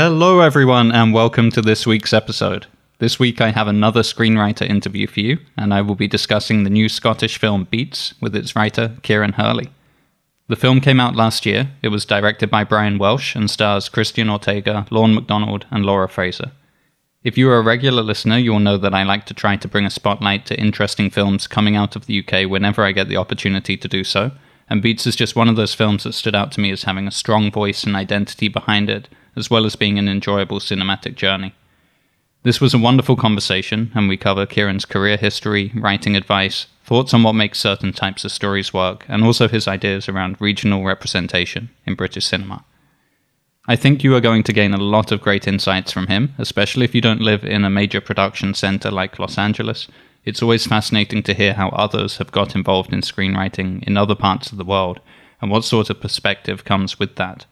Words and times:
Hello, 0.00 0.38
everyone, 0.38 0.92
and 0.92 1.12
welcome 1.12 1.50
to 1.50 1.60
this 1.60 1.84
week's 1.84 2.12
episode. 2.12 2.66
This 3.00 3.18
week, 3.18 3.40
I 3.40 3.50
have 3.50 3.66
another 3.66 4.02
screenwriter 4.02 4.62
interview 4.62 5.08
for 5.08 5.18
you, 5.18 5.38
and 5.56 5.74
I 5.74 5.82
will 5.82 5.96
be 5.96 6.06
discussing 6.06 6.62
the 6.62 6.70
new 6.70 6.88
Scottish 6.88 7.36
film 7.36 7.66
Beats 7.68 8.14
with 8.20 8.36
its 8.36 8.54
writer, 8.54 8.96
Kieran 9.02 9.32
Hurley. 9.32 9.72
The 10.46 10.54
film 10.54 10.80
came 10.80 11.00
out 11.00 11.16
last 11.16 11.44
year. 11.44 11.72
It 11.82 11.88
was 11.88 12.04
directed 12.04 12.48
by 12.48 12.62
Brian 12.62 12.98
Welsh 12.98 13.34
and 13.34 13.50
stars 13.50 13.88
Cristian 13.88 14.30
Ortega, 14.30 14.86
Lorne 14.92 15.16
MacDonald, 15.16 15.66
and 15.68 15.84
Laura 15.84 16.08
Fraser. 16.08 16.52
If 17.24 17.36
you 17.36 17.50
are 17.50 17.58
a 17.58 17.62
regular 17.62 18.04
listener, 18.04 18.38
you 18.38 18.52
will 18.52 18.60
know 18.60 18.78
that 18.78 18.94
I 18.94 19.02
like 19.02 19.26
to 19.26 19.34
try 19.34 19.56
to 19.56 19.66
bring 19.66 19.84
a 19.84 19.90
spotlight 19.90 20.46
to 20.46 20.60
interesting 20.60 21.10
films 21.10 21.48
coming 21.48 21.74
out 21.74 21.96
of 21.96 22.06
the 22.06 22.20
UK 22.20 22.48
whenever 22.48 22.84
I 22.84 22.92
get 22.92 23.08
the 23.08 23.16
opportunity 23.16 23.76
to 23.76 23.88
do 23.88 24.04
so, 24.04 24.30
and 24.70 24.80
Beats 24.80 25.08
is 25.08 25.16
just 25.16 25.34
one 25.34 25.48
of 25.48 25.56
those 25.56 25.74
films 25.74 26.04
that 26.04 26.12
stood 26.12 26.36
out 26.36 26.52
to 26.52 26.60
me 26.60 26.70
as 26.70 26.84
having 26.84 27.08
a 27.08 27.10
strong 27.10 27.50
voice 27.50 27.82
and 27.82 27.96
identity 27.96 28.46
behind 28.46 28.88
it, 28.88 29.08
as 29.38 29.48
well 29.50 29.64
as 29.64 29.76
being 29.76 29.98
an 29.98 30.08
enjoyable 30.08 30.58
cinematic 30.58 31.14
journey. 31.14 31.54
This 32.42 32.60
was 32.60 32.74
a 32.74 32.78
wonderful 32.78 33.16
conversation, 33.16 33.90
and 33.94 34.08
we 34.08 34.16
cover 34.16 34.46
Kieran's 34.46 34.84
career 34.84 35.16
history, 35.16 35.72
writing 35.74 36.16
advice, 36.16 36.66
thoughts 36.84 37.12
on 37.12 37.22
what 37.22 37.34
makes 37.34 37.58
certain 37.58 37.92
types 37.92 38.24
of 38.24 38.32
stories 38.32 38.72
work, 38.72 39.04
and 39.08 39.24
also 39.24 39.48
his 39.48 39.68
ideas 39.68 40.08
around 40.08 40.40
regional 40.40 40.84
representation 40.84 41.70
in 41.86 41.94
British 41.94 42.26
cinema. 42.26 42.64
I 43.66 43.76
think 43.76 44.02
you 44.02 44.14
are 44.14 44.20
going 44.20 44.44
to 44.44 44.52
gain 44.52 44.72
a 44.72 44.78
lot 44.78 45.12
of 45.12 45.20
great 45.20 45.46
insights 45.46 45.92
from 45.92 46.06
him, 46.06 46.34
especially 46.38 46.84
if 46.84 46.94
you 46.94 47.00
don't 47.00 47.20
live 47.20 47.44
in 47.44 47.64
a 47.64 47.70
major 47.70 48.00
production 48.00 48.54
center 48.54 48.90
like 48.90 49.18
Los 49.18 49.36
Angeles. 49.36 49.88
It's 50.24 50.42
always 50.42 50.66
fascinating 50.66 51.22
to 51.24 51.34
hear 51.34 51.52
how 51.54 51.68
others 51.70 52.16
have 52.16 52.32
got 52.32 52.54
involved 52.54 52.92
in 52.92 53.02
screenwriting 53.02 53.82
in 53.82 53.96
other 53.96 54.14
parts 54.14 54.50
of 54.50 54.58
the 54.58 54.64
world, 54.64 55.00
and 55.42 55.50
what 55.50 55.64
sort 55.64 55.90
of 55.90 56.00
perspective 56.00 56.64
comes 56.64 56.98
with 56.98 57.16
that. 57.16 57.44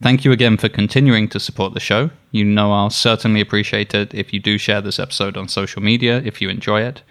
Thank 0.00 0.24
you 0.24 0.30
again 0.30 0.56
for 0.58 0.68
continuing 0.68 1.28
to 1.30 1.40
support 1.40 1.74
the 1.74 1.80
show. 1.80 2.10
You 2.30 2.44
know 2.44 2.72
I'll 2.72 2.88
certainly 2.88 3.40
appreciate 3.40 3.94
it 3.94 4.14
if 4.14 4.32
you 4.32 4.38
do 4.38 4.56
share 4.56 4.80
this 4.80 5.00
episode 5.00 5.36
on 5.36 5.48
social 5.48 5.82
media 5.82 6.22
if 6.24 6.40
you 6.40 6.48
enjoy 6.48 6.82
it. 6.82 7.02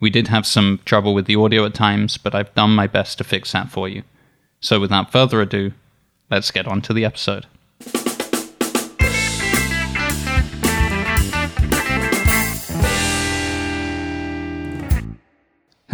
We 0.00 0.10
did 0.10 0.26
have 0.28 0.44
some 0.44 0.80
trouble 0.84 1.14
with 1.14 1.26
the 1.26 1.36
audio 1.36 1.64
at 1.64 1.74
times, 1.74 2.18
but 2.18 2.34
I've 2.34 2.52
done 2.54 2.70
my 2.70 2.88
best 2.88 3.18
to 3.18 3.24
fix 3.24 3.52
that 3.52 3.70
for 3.70 3.88
you. 3.88 4.02
So 4.60 4.80
without 4.80 5.12
further 5.12 5.40
ado, 5.40 5.72
let's 6.28 6.50
get 6.50 6.66
on 6.66 6.82
to 6.82 6.92
the 6.92 7.04
episode. 7.04 7.46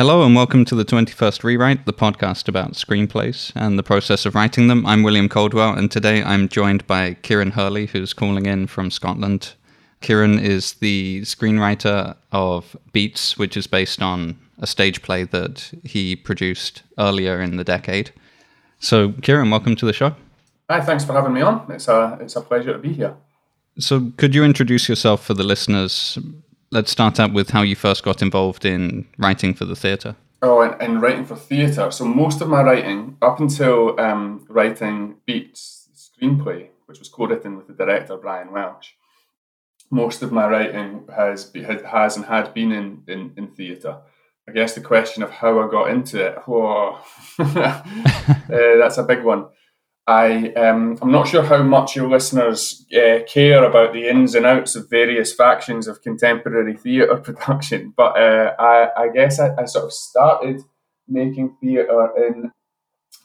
Hello 0.02 0.24
and 0.24 0.34
welcome 0.34 0.64
to 0.64 0.74
the 0.74 0.84
21st 0.84 1.44
Rewrite, 1.44 1.86
the 1.86 1.92
podcast 1.92 2.48
about 2.48 2.72
screenplays 2.72 3.52
and 3.54 3.78
the 3.78 3.84
process 3.84 4.26
of 4.26 4.34
writing 4.34 4.66
them. 4.66 4.84
I'm 4.84 5.04
William 5.04 5.28
Coldwell, 5.28 5.74
and 5.74 5.92
today 5.92 6.24
I'm 6.24 6.48
joined 6.48 6.84
by 6.88 7.14
Kieran 7.22 7.52
Hurley, 7.52 7.86
who's 7.86 8.12
calling 8.12 8.46
in 8.46 8.66
from 8.66 8.90
Scotland. 8.90 9.54
Kieran 10.00 10.40
is 10.40 10.72
the 10.72 11.20
screenwriter 11.20 12.16
of 12.32 12.76
Beats, 12.90 13.38
which 13.38 13.56
is 13.56 13.68
based 13.68 14.02
on 14.02 14.40
a 14.58 14.66
stage 14.66 15.02
play 15.02 15.22
that 15.22 15.70
he 15.84 16.16
produced 16.16 16.82
earlier 16.98 17.40
in 17.40 17.56
the 17.56 17.62
decade. 17.62 18.10
So, 18.80 19.12
Kieran, 19.22 19.50
welcome 19.50 19.76
to 19.76 19.86
the 19.86 19.92
show. 19.92 20.16
Hi, 20.68 20.80
thanks 20.80 21.04
for 21.04 21.12
having 21.12 21.32
me 21.32 21.42
on. 21.42 21.70
It's 21.70 21.86
a, 21.86 22.18
it's 22.20 22.34
a 22.34 22.40
pleasure 22.40 22.72
to 22.72 22.78
be 22.80 22.92
here. 22.92 23.14
So, 23.78 24.10
could 24.16 24.34
you 24.34 24.42
introduce 24.42 24.88
yourself 24.88 25.24
for 25.24 25.34
the 25.34 25.44
listeners? 25.44 26.18
Let's 26.72 26.90
start 26.90 27.20
out 27.20 27.32
with 27.32 27.50
how 27.50 27.62
you 27.62 27.76
first 27.76 28.02
got 28.02 28.22
involved 28.22 28.64
in 28.64 29.06
writing 29.18 29.54
for 29.54 29.64
the 29.64 29.76
theatre. 29.76 30.16
Oh, 30.40 30.62
and, 30.62 30.80
and 30.82 31.00
writing 31.00 31.24
for 31.24 31.36
theatre. 31.36 31.90
So 31.92 32.04
most 32.04 32.40
of 32.40 32.48
my 32.48 32.62
writing, 32.62 33.16
up 33.22 33.38
until 33.38 34.00
um, 34.00 34.44
writing 34.48 35.16
Beats, 35.24 35.88
screenplay, 35.94 36.68
which 36.86 36.98
was 36.98 37.08
co-written 37.08 37.56
with 37.56 37.68
the 37.68 37.74
director 37.74 38.16
Brian 38.16 38.50
Welsh, 38.50 38.88
most 39.90 40.22
of 40.22 40.32
my 40.32 40.48
writing 40.48 41.04
has 41.14 41.52
has 41.54 42.16
and 42.16 42.24
had 42.24 42.54
been 42.54 42.72
in 42.72 43.02
in, 43.06 43.32
in 43.36 43.48
theatre. 43.48 43.98
I 44.48 44.52
guess 44.52 44.74
the 44.74 44.80
question 44.80 45.22
of 45.22 45.30
how 45.30 45.60
I 45.60 45.70
got 45.70 45.90
into 45.90 46.26
it, 46.26 46.38
whoa, 46.46 46.98
uh, 47.38 47.82
that's 48.48 48.98
a 48.98 49.04
big 49.04 49.22
one. 49.22 49.46
I 50.06 50.48
um, 50.54 50.98
I'm 51.00 51.12
not 51.12 51.28
sure 51.28 51.44
how 51.44 51.62
much 51.62 51.94
your 51.94 52.08
listeners 52.08 52.84
uh, 52.92 53.20
care 53.26 53.62
about 53.64 53.92
the 53.92 54.08
ins 54.08 54.34
and 54.34 54.44
outs 54.44 54.74
of 54.74 54.90
various 54.90 55.32
factions 55.32 55.86
of 55.86 56.02
contemporary 56.02 56.76
theatre 56.76 57.16
production, 57.24 57.94
but 57.96 58.16
uh, 58.18 58.54
I, 58.58 58.88
I, 58.96 59.08
guess 59.08 59.38
I, 59.38 59.54
I, 59.56 59.64
sort 59.66 59.84
of 59.84 59.92
started 59.92 60.62
making 61.06 61.56
theatre 61.60 62.10
in 62.16 62.50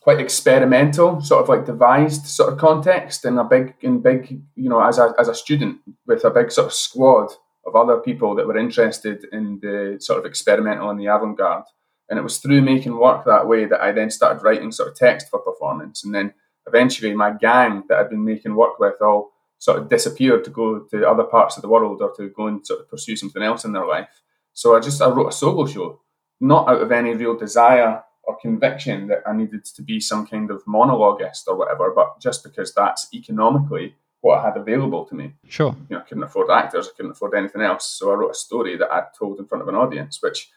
quite 0.01 0.19
experimental, 0.19 1.19
sort 1.19 1.41
of 1.41 1.49
like 1.49 1.65
devised 1.65 2.27
sort 2.27 2.53
of 2.53 2.59
context 2.59 3.25
in 3.25 3.39
a 3.39 3.43
big 3.43 3.73
in 3.81 3.99
big 3.99 4.39
you 4.55 4.69
know 4.69 4.81
as 4.81 4.99
a 4.99 5.15
as 5.19 5.29
a 5.29 5.35
student 5.35 5.79
with 6.05 6.23
a 6.25 6.29
big 6.29 6.51
sort 6.51 6.67
of 6.67 6.73
squad 6.73 7.31
of 7.65 7.75
other 7.75 7.97
people 7.97 8.35
that 8.35 8.45
were 8.45 8.57
interested 8.57 9.25
in 9.31 9.59
the 9.61 9.97
sort 9.99 10.19
of 10.19 10.25
experimental 10.25 10.89
and 10.89 10.99
the 10.99 11.07
avant-garde. 11.07 11.65
And 12.09 12.17
it 12.17 12.21
was 12.21 12.37
through 12.37 12.61
making 12.61 12.97
work 12.97 13.25
that 13.25 13.47
way 13.47 13.65
that 13.65 13.81
I 13.81 13.91
then 13.91 14.09
started 14.09 14.41
writing 14.41 14.71
sort 14.71 14.89
of 14.89 14.95
text 14.95 15.29
for 15.29 15.39
performance, 15.39 16.05
and 16.05 16.13
then 16.13 16.33
eventually 16.67 17.13
my 17.13 17.31
gang 17.31 17.83
that 17.87 17.97
I'd 17.97 18.09
been 18.09 18.23
making 18.23 18.55
work 18.55 18.79
with 18.79 19.01
all 19.01 19.31
sort 19.57 19.79
of 19.79 19.89
disappeared 19.89 20.43
to 20.43 20.49
go 20.49 20.79
to 20.79 21.09
other 21.09 21.23
parts 21.23 21.57
of 21.57 21.61
the 21.61 21.69
world 21.69 22.01
or 22.01 22.13
to 22.15 22.29
go 22.29 22.47
and 22.47 22.65
sort 22.65 22.81
of 22.81 22.89
pursue 22.89 23.15
something 23.15 23.41
else 23.41 23.65
in 23.65 23.73
their 23.73 23.85
life. 23.85 24.21
So 24.53 24.75
I 24.75 24.79
just 24.79 25.01
I 25.01 25.09
wrote 25.09 25.29
a 25.29 25.31
solo 25.31 25.65
show, 25.65 26.01
not 26.39 26.67
out 26.67 26.81
of 26.81 26.91
any 26.91 27.13
real 27.13 27.35
desire 27.35 28.03
or 28.23 28.37
conviction 28.37 29.07
that 29.07 29.23
I 29.25 29.33
needed 29.33 29.65
to 29.65 29.81
be 29.81 29.99
some 29.99 30.27
kind 30.27 30.51
of 30.51 30.63
monologuist 30.65 31.47
or 31.47 31.55
whatever, 31.55 31.91
but 31.95 32.19
just 32.19 32.43
because 32.43 32.73
that's 32.73 33.07
economically 33.13 33.95
what 34.21 34.39
I 34.39 34.45
had 34.45 34.57
available 34.57 35.05
to 35.05 35.15
me. 35.15 35.33
Sure. 35.47 35.75
You 35.89 35.95
know, 35.95 35.99
I 35.99 36.03
couldn't 36.03 36.23
afford 36.23 36.49
actors, 36.49 36.87
I 36.87 36.95
couldn't 36.95 37.11
afford 37.11 37.35
anything 37.35 37.61
else. 37.61 37.87
So 37.87 38.11
I 38.11 38.15
wrote 38.15 38.31
a 38.31 38.35
story 38.35 38.75
that 38.77 38.91
I 38.91 39.03
told 39.17 39.39
in 39.39 39.45
front 39.45 39.61
of 39.61 39.67
an 39.67 39.75
audience, 39.75 40.21
which 40.21 40.49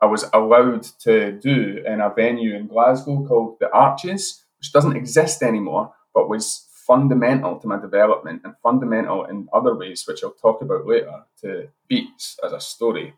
I 0.00 0.06
was 0.06 0.28
allowed 0.32 0.82
to 1.00 1.32
do 1.32 1.82
in 1.86 2.00
a 2.00 2.10
venue 2.10 2.54
in 2.54 2.66
Glasgow 2.66 3.24
called 3.26 3.56
The 3.60 3.70
Arches, 3.72 4.43
which 4.64 4.72
doesn't 4.72 4.96
exist 4.96 5.42
anymore, 5.42 5.92
but 6.14 6.30
was 6.30 6.66
fundamental 6.86 7.58
to 7.58 7.66
my 7.66 7.78
development 7.78 8.40
and 8.44 8.54
fundamental 8.62 9.26
in 9.26 9.46
other 9.52 9.74
ways, 9.74 10.04
which 10.08 10.24
I'll 10.24 10.30
talk 10.30 10.62
about 10.62 10.86
later, 10.86 11.24
to 11.42 11.68
Beats 11.86 12.38
as 12.42 12.52
a 12.52 12.60
story. 12.60 13.12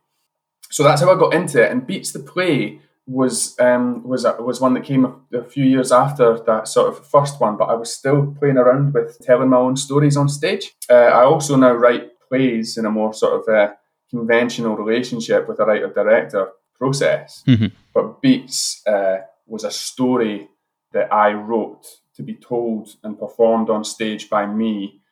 So 0.71 0.83
that's 0.83 1.03
how 1.03 1.13
I 1.13 1.17
got 1.17 1.35
into 1.35 1.63
it. 1.63 1.71
And 1.71 1.87
Beats 1.87 2.11
the 2.11 2.19
play 2.19 2.81
was 3.07 3.57
um, 3.61 4.03
was 4.03 4.25
a, 4.25 4.33
was 4.43 4.61
one 4.61 4.75
that 4.75 4.83
came 4.83 5.05
a, 5.05 5.39
a, 5.39 5.45
few 5.45 5.65
years 5.65 5.93
after 5.93 6.37
that 6.41 6.67
sort 6.67 6.89
of 6.89 7.07
first 7.07 7.41
one, 7.41 7.57
but 7.57 7.67
I 7.67 7.75
was 7.75 7.93
still 7.93 8.35
playing 8.41 8.57
around 8.57 8.93
with 8.93 9.17
telling 9.21 9.51
my 9.51 9.59
own 9.59 9.77
stories 9.77 10.17
on 10.17 10.29
stage. 10.29 10.75
Uh, 10.91 10.95
I 11.21 11.23
also 11.23 11.55
now 11.55 11.75
write 11.75 12.19
plays 12.29 12.77
in 12.77 12.87
a 12.87 12.91
more 12.91 13.15
sort 13.15 13.35
of 13.41 13.55
uh, 13.55 13.75
conventional 14.11 14.77
relationship 14.77 15.47
with 15.47 15.61
a 15.61 15.65
writer 15.65 15.93
director 15.93 16.49
process. 16.75 17.45
Mm-hmm. 17.47 17.67
But 17.95 18.21
Beats 18.21 18.85
uh, 18.85 19.19
was 19.47 19.63
a 19.63 19.71
story 19.71 20.49
that 20.97 21.13
I 21.13 21.35
wrote 21.35 21.87
to 22.15 22.23
be 22.23 22.35
told 22.35 22.89
and 23.05 23.19
performed 23.19 23.69
on 23.69 23.85
stage 23.85 24.31
by 24.31 24.47
me 24.47 25.03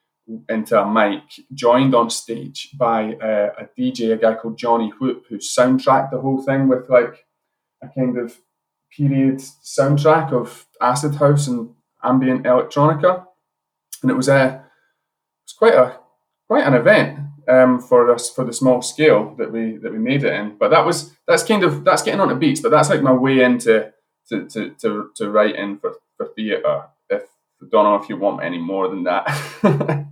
into 0.49 0.81
a 0.81 0.91
mic, 0.91 1.23
joined 1.53 1.95
on 1.95 2.09
stage 2.09 2.71
by 2.79 3.13
uh, 3.17 3.51
a 3.59 3.69
DJ, 3.79 4.15
a 4.15 4.17
guy 4.17 4.35
called 4.35 4.57
Johnny 4.57 4.91
Whoop, 4.99 5.27
who 5.29 5.37
soundtracked 5.37 6.11
the 6.11 6.23
whole 6.23 6.41
thing 6.41 6.69
with 6.69 6.89
like 6.89 7.27
a 7.83 7.89
kind 7.89 8.17
of 8.17 8.39
period 8.97 9.41
soundtrack 9.63 10.33
of 10.33 10.67
acid 10.81 11.17
house 11.17 11.47
and 11.49 11.75
ambient 12.03 12.45
electronica, 12.45 13.27
and 14.01 14.11
it 14.11 14.15
was 14.15 14.29
a 14.29 14.47
it 14.47 15.45
was 15.45 15.53
quite 15.59 15.75
a 15.75 15.99
quite 16.47 16.67
an 16.67 16.73
event 16.73 17.19
um, 17.47 17.79
for 17.79 18.11
us 18.11 18.31
for 18.31 18.47
the 18.47 18.55
small 18.55 18.81
scale 18.81 19.35
that 19.37 19.53
we 19.53 19.77
that 19.83 19.93
we 19.93 19.99
made 19.99 20.25
it 20.25 20.33
in. 20.33 20.57
But 20.57 20.71
that 20.71 20.87
was 20.87 21.13
that's 21.27 21.43
kind 21.43 21.63
of 21.63 21.85
that's 21.85 22.03
getting 22.03 22.21
on 22.21 22.31
the 22.31 22.35
beats, 22.35 22.63
but 22.63 22.71
that's 22.71 22.89
like 22.89 23.03
my 23.03 23.13
way 23.13 23.43
into 23.43 23.93
to, 24.29 24.47
to, 24.49 24.71
to, 24.81 25.11
to 25.17 25.31
write 25.31 25.57
in 25.57 25.79
for, 25.79 25.97
for 26.17 26.29
theatre. 26.35 26.85
If 27.11 27.23
I 27.63 27.67
don't 27.71 27.85
know 27.85 27.97
if 27.97 28.09
you 28.09 28.17
want 28.17 28.43
any 28.43 28.59
more 28.59 28.89
than 28.89 29.05
that. 29.05 30.07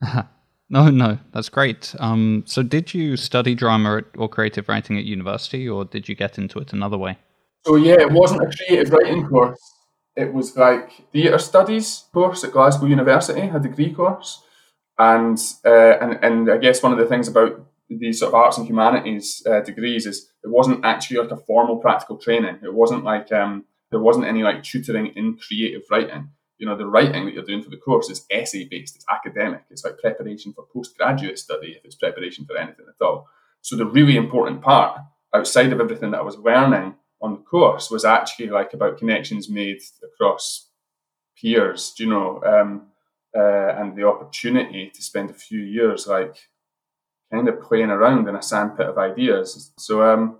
no, 0.68 0.90
no, 0.90 1.18
that's 1.32 1.48
great. 1.48 1.94
Um, 1.98 2.44
so, 2.46 2.62
did 2.62 2.94
you 2.94 3.16
study 3.16 3.54
drama 3.54 4.02
or 4.16 4.28
creative 4.28 4.68
writing 4.68 4.98
at 4.98 5.04
university, 5.04 5.68
or 5.68 5.84
did 5.84 6.08
you 6.08 6.14
get 6.14 6.38
into 6.38 6.58
it 6.58 6.72
another 6.72 6.98
way? 6.98 7.18
So, 7.66 7.76
yeah, 7.76 8.00
it 8.00 8.12
wasn't 8.12 8.42
a 8.42 8.56
creative 8.56 8.92
writing 8.92 9.26
course. 9.26 9.60
It 10.16 10.32
was 10.32 10.56
like 10.56 11.10
theatre 11.12 11.38
studies 11.38 12.04
course 12.12 12.42
at 12.44 12.52
Glasgow 12.52 12.86
University, 12.86 13.42
a 13.42 13.60
degree 13.60 13.92
course, 13.92 14.42
and 14.98 15.38
uh, 15.64 15.98
and 16.00 16.18
and 16.22 16.50
I 16.50 16.56
guess 16.56 16.82
one 16.82 16.92
of 16.92 16.98
the 16.98 17.06
things 17.06 17.28
about 17.28 17.60
these 17.88 18.18
sort 18.20 18.30
of 18.30 18.34
arts 18.34 18.58
and 18.58 18.66
humanities 18.66 19.42
uh, 19.46 19.60
degrees 19.60 20.06
is 20.06 20.30
it 20.42 20.50
wasn't 20.50 20.84
actually 20.84 21.18
like 21.18 21.30
a 21.30 21.36
formal 21.36 21.76
practical 21.76 22.16
training. 22.16 22.58
It 22.62 22.74
wasn't 22.74 23.04
like 23.04 23.30
um, 23.32 23.64
there 23.90 24.00
wasn't 24.00 24.26
any 24.26 24.42
like 24.42 24.62
tutoring 24.62 25.08
in 25.14 25.36
creative 25.36 25.82
writing. 25.90 26.30
You 26.58 26.66
know, 26.66 26.76
the 26.76 26.86
writing 26.86 27.26
that 27.26 27.34
you're 27.34 27.44
doing 27.44 27.62
for 27.62 27.70
the 27.70 27.76
course 27.76 28.10
is 28.10 28.26
essay 28.30 28.64
based. 28.64 28.96
It's 28.96 29.04
academic. 29.12 29.62
It's 29.70 29.84
like 29.84 29.98
preparation 29.98 30.52
for 30.52 30.66
postgraduate 30.72 31.38
study 31.38 31.74
if 31.76 31.84
it's 31.84 31.94
preparation 31.96 32.44
for 32.44 32.56
anything 32.56 32.86
at 32.88 33.04
all. 33.04 33.28
So 33.60 33.76
the 33.76 33.86
really 33.86 34.16
important 34.16 34.62
part 34.62 35.00
outside 35.34 35.72
of 35.72 35.80
everything 35.80 36.12
that 36.12 36.20
I 36.20 36.24
was 36.24 36.38
learning 36.38 36.94
on 37.20 37.32
the 37.32 37.40
course 37.40 37.90
was 37.90 38.04
actually 38.04 38.48
like 38.48 38.72
about 38.72 38.98
connections 38.98 39.48
made 39.48 39.80
across 40.02 40.70
peers. 41.40 41.94
You 41.98 42.06
know? 42.06 42.42
Um, 42.44 42.88
uh, 43.36 43.74
and 43.76 43.94
the 43.94 44.06
opportunity 44.06 44.90
to 44.94 45.02
spend 45.02 45.30
a 45.30 45.34
few 45.34 45.60
years 45.60 46.06
like 46.06 46.36
kind 47.32 47.48
of 47.48 47.60
playing 47.62 47.90
around 47.90 48.28
in 48.28 48.36
a 48.36 48.42
sandpit 48.42 48.86
of 48.86 48.98
ideas. 48.98 49.72
So 49.78 50.02
um, 50.02 50.38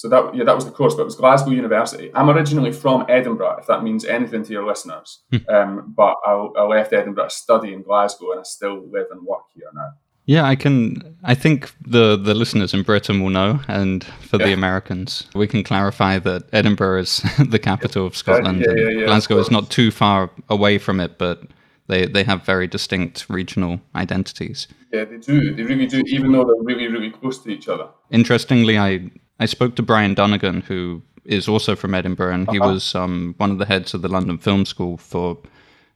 so 0.00 0.08
that 0.08 0.34
yeah, 0.34 0.44
that 0.44 0.54
was 0.54 0.64
the 0.64 0.70
course, 0.70 0.94
but 0.94 1.02
it 1.02 1.06
was 1.06 1.14
Glasgow 1.14 1.50
University. 1.50 2.10
I'm 2.14 2.30
originally 2.30 2.72
from 2.72 3.04
Edinburgh, 3.08 3.58
if 3.60 3.66
that 3.66 3.82
means 3.82 4.04
anything 4.04 4.42
to 4.44 4.52
your 4.52 4.66
listeners. 4.66 5.22
Hmm. 5.30 5.54
um, 5.54 5.94
but 5.94 6.16
I, 6.24 6.32
I, 6.32 6.62
left 6.62 6.94
Edinburgh 6.94 7.28
to 7.28 7.30
study 7.34 7.74
in 7.74 7.82
Glasgow, 7.82 8.30
and 8.32 8.40
I 8.40 8.44
still 8.44 8.88
live 8.90 9.08
and 9.10 9.22
work 9.26 9.44
here 9.54 9.68
now. 9.74 9.90
Yeah, 10.24 10.44
I 10.44 10.56
can. 10.56 11.18
I 11.24 11.34
think 11.34 11.74
the 11.82 12.16
the 12.16 12.32
listeners 12.32 12.72
in 12.72 12.82
Britain 12.82 13.20
will 13.20 13.30
know, 13.30 13.60
and 13.68 14.04
for 14.04 14.38
yeah. 14.38 14.46
the 14.46 14.52
Americans, 14.52 15.26
we 15.34 15.46
can 15.46 15.62
clarify 15.62 16.18
that 16.20 16.44
Edinburgh 16.52 17.00
is 17.00 17.22
the 17.48 17.58
capital 17.58 18.06
of 18.06 18.16
Scotland. 18.16 18.64
Yeah, 18.66 18.74
yeah, 18.74 19.04
Glasgow 19.06 19.38
is 19.38 19.50
not 19.50 19.70
too 19.70 19.90
far 19.90 20.30
away 20.48 20.78
from 20.78 21.00
it, 21.00 21.18
but 21.18 21.42
they 21.90 22.06
they 22.06 22.24
have 22.24 22.44
very 22.44 22.66
distinct 22.66 23.26
regional 23.28 23.80
identities. 23.94 24.68
Yeah, 24.92 25.04
they 25.04 25.18
do. 25.18 25.54
They 25.54 25.62
really 25.62 25.86
do, 25.86 26.02
even 26.06 26.32
though 26.32 26.44
they're 26.44 26.62
really 26.62 26.88
really 26.88 27.10
close 27.10 27.42
to 27.42 27.50
each 27.50 27.68
other. 27.68 27.88
Interestingly, 28.10 28.78
I 28.78 29.10
I 29.38 29.46
spoke 29.46 29.74
to 29.76 29.82
Brian 29.82 30.14
Dunnigan, 30.14 30.62
who 30.62 31.02
is 31.24 31.48
also 31.48 31.76
from 31.76 31.94
Edinburgh, 31.94 32.34
and 32.34 32.48
uh-huh. 32.48 32.52
he 32.52 32.60
was 32.60 32.94
um, 32.94 33.34
one 33.38 33.50
of 33.50 33.58
the 33.58 33.66
heads 33.66 33.94
of 33.94 34.02
the 34.02 34.08
London 34.08 34.38
Film 34.38 34.64
School 34.64 34.96
for 34.96 35.38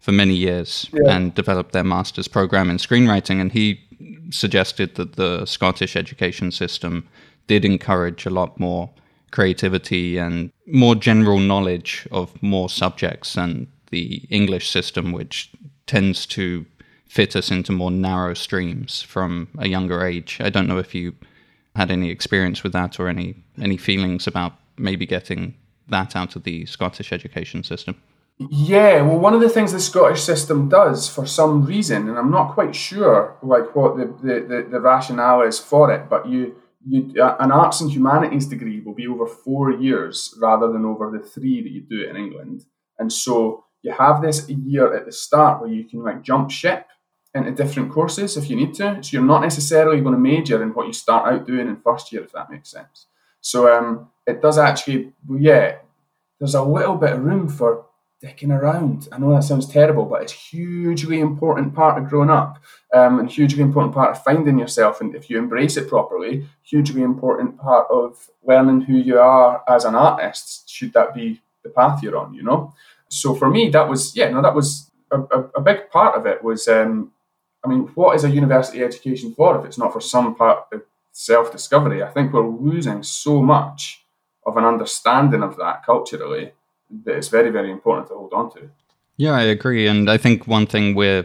for 0.00 0.12
many 0.12 0.34
years 0.34 0.90
yeah. 0.92 1.16
and 1.16 1.34
developed 1.34 1.72
their 1.72 1.84
master's 1.84 2.28
program 2.28 2.68
in 2.68 2.76
screenwriting. 2.76 3.40
And 3.40 3.52
he 3.52 3.80
suggested 4.30 4.96
that 4.96 5.14
the 5.14 5.46
Scottish 5.46 5.96
education 5.96 6.50
system 6.50 7.08
did 7.46 7.64
encourage 7.64 8.26
a 8.26 8.30
lot 8.30 8.60
more 8.60 8.90
creativity 9.30 10.18
and 10.18 10.52
more 10.66 10.94
general 10.94 11.38
knowledge 11.38 12.06
of 12.10 12.42
more 12.42 12.68
subjects 12.68 13.34
than 13.34 13.66
the 13.90 14.26
English 14.30 14.68
system, 14.68 15.12
which 15.12 15.50
tends 15.86 16.26
to 16.26 16.66
fit 17.06 17.36
us 17.36 17.50
into 17.50 17.72
more 17.72 17.90
narrow 17.90 18.34
streams 18.34 19.02
from 19.02 19.48
a 19.58 19.68
younger 19.68 20.04
age. 20.04 20.38
I 20.40 20.50
don't 20.50 20.66
know 20.66 20.78
if 20.78 20.94
you 20.94 21.14
had 21.76 21.90
any 21.90 22.10
experience 22.10 22.62
with 22.62 22.72
that 22.72 22.98
or 23.00 23.08
any 23.08 23.36
any 23.60 23.76
feelings 23.76 24.26
about 24.26 24.52
maybe 24.76 25.06
getting 25.06 25.54
that 25.88 26.16
out 26.16 26.36
of 26.36 26.44
the 26.44 26.66
Scottish 26.66 27.12
education 27.12 27.62
system? 27.62 27.96
Yeah, 28.38 29.02
well, 29.02 29.18
one 29.18 29.34
of 29.34 29.40
the 29.40 29.48
things 29.48 29.72
the 29.72 29.80
Scottish 29.80 30.22
system 30.22 30.68
does 30.68 31.08
for 31.08 31.24
some 31.24 31.64
reason, 31.64 32.08
and 32.08 32.18
I'm 32.18 32.32
not 32.32 32.54
quite 32.54 32.74
sure 32.74 33.36
like 33.42 33.76
what 33.76 33.96
the, 33.96 34.06
the, 34.06 34.40
the, 34.40 34.68
the 34.72 34.80
rationale 34.80 35.42
is 35.42 35.58
for 35.58 35.92
it, 35.92 36.08
but 36.08 36.28
you 36.28 36.56
you 36.86 37.22
uh, 37.22 37.36
an 37.38 37.50
arts 37.50 37.80
and 37.80 37.90
humanities 37.90 38.46
degree 38.46 38.80
will 38.80 38.94
be 38.94 39.06
over 39.06 39.26
four 39.26 39.70
years 39.72 40.34
rather 40.40 40.70
than 40.70 40.84
over 40.84 41.10
the 41.10 41.24
three 41.24 41.62
that 41.62 41.70
you 41.70 41.80
do 41.80 42.08
in 42.08 42.16
England, 42.16 42.64
and 42.98 43.12
so 43.12 43.63
you 43.84 43.92
have 43.92 44.22
this 44.22 44.48
year 44.48 44.94
at 44.94 45.04
the 45.04 45.12
start 45.12 45.60
where 45.60 45.70
you 45.70 45.84
can 45.84 46.02
like 46.02 46.22
jump 46.22 46.50
ship 46.50 46.86
into 47.34 47.50
different 47.50 47.92
courses 47.92 48.36
if 48.36 48.48
you 48.48 48.56
need 48.56 48.72
to. 48.74 49.02
So 49.02 49.10
you're 49.12 49.22
not 49.22 49.42
necessarily 49.42 50.00
going 50.00 50.14
to 50.14 50.20
major 50.20 50.62
in 50.62 50.70
what 50.70 50.86
you 50.86 50.94
start 50.94 51.30
out 51.30 51.46
doing 51.46 51.68
in 51.68 51.76
first 51.76 52.10
year, 52.10 52.22
if 52.22 52.32
that 52.32 52.50
makes 52.50 52.70
sense. 52.70 53.06
So 53.42 53.70
um, 53.70 54.08
it 54.26 54.40
does 54.40 54.56
actually, 54.56 55.12
yeah, 55.38 55.76
there's 56.38 56.54
a 56.54 56.62
little 56.62 56.96
bit 56.96 57.12
of 57.12 57.22
room 57.22 57.46
for 57.46 57.84
dicking 58.24 58.58
around. 58.58 59.06
I 59.12 59.18
know 59.18 59.34
that 59.34 59.44
sounds 59.44 59.68
terrible, 59.68 60.06
but 60.06 60.22
it's 60.22 60.32
hugely 60.32 61.20
important 61.20 61.74
part 61.74 62.00
of 62.00 62.08
growing 62.08 62.30
up 62.30 62.58
um, 62.94 63.18
and 63.18 63.30
hugely 63.30 63.62
important 63.62 63.92
part 63.92 64.12
of 64.12 64.24
finding 64.24 64.58
yourself. 64.58 65.02
And 65.02 65.14
if 65.14 65.28
you 65.28 65.36
embrace 65.36 65.76
it 65.76 65.90
properly, 65.90 66.46
hugely 66.62 67.02
important 67.02 67.58
part 67.58 67.86
of 67.90 68.30
learning 68.42 68.82
who 68.82 68.96
you 68.96 69.18
are 69.18 69.62
as 69.68 69.84
an 69.84 69.94
artist, 69.94 70.70
should 70.70 70.94
that 70.94 71.14
be 71.14 71.42
the 71.62 71.70
path 71.70 72.02
you're 72.02 72.16
on, 72.16 72.32
you 72.32 72.42
know? 72.42 72.72
So 73.08 73.34
for 73.34 73.48
me, 73.48 73.70
that 73.70 73.88
was, 73.88 74.16
yeah, 74.16 74.30
no, 74.30 74.42
that 74.42 74.54
was 74.54 74.90
a, 75.10 75.20
a, 75.20 75.40
a 75.56 75.60
big 75.60 75.90
part 75.90 76.16
of 76.16 76.26
it 76.26 76.42
was 76.42 76.66
um, 76.68 77.12
I 77.64 77.68
mean, 77.68 77.88
what 77.94 78.14
is 78.14 78.24
a 78.24 78.30
university 78.30 78.82
education 78.82 79.34
for 79.34 79.58
if 79.58 79.64
it's 79.64 79.78
not 79.78 79.92
for 79.92 80.00
some 80.00 80.34
part 80.34 80.66
of 80.72 80.82
self 81.12 81.50
discovery? 81.50 82.02
I 82.02 82.10
think 82.10 82.32
we're 82.32 82.46
losing 82.46 83.02
so 83.02 83.42
much 83.42 84.04
of 84.46 84.56
an 84.56 84.64
understanding 84.64 85.42
of 85.42 85.56
that 85.56 85.84
culturally 85.84 86.52
that 87.04 87.16
it's 87.16 87.28
very, 87.28 87.50
very 87.50 87.70
important 87.70 88.08
to 88.08 88.14
hold 88.14 88.34
on 88.34 88.52
to. 88.52 88.68
Yeah, 89.16 89.32
I 89.32 89.42
agree. 89.42 89.86
And 89.86 90.10
I 90.10 90.18
think 90.18 90.46
one 90.46 90.66
thing 90.66 90.94
we're 90.94 91.24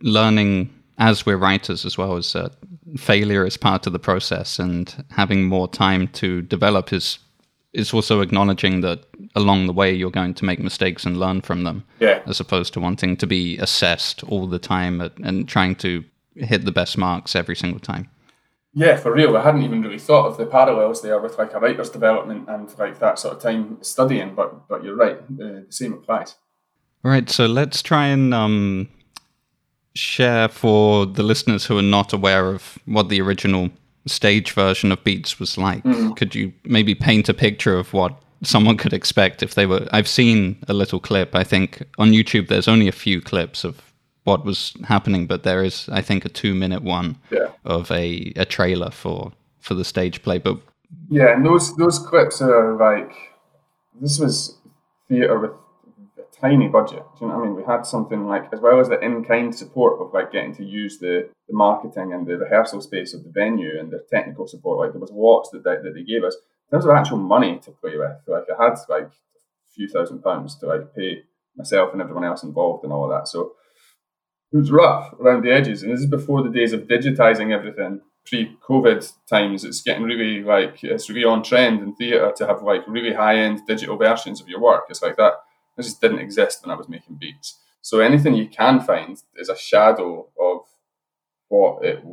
learning 0.00 0.74
as 0.98 1.24
we're 1.24 1.36
writers 1.36 1.84
as 1.84 1.96
well 1.96 2.16
is 2.16 2.32
that 2.32 2.52
failure 2.96 3.46
is 3.46 3.56
part 3.56 3.86
of 3.86 3.92
the 3.92 3.98
process 4.00 4.58
and 4.58 5.04
having 5.10 5.46
more 5.46 5.68
time 5.68 6.08
to 6.08 6.42
develop 6.42 6.92
is 6.92 7.18
is 7.72 7.92
also 7.92 8.20
acknowledging 8.20 8.80
that 8.80 9.04
along 9.34 9.66
the 9.66 9.72
way 9.72 9.92
you're 9.92 10.10
going 10.10 10.34
to 10.34 10.44
make 10.44 10.58
mistakes 10.58 11.04
and 11.04 11.18
learn 11.18 11.40
from 11.40 11.64
them 11.64 11.84
yeah. 12.00 12.22
as 12.26 12.40
opposed 12.40 12.72
to 12.72 12.80
wanting 12.80 13.16
to 13.16 13.26
be 13.26 13.58
assessed 13.58 14.24
all 14.24 14.46
the 14.46 14.58
time 14.58 15.00
at, 15.00 15.16
and 15.18 15.48
trying 15.48 15.74
to 15.74 16.04
hit 16.34 16.64
the 16.64 16.72
best 16.72 16.96
marks 16.96 17.36
every 17.36 17.56
single 17.56 17.80
time. 17.80 18.08
Yeah 18.74 18.96
for 18.96 19.12
real. 19.12 19.36
I 19.36 19.42
hadn't 19.42 19.62
even 19.62 19.82
really 19.82 19.98
thought 19.98 20.26
of 20.26 20.36
the 20.36 20.46
parallels 20.46 21.02
there 21.02 21.20
with 21.20 21.38
like 21.38 21.52
a 21.52 21.60
writer's 21.60 21.90
development 21.90 22.48
and 22.48 22.76
like 22.78 22.98
that 23.00 23.18
sort 23.18 23.36
of 23.36 23.42
time 23.42 23.78
studying 23.82 24.34
but 24.34 24.68
but 24.68 24.84
you're 24.84 24.96
right 24.96 25.18
the, 25.36 25.64
the 25.66 25.72
same 25.72 25.92
applies. 25.92 26.36
All 27.04 27.10
right 27.10 27.28
so 27.28 27.46
let's 27.46 27.82
try 27.82 28.06
and 28.06 28.32
um, 28.32 28.88
share 29.94 30.48
for 30.48 31.06
the 31.06 31.22
listeners 31.22 31.66
who 31.66 31.76
are 31.78 31.82
not 31.82 32.12
aware 32.12 32.48
of 32.48 32.78
what 32.86 33.08
the 33.08 33.20
original 33.20 33.70
stage 34.06 34.52
version 34.52 34.92
of 34.92 35.02
Beats 35.04 35.38
was 35.38 35.58
like. 35.58 35.82
Mm. 35.84 36.16
Could 36.16 36.34
you 36.34 36.52
maybe 36.64 36.94
paint 36.94 37.28
a 37.28 37.34
picture 37.34 37.78
of 37.78 37.92
what 37.92 38.20
someone 38.42 38.76
could 38.76 38.92
expect 38.92 39.42
if 39.42 39.54
they 39.54 39.66
were? 39.66 39.86
I've 39.92 40.08
seen 40.08 40.56
a 40.68 40.72
little 40.72 41.00
clip. 41.00 41.34
I 41.34 41.44
think 41.44 41.82
on 41.98 42.12
YouTube 42.12 42.48
there's 42.48 42.68
only 42.68 42.88
a 42.88 42.92
few 42.92 43.20
clips 43.20 43.64
of 43.64 43.82
what 44.24 44.44
was 44.44 44.74
happening, 44.84 45.26
but 45.26 45.42
there 45.42 45.64
is, 45.64 45.88
I 45.90 46.02
think, 46.02 46.24
a 46.24 46.28
two-minute 46.28 46.82
one 46.82 47.16
yeah. 47.30 47.48
of 47.64 47.90
a, 47.90 48.32
a 48.36 48.44
trailer 48.44 48.90
for 48.90 49.32
for 49.58 49.74
the 49.74 49.84
stage 49.84 50.22
play. 50.22 50.38
But 50.38 50.58
yeah, 51.08 51.34
and 51.34 51.44
those 51.44 51.76
those 51.76 51.98
clips 51.98 52.40
are 52.40 52.76
like 52.76 53.12
this 54.00 54.18
was 54.18 54.56
theater 55.08 55.38
with 55.38 55.52
tiny 56.40 56.68
budget. 56.68 57.02
Do 57.18 57.24
you 57.24 57.28
know 57.28 57.38
what 57.38 57.44
I 57.44 57.46
mean? 57.46 57.56
We 57.56 57.64
had 57.64 57.86
something 57.86 58.26
like, 58.26 58.52
as 58.52 58.60
well 58.60 58.80
as 58.80 58.88
the 58.88 59.00
in-kind 59.00 59.54
support 59.54 60.00
of 60.00 60.12
like 60.12 60.32
getting 60.32 60.54
to 60.56 60.64
use 60.64 60.98
the, 60.98 61.28
the 61.48 61.54
marketing 61.54 62.12
and 62.12 62.26
the 62.26 62.38
rehearsal 62.38 62.80
space 62.80 63.14
of 63.14 63.24
the 63.24 63.30
venue 63.30 63.78
and 63.78 63.90
the 63.90 64.04
technical 64.10 64.46
support. 64.46 64.78
Like 64.78 64.92
there 64.92 65.00
was 65.00 65.10
lots 65.12 65.50
that 65.50 65.64
they, 65.64 65.76
that 65.76 65.94
they 65.94 66.02
gave 66.02 66.24
us 66.24 66.36
in 66.70 66.76
terms 66.76 66.84
of 66.84 66.96
actual 66.96 67.18
money 67.18 67.58
to 67.64 67.70
play 67.72 67.96
with. 67.96 68.16
Like 68.26 68.44
I 68.56 68.64
had 68.64 68.74
like 68.88 69.04
a 69.04 69.70
few 69.74 69.88
thousand 69.88 70.22
pounds 70.22 70.56
to 70.58 70.66
like 70.66 70.94
pay 70.94 71.22
myself 71.56 71.92
and 71.92 72.00
everyone 72.00 72.24
else 72.24 72.42
involved 72.42 72.84
and 72.84 72.92
all 72.92 73.04
of 73.04 73.10
that. 73.10 73.28
So 73.28 73.52
it 74.52 74.56
was 74.56 74.70
rough 74.70 75.12
around 75.20 75.44
the 75.44 75.52
edges. 75.52 75.82
And 75.82 75.92
this 75.92 76.00
is 76.00 76.06
before 76.06 76.42
the 76.42 76.50
days 76.50 76.72
of 76.72 76.82
digitizing 76.82 77.52
everything. 77.52 78.00
Pre-COVID 78.26 79.10
times, 79.26 79.64
it's 79.64 79.80
getting 79.80 80.02
really 80.02 80.42
like 80.42 80.84
it's 80.84 81.08
really 81.08 81.24
on 81.24 81.42
trend 81.42 81.80
in 81.80 81.94
theatre 81.94 82.30
to 82.36 82.46
have 82.46 82.62
like 82.62 82.82
really 82.86 83.14
high-end 83.14 83.62
digital 83.66 83.96
versions 83.96 84.38
of 84.38 84.48
your 84.48 84.60
work. 84.60 84.84
It's 84.90 85.00
like 85.00 85.16
that 85.16 85.32
it 85.78 85.82
just 85.82 86.00
didn't 86.00 86.18
exist 86.18 86.64
when 86.64 86.72
I 86.72 86.78
was 86.78 86.88
making 86.88 87.16
beats. 87.16 87.58
So 87.80 88.00
anything 88.00 88.34
you 88.34 88.48
can 88.48 88.80
find 88.80 89.16
is 89.36 89.48
a 89.48 89.56
shadow 89.56 90.28
of 90.38 90.60
what 91.48 91.84
it 91.84 92.04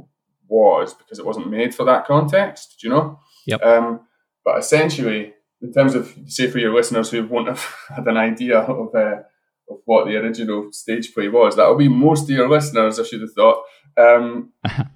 was 0.47 0.93
because 0.93 1.19
it 1.19 1.25
wasn't 1.25 1.49
made 1.49 1.73
for 1.73 1.83
that 1.85 2.05
context. 2.05 2.77
Do 2.79 2.87
you 2.87 2.93
know? 2.93 3.19
Yep. 3.47 3.63
Um, 3.63 4.01
but 4.43 4.59
essentially, 4.59 5.33
in 5.61 5.73
terms 5.73 5.95
of 5.95 6.15
say 6.27 6.49
for 6.49 6.59
your 6.59 6.73
listeners 6.73 7.09
who 7.09 7.25
won't 7.25 7.47
have 7.47 7.65
had 7.95 8.07
an 8.07 8.17
idea 8.17 8.59
of 8.59 8.93
uh, 8.95 9.23
of 9.69 9.79
what 9.85 10.05
the 10.05 10.15
original 10.15 10.71
stage 10.71 11.13
play 11.13 11.27
was, 11.27 11.55
that'll 11.55 11.75
be 11.75 11.89
most 11.89 12.23
of 12.23 12.29
your 12.29 12.49
listeners. 12.49 12.99
I 12.99 13.03
should 13.03 13.21
have 13.21 13.33
thought. 13.33 13.63
Um, 13.97 14.53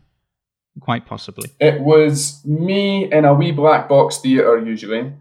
Quite 0.79 1.05
possibly. 1.05 1.49
It 1.59 1.81
was 1.81 2.41
me 2.45 3.11
in 3.11 3.25
a 3.25 3.33
wee 3.33 3.51
black 3.51 3.89
box 3.89 4.19
theatre 4.19 4.59
usually 4.59 5.11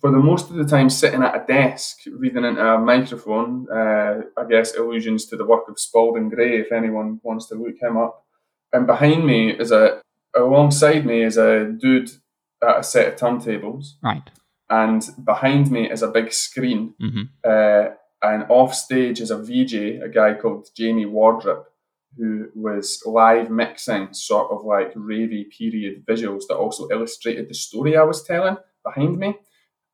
for 0.00 0.10
the 0.10 0.18
most 0.18 0.50
of 0.50 0.56
the 0.56 0.64
time 0.64 0.90
sitting 0.90 1.22
at 1.22 1.34
a 1.34 1.46
desk 1.46 2.00
reading 2.12 2.44
into 2.44 2.64
a 2.64 2.78
microphone. 2.78 3.66
Uh, 3.70 4.22
I 4.36 4.44
guess 4.48 4.76
allusions 4.76 5.26
to 5.26 5.36
the 5.36 5.44
work 5.44 5.68
of 5.68 5.78
Spalding 5.78 6.28
Gray, 6.28 6.60
if 6.60 6.72
anyone 6.72 7.20
wants 7.22 7.46
to 7.48 7.54
look 7.54 7.80
him 7.80 7.96
up. 7.96 8.24
And 8.72 8.86
behind 8.86 9.26
me 9.26 9.50
is 9.50 9.72
a, 9.72 10.00
alongside 10.36 11.04
me 11.04 11.22
is 11.22 11.36
a 11.36 11.64
dude 11.64 12.10
at 12.62 12.80
a 12.80 12.82
set 12.82 13.08
of 13.08 13.18
turntables. 13.18 13.94
Right. 14.02 14.22
And 14.70 15.02
behind 15.24 15.70
me 15.70 15.90
is 15.90 16.02
a 16.02 16.08
big 16.08 16.32
screen. 16.32 16.94
Mm-hmm. 17.00 17.22
Uh, 17.44 17.94
and 18.22 18.44
off 18.48 18.74
stage 18.74 19.20
is 19.20 19.30
a 19.30 19.38
VJ, 19.38 20.02
a 20.02 20.08
guy 20.12 20.34
called 20.34 20.68
Jamie 20.76 21.06
Wardrop, 21.06 21.72
who 22.16 22.48
was 22.54 23.02
live 23.06 23.50
mixing 23.50 24.12
sort 24.12 24.50
of 24.50 24.64
like 24.64 24.92
ravey 24.94 25.48
period 25.50 26.04
visuals 26.04 26.42
that 26.48 26.56
also 26.56 26.88
illustrated 26.90 27.48
the 27.48 27.54
story 27.54 27.96
I 27.96 28.02
was 28.02 28.22
telling 28.22 28.56
behind 28.84 29.18
me 29.18 29.36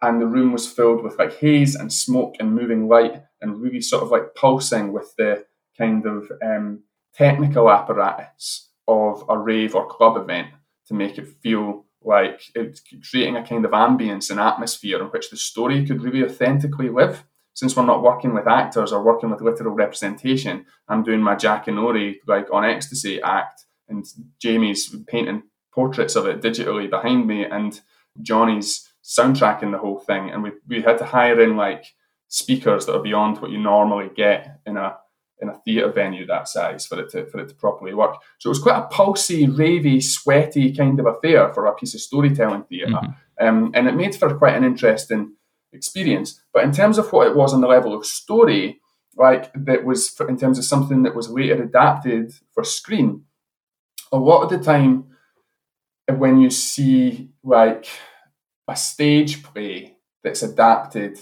and 0.04 0.20
the 0.20 0.26
room 0.26 0.52
was 0.52 0.70
filled 0.70 1.02
with 1.02 1.18
like 1.18 1.38
haze 1.38 1.74
and 1.74 1.92
smoke 1.92 2.36
and 2.38 2.54
moving 2.54 2.88
light 2.88 3.22
and 3.40 3.60
really 3.60 3.80
sort 3.80 4.02
of 4.02 4.10
like 4.10 4.34
pulsing 4.34 4.92
with 4.92 5.14
the 5.16 5.44
kind 5.78 6.06
of 6.06 6.30
um, 6.44 6.82
technical 7.14 7.70
apparatus 7.70 8.70
of 8.86 9.24
a 9.28 9.38
rave 9.38 9.74
or 9.74 9.86
club 9.86 10.16
event 10.16 10.48
to 10.86 10.94
make 10.94 11.16
it 11.16 11.28
feel 11.42 11.86
like 12.02 12.42
it's 12.54 12.82
creating 13.10 13.36
a 13.36 13.46
kind 13.46 13.64
of 13.64 13.70
ambience 13.70 14.30
and 14.30 14.38
atmosphere 14.38 15.00
in 15.00 15.06
which 15.06 15.30
the 15.30 15.36
story 15.36 15.86
could 15.86 16.02
really 16.02 16.22
authentically 16.22 16.88
live. 16.88 17.24
since 17.54 17.76
we're 17.76 17.86
not 17.86 18.02
working 18.02 18.34
with 18.34 18.48
actors 18.48 18.92
or 18.92 19.02
working 19.02 19.30
with 19.30 19.40
literal 19.40 19.74
representation, 19.74 20.66
I'm 20.88 21.04
doing 21.04 21.20
my 21.20 21.36
Jackanory 21.36 22.16
like 22.26 22.48
on 22.52 22.64
ecstasy 22.64 23.22
act, 23.22 23.64
and 23.88 24.04
Jamie's 24.40 24.94
painting 25.06 25.44
portraits 25.72 26.16
of 26.16 26.26
it 26.26 26.42
digitally 26.42 26.90
behind 26.90 27.26
me, 27.26 27.44
and 27.44 27.80
Johnny's 28.20 28.92
soundtracking 29.04 29.70
the 29.70 29.78
whole 29.78 29.98
thing, 29.98 30.30
and 30.30 30.42
we 30.42 30.52
we 30.66 30.82
had 30.82 30.98
to 30.98 31.04
hire 31.04 31.40
in 31.40 31.56
like 31.56 31.84
speakers 32.28 32.86
that 32.86 32.96
are 32.96 33.02
beyond 33.02 33.40
what 33.40 33.50
you 33.50 33.58
normally 33.58 34.10
get 34.16 34.60
in 34.66 34.76
a 34.76 34.96
in 35.40 35.48
a 35.48 35.58
theatre 35.64 35.92
venue 35.92 36.26
that 36.26 36.48
size 36.48 36.86
for 36.86 36.98
it 37.00 37.10
to 37.10 37.26
for 37.26 37.38
it 37.40 37.48
to 37.48 37.54
properly 37.54 37.94
work. 37.94 38.16
So 38.38 38.48
it 38.48 38.52
was 38.56 38.62
quite 38.62 38.78
a 38.78 38.88
pulsy, 38.88 39.46
ravey, 39.46 40.02
sweaty 40.02 40.74
kind 40.74 40.98
of 40.98 41.06
affair 41.06 41.52
for 41.52 41.66
a 41.66 41.74
piece 41.74 41.94
of 41.94 42.00
storytelling 42.00 42.64
theater 42.64 42.92
mm-hmm. 42.92 43.46
um, 43.46 43.70
and 43.74 43.86
it 43.86 43.94
made 43.94 44.14
for 44.14 44.34
quite 44.34 44.56
an 44.56 44.64
interesting 44.64 45.34
experience. 45.72 46.40
But 46.52 46.64
in 46.64 46.72
terms 46.72 46.98
of 46.98 47.12
what 47.12 47.26
it 47.26 47.36
was 47.36 47.52
on 47.52 47.60
the 47.60 47.66
level 47.66 47.94
of 47.94 48.06
story, 48.06 48.80
like 49.16 49.52
that 49.54 49.84
was 49.84 50.08
for, 50.08 50.28
in 50.28 50.38
terms 50.38 50.58
of 50.58 50.64
something 50.64 51.02
that 51.02 51.14
was 51.14 51.28
later 51.28 51.62
adapted 51.62 52.32
for 52.52 52.64
screen, 52.64 53.24
a 54.12 54.16
lot 54.16 54.42
of 54.42 54.50
the 54.50 54.64
time 54.64 55.06
when 56.08 56.40
you 56.40 56.50
see 56.50 57.30
like 57.42 57.88
a 58.68 58.76
stage 58.76 59.42
play 59.42 59.96
that's 60.22 60.42
adapted 60.42 61.18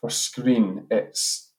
for 0.00 0.10
screen, 0.10 0.86
it's 0.90 1.50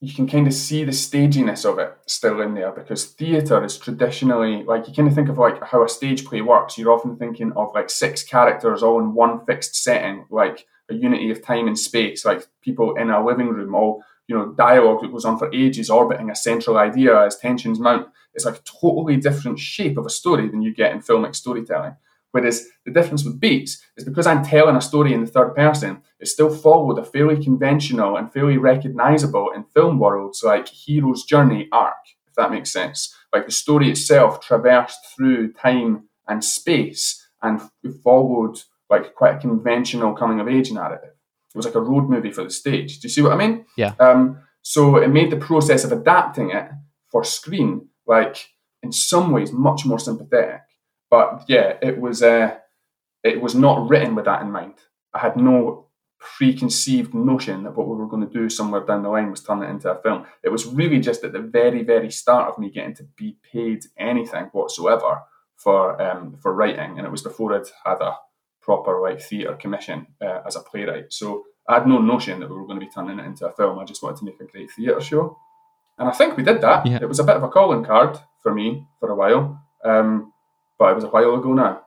you 0.00 0.14
can 0.14 0.28
kind 0.28 0.46
of 0.46 0.54
see 0.54 0.84
the 0.84 0.92
staginess 0.92 1.64
of 1.64 1.78
it 1.80 1.92
still 2.06 2.40
in 2.40 2.54
there 2.54 2.70
because 2.70 3.06
theatre 3.06 3.64
is 3.64 3.76
traditionally 3.76 4.62
like 4.62 4.86
you 4.86 4.94
kind 4.94 5.08
of 5.08 5.14
think 5.14 5.28
of 5.28 5.38
like 5.38 5.60
how 5.64 5.84
a 5.84 5.88
stage 5.88 6.24
play 6.24 6.40
works. 6.40 6.78
You're 6.78 6.92
often 6.92 7.16
thinking 7.16 7.52
of 7.56 7.74
like 7.74 7.90
six 7.90 8.22
characters 8.22 8.82
all 8.82 9.00
in 9.00 9.14
one 9.14 9.44
fixed 9.44 9.74
setting, 9.82 10.26
like 10.30 10.66
a 10.88 10.94
unity 10.94 11.30
of 11.30 11.42
time 11.42 11.66
and 11.66 11.78
space, 11.78 12.24
like 12.24 12.46
people 12.62 12.94
in 12.96 13.10
a 13.10 13.24
living 13.24 13.48
room, 13.48 13.74
all 13.74 14.04
you 14.28 14.36
know, 14.36 14.52
dialogue 14.52 15.00
that 15.00 15.10
goes 15.10 15.24
on 15.24 15.38
for 15.38 15.52
ages, 15.54 15.90
orbiting 15.90 16.30
a 16.30 16.36
central 16.36 16.76
idea 16.76 17.18
as 17.24 17.36
tensions 17.38 17.80
mount. 17.80 18.06
It's 18.34 18.44
like 18.44 18.56
a 18.56 18.80
totally 18.80 19.16
different 19.16 19.58
shape 19.58 19.96
of 19.96 20.06
a 20.06 20.10
story 20.10 20.48
than 20.48 20.62
you 20.62 20.72
get 20.72 20.92
in 20.92 21.00
filmic 21.00 21.34
storytelling. 21.34 21.96
Whereas 22.32 22.66
the 22.84 22.92
difference 22.92 23.24
with 23.24 23.40
Beats 23.40 23.82
is 23.96 24.04
because 24.04 24.26
I'm 24.26 24.44
telling 24.44 24.76
a 24.76 24.80
story 24.80 25.14
in 25.14 25.24
the 25.24 25.30
third 25.30 25.54
person, 25.54 26.02
it 26.20 26.28
still 26.28 26.54
followed 26.54 26.98
a 26.98 27.04
fairly 27.04 27.42
conventional 27.42 28.16
and 28.16 28.32
fairly 28.32 28.58
recognizable 28.58 29.50
in 29.54 29.64
film 29.64 29.98
worlds 29.98 30.42
like 30.42 30.68
hero's 30.68 31.24
journey 31.24 31.68
arc, 31.72 31.96
if 32.26 32.34
that 32.34 32.50
makes 32.50 32.72
sense. 32.72 33.14
Like 33.32 33.46
the 33.46 33.52
story 33.52 33.90
itself 33.90 34.40
traversed 34.40 34.98
through 35.16 35.52
time 35.54 36.08
and 36.26 36.44
space 36.44 37.26
and 37.42 37.62
followed 38.04 38.58
like 38.90 39.14
quite 39.14 39.36
a 39.36 39.40
conventional 39.40 40.14
coming 40.14 40.40
of 40.40 40.48
age 40.48 40.70
narrative. 40.70 41.14
It 41.54 41.56
was 41.56 41.66
like 41.66 41.74
a 41.74 41.80
road 41.80 42.10
movie 42.10 42.32
for 42.32 42.44
the 42.44 42.50
stage. 42.50 43.00
Do 43.00 43.06
you 43.06 43.12
see 43.12 43.22
what 43.22 43.32
I 43.32 43.36
mean? 43.36 43.64
Yeah. 43.76 43.94
Um, 43.98 44.40
so 44.62 44.96
it 44.96 45.08
made 45.08 45.30
the 45.30 45.36
process 45.36 45.84
of 45.84 45.92
adapting 45.92 46.50
it 46.50 46.68
for 47.10 47.24
screen 47.24 47.88
like 48.06 48.50
in 48.82 48.92
some 48.92 49.32
ways 49.32 49.52
much 49.52 49.86
more 49.86 49.98
sympathetic 49.98 50.60
but 51.10 51.44
yeah, 51.48 51.74
it 51.82 51.98
was 51.98 52.22
uh, 52.22 52.56
it 53.22 53.40
was 53.40 53.54
not 53.54 53.88
written 53.88 54.14
with 54.14 54.24
that 54.26 54.42
in 54.42 54.50
mind. 54.50 54.74
I 55.14 55.20
had 55.20 55.36
no 55.36 55.88
preconceived 56.18 57.14
notion 57.14 57.62
that 57.62 57.76
what 57.76 57.86
we 57.88 57.94
were 57.94 58.08
going 58.08 58.26
to 58.26 58.32
do 58.32 58.50
somewhere 58.50 58.84
down 58.84 59.02
the 59.02 59.08
line 59.08 59.30
was 59.30 59.42
turn 59.42 59.62
it 59.62 59.70
into 59.70 59.90
a 59.90 60.02
film. 60.02 60.26
It 60.42 60.50
was 60.50 60.66
really 60.66 60.98
just 60.98 61.22
at 61.24 61.32
the 61.32 61.40
very, 61.40 61.82
very 61.84 62.10
start 62.10 62.48
of 62.48 62.58
me 62.58 62.70
getting 62.70 62.94
to 62.96 63.04
be 63.16 63.36
paid 63.52 63.84
anything 63.96 64.46
whatsoever 64.46 65.22
for 65.56 66.00
um, 66.00 66.36
for 66.40 66.52
writing, 66.54 66.98
and 66.98 67.06
it 67.06 67.10
was 67.10 67.22
before 67.22 67.54
I'd 67.54 67.66
had 67.84 68.00
a 68.00 68.16
proper 68.60 69.00
like 69.00 69.20
theatre 69.20 69.54
commission 69.54 70.06
uh, 70.20 70.40
as 70.46 70.56
a 70.56 70.60
playwright. 70.60 71.12
So 71.12 71.44
I 71.68 71.74
had 71.74 71.86
no 71.86 72.00
notion 72.00 72.40
that 72.40 72.50
we 72.50 72.56
were 72.56 72.66
going 72.66 72.80
to 72.80 72.86
be 72.86 72.92
turning 72.92 73.18
it 73.18 73.26
into 73.26 73.46
a 73.46 73.52
film. 73.52 73.78
I 73.78 73.84
just 73.84 74.02
wanted 74.02 74.18
to 74.18 74.24
make 74.24 74.40
a 74.40 74.44
great 74.44 74.70
theatre 74.70 75.00
show, 75.00 75.36
and 75.98 76.08
I 76.08 76.12
think 76.12 76.36
we 76.36 76.44
did 76.44 76.60
that. 76.60 76.86
Yeah. 76.86 76.98
It 77.00 77.08
was 77.08 77.18
a 77.18 77.24
bit 77.24 77.36
of 77.36 77.42
a 77.42 77.48
calling 77.48 77.84
card 77.84 78.18
for 78.42 78.54
me 78.54 78.86
for 79.00 79.10
a 79.10 79.16
while. 79.16 79.60
Um, 79.84 80.32
but 80.78 80.92
it 80.92 80.94
was 80.94 81.04
a 81.04 81.08
while 81.08 81.34
ago 81.34 81.52
now. 81.52 81.82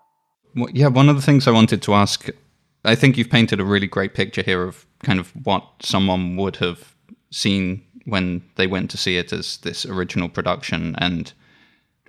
Well, 0.56 0.70
yeah, 0.74 0.88
one 0.88 1.10
of 1.10 1.16
the 1.16 1.22
things 1.22 1.48
I 1.48 1.52
wanted 1.52 1.82
to 1.84 1.94
ask, 1.94 2.28
I 2.84 2.96
think 2.96 3.18
you've 3.18 3.30
painted 3.30 3.60
a 3.60 3.66
really 3.66 3.88
great 3.88 4.14
picture 4.14 4.42
here 4.42 4.64
of 4.64 4.86
kind 5.04 5.20
of 5.20 5.30
what 5.46 5.66
someone 5.82 6.36
would 6.36 6.58
have 6.58 6.96
seen 7.30 7.84
when 8.06 8.44
they 8.56 8.68
went 8.68 8.90
to 8.92 8.98
see 8.98 9.18
it 9.18 9.32
as 9.32 9.58
this 9.58 9.86
original 9.86 10.28
production 10.28 10.96
and 10.98 11.34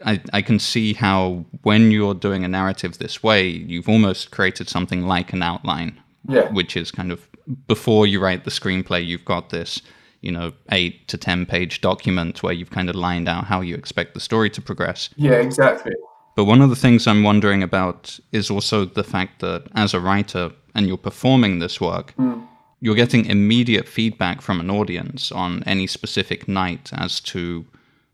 I, 0.05 0.21
I 0.33 0.43
can 0.43 0.59
see 0.59 0.95
how 0.95 1.45
when 1.63 1.91
you're 1.91 2.15
doing 2.15 2.45
a 2.45 2.49
narrative 2.49 2.99
this 2.99 3.23
way, 3.23 3.47
you've 3.47 3.89
almost 3.89 4.31
created 4.31 4.69
something 4.69 5.07
like 5.07 5.33
an 5.33 5.43
outline, 5.43 6.01
yeah. 6.29 6.51
which 6.51 6.77
is 6.77 6.91
kind 6.91 7.13
of 7.13 7.29
before 7.67 8.07
you 8.07 8.21
write 8.21 8.45
the 8.45 8.51
screenplay, 8.51 9.05
you've 9.05 9.25
got 9.25 9.51
this, 9.51 9.83
you 10.21 10.31
know, 10.31 10.53
eight 10.71 11.09
to 11.09 11.17
ten 11.17 11.47
page 11.47 11.81
document 11.81 12.43
where 12.43 12.53
you've 12.53 12.71
kind 12.71 12.89
of 12.89 12.97
lined 12.97 13.29
out 13.29 13.45
how 13.45 13.61
you 13.61 13.75
expect 13.75 14.15
the 14.15 14.21
story 14.21 14.51
to 14.51 14.63
progress. 14.63 15.11
Yeah, 15.17 15.35
exactly. 15.35 15.93
But 16.35 16.45
one 16.45 16.63
of 16.63 16.71
the 16.71 16.77
things 16.77 17.07
I'm 17.07 17.23
wondering 17.23 17.63
about 17.63 18.19
is 18.33 18.51
also 18.51 18.85
the 18.85 19.05
fact 19.05 19.41
that 19.41 19.65
as 19.75 19.93
a 19.95 20.01
writer 20.01 20.51
and 20.75 20.87
you're 20.87 20.97
performing 20.97 21.59
this 21.59 21.81
work, 21.81 22.15
mm. 22.17 22.47
you're 22.81 22.95
getting 22.95 23.27
immediate 23.27 23.87
feedback 23.87 24.41
from 24.41 24.59
an 24.61 24.71
audience 24.71 25.31
on 25.31 25.63
any 25.65 25.87
specific 25.87 26.49
night 26.49 26.91
as 26.95 27.21
to 27.21 27.67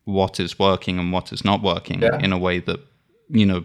what 0.05 0.41
is 0.41 0.59
working 0.59 0.99
and 0.99 1.13
what 1.13 1.33
is 1.33 1.45
not 1.45 1.63
working 1.63 2.03
yeah. 2.03 2.19
in 2.19 2.33
a 2.33 2.39
way 2.39 2.59
that, 2.59 2.81
you 3.29 3.47
know, 3.47 3.65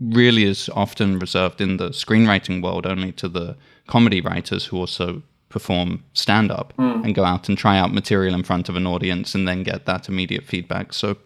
really 0.00 0.44
is 0.44 0.68
often 0.74 1.18
reserved 1.18 1.60
in 1.60 1.76
the 1.76 1.90
screenwriting 1.90 2.62
world 2.62 2.86
only 2.86 3.12
to 3.12 3.28
the 3.28 3.56
comedy 3.86 4.20
writers 4.20 4.66
who 4.66 4.78
also 4.78 5.22
perform 5.48 6.02
stand 6.12 6.50
up 6.50 6.72
mm. 6.76 7.04
and 7.04 7.14
go 7.14 7.24
out 7.24 7.48
and 7.48 7.56
try 7.56 7.78
out 7.78 7.92
material 7.92 8.34
in 8.34 8.42
front 8.42 8.68
of 8.68 8.76
an 8.76 8.86
audience 8.86 9.34
and 9.34 9.46
then 9.46 9.62
get 9.62 9.86
that 9.86 10.08
immediate 10.08 10.44
feedback. 10.44 10.92
So 10.92 11.16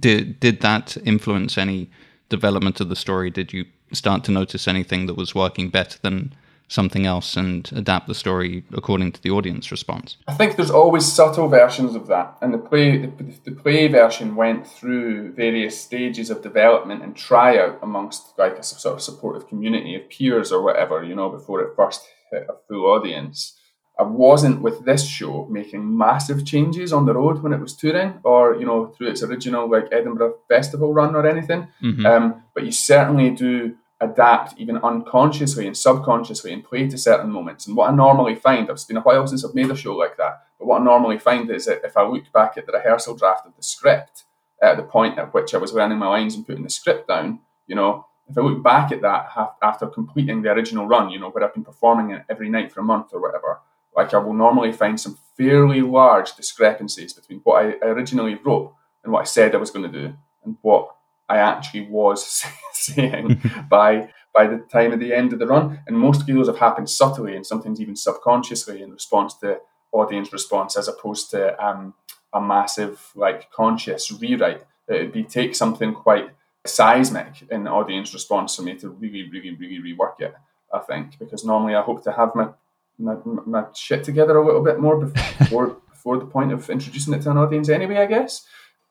did 0.00 0.40
did 0.40 0.60
that 0.60 0.96
influence 1.04 1.58
any 1.58 1.90
development 2.28 2.80
of 2.80 2.88
the 2.88 2.96
story? 2.96 3.30
Did 3.30 3.52
you 3.52 3.64
start 3.92 4.24
to 4.24 4.32
notice 4.32 4.68
anything 4.68 5.06
that 5.06 5.16
was 5.16 5.34
working 5.34 5.70
better 5.70 5.98
than 6.02 6.34
something 6.70 7.06
else 7.06 7.34
and 7.34 7.70
adapt 7.74 8.06
the 8.06 8.14
story 8.14 8.62
according 8.72 9.10
to 9.12 9.22
the 9.22 9.30
audience 9.30 9.70
response? 9.70 10.18
I 10.26 10.34
think 10.34 10.56
there's 10.56 10.70
always 10.70 11.10
subtle 11.10 11.48
versions 11.48 11.94
of 11.94 12.06
that, 12.08 12.36
and 12.42 12.52
the 12.52 12.58
play 12.58 12.98
the, 12.98 13.34
the 13.44 13.52
play 13.52 13.88
version 13.88 14.36
went 14.36 14.66
through 14.66 15.32
various 15.32 15.80
stages 15.80 16.30
of 16.30 16.42
development 16.42 17.02
and 17.02 17.16
tryout 17.16 17.78
amongst 17.82 18.38
like 18.38 18.58
a 18.58 18.62
sort 18.62 18.94
of 18.94 19.02
supportive 19.02 19.48
community 19.48 19.94
of 19.94 20.08
peers 20.10 20.52
or 20.52 20.62
whatever, 20.62 21.02
you 21.02 21.14
know, 21.14 21.30
before 21.30 21.62
it 21.62 21.74
first 21.74 22.06
hit 22.30 22.46
a 22.48 22.54
full 22.68 22.86
audience. 22.86 23.57
I 23.98 24.04
wasn't 24.04 24.62
with 24.62 24.84
this 24.84 25.06
show 25.06 25.46
making 25.50 25.96
massive 25.96 26.44
changes 26.46 26.92
on 26.92 27.04
the 27.04 27.14
road 27.14 27.42
when 27.42 27.52
it 27.52 27.60
was 27.60 27.74
touring 27.74 28.20
or, 28.22 28.54
you 28.54 28.64
know, 28.64 28.86
through 28.86 29.08
its 29.08 29.24
original 29.24 29.68
like 29.68 29.88
Edinburgh 29.90 30.36
Festival 30.48 30.94
run 30.94 31.16
or 31.16 31.26
anything. 31.26 31.66
Mm-hmm. 31.82 32.06
Um, 32.06 32.42
but 32.54 32.64
you 32.64 32.70
certainly 32.70 33.30
do 33.30 33.76
adapt 34.00 34.54
even 34.56 34.78
unconsciously 34.78 35.66
and 35.66 35.76
subconsciously 35.76 36.52
and 36.52 36.62
play 36.62 36.86
to 36.88 36.96
certain 36.96 37.30
moments. 37.30 37.66
And 37.66 37.76
what 37.76 37.90
I 37.90 37.94
normally 37.94 38.36
find, 38.36 38.70
it's 38.70 38.84
been 38.84 38.96
a 38.96 39.00
while 39.00 39.26
since 39.26 39.44
I've 39.44 39.54
made 39.54 39.70
a 39.70 39.76
show 39.76 39.96
like 39.96 40.16
that, 40.18 40.42
but 40.58 40.66
what 40.66 40.80
I 40.80 40.84
normally 40.84 41.18
find 41.18 41.50
is 41.50 41.66
that 41.66 41.84
if 41.84 41.96
I 41.96 42.06
look 42.06 42.30
back 42.32 42.56
at 42.56 42.66
the 42.66 42.72
rehearsal 42.72 43.16
draft 43.16 43.46
of 43.46 43.56
the 43.56 43.62
script, 43.62 44.24
at 44.62 44.76
the 44.76 44.82
point 44.84 45.18
at 45.18 45.34
which 45.34 45.54
I 45.54 45.58
was 45.58 45.72
learning 45.72 45.98
my 45.98 46.08
lines 46.08 46.34
and 46.34 46.46
putting 46.46 46.62
the 46.64 46.70
script 46.70 47.08
down, 47.08 47.40
you 47.66 47.74
know, 47.74 48.06
if 48.28 48.36
I 48.36 48.42
look 48.42 48.62
back 48.62 48.92
at 48.92 49.02
that 49.02 49.30
after 49.62 49.86
completing 49.86 50.42
the 50.42 50.50
original 50.50 50.86
run, 50.86 51.10
you 51.10 51.18
know, 51.18 51.30
where 51.30 51.44
I've 51.44 51.54
been 51.54 51.64
performing 51.64 52.10
it 52.10 52.24
every 52.28 52.48
night 52.48 52.70
for 52.70 52.80
a 52.80 52.84
month 52.84 53.08
or 53.12 53.20
whatever, 53.20 53.60
like 53.98 54.14
I 54.14 54.18
will 54.18 54.32
normally 54.32 54.70
find 54.70 54.98
some 54.98 55.18
fairly 55.36 55.80
large 55.80 56.36
discrepancies 56.36 57.12
between 57.12 57.40
what 57.40 57.64
I 57.64 57.66
originally 57.84 58.36
wrote 58.36 58.72
and 59.02 59.12
what 59.12 59.22
I 59.22 59.24
said 59.24 59.54
I 59.54 59.58
was 59.58 59.72
going 59.72 59.90
to 59.90 60.00
do 60.00 60.14
and 60.44 60.56
what 60.62 60.94
I 61.28 61.38
actually 61.38 61.88
was 61.88 62.44
saying 62.72 63.40
by 63.68 64.10
by 64.32 64.46
the 64.46 64.58
time 64.58 64.92
of 64.92 65.00
the 65.00 65.12
end 65.12 65.32
of 65.32 65.40
the 65.40 65.48
run. 65.48 65.80
And 65.88 65.98
most 65.98 66.20
of 66.20 66.26
those 66.28 66.46
have 66.46 66.58
happened 66.58 66.88
subtly 66.88 67.34
and 67.34 67.44
sometimes 67.44 67.80
even 67.80 67.96
subconsciously 67.96 68.82
in 68.82 68.92
response 68.92 69.34
to 69.38 69.58
audience 69.90 70.32
response, 70.32 70.76
as 70.76 70.86
opposed 70.86 71.30
to 71.32 71.42
um, 71.64 71.94
a 72.32 72.40
massive 72.40 73.10
like 73.16 73.50
conscious 73.50 74.12
rewrite. 74.12 74.64
It 74.86 75.02
would 75.02 75.12
be 75.12 75.24
take 75.24 75.56
something 75.56 75.92
quite 75.92 76.30
seismic 76.64 77.42
in 77.50 77.66
audience 77.66 78.14
response 78.14 78.54
for 78.54 78.62
me 78.62 78.76
to 78.76 78.90
really, 78.90 79.28
really, 79.28 79.56
really 79.56 79.80
rework 79.92 80.20
it. 80.20 80.34
I 80.72 80.78
think 80.78 81.18
because 81.18 81.44
normally 81.44 81.74
I 81.74 81.82
hope 81.82 82.04
to 82.04 82.12
have 82.12 82.34
my 82.36 82.50
my, 82.98 83.16
my 83.24 83.64
shit 83.74 84.04
together 84.04 84.36
a 84.36 84.44
little 84.44 84.62
bit 84.62 84.80
more 84.80 85.04
before 85.06 85.76
before 85.90 86.18
the 86.18 86.26
point 86.26 86.52
of 86.52 86.68
introducing 86.70 87.14
it 87.14 87.22
to 87.22 87.30
an 87.30 87.38
audience 87.38 87.68
anyway, 87.68 87.96
I 87.96 88.06
guess. 88.06 88.46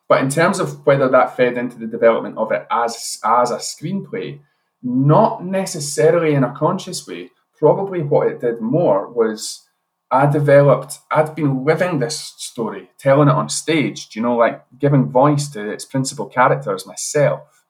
But 0.09 0.21
in 0.21 0.29
terms 0.29 0.59
of 0.59 0.85
whether 0.85 1.09
that 1.09 1.35
fed 1.35 1.57
into 1.57 1.77
the 1.77 1.87
development 1.87 2.37
of 2.37 2.51
it 2.51 2.65
as 2.71 3.19
as 3.23 3.51
a 3.51 3.57
screenplay, 3.57 4.39
not 4.83 5.43
necessarily 5.45 6.33
in 6.33 6.43
a 6.43 6.55
conscious 6.55 7.07
way. 7.07 7.31
Probably 7.57 8.03
what 8.03 8.27
it 8.27 8.39
did 8.39 8.61
more 8.61 9.11
was 9.11 9.67
I 10.09 10.25
developed, 10.27 10.99
I'd 11.11 11.35
been 11.35 11.65
living 11.65 11.99
this 11.99 12.17
story, 12.37 12.91
telling 12.97 13.27
it 13.27 13.33
on 13.33 13.49
stage, 13.49 14.15
you 14.15 14.21
know, 14.21 14.37
like 14.37 14.63
giving 14.77 15.11
voice 15.11 15.49
to 15.49 15.69
its 15.69 15.83
principal 15.83 16.27
characters 16.27 16.85
myself. 16.85 17.63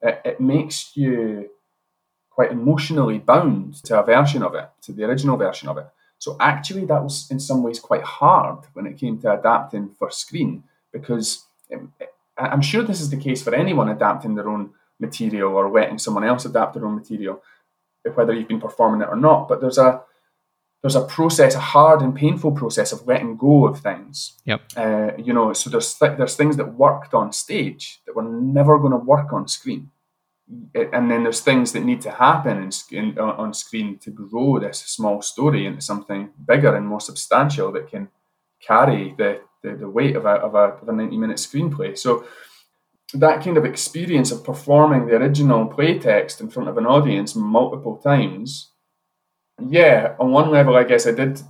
It, 0.00 0.20
it 0.24 0.40
makes 0.40 0.96
you 0.96 1.50
quite 2.34 2.52
emotionally 2.52 3.18
bound 3.18 3.74
to 3.84 3.98
a 3.98 4.04
version 4.04 4.42
of 4.42 4.54
it, 4.54 4.68
to 4.82 4.92
the 4.92 5.04
original 5.04 5.36
version 5.36 5.68
of 5.68 5.78
it. 5.78 5.86
So 6.18 6.36
actually, 6.40 6.84
that 6.86 7.02
was 7.02 7.28
in 7.30 7.40
some 7.40 7.62
ways 7.62 7.80
quite 7.80 8.02
hard 8.02 8.64
when 8.74 8.86
it 8.86 8.96
came 8.96 9.18
to 9.18 9.38
adapting 9.38 9.90
for 9.98 10.10
screen 10.10 10.62
because 10.92 11.46
um, 11.74 11.92
I'm 12.36 12.62
sure 12.62 12.82
this 12.82 13.00
is 13.00 13.10
the 13.10 13.16
case 13.16 13.42
for 13.42 13.54
anyone 13.54 13.88
adapting 13.88 14.34
their 14.34 14.48
own 14.48 14.70
material 15.00 15.54
or 15.54 15.70
letting 15.70 15.98
someone 15.98 16.24
else 16.24 16.44
adapt 16.44 16.74
their 16.74 16.86
own 16.86 16.94
material, 16.94 17.42
whether 18.14 18.32
you've 18.32 18.48
been 18.48 18.60
performing 18.60 19.02
it 19.02 19.08
or 19.08 19.16
not. 19.16 19.48
But 19.48 19.60
there's 19.60 19.78
a 19.78 20.02
there's 20.82 20.96
a 20.96 21.04
process, 21.04 21.54
a 21.54 21.60
hard 21.60 22.02
and 22.02 22.14
painful 22.14 22.52
process 22.52 22.92
of 22.92 23.06
letting 23.06 23.36
go 23.36 23.66
of 23.66 23.80
things. 23.80 24.32
Yep. 24.44 24.62
Uh, 24.76 25.10
you 25.16 25.32
know, 25.32 25.52
so 25.52 25.70
there's 25.70 25.94
th- 25.94 26.16
there's 26.18 26.36
things 26.36 26.56
that 26.56 26.74
worked 26.74 27.14
on 27.14 27.32
stage 27.32 28.00
that 28.06 28.16
were 28.16 28.24
never 28.24 28.78
going 28.78 28.92
to 28.92 28.96
work 28.96 29.32
on 29.32 29.46
screen, 29.46 29.90
and 30.74 31.10
then 31.10 31.22
there's 31.22 31.40
things 31.40 31.72
that 31.72 31.84
need 31.84 32.00
to 32.02 32.10
happen 32.10 32.70
in, 32.90 32.98
in, 32.98 33.18
on 33.18 33.54
screen 33.54 33.98
to 33.98 34.10
grow 34.10 34.58
this 34.58 34.80
small 34.80 35.22
story 35.22 35.66
into 35.66 35.80
something 35.80 36.30
bigger 36.46 36.74
and 36.74 36.86
more 36.86 37.00
substantial 37.00 37.72
that 37.72 37.88
can 37.88 38.08
carry 38.60 39.14
the 39.18 39.40
the, 39.62 39.76
the 39.76 39.88
weight 39.88 40.16
of 40.16 40.24
a, 40.26 40.34
of 40.46 40.54
a 40.54 40.76
of 40.82 40.88
a 40.88 40.92
90 40.92 41.16
minute 41.16 41.36
screenplay. 41.36 41.96
So 41.96 42.24
that 43.14 43.44
kind 43.44 43.56
of 43.56 43.64
experience 43.64 44.32
of 44.32 44.44
performing 44.44 45.06
the 45.06 45.16
original 45.16 45.66
play 45.66 45.98
text 45.98 46.40
in 46.40 46.48
front 46.48 46.68
of 46.68 46.78
an 46.78 46.86
audience 46.86 47.36
multiple 47.36 47.98
times 47.98 48.72
yeah, 49.68 50.16
on 50.18 50.30
one 50.30 50.50
level, 50.50 50.76
I 50.76 50.84
guess 50.84 51.06
I 51.06 51.12
did 51.12 51.40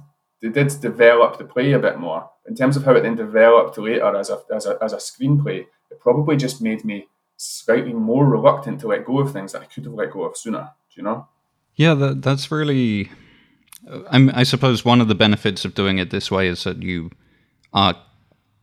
they 0.41 0.49
did 0.49 0.69
develop 0.81 1.39
the 1.39 1.45
play 1.45 1.73
a 1.73 1.79
bit 1.79 2.01
more. 2.01 2.29
In 2.49 2.57
terms 2.57 2.77
of 2.77 2.85
how 2.85 2.95
it 2.95 3.03
then 3.03 3.15
developed 3.15 3.79
later 3.79 4.17
as 4.17 4.31
a 4.31 4.43
as 4.55 4.67
a 4.67 4.77
as 4.83 4.93
a 4.93 4.97
screenplay, 4.97 5.67
it 5.91 6.01
probably 6.01 6.37
just 6.37 6.61
made 6.61 6.85
me 6.85 7.07
slightly 7.43 7.93
more 7.93 8.27
reluctant 8.27 8.81
to 8.81 8.89
let 8.89 9.05
go 9.05 9.19
of 9.19 9.33
things 9.33 9.53
that 9.53 9.63
I 9.63 9.65
could 9.67 9.85
have 9.85 9.95
let 9.95 10.13
go 10.13 10.23
of 10.23 10.37
sooner. 10.37 10.71
Do 10.91 11.01
you 11.01 11.03
know? 11.03 11.27
Yeah, 11.75 11.95
that, 11.95 12.23
that's 12.23 12.51
really. 12.51 13.11
I'm, 14.11 14.31
I 14.35 14.45
suppose 14.45 14.85
one 14.85 15.01
of 15.01 15.09
the 15.09 15.15
benefits 15.15 15.65
of 15.65 15.75
doing 15.75 15.99
it 15.99 16.11
this 16.11 16.31
way 16.31 16.47
is 16.47 16.63
that 16.65 16.83
you 16.83 17.11
are 17.73 17.97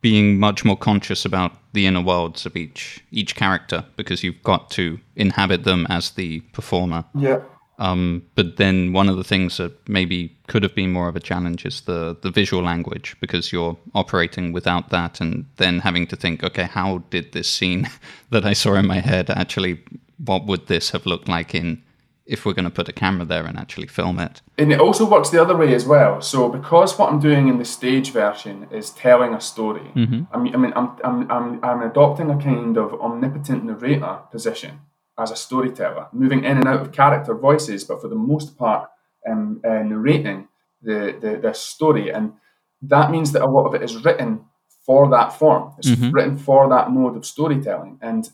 being 0.01 0.39
much 0.39 0.63
more 0.63 0.77
conscious 0.77 1.25
about 1.25 1.51
the 1.73 1.85
inner 1.85 2.01
worlds 2.01 2.45
of 2.45 2.55
each 2.55 3.03
each 3.11 3.35
character 3.35 3.83
because 3.97 4.23
you've 4.23 4.41
got 4.43 4.69
to 4.71 4.99
inhabit 5.17 5.63
them 5.63 5.85
as 5.89 6.11
the 6.11 6.39
performer. 6.53 7.03
Yeah. 7.13 7.41
Um, 7.79 8.23
but 8.35 8.57
then 8.57 8.91
one 8.91 9.07
of 9.07 9.15
the 9.15 9.23
things 9.23 9.57
that 9.57 9.87
maybe 9.87 10.37
could 10.47 10.63
have 10.63 10.75
been 10.75 10.91
more 10.91 11.07
of 11.07 11.15
a 11.15 11.21
challenge 11.21 11.65
is 11.65 11.81
the 11.81 12.17
the 12.21 12.29
visual 12.29 12.61
language 12.61 13.15
because 13.21 13.53
you're 13.53 13.77
operating 13.95 14.53
without 14.53 14.89
that, 14.89 15.21
and 15.21 15.45
then 15.55 15.79
having 15.79 16.05
to 16.07 16.15
think, 16.15 16.43
okay, 16.43 16.63
how 16.63 16.99
did 17.09 17.31
this 17.31 17.49
scene 17.49 17.89
that 18.31 18.45
I 18.45 18.53
saw 18.53 18.75
in 18.75 18.85
my 18.85 18.99
head 18.99 19.29
actually? 19.29 19.81
What 20.25 20.45
would 20.45 20.67
this 20.67 20.91
have 20.91 21.05
looked 21.05 21.29
like 21.29 21.55
in 21.55 21.81
if 22.25 22.45
we're 22.45 22.53
going 22.53 22.65
to 22.65 22.75
put 22.79 22.89
a 22.89 22.93
camera 22.93 23.25
there 23.25 23.45
and 23.45 23.57
actually 23.57 23.87
film 23.87 24.19
it? 24.19 24.41
And 24.57 24.73
it 24.73 24.81
also 24.81 25.09
works 25.09 25.29
the 25.29 25.41
other 25.41 25.55
way 25.55 25.73
as 25.73 25.85
well. 25.85 26.21
So 26.21 26.49
because 26.49 26.99
what 26.99 27.09
I'm 27.09 27.21
doing 27.21 27.47
in 27.47 27.57
the 27.57 27.65
stage 27.65 28.11
version 28.11 28.67
is 28.71 28.89
telling 28.91 29.33
a 29.33 29.39
story, 29.39 29.89
mm-hmm. 29.95 30.23
I 30.33 30.37
mean, 30.37 30.53
I 30.53 30.57
mean, 30.57 30.73
I'm, 30.75 30.89
I'm 31.05 31.31
I'm 31.31 31.63
I'm 31.63 31.81
adopting 31.81 32.29
a 32.29 32.37
kind 32.37 32.77
of 32.77 32.93
omnipotent 32.99 33.63
narrator 33.63 34.19
position 34.31 34.81
as 35.19 35.31
a 35.31 35.35
storyteller, 35.35 36.07
moving 36.11 36.43
in 36.43 36.57
and 36.57 36.67
out 36.67 36.81
of 36.81 36.91
character 36.91 37.35
voices, 37.35 37.83
but 37.83 38.01
for 38.01 38.07
the 38.07 38.15
most 38.15 38.57
part, 38.57 38.89
um, 39.29 39.61
uh, 39.65 39.83
narrating 39.83 40.47
the, 40.81 41.15
the, 41.19 41.39
the 41.41 41.53
story. 41.53 42.09
And 42.09 42.33
that 42.81 43.11
means 43.11 43.31
that 43.33 43.43
a 43.43 43.49
lot 43.49 43.65
of 43.65 43.75
it 43.75 43.83
is 43.83 44.03
written 44.03 44.45
for 44.85 45.09
that 45.09 45.33
form. 45.33 45.73
It's 45.77 45.89
mm-hmm. 45.89 46.11
written 46.11 46.37
for 46.37 46.69
that 46.69 46.89
mode 46.91 47.15
of 47.17 47.25
storytelling. 47.25 47.99
And 48.01 48.29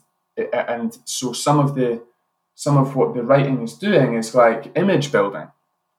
and 0.52 0.96
so 1.04 1.32
some 1.32 1.58
of 1.58 1.74
the 1.74 2.02
some 2.54 2.76
of 2.76 2.96
what 2.96 3.14
the 3.14 3.22
writing 3.22 3.62
is 3.62 3.74
doing 3.74 4.14
is 4.14 4.34
like 4.34 4.72
image 4.76 5.12
building. 5.12 5.48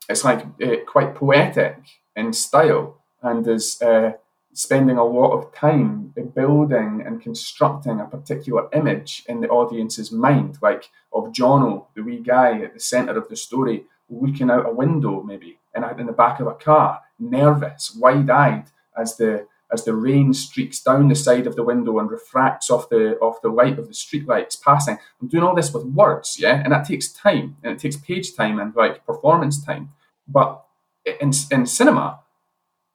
It's 0.10 0.23
like 0.23 0.45
uh, 0.63 0.78
quite 0.88 1.15
poetic 1.15 1.78
in 2.15 2.34
style 2.34 2.97
and 3.21 3.47
is 3.47 3.82
uh, 3.82 4.13
spending 4.58 4.98
a 4.98 5.04
lot 5.04 5.34
of 5.34 5.54
time 5.54 6.12
building 6.34 7.04
and 7.06 7.22
constructing 7.22 8.00
a 8.00 8.06
particular 8.06 8.67
image 8.74 9.24
in 9.30 9.39
the 9.39 9.48
audience's 9.50 10.12
mind, 10.12 10.58
like 10.63 10.89
of 11.13 11.26
Jono, 11.26 11.86
the 11.96 12.02
wee 12.02 12.24
guy 12.24 12.63
at 12.63 12.74
the 12.74 12.80
centre 12.80 13.15
of 13.15 13.30
the 13.30 13.36
story, 13.36 13.86
looking 14.10 14.50
out 14.50 14.65
a 14.65 14.74
window 14.74 15.22
maybe 15.22 15.60
in, 15.76 15.84
in 16.00 16.08
the 16.08 16.12
back 16.12 16.39
of 16.39 16.48
a 16.48 16.56
car, 16.56 17.02
nervous, 17.20 17.96
wide-eyed 17.96 18.65
as 18.98 19.15
the 19.17 19.48
as 19.72 19.84
the 19.86 19.93
rain 19.93 20.34
streaks 20.34 20.82
down 20.82 21.10
the 21.10 21.15
side 21.15 21.46
of 21.46 21.56
the 21.56 21.63
window 21.63 22.00
and 22.00 22.10
refracts 22.10 22.72
off 22.72 22.89
the 22.89 23.15
off 23.20 23.41
the 23.43 23.50
light 23.50 23.78
of 23.78 23.88
the 23.88 23.93
streetlights 23.93 24.60
passing. 24.60 24.98
I'm 25.22 25.28
doing 25.28 25.43
all 25.43 25.54
this 25.54 25.72
with 25.72 25.86
words, 25.86 26.38
yeah, 26.39 26.63
and 26.63 26.74
that 26.74 26.88
takes 26.88 27.10
time 27.10 27.58
and 27.62 27.74
it 27.74 27.80
takes 27.80 27.96
page 27.96 28.36
time 28.36 28.58
and 28.58 28.76
like 28.76 29.06
performance 29.06 29.63
time. 29.63 29.91
But 30.28 30.63
in 31.06 31.32
in 31.52 31.67
cinema, 31.67 32.22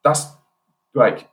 that's 0.03 0.27
like 0.93 1.29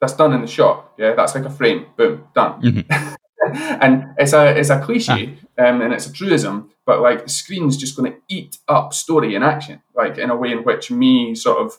that's 0.00 0.14
done 0.14 0.32
in 0.32 0.40
the 0.40 0.46
shot. 0.46 0.92
Yeah, 0.98 1.14
that's 1.14 1.34
like 1.34 1.44
a 1.44 1.50
frame. 1.50 1.86
Boom, 1.96 2.26
done. 2.34 2.62
Mm-hmm. 2.62 3.14
and 3.54 4.14
it's 4.18 4.32
a 4.32 4.58
it's 4.58 4.70
a 4.70 4.80
cliche 4.80 5.38
ah. 5.58 5.66
um, 5.66 5.80
and 5.80 5.92
it's 5.92 6.06
a 6.06 6.12
truism, 6.12 6.70
but 6.86 7.00
like 7.00 7.24
the 7.24 7.30
screen's 7.30 7.76
just 7.76 7.96
going 7.96 8.12
to 8.12 8.18
eat 8.28 8.58
up 8.68 8.92
story 8.94 9.34
and 9.34 9.44
action, 9.44 9.82
like 9.94 10.18
in 10.18 10.30
a 10.30 10.36
way 10.36 10.52
in 10.52 10.64
which 10.64 10.90
me 10.90 11.34
sort 11.34 11.58
of 11.58 11.78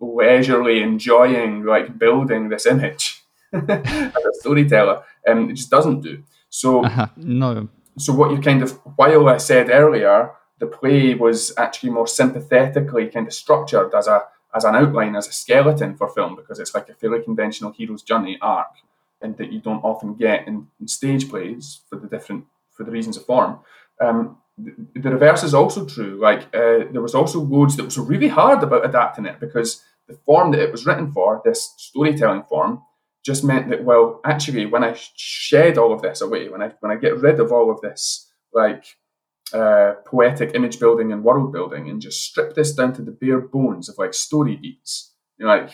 leisurely 0.00 0.82
enjoying 0.82 1.64
like 1.64 1.98
building 1.98 2.48
this 2.50 2.66
image 2.66 3.24
as 3.52 3.62
a 3.62 4.32
storyteller, 4.40 5.02
um, 5.26 5.50
it 5.50 5.54
just 5.54 5.70
doesn't 5.70 6.00
do. 6.00 6.22
So 6.50 6.84
uh-huh. 6.84 7.08
no. 7.16 7.68
So 7.98 8.12
what 8.12 8.30
you 8.30 8.38
kind 8.38 8.62
of 8.62 8.72
while 8.96 9.28
I 9.28 9.38
said 9.38 9.70
earlier, 9.70 10.30
the 10.58 10.66
play 10.66 11.14
was 11.14 11.52
actually 11.58 11.90
more 11.90 12.06
sympathetically 12.06 13.08
kind 13.08 13.26
of 13.26 13.32
structured 13.32 13.94
as 13.94 14.06
a 14.06 14.22
as 14.54 14.64
an 14.64 14.74
outline, 14.74 15.16
as 15.16 15.28
a 15.28 15.32
skeleton 15.32 15.96
for 15.96 16.08
film, 16.08 16.36
because 16.36 16.58
it's 16.58 16.74
like 16.74 16.88
a 16.88 16.94
fairly 16.94 17.22
conventional 17.22 17.72
hero's 17.72 18.02
journey 18.02 18.38
arc, 18.40 18.70
and 19.20 19.36
that 19.36 19.52
you 19.52 19.60
don't 19.60 19.84
often 19.84 20.14
get 20.14 20.46
in, 20.46 20.68
in 20.80 20.88
stage 20.88 21.28
plays 21.28 21.80
for 21.88 21.96
the 21.96 22.08
different 22.08 22.46
for 22.70 22.84
the 22.84 22.90
reasons 22.90 23.16
of 23.16 23.26
form. 23.26 23.58
Um, 24.00 24.38
the, 24.58 24.74
the, 24.94 25.10
reverse 25.10 25.42
is 25.42 25.54
also 25.54 25.86
true. 25.86 26.18
Like 26.20 26.42
uh, 26.54 26.84
there 26.90 27.00
was 27.00 27.14
also 27.14 27.40
loads 27.40 27.76
that 27.76 27.84
was 27.84 27.98
really 27.98 28.28
hard 28.28 28.62
about 28.62 28.84
adapting 28.84 29.26
it 29.26 29.40
because 29.40 29.82
the 30.08 30.14
form 30.26 30.50
that 30.50 30.60
it 30.60 30.72
was 30.72 30.86
written 30.86 31.12
for, 31.12 31.40
this 31.44 31.74
storytelling 31.76 32.42
form, 32.44 32.82
just 33.24 33.44
meant 33.44 33.70
that 33.70 33.84
well, 33.84 34.20
actually, 34.24 34.66
when 34.66 34.82
I 34.82 34.94
shed 35.16 35.78
all 35.78 35.92
of 35.92 36.02
this 36.02 36.20
away, 36.20 36.48
when 36.48 36.62
I 36.62 36.72
when 36.80 36.92
I 36.92 36.96
get 36.96 37.18
rid 37.18 37.40
of 37.40 37.52
all 37.52 37.70
of 37.70 37.80
this 37.80 38.32
like 38.52 38.84
uh, 39.52 39.94
poetic 40.04 40.54
image 40.54 40.78
building 40.78 41.12
and 41.12 41.24
world 41.24 41.52
building 41.52 41.88
and 41.88 42.00
just 42.00 42.22
strip 42.22 42.54
this 42.54 42.72
down 42.72 42.92
to 42.94 43.02
the 43.02 43.10
bare 43.10 43.40
bones 43.40 43.88
of 43.88 43.96
like 43.98 44.14
story 44.14 44.56
beats. 44.56 45.12
You're 45.38 45.48
like, 45.48 45.70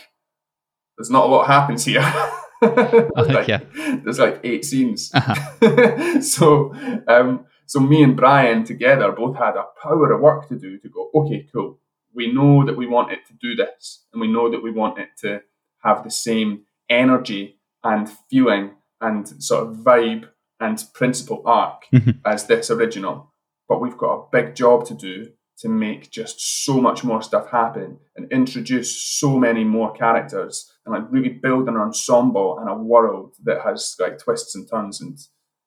there's 0.97 1.09
not 1.09 1.25
a 1.25 1.27
lot 1.27 1.47
happens 1.47 1.85
here. 1.85 2.01
like, 2.61 3.47
yeah. 3.47 3.61
There's 4.03 4.19
like 4.19 4.41
eight 4.43 4.65
scenes. 4.65 5.11
Uh-huh. 5.13 6.21
so, 6.21 6.73
um, 7.07 7.45
so 7.65 7.79
me 7.79 8.03
and 8.03 8.17
Brian 8.17 8.63
together 8.63 9.11
both 9.11 9.37
had 9.37 9.55
a 9.55 9.65
power 9.81 10.11
of 10.11 10.21
work 10.21 10.49
to 10.49 10.57
do 10.57 10.77
to 10.79 10.89
go, 10.89 11.09
okay, 11.15 11.47
cool. 11.53 11.79
We 12.13 12.33
know 12.33 12.65
that 12.65 12.75
we 12.75 12.87
want 12.87 13.11
it 13.11 13.19
to 13.27 13.33
do 13.33 13.55
this, 13.55 14.05
and 14.11 14.19
we 14.19 14.27
know 14.27 14.49
that 14.49 14.63
we 14.63 14.71
want 14.71 14.97
it 14.97 15.09
to 15.19 15.41
have 15.83 16.03
the 16.03 16.09
same 16.09 16.63
energy 16.89 17.59
and 17.83 18.09
feeling 18.29 18.71
and 18.99 19.27
sort 19.41 19.67
of 19.67 19.77
vibe 19.77 20.27
and 20.59 20.83
principal 20.93 21.41
arc 21.45 21.83
mm-hmm. 21.93 22.11
as 22.25 22.47
this 22.47 22.69
original 22.69 23.31
but 23.69 23.79
we've 23.79 23.97
got 23.97 24.15
a 24.15 24.25
big 24.31 24.55
job 24.55 24.85
to 24.87 24.93
do 24.93 25.31
to 25.59 25.69
make 25.69 26.09
just 26.09 26.65
so 26.65 26.81
much 26.81 27.03
more 27.03 27.21
stuff 27.21 27.49
happen 27.49 27.99
and 28.15 28.31
introduce 28.31 28.95
so 29.19 29.37
many 29.37 29.63
more 29.63 29.93
characters 29.93 30.73
and 30.85 30.95
like 30.95 31.03
really 31.11 31.29
build 31.29 31.67
an 31.67 31.77
ensemble 31.77 32.57
and 32.59 32.69
a 32.69 32.73
world 32.73 33.35
that 33.43 33.61
has 33.61 33.95
like 33.99 34.17
twists 34.17 34.55
and 34.55 34.69
turns 34.69 34.99
and 34.99 35.19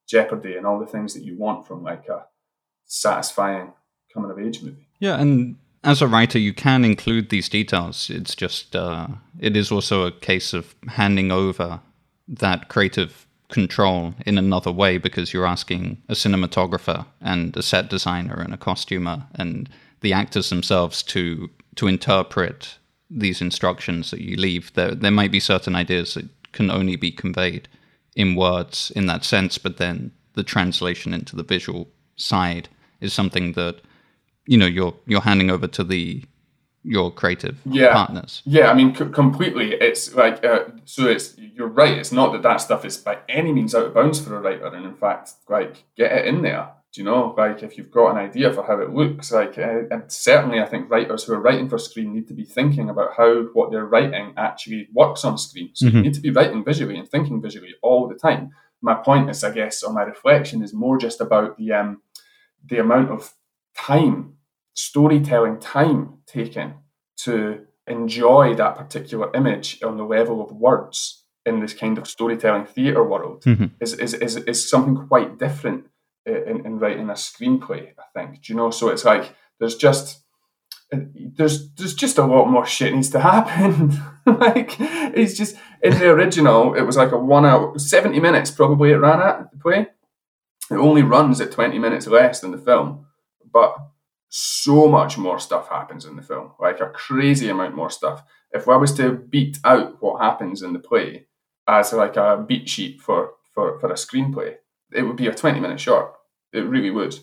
jeopardy 0.09 0.57
and 0.57 0.67
all 0.67 0.81
the 0.81 0.87
things 0.87 1.15
that 1.15 1.23
you 1.23 1.39
want 1.39 1.67
from 1.67 1.83
like 1.83 2.09
a 2.09 2.25
satisfying 2.87 3.73
coming 4.13 4.31
of 4.31 4.39
age 4.39 4.63
movie. 4.63 4.89
Yeah, 4.99 5.21
and 5.21 5.57
as 5.85 6.01
a 6.01 6.09
writer, 6.09 6.39
you 6.39 6.55
can 6.55 6.85
include 6.85 7.31
these 7.31 7.49
details. 7.49 8.09
It's 8.09 8.35
just 8.35 8.75
uh, 8.75 9.09
it 9.39 9.57
is 9.57 9.71
also 9.71 10.07
a 10.07 10.13
case 10.13 10.53
of 10.53 10.75
handing 10.89 11.31
over 11.33 11.81
that 12.29 12.69
creative 12.69 13.27
control 13.53 14.15
in 14.27 14.39
another 14.39 14.73
way 14.73 14.97
because 14.97 15.33
you're 15.33 15.47
asking 15.47 16.03
a 16.09 16.15
cinematographer 16.15 17.05
and 17.21 17.55
a 17.57 17.63
set 17.63 17.89
designer 17.91 18.41
and 18.41 18.53
a 18.53 18.57
costumer 18.57 19.27
and 19.35 19.69
the 20.01 20.13
actors 20.13 20.49
themselves 20.51 21.03
to 21.03 21.51
to 21.77 21.87
interpret 21.87 22.79
these 23.11 23.41
instructions 23.43 24.11
that 24.11 24.23
you 24.23 24.37
leave. 24.37 24.73
There 24.73 24.95
there 24.95 25.11
might 25.11 25.31
be 25.31 25.39
certain 25.39 25.77
ideas 25.77 26.15
that 26.15 26.29
can 26.53 26.71
only 26.71 26.97
be 26.97 27.13
conveyed 27.13 27.69
in 28.17 28.35
words 28.35 28.91
in 28.97 29.07
that 29.07 29.25
sense, 29.25 29.59
but 29.59 29.77
then 29.77 30.13
the 30.33 30.43
translation 30.43 31.13
into 31.15 31.37
the 31.37 31.43
visual 31.43 31.89
side 32.17 32.69
is 33.01 33.13
something 33.13 33.53
that 33.53 33.77
you 34.47 34.57
know 34.57 34.67
you're 34.67 34.95
you're 35.07 35.29
handing 35.31 35.51
over 35.51 35.69
to 35.69 35.85
the 35.85 36.25
your 36.85 37.11
creative 37.11 37.61
yeah. 37.65 37.93
partners. 37.93 38.43
Yeah, 38.45 38.71
I 38.71 38.75
mean, 38.75 38.95
c- 38.95 39.07
completely. 39.07 39.75
It's 39.75 40.15
like 40.15 40.45
uh, 40.45 40.65
so. 40.85 41.07
It's 41.07 41.37
you're 41.39 41.69
right. 41.69 41.97
It's 41.97 42.13
not 42.13 42.33
that 42.33 42.43
that 42.43 42.59
stuff 42.59 42.85
is 42.85 42.97
by 42.97 43.19
any 43.29 43.53
means 43.53 43.75
out 43.75 43.87
of 43.87 43.95
bounds 43.95 44.21
for 44.21 44.37
a 44.37 44.41
writer, 44.41 44.67
and 44.67 44.85
in 44.85 44.95
fact, 44.95 45.33
like 45.49 45.85
get 45.97 46.13
it 46.13 46.27
in 46.27 46.43
there. 46.43 46.71
Do 46.93 47.01
you 47.01 47.07
know, 47.07 47.35
like 47.39 47.63
if 47.63 47.79
you've 47.79 47.91
got 47.91 48.11
an 48.11 48.19
idea 48.19 48.53
for 48.53 48.65
how 48.65 48.79
it 48.81 48.91
looks, 48.91 49.33
like, 49.33 49.57
uh, 49.57 49.85
and 49.91 50.13
certainly 50.13 50.61
I 50.61 50.67
think 50.67 50.91
writers 50.91 51.25
who 51.25 51.33
are 51.33 51.41
writing 51.41 51.71
for 51.71 51.79
screen 51.79 52.13
need 52.13 52.29
to 52.29 52.35
be 52.35 52.45
thinking 52.45 52.91
about 52.91 53.15
how 53.17 53.45
what 53.55 53.71
they're 53.71 53.87
writing 53.87 54.35
actually 54.37 54.89
works 54.93 55.25
on 55.25 55.39
screen. 55.39 55.71
So 55.73 55.87
mm-hmm. 55.87 55.97
you 55.97 56.03
need 56.03 56.15
to 56.15 56.21
be 56.21 56.31
writing 56.31 56.63
visually 56.63 56.99
and 56.99 57.09
thinking 57.09 57.41
visually 57.41 57.75
all 57.81 58.09
the 58.09 58.15
time. 58.15 58.51
My 58.83 58.95
point 58.95 59.31
is, 59.31 59.43
I 59.43 59.53
guess, 59.53 59.83
or 59.83 59.95
my 59.95 60.03
reflection 60.03 60.63
is 60.63 60.75
more 60.75 60.99
just 60.99 61.23
about 61.23 61.57
the 61.57 61.73
um, 61.73 62.03
the 62.65 62.79
amount 62.79 63.11
of 63.11 63.33
time, 63.75 64.35
storytelling 64.75 65.59
time 65.59 66.19
taken 66.27 66.75
to 67.19 67.67
enjoy 67.87 68.55
that 68.55 68.77
particular 68.77 69.31
image 69.35 69.83
on 69.83 69.97
the 69.97 70.05
level 70.05 70.43
of 70.43 70.53
words 70.53 71.25
in 71.45 71.61
this 71.61 71.75
kind 71.75 71.99
of 71.99 72.07
storytelling 72.09 72.65
theatre 72.65 73.03
world 73.03 73.43
mm-hmm. 73.43 73.67
is, 73.81 73.95
is, 73.95 74.15
is, 74.15 74.37
is 74.37 74.69
something 74.69 75.09
quite 75.09 75.39
different 75.39 75.87
in, 76.25 76.65
in 76.65 76.79
writing 76.79 77.11
a 77.11 77.15
screenplay, 77.15 77.91
I 77.99 78.05
think. 78.15 78.43
Do 78.43 78.53
you 78.53 78.57
know? 78.57 78.71
So 78.71 78.89
it's 78.89 79.05
like 79.05 79.35
there's 79.59 79.77
just 79.77 80.23
there's 80.91 81.73
there's 81.73 81.95
just 81.95 82.19
a 82.19 82.25
lot 82.25 82.47
more 82.47 82.67
shit 82.67 82.95
needs 82.95 83.11
to 83.11 83.21
happen. 83.21 83.91
like 84.27 84.77
it's 84.79 85.37
just 85.37 85.57
in 85.83 85.99
the 85.99 86.11
original, 86.11 86.75
it 86.75 86.83
was 86.83 86.97
like 86.97 87.13
a 87.13 87.19
one 87.19 87.47
hour, 87.47 87.79
seventy 87.79 88.21
minutes 88.21 88.51
probably 88.51 88.91
it 88.91 88.97
ran 88.97 89.21
at 89.21 89.51
the 89.51 89.59
play. 89.59 89.87
It 90.71 90.77
only 90.77 91.03
runs 91.03 91.41
at 91.41 91.51
twenty 91.51 91.79
minutes 91.79 92.07
less 92.07 92.41
than 92.41 92.53
the 92.53 92.59
film, 92.59 93.07
but 93.51 93.75
so 94.35 94.89
much 94.89 95.19
more 95.19 95.39
stuff 95.39 95.69
happens 95.69 96.07
in 96.07 96.17
the 96.17 96.23
film, 96.23 96.53
like 96.59 96.81
a 96.81 96.89
crazy 96.89 97.51
amount 97.51 97.77
more 97.77 97.91
stuff. 97.91 98.23
If 98.51 98.67
I 98.67 98.77
was 98.77 98.95
to 98.95 99.13
beat 99.13 99.59
out 99.63 100.03
what 100.03 100.23
happens 100.23 100.63
in 100.63 100.73
the 100.73 100.79
play 100.79 101.27
as 101.69 101.93
like 101.93 102.17
a 102.17 102.43
beat 102.49 102.67
sheet 102.67 103.03
for 103.03 103.33
for 103.55 103.79
for 103.79 103.91
a 103.91 103.95
screenplay, 103.95 104.55
it 104.91 105.03
would 105.03 105.17
be 105.17 105.27
a 105.27 105.35
20 105.35 105.61
minute 105.61 105.79
short. 105.79 106.15
It 106.51 106.61
really 106.61 106.91
would. 106.91 107.15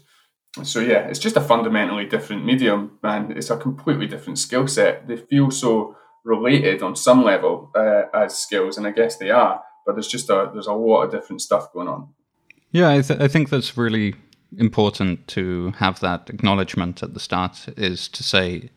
So 0.62 0.82
yeah, 0.82 1.08
it's 1.08 1.18
just 1.18 1.36
a 1.36 1.42
fundamentally 1.42 2.06
different 2.06 2.46
medium, 2.46 3.00
and 3.02 3.32
It's 3.32 3.50
a 3.50 3.58
completely 3.58 4.06
different 4.06 4.38
skill 4.38 4.68
set. 4.68 5.08
They 5.08 5.18
feel 5.18 5.50
so 5.50 5.96
related 6.24 6.84
on 6.84 6.96
some 6.96 7.24
level 7.24 7.72
uh, 7.76 8.04
as 8.14 8.38
skills, 8.38 8.78
and 8.78 8.86
I 8.86 8.92
guess 8.92 9.18
they 9.18 9.32
are. 9.32 9.64
But 9.84 9.96
there's 9.96 10.08
just 10.08 10.30
a 10.30 10.52
there's 10.54 10.68
a 10.68 10.74
lot 10.74 11.06
of 11.06 11.12
different 11.12 11.42
stuff 11.42 11.74
going 11.74 11.88
on. 11.88 12.10
Yeah, 12.72 12.92
I, 12.92 13.02
th- 13.02 13.20
I 13.20 13.28
think 13.28 13.50
that's 13.50 13.76
really 13.76 14.14
important 14.58 15.28
to 15.28 15.72
have 15.78 16.00
that 16.00 16.30
acknowledgement 16.30 17.04
at 17.04 17.14
the 17.14 17.20
start. 17.20 17.68
Is 17.78 18.08
to 18.10 18.24
say, 18.24 18.70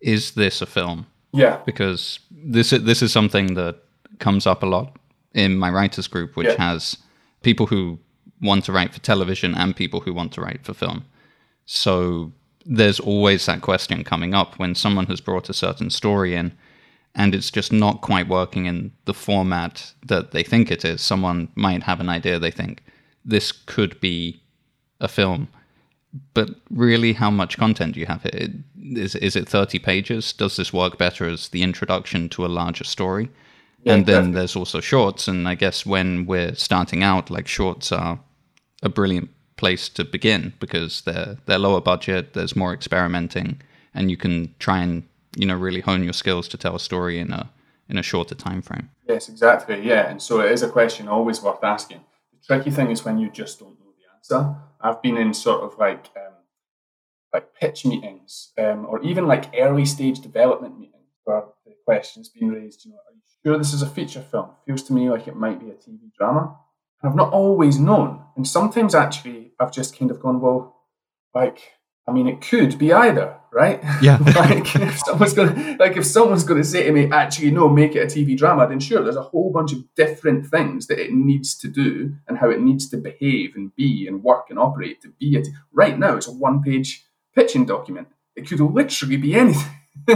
is 0.00 0.32
this 0.32 0.60
a 0.62 0.66
film? 0.66 1.06
Yeah, 1.32 1.60
because 1.66 2.20
this 2.30 2.72
is, 2.72 2.84
this 2.84 3.02
is 3.02 3.12
something 3.12 3.54
that 3.54 3.76
comes 4.18 4.46
up 4.46 4.62
a 4.62 4.66
lot 4.66 4.96
in 5.34 5.58
my 5.58 5.70
writers 5.70 6.06
group, 6.06 6.36
which 6.36 6.46
yeah. 6.46 6.70
has 6.70 6.96
people 7.42 7.66
who 7.66 7.98
want 8.40 8.64
to 8.64 8.72
write 8.72 8.92
for 8.92 9.00
television 9.00 9.54
and 9.54 9.74
people 9.74 10.00
who 10.00 10.12
want 10.12 10.32
to 10.32 10.40
write 10.40 10.64
for 10.64 10.74
film. 10.74 11.04
So 11.66 12.32
there's 12.66 13.00
always 13.00 13.46
that 13.46 13.62
question 13.62 14.04
coming 14.04 14.34
up 14.34 14.58
when 14.58 14.74
someone 14.74 15.06
has 15.06 15.20
brought 15.20 15.48
a 15.48 15.54
certain 15.54 15.90
story 15.90 16.34
in 16.34 16.52
and 17.14 17.34
it's 17.34 17.50
just 17.50 17.72
not 17.72 18.00
quite 18.00 18.28
working 18.28 18.66
in 18.66 18.92
the 19.04 19.14
format 19.14 19.92
that 20.04 20.32
they 20.32 20.42
think 20.42 20.70
it 20.70 20.84
is. 20.84 21.00
Someone 21.00 21.48
might 21.54 21.84
have 21.84 22.00
an 22.00 22.08
idea, 22.08 22.38
they 22.38 22.50
think 22.50 22.82
this 23.24 23.52
could 23.52 24.00
be 24.00 24.42
a 25.00 25.08
film. 25.08 25.48
But 26.32 26.50
really, 26.70 27.12
how 27.12 27.30
much 27.30 27.58
content 27.58 27.94
do 27.94 28.00
you 28.00 28.06
have 28.06 28.22
here? 28.22 28.48
Is, 28.80 29.16
is 29.16 29.34
it 29.34 29.48
30 29.48 29.80
pages? 29.80 30.32
Does 30.32 30.56
this 30.56 30.72
work 30.72 30.96
better 30.96 31.28
as 31.28 31.48
the 31.48 31.62
introduction 31.62 32.28
to 32.30 32.46
a 32.46 32.48
larger 32.48 32.84
story? 32.84 33.30
Yeah, 33.82 33.94
and 33.94 34.06
then 34.06 34.14
definitely. 34.14 34.38
there's 34.38 34.56
also 34.56 34.80
shorts. 34.80 35.26
And 35.26 35.48
I 35.48 35.56
guess 35.56 35.84
when 35.84 36.26
we're 36.26 36.54
starting 36.54 37.02
out, 37.02 37.30
like 37.30 37.48
shorts 37.48 37.90
are 37.90 38.20
a 38.82 38.88
brilliant 38.88 39.30
place 39.56 39.88
to 39.88 40.04
begin 40.04 40.52
because 40.60 41.02
they're 41.02 41.36
they're 41.46 41.58
lower 41.58 41.80
budget. 41.80 42.34
There's 42.34 42.56
more 42.56 42.72
experimenting, 42.72 43.60
and 43.92 44.10
you 44.10 44.16
can 44.16 44.54
try 44.58 44.78
and 44.78 45.02
you 45.36 45.46
know 45.46 45.56
really 45.56 45.80
hone 45.80 46.04
your 46.04 46.12
skills 46.12 46.48
to 46.48 46.56
tell 46.56 46.76
a 46.76 46.80
story 46.80 47.18
in 47.18 47.32
a 47.32 47.50
in 47.88 47.98
a 47.98 48.02
shorter 48.02 48.34
time 48.34 48.62
frame. 48.62 48.90
Yes, 49.08 49.28
exactly. 49.28 49.86
Yeah, 49.86 50.08
and 50.08 50.22
so 50.22 50.40
it 50.40 50.52
is 50.52 50.62
a 50.62 50.68
question 50.68 51.08
always 51.08 51.42
worth 51.42 51.62
asking. 51.62 52.00
The 52.32 52.46
tricky 52.46 52.70
thing 52.70 52.90
is 52.90 53.04
when 53.04 53.18
you 53.18 53.30
just 53.30 53.58
don't 53.60 53.78
know 53.80 53.92
the 53.98 54.16
answer. 54.16 54.56
I've 54.84 55.02
been 55.02 55.16
in 55.16 55.32
sort 55.32 55.62
of 55.62 55.78
like 55.78 56.10
um, 56.16 56.34
like 57.32 57.54
pitch 57.54 57.84
meetings 57.86 58.52
um, 58.58 58.86
or 58.86 59.02
even 59.02 59.26
like 59.26 59.46
early 59.58 59.86
stage 59.86 60.20
development 60.20 60.78
meetings 60.78 60.92
where 61.24 61.44
the 61.64 61.72
question's 61.84 62.28
been 62.28 62.50
raised. 62.50 62.84
You 62.84 62.92
know, 62.92 62.98
are 62.98 63.14
you 63.14 63.22
sure 63.44 63.58
this 63.58 63.72
is 63.72 63.82
a 63.82 63.88
feature 63.88 64.20
film? 64.22 64.50
Feels 64.66 64.82
to 64.84 64.92
me 64.92 65.08
like 65.08 65.26
it 65.26 65.36
might 65.36 65.58
be 65.58 65.70
a 65.70 65.72
TV 65.72 66.12
drama. 66.16 66.56
And 67.02 67.10
I've 67.10 67.16
not 67.16 67.32
always 67.32 67.78
known. 67.78 68.22
And 68.36 68.46
sometimes 68.46 68.94
actually 68.94 69.52
I've 69.58 69.72
just 69.72 69.98
kind 69.98 70.10
of 70.10 70.20
gone, 70.20 70.40
well, 70.40 70.76
like, 71.34 71.73
I 72.06 72.12
mean, 72.12 72.28
it 72.28 72.42
could 72.42 72.78
be 72.78 72.92
either, 72.92 73.36
right? 73.50 73.82
Yeah. 74.02 74.18
like 74.36 74.74
if 74.76 74.98
someone's 74.98 75.32
gonna 75.32 75.76
like 75.78 75.96
if 75.96 76.04
someone's 76.04 76.44
gonna 76.44 76.64
say 76.64 76.84
to 76.84 76.92
me, 76.92 77.10
actually, 77.10 77.50
no, 77.50 77.68
make 77.68 77.96
it 77.96 78.00
a 78.00 78.06
TV 78.06 78.36
drama, 78.36 78.68
then 78.68 78.80
sure, 78.80 79.02
there's 79.02 79.16
a 79.16 79.22
whole 79.22 79.50
bunch 79.50 79.72
of 79.72 79.82
different 79.94 80.46
things 80.46 80.86
that 80.88 80.98
it 80.98 81.12
needs 81.12 81.56
to 81.58 81.68
do 81.68 82.14
and 82.28 82.38
how 82.38 82.50
it 82.50 82.60
needs 82.60 82.88
to 82.90 82.98
behave 82.98 83.54
and 83.56 83.74
be 83.74 84.06
and 84.06 84.22
work 84.22 84.46
and 84.50 84.58
operate 84.58 85.00
to 85.02 85.08
be 85.18 85.36
it. 85.36 85.48
Right 85.72 85.98
now, 85.98 86.16
it's 86.16 86.28
a 86.28 86.32
one-page 86.32 87.06
pitching 87.34 87.64
document. 87.64 88.08
It 88.36 88.48
could 88.48 88.60
literally 88.60 89.16
be 89.16 89.34
anything. 89.34 89.72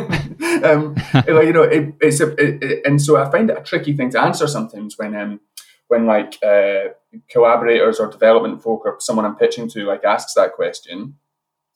um, 0.64 0.96
you 1.27 1.53
know, 1.53 1.62
it, 1.62 1.94
it's 2.01 2.20
a, 2.20 2.33
it, 2.33 2.62
it, 2.62 2.87
and 2.87 3.01
so 3.01 3.16
I 3.16 3.31
find 3.31 3.48
it 3.48 3.59
a 3.59 3.62
tricky 3.62 3.96
thing 3.96 4.11
to 4.11 4.20
answer 4.20 4.46
sometimes 4.46 4.98
when 4.98 5.14
um, 5.16 5.40
when 5.87 6.05
like 6.05 6.38
uh, 6.42 6.90
collaborators 7.31 7.98
or 7.98 8.11
development 8.11 8.62
folk 8.62 8.83
or 8.85 8.96
someone 9.01 9.24
I'm 9.24 9.37
pitching 9.37 9.68
to 9.70 9.85
like 9.85 10.05
asks 10.05 10.35
that 10.35 10.53
question, 10.53 11.14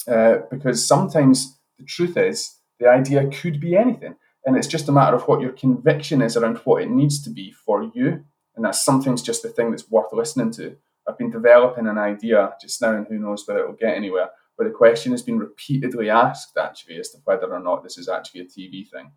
uh, 0.08 0.38
because 0.50 0.86
sometimes 0.86 1.58
the 1.78 1.84
truth 1.84 2.16
is 2.16 2.56
the 2.78 2.88
idea 2.88 3.28
could 3.28 3.60
be 3.60 3.76
anything, 3.76 4.16
and 4.44 4.56
it's 4.56 4.66
just 4.66 4.88
a 4.88 4.92
matter 4.92 5.16
of 5.16 5.28
what 5.28 5.40
your 5.40 5.52
conviction 5.52 6.22
is 6.22 6.36
around 6.36 6.58
what 6.58 6.82
it 6.82 6.90
needs 6.90 7.22
to 7.22 7.30
be 7.30 7.52
for 7.52 7.90
you, 7.94 8.24
and 8.56 8.64
that's 8.64 8.84
sometimes 8.84 9.22
just 9.22 9.42
the 9.42 9.48
thing 9.48 9.70
that's 9.70 9.90
worth 9.90 10.12
listening 10.12 10.50
to. 10.52 10.76
I've 11.08 11.18
been 11.18 11.30
developing 11.30 11.86
an 11.86 11.98
idea 11.98 12.54
just 12.60 12.80
now, 12.80 12.94
and 12.94 13.06
who 13.06 13.18
knows 13.18 13.46
whether 13.46 13.60
it 13.60 13.66
will 13.66 13.74
get 13.74 13.96
anywhere. 13.96 14.30
But 14.58 14.64
the 14.64 14.70
question 14.70 15.12
has 15.12 15.22
been 15.22 15.38
repeatedly 15.38 16.10
asked 16.10 16.56
actually 16.58 16.96
as 16.98 17.10
to 17.10 17.18
whether 17.24 17.52
or 17.52 17.60
not 17.60 17.82
this 17.82 17.96
is 17.98 18.08
actually 18.08 18.42
a 18.42 18.44
TV 18.44 18.88
thing, 18.88 19.12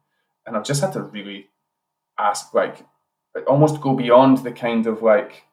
and 0.46 0.56
I've 0.56 0.64
just 0.64 0.82
had 0.82 0.94
to 0.94 1.02
really 1.02 1.48
ask 2.18 2.54
like 2.54 2.86
almost 3.48 3.82
go 3.82 3.94
beyond 3.94 4.40
the 4.40 4.52
kind 4.52 4.88
of 4.88 5.02
like 5.02 5.44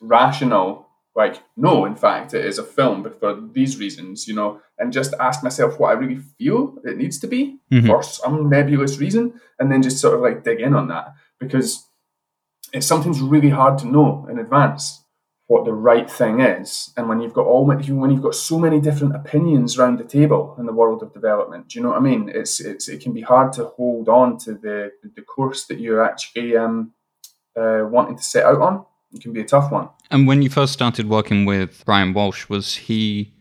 rational 0.00 0.86
like 1.16 1.42
no 1.56 1.84
in 1.84 1.96
fact 1.96 2.34
it 2.34 2.44
is 2.44 2.58
a 2.58 2.64
film 2.64 3.02
but 3.02 3.18
for 3.18 3.38
these 3.52 3.78
reasons 3.78 4.28
you 4.28 4.34
know 4.34 4.60
and 4.78 4.92
just 4.92 5.12
ask 5.18 5.42
myself 5.42 5.78
what 5.78 5.90
i 5.90 5.92
really 5.92 6.20
feel 6.38 6.76
it 6.84 6.96
needs 6.96 7.18
to 7.18 7.26
be 7.26 7.58
mm-hmm. 7.72 7.86
for 7.86 8.02
some 8.02 8.48
nebulous 8.48 8.98
reason 8.98 9.32
and 9.58 9.70
then 9.70 9.82
just 9.82 9.98
sort 9.98 10.14
of 10.14 10.20
like 10.20 10.44
dig 10.44 10.60
in 10.60 10.74
on 10.74 10.88
that 10.88 11.12
because 11.38 11.88
it's 12.72 12.86
sometimes 12.86 13.20
really 13.20 13.50
hard 13.50 13.78
to 13.78 13.86
know 13.86 14.26
in 14.30 14.38
advance 14.38 15.04
what 15.48 15.64
the 15.64 15.72
right 15.72 16.08
thing 16.08 16.40
is 16.40 16.92
and 16.96 17.08
when 17.08 17.20
you've 17.20 17.32
got 17.32 17.44
all 17.46 17.66
when 17.66 18.10
you've 18.10 18.22
got 18.22 18.36
so 18.36 18.56
many 18.56 18.80
different 18.80 19.16
opinions 19.16 19.76
around 19.76 19.98
the 19.98 20.04
table 20.04 20.54
in 20.60 20.66
the 20.66 20.72
world 20.72 21.02
of 21.02 21.12
development 21.12 21.68
do 21.68 21.78
you 21.78 21.82
know 21.82 21.90
what 21.90 21.98
i 21.98 22.00
mean 22.00 22.30
it's, 22.32 22.60
it's 22.60 22.88
it 22.88 23.02
can 23.02 23.12
be 23.12 23.20
hard 23.22 23.52
to 23.52 23.64
hold 23.64 24.08
on 24.08 24.38
to 24.38 24.54
the 24.54 24.92
the 25.16 25.22
course 25.22 25.66
that 25.66 25.80
you're 25.80 26.04
actually 26.04 26.56
um 26.56 26.92
uh, 27.56 27.82
wanting 27.84 28.16
to 28.16 28.22
set 28.22 28.44
out 28.44 28.60
on. 28.60 28.84
It 29.12 29.22
can 29.22 29.32
be 29.32 29.40
a 29.40 29.44
tough 29.44 29.70
one. 29.72 29.88
And 30.10 30.26
when 30.26 30.42
you 30.42 30.50
first 30.50 30.72
started 30.72 31.08
working 31.08 31.44
with 31.44 31.84
Brian 31.84 32.12
Welsh, 32.12 32.48
was 32.48 32.74
he 32.74 33.32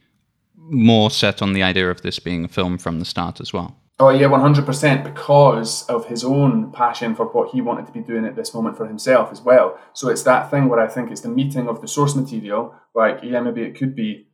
more 0.55 1.09
set 1.09 1.41
on 1.41 1.53
the 1.53 1.63
idea 1.63 1.89
of 1.89 2.01
this 2.01 2.19
being 2.19 2.45
a 2.45 2.47
film 2.47 2.77
from 2.77 2.99
the 2.99 3.05
start 3.05 3.41
as 3.41 3.51
well? 3.51 3.75
Oh 4.01 4.09
yeah, 4.09 4.27
one 4.27 4.39
hundred 4.39 4.65
percent. 4.65 5.03
Because 5.03 5.85
of 5.89 6.05
his 6.05 6.23
own 6.23 6.71
passion 6.71 7.15
for 7.15 7.25
what 7.25 7.49
he 7.49 7.59
wanted 7.59 7.85
to 7.87 7.91
be 7.91 7.99
doing 7.99 8.23
at 8.23 8.35
this 8.35 8.53
moment 8.53 8.77
for 8.77 8.87
himself 8.87 9.29
as 9.31 9.41
well. 9.41 9.77
So 9.93 10.07
it's 10.07 10.23
that 10.23 10.49
thing 10.49 10.69
where 10.69 10.79
I 10.79 10.87
think 10.87 11.11
it's 11.11 11.21
the 11.21 11.29
meeting 11.29 11.67
of 11.67 11.81
the 11.81 11.87
source 11.87 12.15
material. 12.15 12.75
Like 12.95 13.19
yeah, 13.23 13.41
maybe 13.41 13.63
it 13.63 13.75
could 13.75 13.95
be 13.95 14.27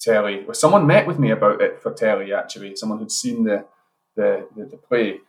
telly. 0.00 0.44
Well, 0.44 0.54
someone 0.54 0.86
met 0.86 1.06
with 1.06 1.18
me 1.18 1.30
about 1.30 1.62
it 1.62 1.80
for 1.80 1.94
telly 1.94 2.34
actually. 2.34 2.76
Someone 2.76 2.98
who'd 2.98 3.10
seen 3.12 3.44
the 3.44 3.64
the, 4.16 4.48
the, 4.54 4.64
the 4.66 4.76
play, 4.76 5.20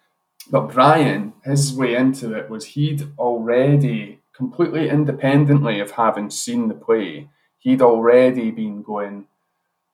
but 0.49 0.73
Brian, 0.73 1.33
his 1.45 1.73
way 1.73 1.95
into 1.95 2.33
it 2.33 2.49
was 2.49 2.65
he'd 2.65 3.07
already, 3.17 4.16
completely 4.37 4.89
independently 4.89 5.79
of 5.79 5.91
having 5.91 6.29
seen 6.29 6.67
the 6.67 6.75
play, 6.75 7.29
he'd 7.59 7.81
already 7.81 8.51
been 8.51 8.83
going. 8.83 9.27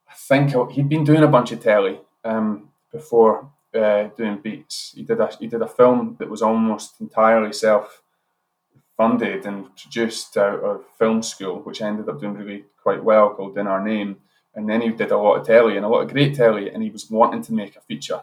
I 0.10 0.14
think 0.14 0.54
he'd 0.72 0.90
been 0.90 1.04
doing 1.04 1.24
a 1.24 1.28
bunch 1.36 1.52
of 1.52 1.64
telly 1.64 2.02
um, 2.24 2.70
before 2.92 3.50
uh, 3.74 4.10
doing 4.18 4.40
beats. 4.42 4.94
He 4.96 5.04
did 5.04 5.20
a 5.20 5.28
he 5.40 5.48
did 5.48 5.62
a 5.62 5.68
film 5.68 6.18
that 6.20 6.30
was 6.30 6.42
almost 6.42 7.02
entirely 7.02 7.54
self 7.54 8.02
funded 8.98 9.46
and 9.48 9.76
produced 9.76 10.38
out 10.38 10.60
of 10.60 10.84
film 11.00 11.24
school, 11.24 11.62
which 11.62 11.82
ended 11.82 12.08
up 12.10 12.20
doing 12.20 12.36
really 12.36 12.66
quite 12.84 13.04
well, 13.04 13.34
called 13.34 13.58
In 13.58 13.66
Our 13.66 13.84
Name. 13.84 14.18
And 14.56 14.70
then 14.70 14.82
he 14.82 14.90
did 14.90 15.10
a 15.10 15.18
lot 15.18 15.40
of 15.40 15.48
telly 15.48 15.78
and 15.78 15.86
a 15.86 15.90
lot 15.90 16.02
of 16.02 16.12
great 16.12 16.36
telly, 16.36 16.70
and 16.70 16.84
he 16.84 16.92
was 16.92 17.10
wanting 17.10 17.42
to 17.44 17.54
make 17.54 17.76
a 17.76 17.82
feature 17.82 18.22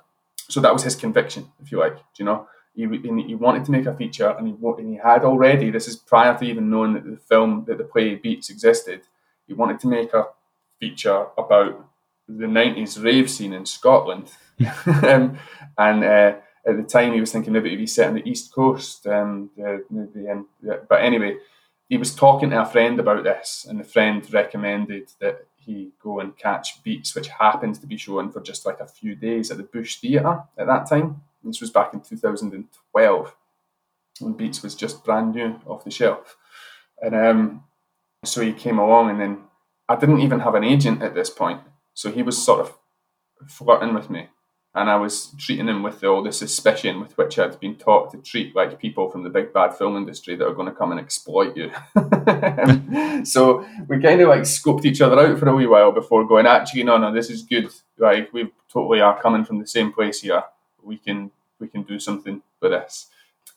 so 0.51 0.61
that 0.61 0.73
was 0.73 0.83
his 0.83 0.97
conviction, 0.97 1.51
if 1.63 1.71
you 1.71 1.79
like. 1.79 1.97
you 2.19 2.25
know? 2.25 2.49
He, 2.89 3.23
he 3.27 3.35
wanted 3.35 3.65
to 3.65 3.71
make 3.71 3.87
a 3.87 3.95
feature, 3.95 4.31
and 4.31 4.47
he 4.47 4.55
and 4.63 4.89
he 4.89 4.97
had 4.97 5.25
already. 5.25 5.71
This 5.71 5.89
is 5.89 5.97
prior 5.97 6.37
to 6.39 6.45
even 6.45 6.71
knowing 6.71 6.95
that 6.95 7.05
the 7.05 7.17
film 7.17 7.65
that 7.67 7.79
the 7.79 7.85
play 7.85 8.15
Beats 8.15 8.51
existed. 8.51 9.03
He 9.47 9.55
wanted 9.55 9.81
to 9.81 9.89
make 9.89 10.15
a 10.15 10.29
feature 10.79 11.27
about 11.37 11.85
the 12.29 12.47
90s 12.47 13.03
rave 13.03 13.31
scene 13.31 13.53
in 13.53 13.67
Scotland. 13.67 14.31
um, 15.03 15.39
and 15.77 16.05
uh, 16.05 16.37
at 16.67 16.77
the 16.77 16.83
time, 16.83 17.13
he 17.13 17.21
was 17.21 17.33
thinking 17.33 17.53
maybe 17.53 17.69
it'd 17.69 17.79
be 17.79 17.87
set 17.87 18.09
on 18.09 18.15
the 18.15 18.29
East 18.29 18.53
Coast. 18.55 19.07
Um, 19.07 19.51
the, 19.57 19.85
the, 19.91 20.31
um, 20.31 20.47
but 20.89 21.03
anyway, 21.03 21.37
he 21.89 21.97
was 21.97 22.15
talking 22.15 22.51
to 22.51 22.63
a 22.63 22.67
friend 22.67 23.01
about 23.01 23.25
this, 23.25 23.67
and 23.69 23.81
the 23.81 23.85
friend 23.85 24.33
recommended 24.33 25.11
that 25.21 25.47
he 25.57 25.91
go 26.03 26.21
and 26.21 26.37
catch 26.37 26.83
Beats, 26.83 27.15
which 27.15 27.29
happened 27.29 27.81
to 27.81 27.87
be 27.87 27.97
shown 27.97 28.31
for 28.31 28.41
just 28.41 28.65
like 28.65 28.81
a 28.81 28.87
few 28.87 29.15
days 29.15 29.51
at 29.51 29.57
the 29.57 29.63
Bush 29.63 29.97
Theatre 29.97 30.43
at 30.57 30.67
that 30.67 30.89
time. 30.89 31.23
This 31.43 31.61
was 31.61 31.71
back 31.71 31.95
in 31.95 32.01
2012 32.01 33.37
when 34.21 34.33
Beats 34.35 34.63
was 34.63 34.75
just 34.75 35.05
brand 35.05 35.35
new 35.35 35.59
off 35.67 35.85
the 35.85 35.91
shelf. 35.91 36.37
And 37.01 37.15
um, 37.15 37.65
so 38.25 38.43
he 38.43 38.53
came 38.53 38.79
along, 38.79 39.11
and 39.11 39.21
then 39.21 39.39
I 39.89 39.97
didn't 39.97 40.21
even 40.21 40.41
have 40.41 40.55
an 40.55 40.65
agent 40.65 41.03
at 41.03 41.15
this 41.15 41.31
point. 41.31 41.61
So 41.95 42.11
he 42.11 42.23
was 42.23 42.43
sort 42.43 42.61
of 42.61 42.79
flirting 43.49 43.95
with 43.95 44.11
me 44.11 44.29
and 44.75 44.89
I 44.89 44.97
was 44.97 45.35
treating 45.37 45.67
him 45.67 45.83
with 45.83 46.05
all 46.05 46.23
the 46.23 46.33
suspicion 46.33 47.01
with 47.01 47.19
which 47.19 47.39
I'd 47.39 47.59
been 47.59 47.75
taught 47.75 48.13
to 48.13 48.19
treat 48.19 48.55
like 48.55 48.79
people 48.79 49.11
from 49.11 49.25
the 49.25 49.31
big 49.31 49.53
bad 49.53 49.75
film 49.75 49.97
industry 49.97 50.37
that 50.37 50.47
are 50.47 50.55
going 50.55 50.69
to 50.69 50.75
come 50.75 50.93
and 50.93 51.01
exploit 51.01 51.57
you. 51.57 51.73
so 53.25 53.67
we 53.89 54.01
kind 54.01 54.21
of 54.21 54.29
like 54.29 54.43
scoped 54.43 54.85
each 54.85 55.01
other 55.01 55.19
out 55.19 55.39
for 55.39 55.49
a 55.49 55.55
wee 55.55 55.67
while 55.67 55.91
before 55.91 56.27
going, 56.27 56.47
actually, 56.47 56.85
no, 56.85 56.99
no, 56.99 57.13
this 57.13 57.31
is 57.31 57.43
good. 57.43 57.73
Like 57.99 58.33
we 58.33 58.53
totally 58.73 59.01
are 59.01 59.21
coming 59.21 59.45
from 59.45 59.59
the 59.59 59.67
same 59.67 59.93
place 59.93 60.21
here. 60.21 60.43
We 60.85 60.97
can 60.99 61.31
we 61.59 61.69
can 61.69 61.83
do 61.83 61.99
something 61.99 62.43
with 62.61 62.73
this. 62.73 63.07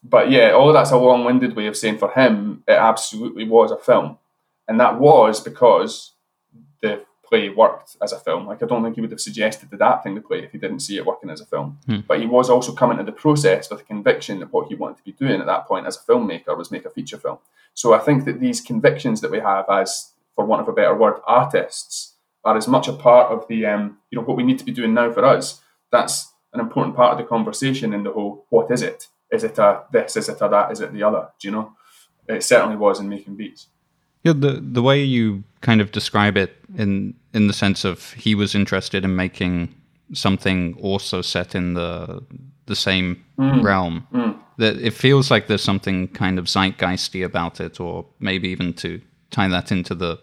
But 0.03 0.29
yeah, 0.29 0.51
all 0.51 0.67
of 0.67 0.73
that's 0.73 0.91
a 0.91 0.97
long-winded 0.97 1.55
way 1.55 1.67
of 1.67 1.77
saying 1.77 1.97
for 1.97 2.11
him, 2.11 2.63
it 2.67 2.73
absolutely 2.73 3.47
was 3.47 3.71
a 3.71 3.77
film, 3.77 4.17
and 4.67 4.79
that 4.79 4.99
was 4.99 5.39
because 5.39 6.11
the 6.81 7.05
play 7.33 7.49
worked 7.49 7.97
as 8.01 8.11
a 8.11 8.19
film. 8.19 8.45
Like 8.45 8.61
I 8.61 8.67
don't 8.67 8.83
think 8.83 8.95
he 8.95 9.01
would 9.01 9.11
have 9.11 9.19
suggested 9.19 9.69
adapting 9.71 10.13
the 10.13 10.21
play 10.21 10.43
if 10.43 10.51
he 10.51 10.57
didn't 10.57 10.81
see 10.81 10.97
it 10.97 11.05
working 11.05 11.29
as 11.29 11.41
a 11.41 11.45
film. 11.45 11.79
Hmm. 11.85 12.01
But 12.07 12.19
he 12.19 12.27
was 12.27 12.49
also 12.49 12.73
coming 12.73 12.97
to 12.97 13.03
the 13.03 13.11
process 13.11 13.69
with 13.69 13.81
a 13.81 13.83
conviction 13.83 14.39
that 14.39 14.53
what 14.53 14.67
he 14.67 14.75
wanted 14.75 14.97
to 14.97 15.03
be 15.03 15.13
doing 15.13 15.39
at 15.39 15.47
that 15.47 15.65
point 15.65 15.87
as 15.87 15.97
a 15.97 16.11
filmmaker 16.11 16.55
was 16.55 16.69
make 16.69 16.85
a 16.85 16.89
feature 16.89 17.17
film. 17.17 17.39
So 17.73 17.93
I 17.93 17.99
think 17.99 18.25
that 18.25 18.39
these 18.39 18.61
convictions 18.61 19.21
that 19.21 19.31
we 19.31 19.39
have 19.39 19.65
as, 19.69 20.11
for 20.35 20.45
want 20.45 20.61
of 20.61 20.67
a 20.67 20.73
better 20.73 20.95
word, 20.95 21.21
artists 21.25 22.13
are 22.43 22.57
as 22.57 22.67
much 22.67 22.87
a 22.87 22.93
part 22.93 23.31
of 23.31 23.47
the 23.47 23.65
um, 23.65 23.97
you 24.11 24.17
know 24.17 24.25
what 24.25 24.37
we 24.37 24.43
need 24.43 24.59
to 24.59 24.65
be 24.65 24.71
doing 24.71 24.93
now 24.93 25.11
for 25.11 25.25
us. 25.25 25.61
That's 25.91 26.32
an 26.53 26.59
important 26.59 26.95
part 26.95 27.11
of 27.13 27.17
the 27.17 27.23
conversation 27.23 27.93
in 27.93 28.03
the 28.03 28.11
whole 28.11 28.45
what 28.49 28.71
is 28.71 28.81
it? 28.81 29.07
Is 29.31 29.43
it 29.43 29.57
a 29.57 29.83
this? 29.91 30.15
Is 30.15 30.29
it 30.29 30.41
a 30.41 30.47
that? 30.49 30.71
Is 30.71 30.79
it 30.81 30.93
the 30.93 31.03
other? 31.03 31.29
Do 31.39 31.47
you 31.47 31.51
know? 31.51 31.73
It 32.27 32.43
certainly 32.43 32.77
was 32.77 32.99
in 32.99 33.09
making 33.09 33.35
beats. 33.35 33.67
Yeah, 34.23 34.33
the 34.33 34.59
the 34.61 34.81
way 34.81 35.03
you 35.03 35.43
kind 35.61 35.81
of 35.81 35.91
describe 35.91 36.37
it 36.37 36.55
in 36.77 37.15
in 37.33 37.47
the 37.47 37.53
sense 37.53 37.83
of 37.83 38.13
he 38.13 38.35
was 38.35 38.55
interested 38.55 39.03
in 39.03 39.15
making 39.15 39.73
something 40.13 40.77
also 40.81 41.21
set 41.21 41.55
in 41.55 41.73
the 41.73 42.23
the 42.65 42.75
same 42.75 43.23
Mm. 43.37 43.63
realm. 43.63 44.07
Mm. 44.13 44.37
That 44.57 44.75
it 44.77 44.93
feels 44.93 45.31
like 45.31 45.47
there's 45.47 45.63
something 45.63 46.07
kind 46.09 46.37
of 46.39 46.45
zeitgeisty 46.45 47.25
about 47.25 47.59
it, 47.59 47.79
or 47.79 48.05
maybe 48.19 48.47
even 48.49 48.73
to 48.75 49.01
tie 49.31 49.47
that 49.47 49.71
into 49.71 49.95
the 49.95 50.19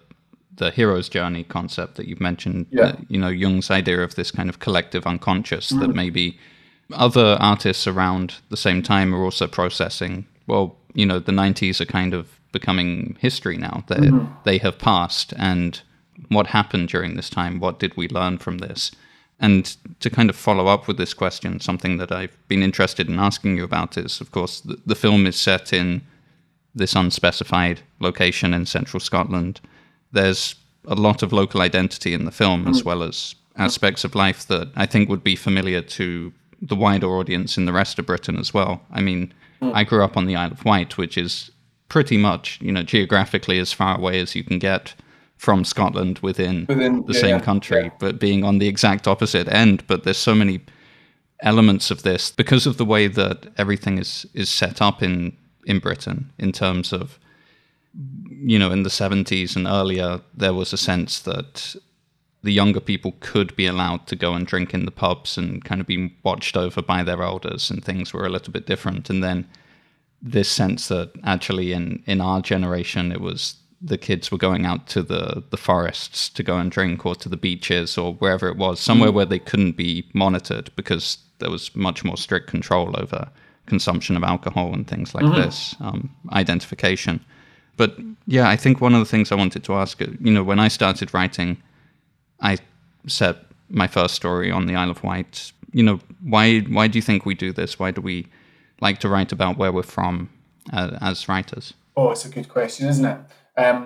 the 0.61 0.71
hero's 0.71 1.09
journey 1.09 1.43
concept 1.45 1.93
that 1.97 2.07
you've 2.09 2.21
mentioned. 2.31 2.67
Yeah. 2.71 2.83
uh, 2.85 2.97
you 3.09 3.19
know, 3.23 3.29
Jung's 3.43 3.71
idea 3.71 3.99
of 4.05 4.15
this 4.15 4.31
kind 4.31 4.49
of 4.49 4.59
collective 4.67 5.05
unconscious 5.07 5.69
that 5.81 5.91
Mm. 5.91 5.95
maybe 6.03 6.39
other 6.93 7.37
artists 7.41 7.87
around 7.87 8.35
the 8.51 8.57
same 8.57 8.83
time 8.83 9.15
are 9.15 9.25
also 9.25 9.47
processing. 9.49 10.27
Well, 10.47 10.77
you 10.95 11.07
know, 11.07 11.19
the 11.19 11.33
'90s 11.33 11.81
are 11.81 11.87
kind 12.01 12.15
of 12.15 12.25
becoming 12.53 13.17
history 13.21 13.57
now. 13.57 13.77
That 13.89 13.99
Mm-hmm. 14.01 14.27
they 14.45 14.59
have 14.59 14.79
passed, 14.79 15.33
and 15.37 15.81
what 16.29 16.47
happened 16.49 16.89
during 16.89 17.17
this 17.17 17.31
time? 17.31 17.59
What 17.61 17.79
did 17.81 17.93
we 17.97 18.07
learn 18.09 18.39
from 18.39 18.59
this? 18.59 18.91
And 19.43 19.63
to 20.01 20.11
kind 20.11 20.29
of 20.31 20.37
follow 20.37 20.67
up 20.75 20.87
with 20.89 20.99
this 20.99 21.15
question, 21.15 21.61
something 21.61 21.99
that 21.99 22.13
I've 22.13 22.37
been 22.49 22.63
interested 22.63 23.09
in 23.09 23.19
asking 23.19 23.57
you 23.57 23.65
about 23.65 23.97
is, 23.97 24.21
of 24.21 24.31
course, 24.31 24.61
the, 24.61 24.77
the 24.85 24.95
film 24.95 25.27
is 25.27 25.37
set 25.41 25.73
in 25.73 26.03
this 26.75 26.95
unspecified 26.95 27.81
location 28.01 28.53
in 28.55 28.67
central 28.67 29.01
Scotland. 29.01 29.61
There's 30.13 30.55
a 30.87 30.95
lot 30.95 31.23
of 31.23 31.33
local 31.33 31.61
identity 31.61 32.15
in 32.15 32.25
the 32.25 32.31
film, 32.31 32.67
as 32.67 32.83
mm. 32.83 32.85
well 32.87 33.03
as 33.03 33.35
aspects 33.57 34.05
of 34.05 34.15
life 34.15 34.47
that 34.47 34.71
I 34.77 34.87
think 34.87 35.09
would 35.09 35.23
be 35.23 35.37
familiar 35.37 35.83
to 35.83 36.33
the 36.63 36.77
wider 36.77 37.09
audience 37.09 37.57
in 37.57 37.67
the 37.67 37.73
rest 37.73 37.99
of 37.99 38.07
Britain 38.07 38.39
as 38.39 38.53
well. 38.53 38.83
I 38.91 39.01
mean, 39.01 39.33
mm. 39.61 39.73
I 39.75 39.85
grew 39.85 40.05
up 40.05 40.17
on 40.17 40.27
the 40.27 40.37
Isle 40.37 40.53
of 40.53 40.65
Wight, 40.65 40.97
which 40.97 41.17
is 41.17 41.51
pretty 41.89 42.17
much, 42.17 42.59
you 42.61 42.73
know, 42.73 42.83
geographically 42.83 43.59
as 43.59 43.73
far 43.73 43.97
away 43.97 44.21
as 44.21 44.35
you 44.35 44.45
can 44.45 44.59
get 44.59 44.95
from 45.37 45.65
Scotland 45.65 46.19
within, 46.21 46.67
Within- 46.69 47.05
the 47.07 47.15
yeah, 47.15 47.21
same 47.21 47.41
country, 47.41 47.85
yeah. 47.85 47.91
but 47.99 48.19
being 48.19 48.45
on 48.45 48.59
the 48.59 48.69
exact 48.69 49.09
opposite 49.09 49.49
end. 49.49 49.87
But 49.87 50.05
there's 50.05 50.19
so 50.19 50.35
many 50.35 50.61
elements 51.43 51.91
of 51.91 52.03
this 52.03 52.31
because 52.31 52.67
of 52.67 52.77
the 52.77 52.85
way 52.85 53.07
that 53.07 53.47
everything 53.57 53.99
is 53.99 54.27
is 54.35 54.51
set 54.51 54.83
up 54.83 55.03
in 55.03 55.37
in 55.65 55.79
Britain 55.79 56.31
in 56.39 56.53
terms 56.53 56.93
of 56.93 57.19
you 58.31 58.59
know 58.59 58.71
in 58.71 58.83
the 58.85 58.91
70s 58.91 59.57
and 59.57 59.67
earlier 59.67 60.21
there 60.33 60.55
was 60.55 60.73
a 60.73 60.77
sense 60.77 61.21
that 61.21 61.75
the 62.43 62.53
younger 62.53 62.81
people 62.81 63.15
could 63.21 63.55
be 63.57 63.67
allowed 63.67 64.07
to 64.07 64.17
go 64.17 64.33
and 64.33 64.47
drink 64.47 64.73
in 64.73 64.85
the 64.85 64.91
pubs 64.91 65.37
and 65.37 65.65
kind 65.65 65.81
of 65.81 65.87
be 65.87 66.15
watched 66.23 66.57
over 66.57 66.81
by 66.81 67.03
their 67.03 67.23
elders 67.23 67.71
and 67.71 67.85
things 67.85 68.15
were 68.15 68.25
a 68.25 68.31
little 68.31 68.53
bit 68.53 68.67
different. 68.67 69.11
And 69.11 69.23
then 69.23 69.47
this 70.23 70.49
sense 70.49 70.89
that 70.89 71.13
actually 71.25 71.73
in 71.73 72.03
in 72.07 72.21
our 72.21 72.41
generation 72.41 73.13
it 73.13 73.21
was 73.21 73.57
the 73.83 73.97
kids 73.97 74.31
were 74.31 74.39
going 74.39 74.67
out 74.67 74.87
to 74.87 75.03
the 75.03 75.43
the 75.51 75.57
forests 75.57 76.29
to 76.29 76.43
go 76.43 76.59
and 76.59 76.71
drink 76.71 77.07
or 77.07 77.15
to 77.15 77.29
the 77.29 77.37
beaches 77.37 77.97
or 77.97 78.15
wherever 78.15 78.49
it 78.49 78.57
was 78.57 78.81
somewhere 78.81 79.11
where 79.13 79.25
they 79.25 79.39
couldn't 79.39 79.77
be 79.77 80.07
monitored 80.13 80.71
because 80.77 81.19
there 81.39 81.51
was 81.51 81.75
much 81.75 82.05
more 82.05 82.19
strict 82.19 82.49
control 82.49 82.95
over 82.99 83.31
consumption 83.65 84.17
of 84.17 84.23
alcohol 84.23 84.75
and 84.75 84.87
things 84.87 85.15
like 85.15 85.25
this 85.35 85.75
um, 85.81 86.15
identification 86.33 87.25
but 87.81 87.91
yeah 88.37 88.47
i 88.55 88.57
think 88.63 88.75
one 88.87 88.95
of 88.97 89.01
the 89.05 89.11
things 89.13 89.27
i 89.33 89.39
wanted 89.45 89.63
to 89.69 89.73
ask 89.83 89.95
you 90.27 90.33
know 90.35 90.45
when 90.51 90.61
i 90.67 90.69
started 90.79 91.09
writing 91.17 91.51
i 92.51 92.53
set 93.07 93.37
my 93.83 93.89
first 93.97 94.15
story 94.21 94.51
on 94.59 94.63
the 94.67 94.75
isle 94.83 94.91
of 94.91 95.03
wight 95.11 95.53
you 95.79 95.83
know 95.89 95.99
why 96.35 96.45
why 96.77 96.85
do 96.91 96.95
you 96.99 97.03
think 97.09 97.25
we 97.31 97.35
do 97.47 97.51
this 97.61 97.79
why 97.83 97.91
do 97.97 98.01
we 98.11 98.17
like 98.87 98.99
to 99.05 99.09
write 99.13 99.31
about 99.33 99.57
where 99.61 99.73
we're 99.77 99.93
from 99.99 100.29
uh, 100.73 100.99
as 101.01 101.29
writers 101.29 101.67
Oh, 101.97 102.11
it's 102.13 102.25
a 102.25 102.31
good 102.37 102.49
question, 102.49 102.89
isn't 102.89 103.05
it? 103.05 103.19
Um, 103.63 103.81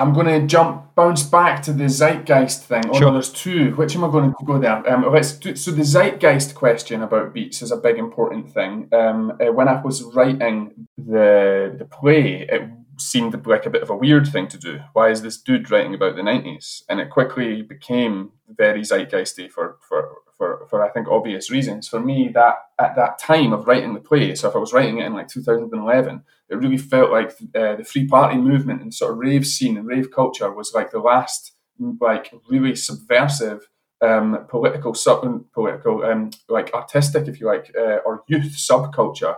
I'm 0.00 0.12
going 0.14 0.30
to 0.40 0.46
jump, 0.46 0.94
bounce 0.94 1.24
back 1.24 1.60
to 1.64 1.72
the 1.72 1.88
zeitgeist 1.88 2.60
thing. 2.70 2.84
Oh, 2.88 2.92
Sure. 2.98 3.08
no, 3.08 3.12
there's 3.14 3.30
two. 3.46 3.74
Which 3.80 3.94
am 3.96 4.04
I 4.04 4.10
going 4.16 4.30
to 4.30 4.44
go 4.46 4.58
there? 4.58 4.78
Um, 4.90 5.00
let's 5.12 5.32
do, 5.32 5.54
so 5.56 5.70
the 5.70 5.82
zeitgeist 5.84 6.54
question 6.54 7.02
about 7.02 7.34
beats 7.34 7.60
is 7.60 7.70
a 7.72 7.76
big 7.76 7.98
important 7.98 8.44
thing. 8.56 8.88
Um, 9.00 9.32
uh, 9.32 9.52
when 9.58 9.68
I 9.68 9.76
was 9.82 9.96
writing 10.14 10.86
the 10.96 11.74
the 11.80 11.84
play, 11.98 12.46
it 12.56 12.62
seemed 13.02 13.46
like 13.46 13.66
a 13.66 13.70
bit 13.70 13.82
of 13.82 13.90
a 13.90 13.96
weird 13.96 14.28
thing 14.28 14.48
to 14.48 14.58
do. 14.58 14.80
Why 14.92 15.10
is 15.10 15.22
this 15.22 15.40
dude 15.40 15.70
writing 15.70 15.94
about 15.94 16.16
the 16.16 16.22
90s? 16.22 16.82
And 16.88 17.00
it 17.00 17.10
quickly 17.10 17.62
became 17.62 18.32
very 18.48 18.82
zeitgeisty 18.82 19.50
for 19.50 19.76
for 19.80 20.16
for, 20.36 20.66
for 20.68 20.82
I 20.82 20.90
think 20.90 21.06
obvious 21.08 21.50
reasons. 21.50 21.86
For 21.86 22.00
me, 22.00 22.28
that 22.34 22.56
at 22.80 22.96
that 22.96 23.18
time 23.18 23.52
of 23.52 23.66
writing 23.66 23.94
the 23.94 24.00
play, 24.00 24.34
so 24.34 24.48
if 24.48 24.56
I 24.56 24.58
was 24.58 24.72
writing 24.72 24.98
it 24.98 25.06
in 25.06 25.12
like 25.12 25.28
2011, 25.28 26.24
it 26.48 26.56
really 26.56 26.78
felt 26.78 27.12
like 27.12 27.30
uh, 27.54 27.76
the 27.76 27.84
free 27.84 28.06
party 28.06 28.36
movement 28.36 28.82
and 28.82 28.92
sort 28.92 29.12
of 29.12 29.18
rave 29.18 29.46
scene 29.46 29.76
and 29.76 29.86
rave 29.86 30.10
culture 30.10 30.50
was 30.52 30.74
like 30.74 30.90
the 30.90 30.98
last 30.98 31.52
like 32.00 32.32
really 32.48 32.74
subversive 32.74 33.68
um, 34.02 34.46
political 34.48 34.94
sub 34.94 35.44
political 35.52 36.04
um, 36.04 36.30
like 36.48 36.74
artistic 36.74 37.28
if 37.28 37.40
you 37.40 37.46
like 37.46 37.72
uh, 37.78 37.98
or 38.04 38.24
youth 38.26 38.56
subculture 38.56 39.36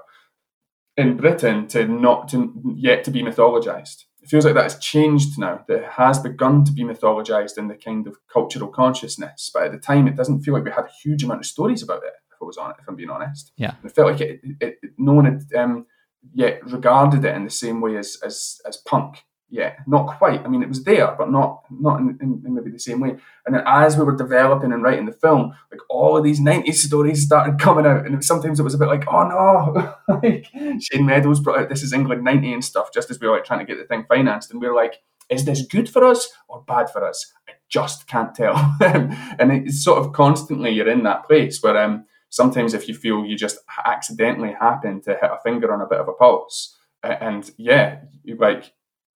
in 0.97 1.17
Britain 1.17 1.67
to 1.69 1.87
not 1.87 2.29
to 2.29 2.53
yet 2.77 3.05
to 3.05 3.11
be 3.11 3.23
mythologized. 3.23 4.05
It 4.23 4.29
feels 4.31 4.45
like 4.47 4.55
that 4.55 4.63
has 4.63 4.79
changed 4.79 5.39
now. 5.39 5.65
That 5.69 5.83
it 5.83 5.91
has 5.91 6.19
begun 6.19 6.65
to 6.65 6.73
be 6.73 6.83
mythologized 6.85 7.59
in 7.59 7.69
the 7.69 7.75
kind 7.75 8.07
of 8.07 8.17
cultural 8.33 8.69
consciousness, 8.71 9.51
but 9.53 9.65
at 9.65 9.73
the 9.73 9.79
time 9.79 10.07
it 10.09 10.17
doesn't 10.17 10.41
feel 10.43 10.55
like 10.55 10.65
we 10.65 10.71
had 10.71 10.85
a 10.87 10.93
huge 11.03 11.23
amount 11.25 11.41
of 11.41 11.47
stories 11.47 11.83
about 11.83 12.03
it. 12.05 12.13
If 12.33 12.39
I 12.41 12.45
was 12.47 12.57
on 12.57 12.71
it, 12.71 12.77
if 12.81 12.89
I'm 12.89 12.97
being 12.97 13.11
honest, 13.11 13.53
Yeah. 13.57 13.75
it 13.85 13.93
felt 13.95 14.11
like 14.13 14.21
it, 14.21 14.41
it, 14.43 14.79
it 14.83 14.91
no 14.99 15.13
one 15.13 15.25
had 15.27 15.43
um, 15.63 15.87
yet 16.33 16.65
regarded 16.71 17.25
it 17.25 17.35
in 17.37 17.45
the 17.45 17.51
same 17.51 17.81
way 17.81 17.97
as 17.97 18.17
as 18.25 18.61
as 18.67 18.77
punk. 18.79 19.25
Yeah, 19.55 19.75
not 19.87 20.19
quite. 20.19 20.45
I 20.45 20.49
mean, 20.49 20.65
it 20.65 20.69
was 20.69 20.83
there, 20.83 21.15
but 21.17 21.31
not 21.31 21.63
not 21.71 22.01
in, 22.01 22.19
in, 22.21 22.43
in 22.45 22.55
maybe 22.57 22.73
the 22.73 22.79
same 22.81 22.99
way. 22.99 23.11
And 23.47 23.55
then 23.55 23.63
as 23.65 23.97
we 23.97 24.03
were 24.03 24.17
developing 24.17 24.73
and 24.73 24.83
writing 24.83 25.07
the 25.07 25.13
film, 25.13 25.55
like 25.71 25.81
all 25.89 26.17
of 26.17 26.25
these 26.25 26.41
'90s 26.41 26.75
stories 26.75 27.23
started 27.23 27.61
coming 27.61 27.87
out, 27.87 28.05
and 28.05 28.17
it 28.17 28.25
sometimes 28.25 28.59
it 28.59 28.65
was 28.65 28.75
a 28.75 28.79
bit 28.79 28.89
like, 28.89 29.05
oh 29.07 29.23
no, 29.29 29.95
like 30.23 30.47
Shane 30.81 31.07
Meadows 31.07 31.39
brought 31.39 31.61
out 31.61 31.69
"This 31.69 31.85
Is 31.85 31.93
England 31.93 32.25
'90" 32.25 32.53
and 32.53 32.65
stuff, 32.65 32.93
just 32.93 33.13
as 33.13 33.21
we 33.21 33.29
were 33.29 33.37
like 33.37 33.45
trying 33.45 33.61
to 33.61 33.65
get 33.65 33.79
the 33.79 33.87
thing 33.87 34.05
financed, 34.09 34.51
and 34.51 34.61
we 34.61 34.67
were 34.67 34.75
like, 34.75 34.97
is 35.31 35.45
this 35.45 35.65
good 35.65 35.89
for 35.89 36.05
us 36.05 36.29
or 36.49 36.65
bad 36.67 36.91
for 36.91 37.07
us? 37.09 37.33
I 37.49 37.53
just 37.69 38.09
can't 38.09 38.35
tell. 38.35 38.57
and 38.81 39.53
it's 39.53 39.85
sort 39.85 40.05
of 40.05 40.13
constantly 40.13 40.73
you're 40.73 40.91
in 40.91 41.05
that 41.05 41.29
place 41.29 41.63
where 41.63 41.77
um, 41.77 42.07
sometimes 42.29 42.75
if 42.75 42.89
you 42.89 42.95
feel 42.95 43.25
you 43.25 43.37
just 43.37 43.59
accidentally 43.85 44.53
happen 44.59 45.01
to 45.03 45.11
hit 45.11 45.31
a 45.31 45.39
finger 45.45 45.73
on 45.73 45.81
a 45.81 45.87
bit 45.87 46.01
of 46.01 46.09
a 46.09 46.13
pulse, 46.13 46.77
and 47.05 47.53
yeah, 47.57 48.01
like 48.37 48.73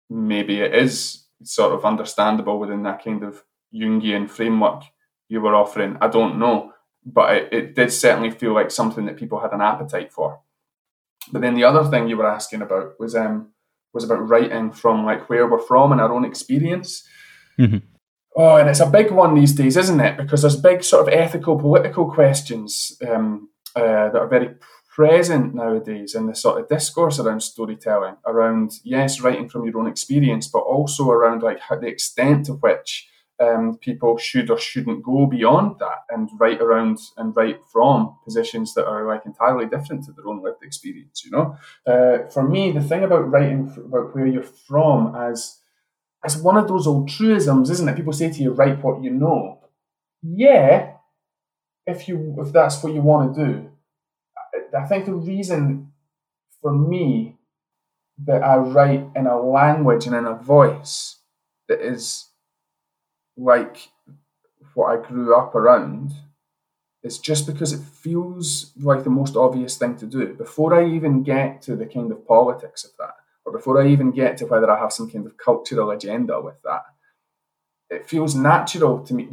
maybe 0.10 0.62
it 0.62 0.74
is 0.74 1.26
sort 1.44 1.74
of 1.74 1.86
understandable 1.86 2.60
within 2.60 2.84
that 2.84 3.04
kind 3.04 3.24
of 3.24 3.44
Jungian 3.74 4.30
framework 4.30 4.84
you 5.28 5.41
were 5.41 5.56
offering. 5.56 5.98
I 6.02 6.08
don't 6.08 6.39
know, 6.39 6.74
but 7.06 7.36
it, 7.36 7.54
it 7.54 7.76
did 7.76 7.91
certainly 7.91 8.32
feel 8.32 8.54
like 8.54 8.72
something 8.72 9.06
that 9.06 9.18
people 9.18 9.39
had 9.39 9.54
an 9.54 9.62
appetite 9.62 10.12
for. 10.12 10.39
But 11.32 11.41
then 11.41 11.56
the 11.56 11.63
other 11.63 11.89
thing 11.89 12.08
you 12.08 12.18
were 12.18 12.30
asking 12.30 12.62
about 12.62 13.00
was 13.00 13.15
um 13.15 13.52
was 13.94 14.04
about 14.04 14.28
writing 14.28 14.72
from 14.72 15.06
like 15.06 15.30
where 15.30 15.48
we're 15.48 15.60
from 15.60 15.91
and 15.91 16.02
our 16.02 16.13
own 16.13 16.26
experience. 16.26 17.08
Mm-hmm. 17.58 17.78
Oh, 18.36 18.58
and 18.58 18.70
it's 18.70 18.82
a 18.82 18.86
big 18.89 19.12
one 19.12 19.34
these 19.34 19.54
days, 19.54 19.78
isn't 19.78 20.02
it? 20.02 20.18
Because 20.18 20.41
there's 20.41 20.58
big 20.58 20.84
sort 20.84 21.08
of 21.08 21.13
ethical, 21.13 21.58
political 21.58 22.12
questions 22.12 22.98
um, 23.10 23.50
uh, 23.76 24.10
that 24.10 24.18
are 24.18 24.28
very 24.28 24.56
present 24.95 25.53
nowadays 25.53 26.15
in 26.15 26.25
the 26.25 26.34
sort 26.34 26.62
of 26.62 26.69
discourse 26.69 27.19
around 27.19 27.41
storytelling, 27.41 28.15
around 28.25 28.71
yes, 28.86 29.19
writing 29.19 29.49
from 29.49 29.65
your 29.65 29.77
own 29.77 29.88
experience, 29.88 30.47
but 30.47 30.60
also 30.60 31.10
around 31.10 31.43
like 31.43 31.60
how, 31.60 31.77
the 31.77 31.88
extent 31.88 32.45
to 32.45 32.53
which 32.53 33.10
um, 33.41 33.77
people 33.77 34.17
should 34.17 34.49
or 34.49 34.58
shouldn't 34.58 35.03
go 35.03 35.25
beyond 35.25 35.75
that 35.79 36.03
and 36.10 36.29
write 36.39 36.62
around 36.62 36.97
and 37.17 37.36
write 37.36 37.60
from 37.73 38.15
positions 38.23 38.73
that 38.75 38.88
are 38.88 39.05
like 39.05 39.25
entirely 39.25 39.65
different 39.65 40.05
to 40.05 40.13
their 40.13 40.27
own 40.27 40.41
lived 40.41 40.63
experience. 40.63 41.25
You 41.25 41.31
know, 41.31 41.58
uh, 41.86 42.29
for 42.29 42.47
me, 42.47 42.71
the 42.71 42.81
thing 42.81 43.03
about 43.03 43.29
writing 43.29 43.73
about 43.77 44.15
where 44.15 44.27
you're 44.27 44.43
from 44.43 45.13
as 45.13 45.60
as 46.23 46.38
one 46.38 46.55
of 46.55 46.69
those 46.69 46.88
old 46.88 47.10
truisms, 47.10 47.69
isn't 47.69 47.89
it? 47.89 47.97
People 47.97 48.13
say 48.13 48.31
to 48.31 48.41
you, 48.41 48.51
"Write 48.51 48.81
what 48.81 49.03
you 49.03 49.12
know." 49.12 49.60
Yeah, 50.23 50.93
if 51.86 52.08
you 52.08 52.36
if 52.39 52.53
that's 52.53 52.81
what 52.81 52.93
you 52.93 53.01
want 53.01 53.36
to 53.36 53.45
do, 53.45 53.71
I, 54.76 54.86
think 54.86 55.06
the 55.06 55.14
reason 55.14 55.92
for 56.62 56.74
me 56.74 57.38
that 58.26 58.44
I 58.44 58.58
write 58.58 59.08
in 59.16 59.28
a 59.28 59.40
language 59.40 60.06
and 60.06 60.16
in 60.16 60.26
a 60.26 60.36
voice 60.36 61.18
that 61.68 61.80
is 61.82 62.30
like 63.38 63.90
what 64.74 64.88
I 64.88 65.08
grew 65.08 65.36
up 65.36 65.56
around, 65.56 66.14
is 67.04 67.20
just 67.20 67.46
because 67.46 67.72
it 67.72 67.82
feels 67.82 68.72
like 68.82 69.04
the 69.04 69.10
most 69.10 69.36
obvious 69.36 69.78
thing 69.78 69.96
to 69.98 70.06
do. 70.06 70.34
Before 70.34 70.74
I 70.74 70.86
even 70.88 71.24
get 71.24 71.62
to 71.64 71.76
the 71.76 71.86
kind 71.86 72.12
of 72.12 72.28
politics 72.28 72.84
of 72.84 72.92
that, 72.98 73.16
or 73.46 73.52
before 73.52 73.82
I 73.82 73.88
even 73.88 74.12
get 74.12 74.38
to 74.38 74.46
whether 74.46 74.70
I 74.70 74.80
have 74.80 74.92
some 74.92 75.10
kind 75.10 75.26
of 75.26 75.38
cultural 75.38 75.92
agenda 75.92 76.42
with 76.42 76.62
that, 76.64 76.84
it 77.90 78.10
feels 78.10 78.34
natural 78.36 79.04
to 79.06 79.14
me, 79.14 79.28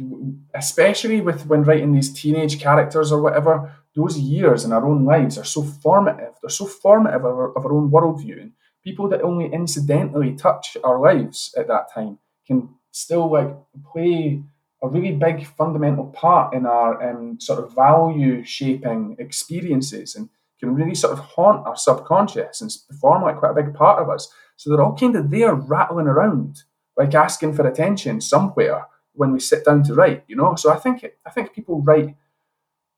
especially 0.53 1.19
with 1.19 1.47
when 1.47 1.63
writing 1.63 1.93
these 1.93 2.13
teenage 2.13 2.61
characters 2.61 3.11
or 3.11 3.21
whatever. 3.21 3.73
Those 3.95 4.17
years 4.17 4.65
in 4.65 4.71
our 4.71 4.85
own 4.85 5.05
lives 5.05 5.37
are 5.37 5.43
so 5.43 5.61
formative. 5.61 6.33
They're 6.41 6.49
so 6.49 6.65
formative 6.65 7.25
of 7.25 7.35
our, 7.37 7.57
of 7.57 7.65
our 7.65 7.73
own 7.73 7.91
worldview. 7.91 8.41
And 8.41 8.51
people 8.83 9.07
that 9.09 9.21
only 9.21 9.53
incidentally 9.53 10.33
touch 10.35 10.75
our 10.83 10.99
lives 10.99 11.53
at 11.57 11.67
that 11.67 11.93
time 11.93 12.19
can 12.47 12.69
still 12.91 13.31
like 13.31 13.55
play 13.91 14.41
a 14.81 14.87
really 14.87 15.11
big 15.11 15.47
fundamental 15.47 16.07
part 16.07 16.53
in 16.53 16.65
our 16.65 17.01
um, 17.01 17.39
sort 17.39 17.63
of 17.63 17.73
value 17.73 18.43
shaping 18.43 19.15
experiences 19.17 20.15
and 20.15 20.29
can 20.59 20.75
really 20.75 20.95
sort 20.95 21.13
of 21.13 21.19
haunt 21.19 21.65
our 21.65 21.75
subconscious 21.75 22.61
and 22.61 22.71
form 22.99 23.23
like 23.23 23.37
quite 23.37 23.51
a 23.51 23.61
big 23.61 23.73
part 23.73 24.01
of 24.01 24.09
us. 24.09 24.29
So 24.57 24.69
they're 24.69 24.83
all 24.83 24.95
kind 24.95 25.15
of 25.15 25.29
there 25.29 25.53
rattling 25.53 26.07
around, 26.07 26.63
like 26.97 27.13
asking 27.13 27.53
for 27.53 27.67
attention 27.67 28.21
somewhere 28.21 28.87
when 29.13 29.31
we 29.31 29.39
sit 29.39 29.65
down 29.65 29.83
to 29.83 29.93
write, 29.93 30.23
you 30.27 30.35
know. 30.35 30.55
So 30.55 30.71
I 30.71 30.77
think 30.77 31.05
I 31.25 31.29
think 31.29 31.53
people 31.53 31.81
write 31.81 32.15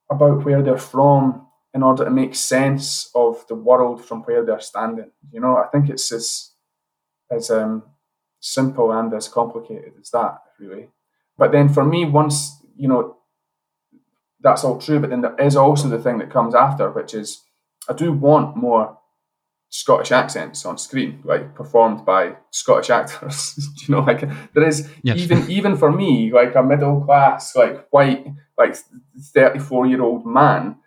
about 0.10 0.46
where 0.46 0.62
they're 0.62 0.78
from 0.78 1.48
in 1.74 1.84
order 1.84 2.06
to 2.06 2.12
make 2.12 2.36
sense 2.36 3.10
of 3.16 3.46
the 3.48 3.56
world 3.56 4.04
from 4.04 4.22
where 4.24 4.46
they're 4.46 4.62
standing. 4.62 5.12
You 5.32 5.42
know, 5.42 5.58
I 5.58 5.68
think 5.68 5.90
it's 5.90 6.12
as 6.12 6.52
as 7.32 7.50
um 7.50 7.84
simple 8.40 8.92
and 8.92 9.14
as 9.14 9.28
complicated 9.28 9.94
as 10.00 10.10
that, 10.12 10.38
really. 10.60 10.90
But 11.38 11.52
then 11.52 11.68
for 11.70 11.84
me, 11.84 12.06
once, 12.06 12.64
you 12.78 12.88
know, 12.88 13.18
that's 14.40 14.64
all 14.64 14.80
true, 14.80 15.00
but 15.00 15.10
then 15.10 15.22
there 15.22 15.36
is 15.40 15.56
also 15.56 15.88
the 15.90 16.00
thing 16.02 16.20
that 16.20 16.32
comes 16.32 16.54
after, 16.56 16.92
which 16.92 17.14
is 17.14 17.42
I 17.90 17.94
do 17.94 18.14
want 18.14 18.56
more 18.56 18.98
Scottish 19.76 20.14
accents 20.14 20.66
on 20.66 20.78
screen, 20.78 21.20
like 21.26 21.54
performed 21.54 22.06
by 22.06 22.38
Scottish 22.50 22.90
actors. 22.90 23.58
you 23.82 23.94
know, 23.94 24.00
like 24.00 24.22
there 24.54 24.66
is 24.66 24.90
yes. 25.04 25.18
even 25.18 25.52
even 25.52 25.76
for 25.76 25.92
me, 25.92 26.32
like 26.32 26.56
a 26.56 26.64
middle 26.64 27.02
class, 27.02 27.54
like 27.58 27.86
white, 27.90 28.26
like 28.58 28.78
thirty 29.34 29.60
four 29.60 29.86
year 29.86 30.02
old 30.02 30.26
man 30.26 30.78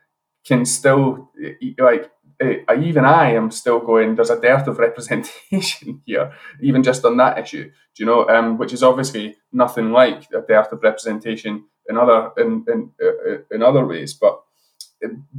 can 0.46 0.64
still 0.64 1.30
like 1.78 2.10
uh, 2.42 2.80
even 2.80 3.04
I 3.04 3.32
am 3.34 3.50
still 3.50 3.78
going. 3.78 4.14
There's 4.14 4.30
a 4.30 4.40
dearth 4.40 4.66
of 4.68 4.78
representation 4.78 6.00
here, 6.06 6.32
even 6.62 6.82
just 6.82 7.04
on 7.04 7.18
that 7.18 7.38
issue. 7.38 7.64
Do 7.64 7.70
you 7.98 8.06
know? 8.06 8.26
Um, 8.26 8.56
which 8.56 8.72
is 8.72 8.82
obviously 8.82 9.36
nothing 9.52 9.92
like 9.92 10.28
a 10.32 10.40
dearth 10.40 10.72
of 10.72 10.82
representation 10.82 11.66
in 11.90 11.98
other 11.98 12.30
in 12.38 12.64
in, 12.66 12.90
uh, 13.04 13.42
in 13.50 13.62
other 13.62 13.84
ways. 13.84 14.14
But 14.14 14.40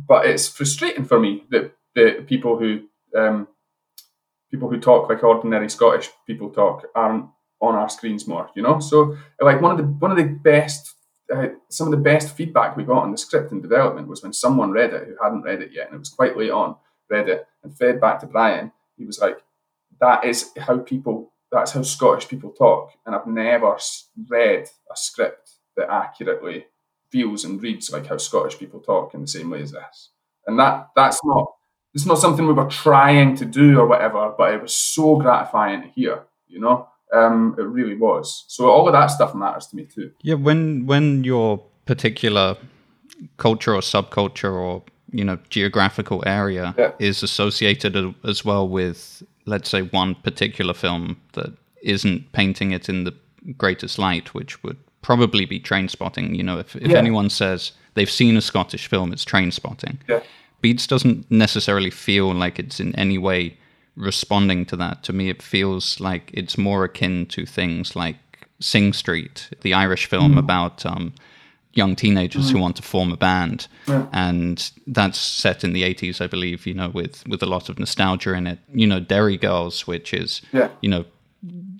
but 0.07 0.27
it's 0.27 0.47
frustrating 0.47 1.05
for 1.05 1.19
me 1.19 1.45
that 1.49 1.71
the 1.95 2.23
people 2.27 2.59
who 2.59 2.81
um, 3.15 3.47
people 4.51 4.69
who 4.69 4.79
talk 4.79 5.09
like 5.09 5.23
ordinary 5.23 5.69
Scottish 5.69 6.09
people 6.25 6.49
talk 6.49 6.87
aren't 6.95 7.25
on 7.61 7.75
our 7.75 7.89
screens 7.89 8.27
more. 8.27 8.49
You 8.55 8.63
know, 8.63 8.79
so 8.79 9.17
like 9.41 9.61
one 9.61 9.71
of 9.71 9.77
the 9.77 9.83
one 9.83 10.11
of 10.11 10.17
the 10.17 10.23
best 10.23 10.95
uh, 11.33 11.49
some 11.69 11.87
of 11.87 11.91
the 11.91 11.97
best 11.97 12.35
feedback 12.35 12.75
we 12.75 12.83
got 12.83 13.03
on 13.03 13.11
the 13.11 13.17
script 13.17 13.51
and 13.51 13.61
development 13.61 14.07
was 14.07 14.23
when 14.23 14.33
someone 14.33 14.71
read 14.71 14.93
it 14.93 15.07
who 15.07 15.15
hadn't 15.21 15.43
read 15.43 15.61
it 15.61 15.71
yet, 15.71 15.87
and 15.87 15.95
it 15.95 15.99
was 15.99 16.09
quite 16.09 16.37
late 16.37 16.51
on, 16.51 16.75
read 17.09 17.29
it 17.29 17.45
and 17.63 17.77
fed 17.77 18.01
back 18.01 18.19
to 18.19 18.27
Brian, 18.27 18.71
he 18.97 19.05
was 19.05 19.19
like, 19.19 19.43
"That 19.99 20.25
is 20.25 20.51
how 20.57 20.79
people. 20.79 21.33
That's 21.51 21.71
how 21.71 21.81
Scottish 21.83 22.27
people 22.27 22.51
talk." 22.51 22.91
And 23.05 23.15
I've 23.15 23.27
never 23.27 23.77
read 24.27 24.69
a 24.91 24.95
script 24.95 25.51
that 25.77 25.89
accurately 25.89 26.65
feels 27.11 27.43
and 27.45 27.61
reads 27.61 27.91
like 27.91 28.07
how 28.07 28.17
Scottish 28.17 28.57
people 28.57 28.79
talk 28.79 29.13
in 29.13 29.21
the 29.21 29.27
same 29.27 29.49
way 29.49 29.61
as 29.61 29.71
this. 29.71 30.09
And 30.47 30.59
that 30.59 30.89
that's 30.95 31.19
not 31.23 31.47
it's 31.93 32.05
not 32.05 32.19
something 32.19 32.45
we 32.45 32.53
were 32.53 32.69
trying 32.69 33.35
to 33.37 33.45
do 33.45 33.79
or 33.79 33.87
whatever, 33.87 34.33
but 34.37 34.53
it 34.53 34.61
was 34.61 34.73
so 34.73 35.17
gratifying 35.17 35.81
to 35.81 35.87
hear. 35.89 36.23
You 36.47 36.59
know, 36.59 36.87
um, 37.13 37.55
it 37.57 37.63
really 37.63 37.95
was. 37.95 38.45
So 38.47 38.69
all 38.69 38.87
of 38.87 38.93
that 38.93 39.07
stuff 39.07 39.35
matters 39.35 39.67
to 39.67 39.75
me 39.75 39.85
too. 39.85 40.11
Yeah, 40.21 40.35
when 40.35 40.85
when 40.85 41.23
your 41.23 41.63
particular 41.85 42.57
culture 43.37 43.73
or 43.73 43.81
subculture 43.81 44.53
or 44.53 44.83
you 45.11 45.23
know 45.23 45.37
geographical 45.49 46.23
area 46.25 46.75
yeah. 46.77 46.91
is 46.99 47.23
associated 47.23 48.13
as 48.23 48.45
well 48.45 48.67
with 48.67 49.23
let's 49.45 49.69
say 49.69 49.81
one 49.81 50.15
particular 50.15 50.73
film 50.73 51.19
that 51.33 51.51
isn't 51.81 52.31
painting 52.31 52.71
it 52.71 52.89
in 52.89 53.05
the 53.05 53.13
greatest 53.57 53.97
light 53.97 54.33
which 54.33 54.61
would 54.63 54.77
probably 55.01 55.45
be 55.45 55.59
Trainspotting. 55.59 56.35
you 56.35 56.43
know 56.43 56.59
if, 56.59 56.75
if 56.75 56.89
yeah. 56.89 56.97
anyone 56.97 57.29
says 57.29 57.71
they've 57.95 58.09
seen 58.09 58.37
a 58.37 58.41
scottish 58.41 58.87
film 58.87 59.11
it's 59.11 59.25
Trainspotting 59.25 59.97
yeah. 60.07 60.19
Beats 60.61 60.87
doesn't 60.87 61.29
necessarily 61.31 61.89
feel 61.89 62.33
like 62.33 62.59
it's 62.59 62.79
in 62.79 62.95
any 62.95 63.17
way 63.17 63.57
responding 63.95 64.65
to 64.65 64.75
that 64.75 65.03
to 65.03 65.11
me 65.11 65.29
it 65.29 65.41
feels 65.41 65.99
like 65.99 66.29
it's 66.33 66.57
more 66.57 66.85
akin 66.85 67.25
to 67.25 67.45
things 67.45 67.95
like 67.95 68.15
sing 68.59 68.93
street 68.93 69.49
the 69.61 69.73
irish 69.73 70.05
film 70.05 70.35
mm. 70.35 70.39
about 70.39 70.85
um, 70.85 71.13
young 71.73 71.95
teenagers 71.95 72.49
mm. 72.49 72.51
who 72.51 72.59
want 72.59 72.75
to 72.75 72.81
form 72.81 73.11
a 73.11 73.17
band, 73.17 73.67
yeah. 73.87 74.07
and 74.11 74.71
that's 74.87 75.19
set 75.19 75.63
in 75.63 75.73
the 75.73 75.83
eighties, 75.83 76.21
I 76.21 76.27
believe. 76.27 76.65
You 76.65 76.73
know, 76.73 76.89
with 76.89 77.27
with 77.27 77.41
a 77.43 77.45
lot 77.45 77.69
of 77.69 77.79
nostalgia 77.79 78.33
in 78.33 78.47
it. 78.47 78.59
You 78.73 78.87
know, 78.87 78.99
Derry 78.99 79.37
Girls, 79.37 79.87
which 79.87 80.13
is 80.13 80.41
yeah. 80.51 80.69
you 80.81 80.89
know 80.89 81.05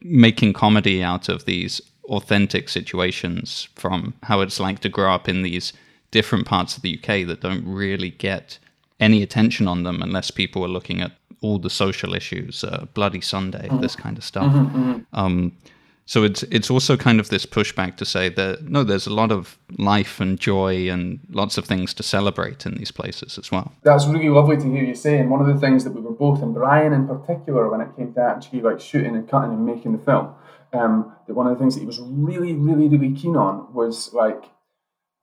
making 0.02 0.54
comedy 0.54 1.04
out 1.04 1.30
of 1.30 1.46
these 1.46 1.82
authentic 2.06 2.70
situations 2.70 3.68
from 3.76 4.14
how 4.24 4.42
it's 4.42 4.60
like 4.60 4.80
to 4.80 4.90
grow 4.90 5.14
up 5.14 5.28
in 5.28 5.44
these 5.44 5.74
different 6.12 6.46
parts 6.48 6.76
of 6.76 6.82
the 6.82 6.98
UK 6.98 7.28
that 7.28 7.42
don't 7.42 7.66
really 7.68 8.10
get 8.10 8.58
any 9.00 9.24
attention 9.24 9.68
on 9.68 9.84
them 9.84 10.02
unless 10.02 10.32
people 10.32 10.64
are 10.64 10.70
looking 10.70 11.02
at 11.02 11.12
all 11.42 11.58
the 11.58 11.70
social 11.70 12.14
issues, 12.14 12.64
uh, 12.64 12.86
Bloody 12.94 13.22
Sunday, 13.22 13.68
mm 13.70 13.80
this 13.80 13.96
kind 13.96 14.18
of 14.18 14.24
stuff. 14.26 14.52
Mm-hmm, 14.52 14.78
mm-hmm. 14.78 15.00
Um, 15.14 15.58
so 16.06 16.24
it's 16.24 16.42
it's 16.44 16.72
also 16.72 16.98
kind 16.98 17.20
of 17.20 17.30
this 17.30 17.46
pushback 17.46 17.96
to 17.98 18.06
say 18.06 18.30
that 18.30 18.64
no, 18.64 18.84
there's 18.84 19.08
a 19.08 19.14
lot 19.14 19.32
of 19.32 19.60
life 19.78 20.20
and 20.20 20.40
joy 20.40 20.90
and 20.90 21.20
lots 21.30 21.58
of 21.58 21.66
things 21.66 21.94
to 21.94 22.04
celebrate 22.04 22.66
in 22.66 22.74
these 22.76 22.92
places 22.92 23.38
as 23.38 23.52
well. 23.52 23.72
That's 23.84 24.08
really 24.08 24.30
lovely 24.30 24.58
to 24.58 24.64
hear 24.64 24.84
you 24.84 24.96
say. 24.96 25.20
And 25.20 25.30
one 25.30 25.40
of 25.40 25.48
the 25.48 25.60
things 25.60 25.84
that 25.84 25.94
we 25.94 26.02
were 26.02 26.18
both, 26.26 26.42
and 26.42 26.54
Brian 26.54 26.94
in 26.94 27.08
particular, 27.08 27.70
when 27.70 27.82
it 27.82 27.96
came 27.96 28.12
to 28.16 28.22
actually 28.22 28.62
like 28.62 28.80
shooting 28.80 29.16
and 29.16 29.30
cutting 29.30 29.52
and 29.52 29.66
making 29.66 29.92
the 29.92 30.04
film, 30.04 30.34
um, 30.74 31.16
that 31.28 31.36
one 31.36 31.46
of 31.48 31.54
the 31.54 31.60
things 31.60 31.76
that 31.76 31.82
he 31.82 31.86
was 31.86 32.02
really, 32.02 32.54
really, 32.54 32.88
really 32.90 33.14
keen 33.16 33.36
on 33.36 33.72
was 33.74 34.12
like 34.12 34.46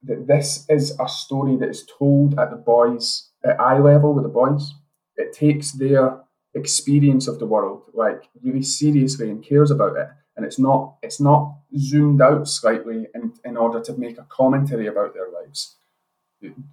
that 0.05 0.29
this 0.29 0.66
is 0.68 0.97
a 1.01 1.09
story 1.09 1.57
that 1.57 1.68
is 1.68 1.85
told 1.99 2.39
at 2.39 2.51
the 2.51 2.57
boys 2.57 3.31
at 3.47 3.61
eye 3.61 3.78
level 3.78 4.12
with 4.12 4.24
the 4.24 4.30
boys. 4.30 4.74
It 5.16 5.32
takes 5.32 5.72
their 5.72 6.20
experience 6.55 7.28
of 7.28 7.38
the 7.38 7.47
world 7.47 7.84
like 7.92 8.28
really 8.42 8.62
seriously 8.62 9.30
and 9.30 9.44
cares 9.44 9.70
about 9.70 9.94
it 9.97 10.09
and 10.36 10.47
it's 10.47 10.59
not 10.59 10.94
it's 11.03 11.20
not 11.20 11.55
zoomed 11.76 12.22
out 12.22 12.49
slightly 12.49 13.07
in, 13.14 13.30
in 13.44 13.59
order 13.59 13.78
to 13.78 13.92
make 13.99 14.16
a 14.16 14.26
commentary 14.30 14.86
about 14.86 15.12
their 15.12 15.30
lives 15.30 15.76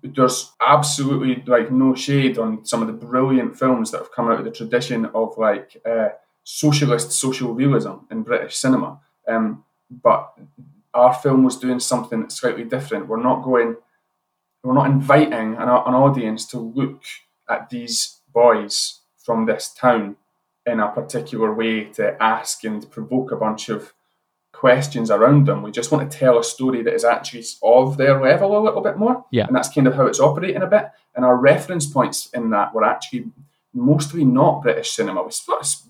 there's 0.04 0.52
absolutely 0.66 1.44
like 1.48 1.72
no 1.72 1.96
shade 1.96 2.38
on 2.38 2.66
some 2.66 2.82
of 2.82 2.88
the 2.88 2.94
brilliant 2.94 3.58
films 3.58 3.92
that 3.92 4.00
have 4.00 4.12
come 4.12 4.30
out 4.30 4.40
of 4.40 4.46
the 4.46 4.52
tradition 4.52 5.06
of 5.08 5.38
like 5.38 5.82
uh, 5.86 6.10
socialist 6.44 7.12
social 7.12 7.54
realism 7.54 7.94
in 8.12 8.24
British 8.24 8.56
cinema. 8.56 9.00
Um, 9.28 9.64
but 9.90 10.34
our 10.94 11.14
film 11.14 11.44
was 11.44 11.58
doing 11.58 11.80
something 11.80 12.30
slightly 12.30 12.64
different. 12.66 13.08
We're 13.08 13.24
not 13.24 13.44
going, 13.44 13.78
we're 14.64 14.74
not 14.74 14.90
inviting 14.90 15.56
an, 15.56 15.64
an 15.64 15.68
audience 15.68 16.46
to 16.48 16.58
look 16.58 17.04
at 17.50 17.70
these 17.70 18.22
boys 18.34 19.02
from 19.18 19.46
this 19.46 19.74
town 19.74 20.16
in 20.66 20.80
a 20.80 20.90
particular 20.90 21.54
way 21.54 21.86
to 21.86 22.22
ask 22.24 22.64
and 22.64 22.90
provoke 22.90 23.32
a 23.32 23.36
bunch 23.36 23.70
of 23.70 23.94
questions 24.54 25.12
around 25.12 25.46
them. 25.46 25.62
We 25.62 25.72
just 25.72 25.92
want 25.92 26.10
to 26.10 26.18
tell 26.18 26.40
a 26.40 26.44
story 26.44 26.82
that 26.84 26.94
is 26.94 27.04
actually 27.04 27.44
of 27.62 27.98
their 27.98 28.22
level 28.22 28.58
a 28.58 28.64
little 28.64 28.82
bit 28.82 28.98
more. 28.98 29.26
Yeah. 29.32 29.46
And 29.46 29.56
that's 29.56 29.70
kind 29.70 29.88
of 29.88 29.96
how 29.96 30.06
it's 30.06 30.22
operating 30.22 30.62
a 30.62 30.68
bit. 30.68 30.90
And 31.16 31.26
our 31.26 31.36
reference 31.36 31.86
points 31.86 32.30
in 32.34 32.50
that 32.52 32.74
were 32.74 32.86
actually 32.86 33.26
mostly 33.74 34.24
not 34.24 34.62
British 34.62 34.92
cinema. 34.92 35.28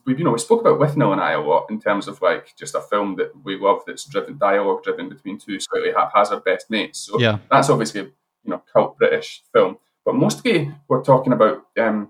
We, 0.05 0.15
you 0.15 0.23
know 0.23 0.31
we 0.31 0.39
spoke 0.39 0.61
about 0.61 0.79
Withnail 0.79 1.11
and 1.11 1.21
I 1.21 1.33
a 1.33 1.41
lot 1.41 1.69
in 1.69 1.79
terms 1.79 2.07
of 2.07 2.21
like 2.21 2.55
just 2.57 2.75
a 2.75 2.81
film 2.81 3.15
that 3.17 3.31
we 3.43 3.59
love 3.59 3.81
that's 3.85 4.05
driven 4.05 4.37
dialogue 4.37 4.83
driven 4.83 5.09
between 5.09 5.37
two 5.37 5.59
slightly 5.59 5.91
haphazard 5.91 6.43
best 6.45 6.69
mates. 6.69 6.99
So 6.99 7.19
yeah. 7.19 7.39
that's 7.51 7.69
obviously 7.69 8.01
a 8.01 8.07
you 8.43 8.51
know 8.51 8.63
cult 8.71 8.97
British 8.97 9.43
film. 9.53 9.77
But 10.05 10.15
mostly 10.15 10.71
we're 10.87 11.03
talking 11.03 11.33
about 11.33 11.65
um, 11.79 12.09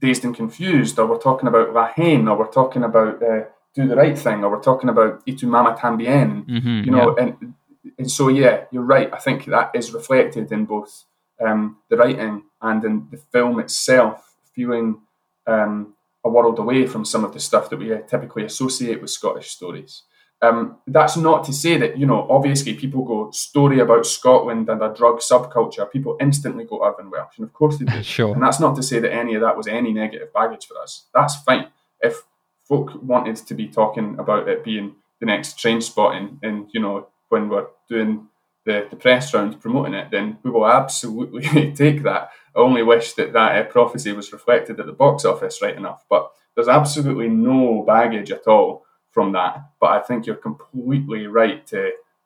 Dazed 0.00 0.24
and 0.24 0.34
Confused, 0.34 0.98
or 0.98 1.06
we're 1.06 1.18
talking 1.18 1.48
about 1.48 1.72
La 1.72 1.88
Haine, 1.88 2.28
or 2.28 2.38
we're 2.38 2.52
talking 2.52 2.82
about 2.84 3.22
uh, 3.22 3.44
Do 3.74 3.86
the 3.86 3.96
Right 3.96 4.18
Thing, 4.18 4.44
or 4.44 4.50
we're 4.50 4.62
talking 4.62 4.88
about 4.88 5.22
Y 5.26 5.34
tu 5.34 5.46
mama 5.46 5.76
tambien. 5.78 6.46
Mm-hmm, 6.46 6.82
you 6.84 6.90
know, 6.90 7.14
yeah. 7.16 7.24
and 7.24 7.54
and 7.98 8.10
so 8.10 8.28
yeah, 8.28 8.64
you're 8.70 8.82
right. 8.82 9.12
I 9.12 9.18
think 9.18 9.44
that 9.46 9.70
is 9.74 9.92
reflected 9.92 10.50
in 10.52 10.64
both 10.64 11.04
um, 11.40 11.78
the 11.88 11.96
writing 11.96 12.44
and 12.60 12.84
in 12.84 13.08
the 13.10 13.18
film 13.18 13.60
itself, 13.60 14.34
feeling 14.54 15.00
um, 15.46 15.94
a 16.24 16.28
world 16.28 16.58
away 16.58 16.86
from 16.86 17.04
some 17.04 17.24
of 17.24 17.32
the 17.32 17.40
stuff 17.40 17.70
that 17.70 17.78
we 17.78 17.88
typically 18.08 18.44
associate 18.44 19.00
with 19.00 19.10
Scottish 19.10 19.50
stories. 19.50 20.02
Um, 20.42 20.76
that's 20.86 21.16
not 21.16 21.44
to 21.44 21.52
say 21.52 21.78
that, 21.78 21.96
you 21.96 22.04
know, 22.04 22.26
obviously 22.28 22.74
people 22.74 23.04
go 23.04 23.30
story 23.30 23.80
about 23.80 24.04
Scotland 24.04 24.68
and 24.68 24.82
a 24.82 24.92
drug 24.92 25.20
subculture, 25.20 25.90
people 25.90 26.18
instantly 26.20 26.64
go 26.64 26.84
Irvine 26.84 27.10
Welsh. 27.10 27.38
And 27.38 27.46
of 27.46 27.54
course 27.54 27.78
they 27.78 27.86
do. 27.86 28.02
sure. 28.02 28.34
And 28.34 28.42
that's 28.42 28.60
not 28.60 28.76
to 28.76 28.82
say 28.82 28.98
that 28.98 29.12
any 29.12 29.34
of 29.34 29.40
that 29.42 29.56
was 29.56 29.66
any 29.66 29.92
negative 29.92 30.32
baggage 30.32 30.66
for 30.66 30.78
us. 30.78 31.06
That's 31.14 31.36
fine. 31.36 31.68
If 32.00 32.22
folk 32.64 33.02
wanted 33.02 33.36
to 33.36 33.54
be 33.54 33.68
talking 33.68 34.18
about 34.18 34.48
it 34.48 34.62
being 34.62 34.96
the 35.20 35.26
next 35.26 35.58
Trainspotting 35.58 36.38
and, 36.42 36.68
you 36.72 36.80
know, 36.80 37.08
when 37.30 37.48
we're 37.48 37.68
doing 37.88 38.28
the, 38.66 38.86
the 38.90 38.96
press 38.96 39.32
round 39.32 39.58
promoting 39.60 39.94
it, 39.94 40.10
then 40.10 40.38
we 40.42 40.50
will 40.50 40.66
absolutely 40.66 41.72
take 41.74 42.02
that. 42.02 42.30
I 42.54 42.58
only 42.58 42.82
wish 42.82 43.14
that 43.14 43.32
that 43.32 43.56
uh, 43.56 43.70
prophecy 43.70 44.12
was 44.12 44.32
reflected 44.32 44.78
at 44.78 44.86
the 44.86 44.92
box 44.92 45.24
office 45.24 45.62
right 45.62 45.76
enough. 45.76 46.04
But 46.10 46.30
there's 46.54 46.68
absolutely 46.68 47.28
no 47.28 47.84
baggage 47.86 48.30
at 48.32 48.46
all 48.46 48.85
from 49.16 49.32
that. 49.32 49.52
But 49.80 49.90
I 49.98 50.00
think 50.06 50.26
you're 50.26 50.42
completely 50.48 51.26
right 51.26 51.66
to 51.72 51.80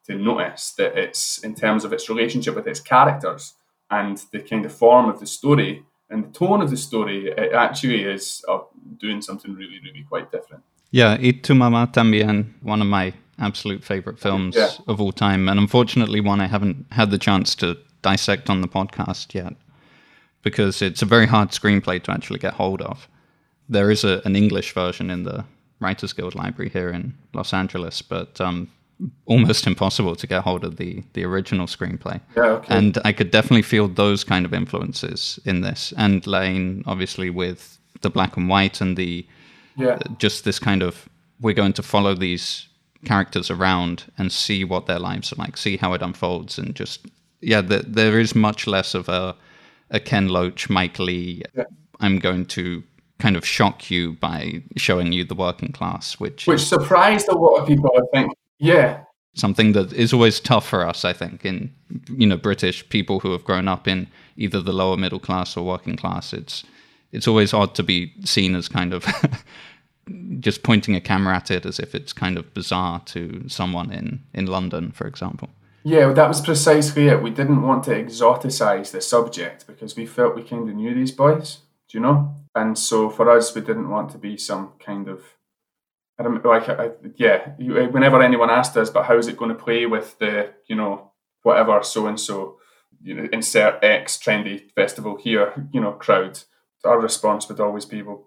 to 0.06 0.14
notice 0.16 0.64
that 0.78 0.98
it's 1.04 1.38
in 1.44 1.54
terms 1.54 1.84
of 1.84 1.92
its 1.92 2.08
relationship 2.08 2.54
with 2.56 2.66
its 2.66 2.80
characters 2.80 3.54
and 3.90 4.16
the 4.32 4.40
kind 4.50 4.64
of 4.66 4.72
form 4.72 5.08
of 5.12 5.20
the 5.20 5.26
story 5.26 5.84
and 6.10 6.24
the 6.24 6.32
tone 6.38 6.60
of 6.64 6.70
the 6.70 6.76
story, 6.76 7.18
it 7.28 7.52
actually 7.52 8.02
is 8.14 8.44
uh, 8.48 8.58
doing 8.98 9.22
something 9.22 9.54
really, 9.54 9.78
really 9.84 10.04
quite 10.08 10.32
different. 10.32 10.62
Yeah, 10.90 11.16
Y 11.20 11.32
tu 11.42 11.54
mama 11.54 11.86
tambien, 11.92 12.46
one 12.62 12.82
of 12.82 12.88
my 12.88 13.12
absolute 13.38 13.84
favorite 13.84 14.18
films 14.18 14.56
Yeah. 14.56 14.70
of 14.88 15.00
all 15.00 15.12
time, 15.12 15.48
and 15.50 15.60
unfortunately, 15.60 16.20
one 16.20 16.40
I 16.44 16.48
haven't 16.48 16.86
had 16.90 17.10
the 17.10 17.18
chance 17.18 17.54
to 17.56 17.76
dissect 18.02 18.50
on 18.50 18.60
the 18.62 18.68
podcast 18.68 19.34
yet 19.34 19.52
because 20.42 20.82
it's 20.86 21.02
a 21.02 21.06
very 21.06 21.26
hard 21.26 21.50
screenplay 21.52 22.02
to 22.02 22.10
actually 22.10 22.40
get 22.40 22.54
hold 22.54 22.80
of. 22.82 23.06
There 23.68 23.92
is 23.92 24.04
a, 24.04 24.20
an 24.24 24.34
English 24.34 24.74
version 24.74 25.10
in 25.10 25.22
the 25.24 25.44
Writers 25.80 26.12
Guild 26.12 26.34
Library 26.34 26.70
here 26.70 26.90
in 26.90 27.14
Los 27.34 27.52
Angeles, 27.52 28.02
but 28.02 28.40
um, 28.40 28.70
almost 29.26 29.66
impossible 29.72 30.14
to 30.16 30.26
get 30.26 30.42
hold 30.42 30.64
of 30.64 30.76
the 30.76 31.02
the 31.14 31.24
original 31.24 31.66
screenplay. 31.66 32.20
Yeah, 32.36 32.42
okay. 32.42 32.76
And 32.76 32.98
I 33.04 33.12
could 33.12 33.30
definitely 33.30 33.62
feel 33.62 33.88
those 33.88 34.24
kind 34.24 34.44
of 34.44 34.54
influences 34.54 35.40
in 35.44 35.62
this, 35.62 35.92
and 35.96 36.26
La 36.26 36.42
Haine 36.42 36.84
obviously 36.86 37.30
with 37.30 37.78
the 38.02 38.10
black 38.10 38.36
and 38.36 38.48
white 38.48 38.80
and 38.80 38.96
the 38.96 39.26
yeah, 39.76 39.98
just 40.18 40.44
this 40.44 40.58
kind 40.58 40.82
of 40.82 41.08
we're 41.40 41.54
going 41.54 41.72
to 41.72 41.82
follow 41.82 42.14
these 42.14 42.68
characters 43.04 43.50
around 43.50 44.04
and 44.18 44.30
see 44.30 44.62
what 44.62 44.84
their 44.86 44.98
lives 44.98 45.32
are 45.32 45.36
like, 45.36 45.56
see 45.56 45.78
how 45.78 45.94
it 45.94 46.02
unfolds, 46.02 46.58
and 46.58 46.74
just 46.74 47.06
yeah, 47.40 47.62
the, 47.62 47.78
there 47.86 48.20
is 48.20 48.34
much 48.34 48.66
less 48.66 48.94
of 48.94 49.08
a 49.08 49.34
a 49.90 49.98
Ken 49.98 50.28
Loach, 50.28 50.68
Mike 50.68 50.98
Leigh. 50.98 51.42
Yeah. 51.54 51.64
I'm 52.02 52.18
going 52.18 52.46
to 52.46 52.82
kind 53.20 53.36
of 53.36 53.46
shock 53.46 53.90
you 53.90 54.14
by 54.14 54.62
showing 54.76 55.12
you 55.12 55.24
the 55.24 55.34
working 55.34 55.72
class, 55.72 56.18
which, 56.18 56.46
which 56.46 56.62
is 56.62 56.68
surprised 56.68 57.28
a 57.28 57.36
lot 57.36 57.56
of 57.56 57.68
people. 57.68 57.90
I 57.96 58.02
think. 58.12 58.32
Yeah, 58.58 59.04
something 59.34 59.72
that 59.72 59.92
is 59.92 60.12
always 60.12 60.40
tough 60.40 60.68
for 60.68 60.86
us. 60.86 61.04
I 61.04 61.12
think 61.12 61.44
in 61.44 61.72
you 62.08 62.26
know 62.26 62.36
British 62.36 62.88
people 62.88 63.20
who 63.20 63.32
have 63.32 63.44
grown 63.44 63.68
up 63.68 63.86
in 63.86 64.08
either 64.36 64.60
the 64.60 64.72
lower 64.72 64.96
middle 64.96 65.20
class 65.20 65.56
or 65.56 65.64
working 65.64 65.96
class. 65.96 66.32
It's 66.32 66.64
it's 67.12 67.28
always 67.28 67.52
odd 67.52 67.74
to 67.74 67.82
be 67.82 68.12
seen 68.24 68.54
as 68.54 68.68
kind 68.68 68.94
of 68.94 69.04
just 70.40 70.62
pointing 70.62 70.94
a 70.94 71.00
camera 71.00 71.36
at 71.36 71.50
it 71.50 71.66
as 71.66 71.78
if 71.78 71.94
it's 71.94 72.12
kind 72.12 72.38
of 72.38 72.54
bizarre 72.54 73.00
to 73.06 73.48
someone 73.48 73.92
in 73.92 74.22
in 74.34 74.46
London, 74.46 74.92
for 74.92 75.06
example. 75.06 75.50
Yeah, 75.82 76.06
well, 76.06 76.14
that 76.14 76.28
was 76.28 76.42
precisely 76.42 77.08
it. 77.08 77.22
We 77.22 77.30
didn't 77.30 77.62
want 77.62 77.84
to 77.84 77.90
exoticize 77.90 78.90
the 78.90 79.00
subject 79.00 79.66
because 79.66 79.96
we 79.96 80.04
felt 80.04 80.36
we 80.36 80.42
kind 80.42 80.68
of 80.68 80.74
knew 80.74 80.94
these 80.94 81.12
boys, 81.12 81.58
do 81.88 81.96
you 81.96 82.02
know? 82.02 82.34
And 82.54 82.76
so 82.76 83.10
for 83.10 83.30
us, 83.30 83.54
we 83.54 83.60
didn't 83.60 83.90
want 83.90 84.10
to 84.10 84.18
be 84.18 84.36
some 84.36 84.72
kind 84.84 85.08
of, 85.08 85.22
I 86.18 86.24
don't 86.24 86.44
like, 86.44 86.68
I, 86.68 86.90
yeah. 87.16 87.52
Whenever 87.58 88.22
anyone 88.22 88.50
asked 88.50 88.76
us, 88.76 88.90
but 88.90 89.04
how's 89.04 89.28
it 89.28 89.36
going 89.36 89.50
to 89.50 89.62
play 89.62 89.86
with 89.86 90.18
the, 90.18 90.50
you 90.66 90.76
know, 90.76 91.12
whatever 91.42 91.82
so 91.82 92.06
and 92.06 92.18
so, 92.18 92.58
you 93.02 93.14
know, 93.14 93.28
insert 93.32 93.82
X 93.82 94.18
trendy 94.18 94.70
festival 94.72 95.16
here, 95.16 95.68
you 95.72 95.80
know, 95.80 95.92
crowd, 95.92 96.40
our 96.84 97.00
response 97.00 97.48
would 97.48 97.60
always 97.60 97.86
be, 97.86 98.02
well, 98.02 98.26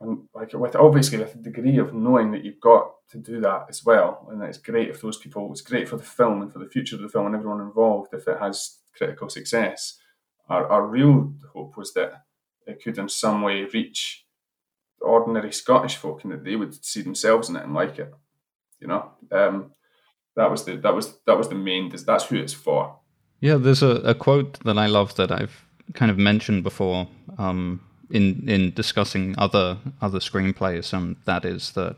and 0.00 0.28
like 0.32 0.52
with 0.52 0.76
obviously 0.76 1.18
with 1.18 1.34
a 1.34 1.38
degree 1.38 1.76
of 1.78 1.92
knowing 1.92 2.30
that 2.30 2.44
you've 2.44 2.60
got 2.60 2.92
to 3.10 3.18
do 3.18 3.40
that 3.40 3.66
as 3.68 3.84
well, 3.84 4.28
and 4.30 4.42
it's 4.42 4.58
great 4.58 4.88
if 4.88 5.00
those 5.00 5.18
people. 5.18 5.50
It's 5.50 5.60
great 5.60 5.88
for 5.88 5.96
the 5.96 6.04
film 6.04 6.42
and 6.42 6.52
for 6.52 6.60
the 6.60 6.68
future 6.68 6.96
of 6.96 7.02
the 7.02 7.08
film 7.08 7.26
and 7.26 7.34
everyone 7.34 7.60
involved 7.60 8.14
if 8.14 8.28
it 8.28 8.38
has 8.38 8.78
critical 8.96 9.28
success. 9.28 9.98
Our, 10.48 10.66
our 10.68 10.86
real 10.86 11.34
hope 11.52 11.76
was 11.76 11.92
that 11.94 12.22
it 12.68 12.82
could 12.82 12.98
in 12.98 13.08
some 13.08 13.42
way 13.42 13.64
reach 13.64 14.24
ordinary 15.00 15.52
Scottish 15.52 15.96
folk 15.96 16.22
and 16.24 16.32
that 16.32 16.44
they 16.44 16.56
would 16.56 16.84
see 16.84 17.02
themselves 17.02 17.48
in 17.48 17.56
it 17.56 17.64
and 17.64 17.74
like 17.74 17.98
it. 17.98 18.12
You 18.80 18.88
know, 18.88 19.10
um, 19.32 19.72
that 20.36 20.50
was 20.50 20.64
the 20.64 20.76
that 20.76 20.94
was 20.94 21.14
that 21.26 21.36
was 21.36 21.48
the 21.48 21.54
main. 21.54 21.90
That's 21.90 22.26
who 22.26 22.36
it's 22.36 22.52
for. 22.52 22.96
Yeah, 23.40 23.56
there's 23.56 23.82
a, 23.82 23.96
a 24.02 24.14
quote 24.14 24.58
that 24.64 24.78
I 24.78 24.86
love 24.86 25.14
that 25.16 25.30
I've 25.32 25.64
kind 25.94 26.10
of 26.10 26.18
mentioned 26.18 26.62
before 26.62 27.08
um, 27.38 27.80
in 28.10 28.48
in 28.48 28.72
discussing 28.74 29.34
other 29.38 29.78
other 30.00 30.20
screenplays, 30.20 30.92
and 30.92 31.16
that 31.24 31.44
is 31.44 31.72
that 31.72 31.96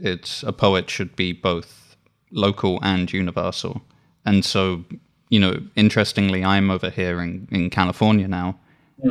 it's 0.00 0.42
a 0.42 0.52
poet 0.52 0.90
should 0.90 1.14
be 1.14 1.32
both 1.32 1.96
local 2.32 2.78
and 2.82 3.12
universal. 3.12 3.82
And 4.24 4.44
so, 4.44 4.84
you 5.28 5.38
know, 5.38 5.60
interestingly, 5.76 6.44
I'm 6.44 6.70
over 6.70 6.90
here 6.90 7.20
in, 7.22 7.46
in 7.52 7.70
California 7.70 8.26
now, 8.26 8.58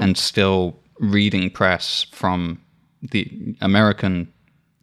and 0.02 0.18
still 0.18 0.78
reading 1.00 1.50
press 1.50 2.06
from 2.12 2.62
the 3.02 3.56
American 3.62 4.32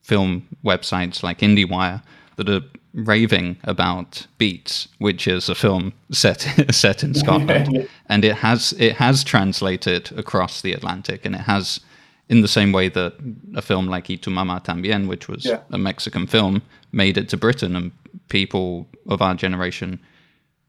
film 0.03 0.47
websites 0.65 1.23
like 1.23 1.39
IndieWire 1.41 2.03
that 2.37 2.49
are 2.49 2.61
raving 2.95 3.57
about 3.65 4.27
Beats, 4.39 4.89
which 4.99 5.27
is 5.27 5.49
a 5.49 5.55
film 5.55 5.93
set 6.13 6.41
set 6.71 7.03
in 7.03 7.15
Scotland, 7.15 7.89
and 8.07 8.25
it 8.25 8.37
has 8.37 8.73
it 8.79 8.97
has 8.97 9.25
translated 9.25 10.11
across 10.19 10.61
the 10.63 10.73
Atlantic, 10.73 11.25
and 11.25 11.35
it 11.35 11.43
has 11.43 11.81
in 12.29 12.41
the 12.41 12.49
same 12.49 12.73
way 12.73 12.89
that 12.89 13.15
a 13.55 13.63
film 13.63 13.87
like 13.87 14.09
Y 14.09 14.17
tu 14.17 14.31
mama 14.31 14.61
tambien, 14.65 15.07
which 15.09 15.29
was 15.29 15.45
Yeah. 15.45 15.61
a 15.71 15.79
Mexican 15.79 16.27
film, 16.27 16.63
made 16.93 17.17
it 17.19 17.29
to 17.31 17.37
Britain, 17.37 17.75
and 17.77 17.93
people 18.29 18.87
of 19.09 19.21
our 19.23 19.35
generation 19.35 19.99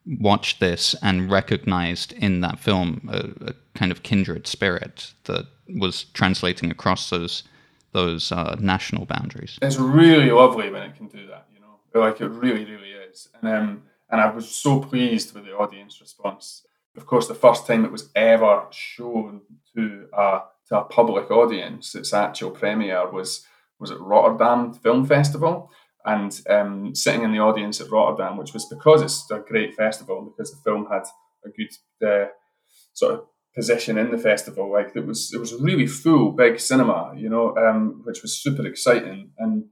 watched 0.05 0.59
this 0.59 0.95
and 1.01 1.31
recognized 1.31 2.11
in 2.13 2.41
that 2.41 2.59
film 2.59 3.09
a, 3.11 3.49
a 3.49 3.53
kind 3.73 3.91
of 3.91 4.03
kindred 4.03 4.47
spirit 4.47 5.13
that 5.25 5.45
was 5.67 6.05
translating 6.13 6.69
across 6.71 7.09
those 7.09 7.43
those 7.93 8.31
uh, 8.31 8.55
national 8.59 9.05
boundaries. 9.05 9.59
it's 9.61 9.77
really 9.77 10.31
lovely 10.31 10.71
when 10.71 10.81
it 10.81 10.95
can 10.95 11.07
do 11.07 11.27
that, 11.27 11.45
you 11.53 11.59
know. 11.59 11.77
Like 11.93 12.21
it 12.21 12.27
really, 12.27 12.65
really 12.65 12.89
is. 12.89 13.29
And 13.39 13.47
um, 13.53 13.83
and 14.09 14.19
I 14.19 14.29
was 14.31 14.49
so 14.49 14.79
pleased 14.79 15.33
with 15.33 15.45
the 15.45 15.55
audience 15.55 16.01
response. 16.01 16.65
Of 16.97 17.05
course, 17.05 17.27
the 17.27 17.35
first 17.35 17.65
time 17.65 17.85
it 17.85 17.91
was 17.91 18.09
ever 18.15 18.65
shown 18.71 19.41
to 19.75 20.07
a 20.13 20.41
to 20.69 20.79
a 20.79 20.83
public 20.83 21.31
audience, 21.31 21.95
its 21.95 22.13
actual 22.13 22.51
premiere 22.51 23.09
was 23.09 23.45
was 23.79 23.91
at 23.91 23.99
Rotterdam 23.99 24.73
Film 24.73 25.05
Festival. 25.05 25.71
And 26.05 26.37
um, 26.49 26.95
sitting 26.95 27.23
in 27.23 27.31
the 27.31 27.39
audience 27.39 27.79
at 27.79 27.89
Rotterdam, 27.89 28.37
which 28.37 28.53
was 28.53 28.65
because 28.65 29.01
it's 29.01 29.29
a 29.31 29.39
great 29.39 29.75
festival, 29.75 30.19
and 30.19 30.31
because 30.35 30.51
the 30.51 30.61
film 30.63 30.87
had 30.91 31.03
a 31.45 31.49
good 31.49 31.73
uh, 32.05 32.27
sort 32.93 33.13
of 33.13 33.25
position 33.55 33.97
in 33.97 34.11
the 34.11 34.17
festival. 34.17 34.71
Like 34.71 34.91
it 34.95 35.05
was, 35.05 35.31
it 35.33 35.39
was 35.39 35.53
really 35.61 35.87
full, 35.87 36.31
big 36.31 36.59
cinema, 36.59 37.13
you 37.15 37.29
know, 37.29 37.55
um, 37.55 38.01
which 38.03 38.21
was 38.21 38.41
super 38.41 38.65
exciting. 38.65 39.31
And 39.37 39.65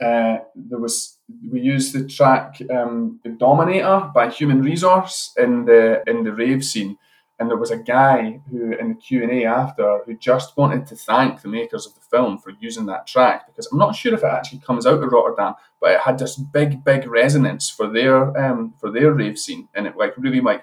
uh, 0.00 0.38
there 0.54 0.78
was 0.78 1.18
we 1.50 1.60
used 1.60 1.94
the 1.94 2.06
track 2.06 2.58
um, 2.70 3.20
"The 3.24 3.30
Dominator" 3.30 4.10
by 4.14 4.28
Human 4.28 4.62
Resource 4.62 5.32
in 5.36 5.64
the 5.64 6.02
in 6.06 6.22
the 6.24 6.32
rave 6.32 6.64
scene, 6.64 6.98
and 7.38 7.50
there 7.50 7.56
was 7.56 7.70
a 7.70 7.76
guy 7.76 8.40
who 8.50 8.72
in 8.72 8.88
the 8.88 8.94
Q 8.94 9.22
and 9.22 9.32
A 9.32 9.44
after 9.44 10.00
who 10.04 10.16
just 10.16 10.56
wanted 10.56 10.86
to 10.86 10.96
thank 10.96 11.42
the 11.42 11.48
makers 11.48 11.86
of 11.86 11.94
the 11.94 12.00
film 12.00 12.38
for 12.38 12.52
using 12.60 12.86
that 12.86 13.06
track 13.06 13.46
because 13.46 13.68
I'm 13.70 13.78
not 13.78 13.94
sure 13.94 14.14
if 14.14 14.22
it 14.22 14.26
actually 14.26 14.60
comes 14.60 14.86
out 14.86 15.02
of 15.02 15.12
Rotterdam, 15.12 15.54
but 15.80 15.92
it 15.92 16.00
had 16.00 16.18
this 16.18 16.36
big 16.36 16.84
big 16.84 17.06
resonance 17.06 17.68
for 17.68 17.88
their 17.88 18.36
um, 18.38 18.74
for 18.80 18.90
their 18.90 19.12
rave 19.12 19.38
scene, 19.38 19.68
and 19.74 19.86
it 19.86 19.96
like 19.96 20.14
really 20.16 20.40
like 20.40 20.62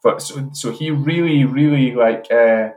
for, 0.00 0.18
so 0.18 0.50
so 0.52 0.70
he 0.70 0.90
really 0.90 1.44
really 1.44 1.94
like. 1.94 2.30
Uh, 2.30 2.70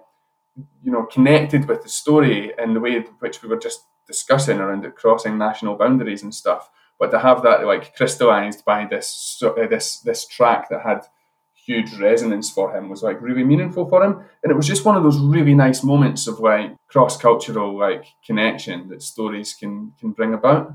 you 0.84 0.92
know, 0.92 1.04
connected 1.04 1.68
with 1.68 1.84
the 1.84 1.90
story 1.90 2.54
in 2.58 2.74
the 2.74 2.80
way 2.80 2.96
in 2.96 3.04
which 3.20 3.44
we 3.44 3.50
were 3.50 3.60
just 3.60 3.82
discussing 4.08 4.60
around 4.60 4.86
it 4.86 4.96
crossing 4.96 5.38
national 5.38 5.76
boundaries 5.76 6.24
and 6.24 6.34
stuff. 6.34 6.70
But 7.00 7.12
to 7.12 7.20
have 7.20 7.44
that 7.44 7.66
like 7.66 7.96
crystallized 7.96 8.66
by 8.66 8.86
this 8.86 9.42
uh, 9.46 9.68
this 9.68 10.00
this 10.00 10.26
track 10.26 10.70
that 10.70 10.82
had 10.82 11.02
huge 11.68 11.94
resonance 12.00 12.50
for 12.50 12.76
him 12.76 12.90
was 12.90 13.04
like 13.04 13.22
really 13.22 13.44
meaningful 13.44 13.88
for 13.88 14.04
him, 14.04 14.24
and 14.42 14.52
it 14.52 14.56
was 14.56 14.66
just 14.66 14.86
one 14.86 14.96
of 14.96 15.04
those 15.04 15.20
really 15.20 15.54
nice 15.54 15.84
moments 15.84 16.26
of 16.26 16.40
like 16.40 16.72
cross 16.88 17.18
cultural 17.18 17.78
like 17.78 18.06
connection 18.26 18.88
that 18.90 19.04
stories 19.04 19.54
can 19.54 19.94
can 20.00 20.12
bring 20.12 20.34
about. 20.34 20.72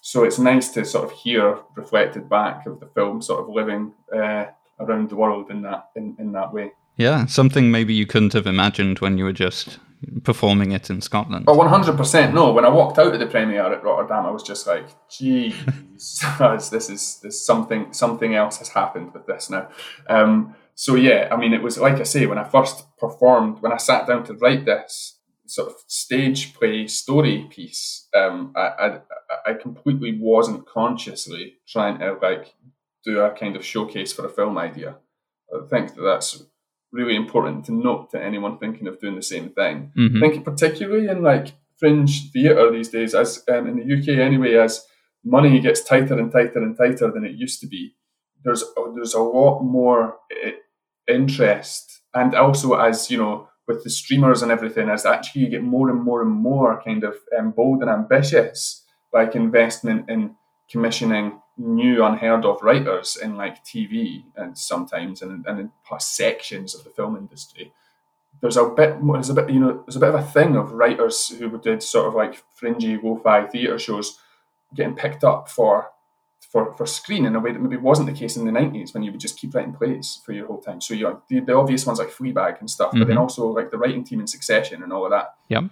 So 0.00 0.24
it's 0.24 0.38
nice 0.38 0.68
to 0.74 0.84
sort 0.84 1.04
of 1.04 1.12
hear 1.18 1.58
reflected 1.74 2.28
back 2.28 2.66
of 2.66 2.80
the 2.80 2.86
film 2.86 3.20
sort 3.20 3.40
of 3.40 3.48
living 3.48 3.92
uh, 4.14 4.46
around 4.78 5.10
the 5.10 5.16
world 5.16 5.50
in 5.50 5.62
that 5.62 5.90
in, 5.96 6.16
in 6.18 6.32
that 6.32 6.52
way. 6.52 6.72
Yeah, 6.96 7.26
something 7.26 7.70
maybe 7.70 7.94
you 7.94 8.06
couldn't 8.06 8.32
have 8.32 8.46
imagined 8.46 9.00
when 9.00 9.18
you 9.18 9.24
were 9.24 9.32
just 9.32 9.78
performing 10.24 10.72
it 10.72 10.90
in 10.90 11.00
Scotland. 11.00 11.44
Oh, 11.48 11.56
100% 11.56 12.34
no. 12.34 12.52
When 12.52 12.64
I 12.64 12.68
walked 12.68 12.98
out 12.98 13.12
of 13.12 13.20
the 13.20 13.26
premiere 13.26 13.72
at 13.72 13.82
Rotterdam, 13.82 14.26
I 14.26 14.30
was 14.30 14.42
just 14.42 14.66
like, 14.66 14.86
geez, 15.08 15.54
this 16.38 16.90
is 16.90 17.20
this 17.22 17.44
something 17.44 17.92
something 17.92 18.34
else 18.34 18.58
has 18.58 18.68
happened 18.68 19.12
with 19.12 19.26
this 19.26 19.50
now. 19.50 19.68
Um, 20.08 20.54
so 20.74 20.94
yeah, 20.94 21.28
I 21.30 21.36
mean, 21.36 21.52
it 21.52 21.62
was 21.62 21.78
like 21.78 21.96
I 21.96 22.02
say, 22.04 22.26
when 22.26 22.38
I 22.38 22.44
first 22.44 22.84
performed, 22.98 23.62
when 23.62 23.72
I 23.72 23.78
sat 23.78 24.06
down 24.06 24.24
to 24.24 24.34
write 24.34 24.64
this 24.64 25.18
sort 25.46 25.68
of 25.68 25.76
stage 25.86 26.54
play 26.54 26.86
story 26.86 27.46
piece, 27.50 28.08
um, 28.14 28.52
I, 28.56 28.60
I, 28.60 28.98
I 29.46 29.54
completely 29.54 30.18
wasn't 30.20 30.66
consciously 30.66 31.54
trying 31.66 31.98
to 31.98 32.14
like 32.20 32.54
do 33.04 33.20
a 33.20 33.30
kind 33.30 33.56
of 33.56 33.64
showcase 33.64 34.12
for 34.12 34.26
a 34.26 34.30
film 34.30 34.58
idea. 34.58 34.96
I 35.54 35.66
think 35.68 35.94
that 35.94 36.02
that's 36.02 36.42
really 36.92 37.16
important 37.16 37.64
to 37.66 37.72
note 37.72 38.10
to 38.10 38.22
anyone 38.22 38.58
thinking 38.58 38.86
of 38.86 39.00
doing 39.00 39.16
the 39.16 39.22
same 39.22 39.50
thing. 39.50 39.92
Mm-hmm. 39.96 40.24
I 40.24 40.28
think 40.28 40.44
particularly 40.44 41.08
in 41.08 41.22
like 41.22 41.54
fringe 41.78 42.30
theatre 42.32 42.70
these 42.70 42.88
days, 42.88 43.14
as 43.14 43.42
um, 43.48 43.66
in 43.66 43.76
the 43.76 43.96
UK 43.96 44.18
anyway, 44.18 44.54
as 44.54 44.84
money 45.24 45.60
gets 45.60 45.82
tighter 45.82 46.18
and 46.18 46.32
tighter 46.32 46.58
and 46.58 46.76
tighter 46.76 47.10
than 47.10 47.24
it 47.24 47.32
used 47.32 47.60
to 47.60 47.66
be, 47.66 47.94
there's 48.44 48.64
there's 48.94 49.14
a 49.14 49.20
lot 49.20 49.62
more 49.62 50.16
eh, 50.44 50.52
interest, 51.08 52.02
and 52.14 52.34
also 52.34 52.74
as 52.74 53.10
you 53.10 53.18
know 53.18 53.48
with 53.66 53.82
the 53.82 53.90
streamers 53.90 54.42
and 54.42 54.52
everything, 54.52 54.88
as 54.88 55.04
actually 55.04 55.42
you 55.42 55.48
get 55.48 55.62
more 55.62 55.90
and 55.90 56.00
more 56.02 56.22
and 56.22 56.30
more 56.30 56.80
kind 56.82 57.02
of 57.02 57.16
um, 57.36 57.50
bold 57.50 57.82
and 57.82 57.90
ambitious, 57.90 58.84
like 59.12 59.34
investment 59.34 60.08
in 60.08 60.34
commissioning 60.70 61.40
new 61.58 62.04
unheard 62.04 62.44
of 62.44 62.62
writers 62.62 63.16
in 63.16 63.36
like 63.36 63.64
TV 63.64 64.24
and 64.36 64.56
sometimes 64.56 65.22
and, 65.22 65.46
and 65.46 65.60
in 65.60 65.70
sections 65.98 66.74
of 66.74 66.84
the 66.84 66.90
film 66.90 67.16
industry. 67.16 67.72
There's 68.40 68.58
a 68.58 68.68
bit 68.68 68.96
there's 69.02 69.30
a 69.30 69.34
bit 69.34 69.50
you 69.50 69.60
know 69.60 69.82
there's 69.86 69.96
a 69.96 70.00
bit 70.00 70.10
of 70.10 70.16
a 70.16 70.22
thing 70.22 70.56
of 70.56 70.72
writers 70.72 71.28
who 71.28 71.58
did 71.58 71.82
sort 71.82 72.08
of 72.08 72.14
like 72.14 72.42
fringy 72.54 72.98
lo-fi 73.02 73.46
theatre 73.46 73.78
shows 73.78 74.18
getting 74.74 74.94
picked 74.94 75.24
up 75.24 75.48
for 75.48 75.90
for, 76.40 76.72
for 76.74 76.86
screen 76.86 77.26
in 77.26 77.34
a 77.34 77.40
way 77.40 77.52
that 77.52 77.60
maybe 77.60 77.76
wasn't 77.76 78.06
the 78.08 78.14
case 78.14 78.36
in 78.36 78.44
the 78.44 78.52
90s 78.52 78.94
when 78.94 79.02
you 79.02 79.10
would 79.10 79.20
just 79.20 79.38
keep 79.38 79.54
writing 79.54 79.72
plays 79.72 80.20
for 80.24 80.32
your 80.32 80.46
whole 80.46 80.60
time. 80.60 80.80
So 80.80 80.94
you 80.94 81.04
know, 81.04 81.22
the, 81.28 81.40
the 81.40 81.56
obvious 81.56 81.84
ones 81.84 81.98
like 81.98 82.10
Fleabag 82.10 82.60
and 82.60 82.70
stuff, 82.70 82.90
mm-hmm. 82.90 83.00
but 83.00 83.08
then 83.08 83.16
mm-hmm. 83.16 83.22
also 83.22 83.48
like 83.48 83.70
the 83.70 83.78
writing 83.78 84.04
team 84.04 84.20
in 84.20 84.26
Succession 84.26 84.82
and 84.82 84.92
all 84.92 85.04
of 85.04 85.10
that. 85.10 85.34
Yeah. 85.48 85.62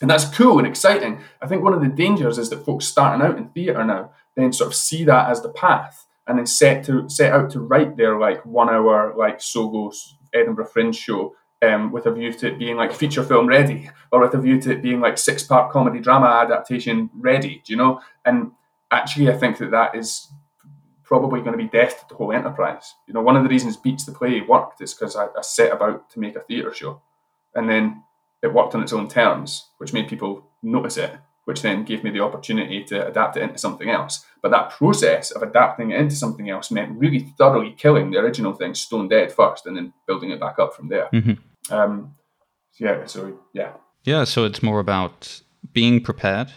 And 0.00 0.10
that's 0.10 0.24
cool 0.24 0.58
and 0.58 0.66
exciting. 0.66 1.20
I 1.40 1.46
think 1.46 1.62
one 1.62 1.74
of 1.74 1.80
the 1.80 1.88
dangers 1.88 2.38
is 2.38 2.50
that 2.50 2.64
folks 2.64 2.86
starting 2.86 3.24
out 3.24 3.38
in 3.38 3.50
theatre 3.50 3.84
now 3.84 4.10
then 4.36 4.52
sort 4.52 4.68
of 4.68 4.74
see 4.74 5.04
that 5.04 5.30
as 5.30 5.42
the 5.42 5.50
path 5.50 6.06
and 6.26 6.38
then 6.38 6.46
set 6.46 6.84
to 6.84 7.08
set 7.08 7.32
out 7.32 7.50
to 7.50 7.60
write 7.60 7.96
their 7.96 8.18
like 8.18 8.44
one 8.46 8.70
hour 8.70 9.14
like 9.16 9.38
Sogo 9.38 9.92
Edinburgh 10.32 10.66
Fringe 10.66 10.96
show 10.96 11.34
um, 11.62 11.92
with 11.92 12.06
a 12.06 12.12
view 12.12 12.32
to 12.32 12.48
it 12.48 12.58
being 12.58 12.76
like 12.76 12.92
feature 12.92 13.22
film 13.22 13.46
ready 13.46 13.88
or 14.10 14.20
with 14.20 14.34
a 14.34 14.40
view 14.40 14.60
to 14.60 14.72
it 14.72 14.82
being 14.82 15.00
like 15.00 15.16
six 15.16 15.42
part 15.42 15.70
comedy 15.70 16.00
drama 16.00 16.26
adaptation 16.26 17.08
ready, 17.14 17.62
do 17.64 17.72
you 17.72 17.76
know? 17.76 18.00
And 18.24 18.52
actually, 18.90 19.30
I 19.30 19.36
think 19.36 19.58
that 19.58 19.70
that 19.70 19.94
is 19.94 20.28
probably 21.04 21.40
going 21.40 21.52
to 21.52 21.58
be 21.58 21.68
death 21.68 22.00
to 22.00 22.04
the 22.08 22.14
whole 22.14 22.32
enterprise. 22.32 22.94
You 23.06 23.14
know, 23.14 23.20
one 23.20 23.36
of 23.36 23.44
the 23.44 23.48
reasons 23.48 23.76
Beats 23.76 24.04
the 24.04 24.12
Play 24.12 24.40
worked 24.40 24.80
is 24.80 24.94
because 24.94 25.14
I, 25.14 25.26
I 25.26 25.42
set 25.42 25.72
about 25.72 26.10
to 26.10 26.20
make 26.20 26.36
a 26.36 26.40
theatre 26.40 26.74
show 26.74 27.00
and 27.54 27.68
then 27.68 28.02
it 28.42 28.52
worked 28.52 28.74
on 28.74 28.82
its 28.82 28.92
own 28.92 29.08
terms, 29.08 29.68
which 29.78 29.92
made 29.92 30.08
people 30.08 30.48
notice 30.62 30.96
it 30.96 31.12
which 31.44 31.62
then 31.62 31.84
gave 31.84 32.04
me 32.04 32.10
the 32.10 32.20
opportunity 32.20 32.84
to 32.84 33.06
adapt 33.06 33.36
it 33.36 33.42
into 33.42 33.58
something 33.58 33.90
else. 33.90 34.24
But 34.42 34.50
that 34.50 34.70
process 34.70 35.30
of 35.30 35.42
adapting 35.42 35.90
it 35.90 36.00
into 36.00 36.14
something 36.14 36.48
else 36.50 36.70
meant 36.70 36.98
really 36.98 37.20
thoroughly 37.38 37.74
killing 37.76 38.10
the 38.10 38.18
original 38.18 38.52
thing 38.52 38.74
stone 38.74 39.08
dead 39.08 39.32
first 39.32 39.66
and 39.66 39.76
then 39.76 39.92
building 40.06 40.30
it 40.30 40.40
back 40.40 40.58
up 40.58 40.74
from 40.74 40.88
there. 40.88 41.08
Mm-hmm. 41.12 41.74
Um, 41.74 42.14
yeah, 42.78 43.06
so 43.06 43.38
yeah. 43.52 43.72
Yeah, 44.04 44.24
so 44.24 44.44
it's 44.44 44.62
more 44.62 44.80
about 44.80 45.42
being 45.72 46.00
prepared, 46.00 46.52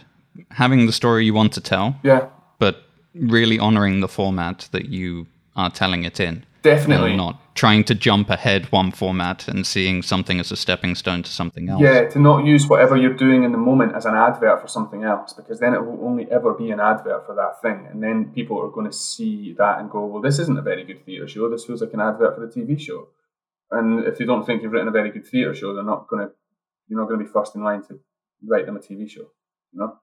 having 0.50 0.86
the 0.86 0.92
story 0.92 1.24
you 1.24 1.34
want 1.34 1.52
to 1.54 1.60
tell. 1.60 1.96
Yeah. 2.02 2.28
But 2.58 2.82
really 3.14 3.58
honoring 3.58 4.00
the 4.00 4.08
format 4.08 4.68
that 4.72 4.86
you 4.86 5.26
are 5.54 5.70
telling 5.70 6.04
it 6.04 6.20
in. 6.20 6.44
Definitely. 6.66 7.16
not 7.16 7.40
trying 7.56 7.82
to 7.84 7.94
jump 7.94 8.28
ahead 8.28 8.70
one 8.70 8.90
format 8.90 9.48
and 9.48 9.66
seeing 9.66 10.02
something 10.02 10.38
as 10.38 10.52
a 10.52 10.56
stepping 10.56 10.94
stone 10.94 11.22
to 11.22 11.30
something 11.30 11.68
else. 11.68 11.80
Yeah, 11.80 12.06
to 12.10 12.18
not 12.18 12.44
use 12.44 12.66
whatever 12.68 12.96
you're 12.96 13.14
doing 13.14 13.44
in 13.44 13.52
the 13.52 13.58
moment 13.58 13.94
as 13.94 14.04
an 14.04 14.14
advert 14.14 14.60
for 14.60 14.68
something 14.68 15.04
else, 15.04 15.32
because 15.32 15.58
then 15.58 15.72
it 15.72 15.84
will 15.84 15.98
only 16.06 16.30
ever 16.30 16.52
be 16.52 16.70
an 16.70 16.80
advert 16.80 17.24
for 17.26 17.34
that 17.34 17.60
thing. 17.62 17.88
And 17.90 18.02
then 18.02 18.26
people 18.34 18.60
are 18.60 18.68
going 18.68 18.86
to 18.86 18.92
see 18.92 19.54
that 19.58 19.80
and 19.80 19.90
go, 19.90 20.04
well, 20.04 20.22
this 20.22 20.38
isn't 20.38 20.58
a 20.58 20.62
very 20.62 20.84
good 20.84 21.04
theatre 21.04 21.26
show. 21.26 21.48
This 21.48 21.64
feels 21.64 21.80
like 21.80 21.94
an 21.94 22.00
advert 22.00 22.36
for 22.36 22.44
a 22.44 22.48
TV 22.48 22.78
show. 22.78 23.08
And 23.70 24.04
if 24.04 24.20
you 24.20 24.26
don't 24.26 24.44
think 24.44 24.62
you've 24.62 24.72
written 24.72 24.88
a 24.88 24.92
very 24.92 25.10
good 25.10 25.26
theatre 25.26 25.54
show, 25.54 25.74
they're 25.74 25.82
not 25.82 26.08
going 26.08 26.26
to, 26.26 26.32
you're 26.88 27.00
not 27.00 27.08
going 27.08 27.18
to 27.18 27.24
be 27.24 27.32
first 27.32 27.54
in 27.56 27.64
line 27.64 27.82
to 27.84 27.98
write 28.46 28.66
them 28.66 28.76
a 28.76 28.80
TV 28.80 29.08
show. 29.08 29.28
You 29.72 29.80
know, 29.80 29.98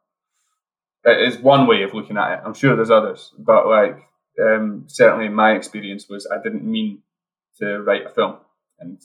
it 1.06 1.22
is 1.22 1.38
one 1.38 1.68
way 1.68 1.84
of 1.84 1.94
looking 1.94 2.18
at 2.18 2.34
it. 2.34 2.40
I'm 2.44 2.54
sure 2.54 2.76
there's 2.76 2.92
others, 2.92 3.32
but 3.38 3.68
like 3.68 4.00
um, 4.42 4.86
certainly 4.88 5.30
my 5.30 5.54
experience 5.54 6.08
was 6.10 6.28
I 6.32 6.42
didn't 6.42 6.64
mean 6.64 7.00
to 7.60 7.82
write 7.82 8.06
a 8.06 8.10
film, 8.10 8.38
and 8.80 9.02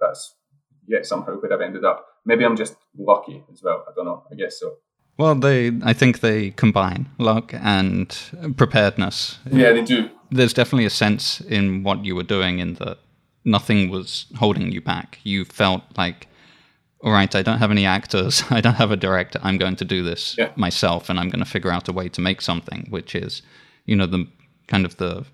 that's 0.00 0.34
yet 0.86 1.06
somehow 1.06 1.34
where 1.34 1.52
I've 1.52 1.60
ended 1.60 1.84
up. 1.84 2.06
Maybe 2.24 2.44
I'm 2.44 2.56
just 2.56 2.76
lucky 2.98 3.44
as 3.52 3.62
well. 3.62 3.84
I 3.88 3.92
don't 3.94 4.04
know. 4.04 4.24
I 4.30 4.34
guess 4.34 4.58
so. 4.58 4.76
Well, 5.18 5.34
they 5.34 5.72
I 5.82 5.92
think 5.92 6.20
they 6.20 6.50
combine 6.50 7.08
luck 7.18 7.54
and 7.54 8.16
preparedness. 8.56 9.38
Yeah, 9.50 9.72
they 9.72 9.82
do. 9.82 10.10
There's 10.30 10.52
definitely 10.52 10.86
a 10.86 10.90
sense 10.90 11.40
in 11.40 11.82
what 11.82 12.04
you 12.04 12.16
were 12.16 12.24
doing 12.24 12.58
in 12.58 12.74
that 12.74 12.98
nothing 13.44 13.88
was 13.88 14.26
holding 14.36 14.72
you 14.72 14.80
back. 14.80 15.20
You 15.22 15.44
felt 15.44 15.82
like 15.96 16.26
all 17.02 17.12
right, 17.12 17.34
I 17.34 17.42
don't 17.42 17.58
have 17.58 17.70
any 17.70 17.86
actors, 17.86 18.42
I 18.50 18.60
don't 18.60 18.74
have 18.74 18.90
a 18.90 18.96
director, 18.96 19.38
I'm 19.42 19.58
going 19.58 19.76
to 19.76 19.84
do 19.84 20.02
this 20.02 20.34
yeah. 20.36 20.50
myself 20.56 21.08
and 21.08 21.20
I'm 21.20 21.28
going 21.28 21.44
to 21.44 21.50
figure 21.50 21.70
out 21.70 21.88
a 21.88 21.92
way 21.92 22.08
to 22.08 22.20
make 22.20 22.40
something, 22.40 22.86
which 22.90 23.14
is, 23.14 23.42
you 23.84 23.94
know, 23.94 24.06
the 24.06 24.26
kind 24.66 24.84
of 24.84 24.96
the 24.96 25.26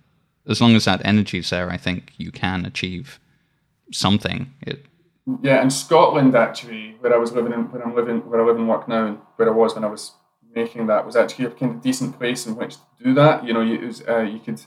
as 0.49 0.61
long 0.61 0.75
as 0.75 0.87
that 0.87 1.05
energy 1.05 1.39
is 1.39 1.51
there, 1.51 1.71
I 1.71 1.77
think 1.77 2.13
you 2.17 2.33
can 2.33 2.67
achieve 2.67 3.21
something. 3.93 4.53
It, 4.63 4.85
yeah, 5.41 5.63
in 5.63 5.71
Scotland 5.71 6.35
actually, 6.35 6.97
where 6.99 7.15
I 7.15 7.19
was 7.19 7.33
living, 7.33 7.53
in, 7.53 7.71
where 7.71 7.83
I'm 7.83 7.95
living, 7.95 8.29
where 8.29 8.43
I 8.43 8.47
live 8.47 8.57
and 8.57 8.69
work 8.69 8.89
now, 8.89 9.07
and 9.07 9.19
where 9.37 9.49
I 9.49 9.53
was 9.53 9.75
when 9.75 9.85
I 9.85 9.89
was 9.89 10.13
making 10.55 10.87
that 10.89 11.07
was 11.07 11.17
actually 11.17 11.47
a 11.47 11.51
kind 11.51 11.77
of 11.77 11.81
decent 11.81 12.19
place 12.19 12.47
in 12.47 12.57
which 12.57 12.75
to 12.75 13.05
do 13.05 13.15
that. 13.15 13.45
You 13.45 13.55
know, 13.55 13.61
you, 13.61 13.87
was, 13.87 14.03
uh, 14.07 14.21
you 14.21 14.41
could 14.41 14.61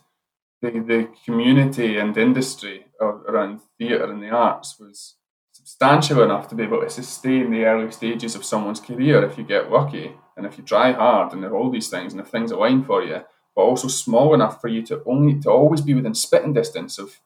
the 0.62 0.72
the 0.80 1.10
community 1.26 1.98
and 1.98 2.18
industry 2.18 2.86
of, 3.00 3.22
around 3.28 3.60
theatre 3.78 4.10
and 4.10 4.24
the 4.24 4.30
arts 4.30 4.80
was 4.80 5.16
substantial 5.52 6.24
enough 6.24 6.48
to 6.48 6.56
be 6.56 6.64
able 6.64 6.82
to 6.82 6.90
sustain 6.90 7.52
the 7.52 7.66
early 7.66 7.92
stages 7.92 8.36
of 8.36 8.46
someone's 8.46 8.80
career 8.80 9.24
if 9.24 9.38
you 9.38 9.44
get 9.44 9.72
lucky 9.72 10.14
and 10.38 10.46
if 10.46 10.58
you 10.58 10.64
try 10.64 10.92
hard 10.92 11.34
and 11.34 11.44
are 11.44 11.56
all 11.56 11.72
these 11.72 11.90
things 11.90 12.14
and 12.14 12.22
if 12.22 12.28
things 12.28 12.52
align 12.52 12.84
for 12.84 13.04
you 13.04 13.22
but 13.56 13.62
also 13.62 13.88
small 13.88 14.34
enough 14.34 14.62
for 14.62 14.68
you 14.68 14.82
to 14.84 15.02
only 15.06 15.40
to 15.42 15.50
always 15.50 15.82
be 15.82 15.94
within 15.94 16.14
spitting 16.14 16.54
distance 16.54 17.00
of 17.00 17.20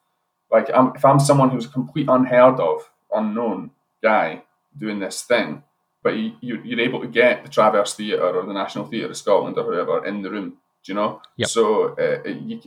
like 0.52 0.70
I'm, 0.74 0.94
if 0.96 1.06
I'm 1.06 1.20
someone 1.20 1.50
who's 1.50 1.66
a 1.66 1.70
complete 1.70 2.08
unheard 2.10 2.60
of, 2.60 2.90
unknown 3.14 3.72
guy 4.02 4.44
doing 4.78 5.00
this 5.00 5.22
thing, 5.24 5.64
but 6.04 6.16
you, 6.16 6.34
you, 6.42 6.78
are 6.78 6.82
able 6.82 7.02
to 7.02 7.08
get 7.08 7.44
the 7.44 7.50
Traverse 7.50 7.94
Theatre 7.94 8.24
or 8.24 8.46
the 8.46 8.54
National 8.54 8.86
Theatre 8.86 9.10
of 9.10 9.18
Scotland 9.18 9.58
or 9.58 9.64
whoever 9.64 10.06
in 10.06 10.22
the 10.22 10.30
room. 10.30 10.58
Do 10.84 10.92
you 10.92 10.94
know? 10.94 11.22
Yep. 11.38 11.50
So 11.50 11.90
uh, 11.90 12.22
it, 12.24 12.66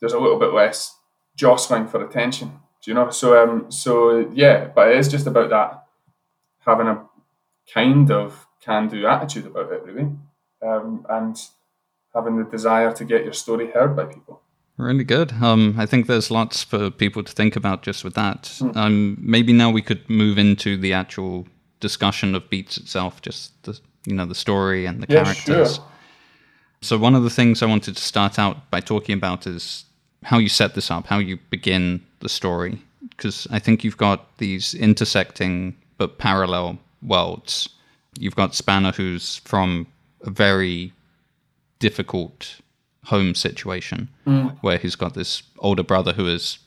there's 0.00 0.12
a 0.12 0.18
little 0.18 0.38
bit 0.38 0.54
less 0.54 0.96
jostling 1.36 1.86
for 1.86 2.04
attention. 2.04 2.48
Do 2.82 2.90
you 2.90 2.94
know? 2.94 3.10
So 3.10 3.40
um, 3.40 3.70
so 3.70 4.30
yeah, 4.32 4.66
but 4.66 4.88
it 4.88 4.96
is 4.96 5.08
just 5.08 5.26
about 5.26 5.50
that 5.50 5.84
having 6.64 6.86
a 6.86 7.04
kind 7.72 8.10
of 8.10 8.46
can-do 8.60 9.06
attitude 9.06 9.46
about 9.46 9.72
it, 9.72 9.82
really 9.84 10.08
um, 10.62 11.04
and 11.10 11.36
having 12.14 12.36
the 12.36 12.44
desire 12.44 12.92
to 12.92 13.04
get 13.04 13.24
your 13.24 13.32
story 13.32 13.70
heard 13.70 13.96
by 13.96 14.04
people. 14.04 14.42
Really 14.78 15.04
good. 15.04 15.32
Um, 15.40 15.74
I 15.78 15.86
think 15.86 16.06
there's 16.06 16.30
lots 16.30 16.64
for 16.64 16.90
people 16.90 17.22
to 17.22 17.32
think 17.32 17.56
about 17.56 17.82
just 17.82 18.04
with 18.04 18.14
that. 18.14 18.44
Mm. 18.58 18.76
Um, 18.76 19.16
maybe 19.20 19.52
now 19.52 19.70
we 19.70 19.82
could 19.82 20.08
move 20.08 20.38
into 20.38 20.76
the 20.76 20.92
actual 20.92 21.46
discussion 21.80 22.34
of 22.34 22.48
Beats 22.48 22.78
itself, 22.78 23.20
just 23.22 23.62
the 23.64 23.78
you 24.06 24.14
know 24.14 24.26
the 24.26 24.34
story 24.34 24.86
and 24.86 25.02
the 25.02 25.06
yeah, 25.12 25.24
characters. 25.24 25.76
Sure. 25.76 25.84
So 26.80 26.98
one 26.98 27.14
of 27.14 27.22
the 27.22 27.30
things 27.30 27.62
I 27.62 27.66
wanted 27.66 27.96
to 27.96 28.02
start 28.02 28.38
out 28.38 28.70
by 28.70 28.80
talking 28.80 29.14
about 29.14 29.46
is 29.46 29.84
how 30.24 30.38
you 30.38 30.48
set 30.48 30.74
this 30.74 30.90
up, 30.90 31.06
how 31.06 31.18
you 31.18 31.38
begin 31.50 32.04
the 32.20 32.28
story, 32.28 32.82
because 33.10 33.46
I 33.50 33.58
think 33.58 33.84
you've 33.84 33.96
got 33.96 34.36
these 34.38 34.74
intersecting 34.74 35.76
but 35.98 36.18
parallel 36.18 36.78
worlds. 37.02 37.68
You've 38.18 38.36
got 38.36 38.54
Spanner, 38.54 38.92
who's 38.92 39.36
from 39.44 39.86
a 40.22 40.30
very 40.30 40.92
difficult 41.82 42.60
home 43.04 43.34
situation 43.34 44.08
mm. 44.26 44.56
where 44.62 44.78
he's 44.78 44.96
got 44.96 45.14
this 45.14 45.42
older 45.58 45.82
brother 45.82 46.12
who 46.12 46.28
is 46.28 46.58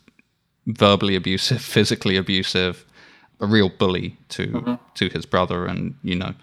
verbally 0.68 1.16
abusive, 1.16 1.61
physically 1.76 2.18
abusive, 2.18 2.86
a 3.39 3.45
real 3.45 3.70
bully 3.70 4.18
to 4.30 4.47
mm-hmm. 4.47 4.76
to 4.99 5.09
his 5.09 5.26
brother, 5.26 5.66
and 5.66 5.95
you 6.03 6.16
know. 6.16 6.34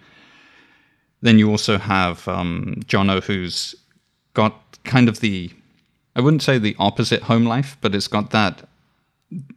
Then 1.21 1.39
you 1.39 1.49
also 1.49 1.77
have 1.77 2.27
um, 2.27 2.81
Jono, 2.85 3.23
who's 3.23 3.75
got 4.33 4.53
kind 4.83 5.07
of 5.07 5.21
the, 5.21 5.49
I 6.17 6.21
wouldn't 6.21 6.43
say 6.43 6.57
the 6.57 6.75
opposite 6.79 7.23
home 7.23 7.45
life, 7.45 7.77
but 7.79 7.95
it's 7.95 8.09
got 8.09 8.31
that 8.31 8.67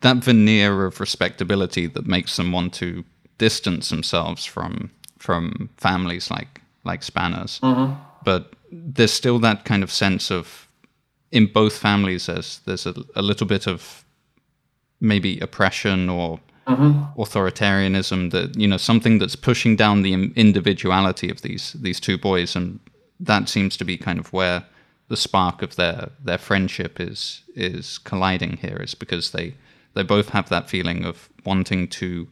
that 0.01 0.19
veneer 0.25 0.87
of 0.87 1.01
respectability 1.01 1.87
that 1.89 2.07
makes 2.07 2.37
them 2.37 2.53
want 2.53 2.73
to 2.75 3.05
distance 3.39 3.89
themselves 3.89 4.45
from 4.45 4.91
from 5.19 5.69
families 5.77 6.31
like 6.31 6.61
like 6.85 7.03
Spanners. 7.03 7.61
Mm-hmm. 7.61 7.95
But 8.25 8.55
there's 8.71 9.12
still 9.12 9.39
that 9.39 9.64
kind 9.64 9.83
of 9.83 9.91
sense 9.91 10.31
of 10.31 10.69
in 11.33 11.47
both 11.47 11.77
families 11.77 12.27
there's 12.27 12.61
there's 12.67 12.87
a, 12.87 12.95
a 13.14 13.23
little 13.23 13.47
bit 13.47 13.67
of 13.67 14.05
maybe 15.01 15.39
oppression 15.41 16.09
or 16.09 16.41
mm-hmm. 16.67 17.21
authoritarianism 17.21 18.31
that 18.31 18.57
you 18.57 18.67
know 18.67 18.77
something 18.77 19.19
that's 19.19 19.37
pushing 19.37 19.77
down 19.77 20.03
the 20.03 20.14
individuality 20.37 21.31
of 21.31 21.43
these 21.43 21.73
these 21.75 22.01
two 22.01 22.19
boys 22.19 22.57
and 22.57 22.81
that 23.21 23.49
seems 23.49 23.77
to 23.77 23.85
be 23.85 23.97
kind 23.97 24.19
of 24.19 24.33
where 24.33 24.64
the 25.09 25.17
spark 25.17 25.62
of 25.62 25.77
their 25.77 26.11
their 26.23 26.39
friendship 26.39 27.01
is 27.01 27.43
is 27.55 27.99
colliding 27.99 28.57
here 28.59 28.81
is 28.83 28.95
because 28.95 29.31
they 29.31 29.55
they 29.95 30.03
both 30.03 30.31
have 30.31 30.49
that 30.49 30.69
feeling 30.69 31.05
of 31.05 31.29
wanting 31.45 31.89
to 31.89 32.29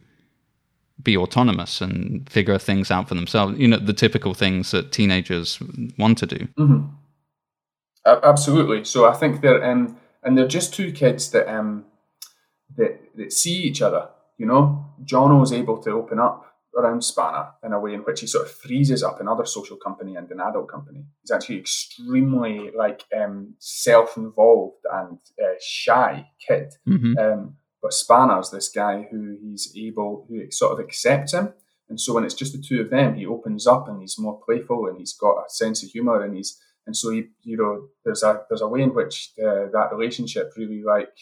be 1.01 1.17
autonomous 1.17 1.81
and 1.81 2.29
figure 2.29 2.57
things 2.57 2.91
out 2.91 3.07
for 3.07 3.15
themselves. 3.15 3.57
You 3.59 3.67
know, 3.67 3.77
the 3.77 3.93
typical 3.93 4.33
things 4.33 4.71
that 4.71 4.91
teenagers 4.91 5.59
want 5.97 6.17
to 6.19 6.25
do. 6.25 6.47
Mm-hmm. 6.57 6.87
absolutely. 8.05 8.83
So 8.85 9.09
I 9.09 9.13
think 9.13 9.41
they're 9.41 9.63
um, 9.63 9.97
and 10.23 10.37
they're 10.37 10.47
just 10.47 10.73
two 10.73 10.91
kids 10.91 11.31
that 11.31 11.53
um, 11.53 11.85
that 12.77 12.99
that 13.15 13.33
see 13.33 13.55
each 13.63 13.81
other. 13.81 14.09
You 14.37 14.45
know, 14.45 14.85
Jono 15.03 15.41
is 15.43 15.53
able 15.53 15.77
to 15.83 15.91
open 15.91 16.19
up 16.19 16.45
around 16.77 17.03
Spanner 17.03 17.51
in 17.63 17.71
a 17.71 17.79
way 17.79 17.93
in 17.93 18.01
which 18.01 18.19
he 18.19 18.27
sort 18.27 18.45
of 18.45 18.51
freezes 18.51 19.01
up 19.01 19.21
another 19.21 19.45
social 19.45 19.77
company 19.77 20.15
and 20.15 20.29
an 20.29 20.41
adult 20.41 20.69
company. 20.69 21.05
He's 21.21 21.31
actually 21.31 21.59
extremely 21.59 22.71
like 22.75 23.03
um, 23.17 23.55
self-involved 23.59 24.83
and 24.91 25.19
uh, 25.41 25.53
shy 25.61 26.27
kid. 26.45 26.73
Mm-hmm. 26.87 27.17
Um, 27.17 27.55
but 27.85 27.93
Spanner's 27.93 28.49
this 28.49 28.67
guy 28.67 29.07
who 29.11 29.37
he's 29.39 29.71
able, 29.77 30.25
who 30.27 30.49
sort 30.49 30.73
of 30.73 30.83
accepts 30.83 31.35
him. 31.35 31.53
And 31.87 32.01
so 32.01 32.15
when 32.15 32.23
it's 32.23 32.33
just 32.33 32.51
the 32.51 32.59
two 32.59 32.81
of 32.81 32.89
them, 32.89 33.13
he 33.13 33.27
opens 33.27 33.67
up 33.67 33.87
and 33.87 34.01
he's 34.01 34.17
more 34.17 34.41
playful 34.43 34.87
and 34.87 34.97
he's 34.97 35.13
got 35.13 35.37
a 35.37 35.49
sense 35.49 35.83
of 35.83 35.91
humor 35.91 36.23
and 36.23 36.35
he's 36.35 36.59
and 36.87 36.97
so 36.97 37.11
he, 37.11 37.25
you 37.43 37.57
know, 37.57 37.89
there's 38.03 38.23
a 38.23 38.41
there's 38.49 38.63
a 38.63 38.67
way 38.67 38.81
in 38.81 38.95
which 38.95 39.33
uh, 39.39 39.69
that 39.71 39.89
relationship 39.91 40.51
really 40.57 40.81
like 40.81 41.15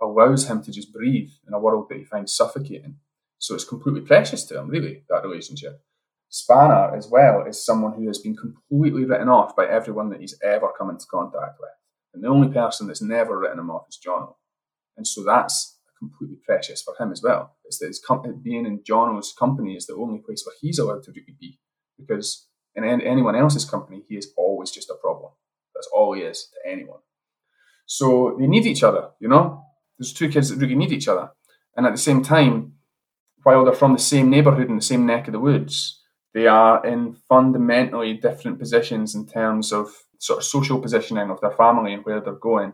allows 0.00 0.48
him 0.48 0.62
to 0.62 0.70
just 0.70 0.92
breathe 0.92 1.30
in 1.48 1.52
a 1.52 1.58
world 1.58 1.86
that 1.88 1.98
he 1.98 2.04
finds 2.04 2.32
suffocating. 2.32 2.94
So 3.40 3.56
it's 3.56 3.64
completely 3.64 4.02
precious 4.02 4.44
to 4.44 4.58
him, 4.60 4.68
really, 4.68 5.02
that 5.08 5.24
relationship. 5.24 5.82
Spanner, 6.28 6.94
as 6.96 7.08
well, 7.08 7.44
is 7.44 7.66
someone 7.66 7.94
who 7.94 8.06
has 8.06 8.18
been 8.18 8.36
completely 8.36 9.04
written 9.04 9.28
off 9.28 9.56
by 9.56 9.66
everyone 9.66 10.10
that 10.10 10.20
he's 10.20 10.38
ever 10.44 10.68
come 10.78 10.90
into 10.90 11.06
contact 11.10 11.58
with. 11.60 11.70
And 12.12 12.22
the 12.22 12.28
only 12.28 12.52
person 12.52 12.86
that's 12.86 13.02
never 13.02 13.36
written 13.36 13.58
him 13.58 13.70
off 13.72 13.88
is 13.88 13.98
Jono. 14.04 14.36
And 14.96 15.06
so 15.06 15.24
that's 15.24 15.73
completely 15.98 16.38
precious 16.44 16.82
for 16.82 16.94
him 16.98 17.12
as 17.12 17.22
well. 17.22 17.56
It's 17.64 17.78
that 17.78 17.86
his 17.86 18.02
being 18.42 18.66
in 18.66 18.82
Jono's 18.84 19.32
company 19.38 19.74
is 19.74 19.86
the 19.86 19.94
only 19.94 20.18
place 20.18 20.44
where 20.44 20.56
he's 20.60 20.78
allowed 20.78 21.02
to 21.04 21.12
really 21.12 21.36
be, 21.38 21.58
because 21.98 22.48
in 22.74 22.84
anyone 22.84 23.36
else's 23.36 23.64
company, 23.64 24.02
he 24.08 24.16
is 24.16 24.32
always 24.36 24.70
just 24.70 24.90
a 24.90 24.94
problem. 24.94 25.32
That's 25.74 25.88
all 25.94 26.12
he 26.14 26.22
is 26.22 26.48
to 26.52 26.70
anyone. 26.70 27.00
So 27.86 28.36
they 28.38 28.46
need 28.46 28.66
each 28.66 28.82
other, 28.82 29.10
you 29.20 29.28
know. 29.28 29.64
There's 29.98 30.12
two 30.12 30.28
kids 30.28 30.48
that 30.48 30.58
really 30.58 30.74
need 30.74 30.92
each 30.92 31.08
other, 31.08 31.30
and 31.76 31.86
at 31.86 31.92
the 31.92 31.98
same 31.98 32.22
time, 32.22 32.72
while 33.42 33.64
they're 33.64 33.74
from 33.74 33.92
the 33.92 33.98
same 33.98 34.30
neighbourhood 34.30 34.68
in 34.68 34.76
the 34.76 34.82
same 34.82 35.06
neck 35.06 35.28
of 35.28 35.32
the 35.32 35.38
woods, 35.38 36.00
they 36.32 36.46
are 36.46 36.84
in 36.84 37.14
fundamentally 37.28 38.14
different 38.14 38.58
positions 38.58 39.14
in 39.14 39.26
terms 39.26 39.72
of 39.72 39.88
sort 40.18 40.38
of 40.38 40.44
social 40.44 40.80
positioning 40.80 41.30
of 41.30 41.40
their 41.40 41.52
family 41.52 41.92
and 41.92 42.04
where 42.04 42.20
they're 42.20 42.32
going. 42.32 42.72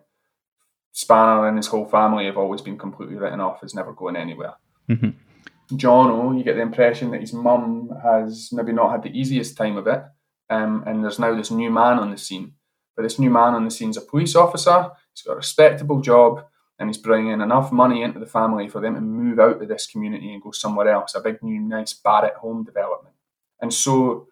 Spanner 0.93 1.47
and 1.47 1.57
his 1.57 1.68
whole 1.68 1.86
family 1.86 2.26
have 2.26 2.36
always 2.36 2.61
been 2.61 2.78
completely 2.78 3.16
written 3.16 3.41
off 3.41 3.62
as 3.62 3.74
never 3.74 3.93
going 3.93 4.16
anywhere. 4.16 4.55
Mm-hmm. 4.88 5.76
Jono, 5.76 6.36
you 6.36 6.43
get 6.43 6.57
the 6.57 6.62
impression 6.62 7.11
that 7.12 7.20
his 7.20 7.32
mum 7.32 7.91
has 8.03 8.51
maybe 8.53 8.72
not 8.72 8.91
had 8.91 9.03
the 9.03 9.16
easiest 9.16 9.57
time 9.57 9.76
of 9.76 9.86
it, 9.86 10.03
um, 10.49 10.82
and 10.86 11.03
there's 11.05 11.20
now 11.20 11.34
this 11.34 11.51
new 11.51 11.70
man 11.70 11.99
on 11.99 12.11
the 12.11 12.18
scene. 12.18 12.55
But 12.97 13.05
this 13.05 13.18
new 13.18 13.30
man 13.30 13.55
on 13.55 13.64
the 13.64 13.70
scene 13.70 13.91
is 13.91 13.97
a 13.97 14.03
police 14.03 14.34
officer. 14.34 14.91
He's 15.14 15.22
got 15.22 15.34
a 15.34 15.36
respectable 15.36 16.01
job, 16.01 16.45
and 16.78 16.88
he's 16.88 16.99
bringing 16.99 17.41
enough 17.41 17.70
money 17.70 18.03
into 18.03 18.18
the 18.18 18.26
family 18.26 18.68
for 18.68 18.80
them 18.80 18.95
to 18.95 19.01
move 19.01 19.38
out 19.38 19.62
of 19.62 19.68
this 19.68 19.86
community 19.86 20.32
and 20.32 20.43
go 20.43 20.51
somewhere 20.51 20.88
else. 20.88 21.14
A 21.14 21.20
big 21.20 21.41
new 21.41 21.61
nice 21.61 21.95
Barratt 21.95 22.34
home 22.34 22.64
development, 22.64 23.14
and 23.61 23.72
so 23.72 24.26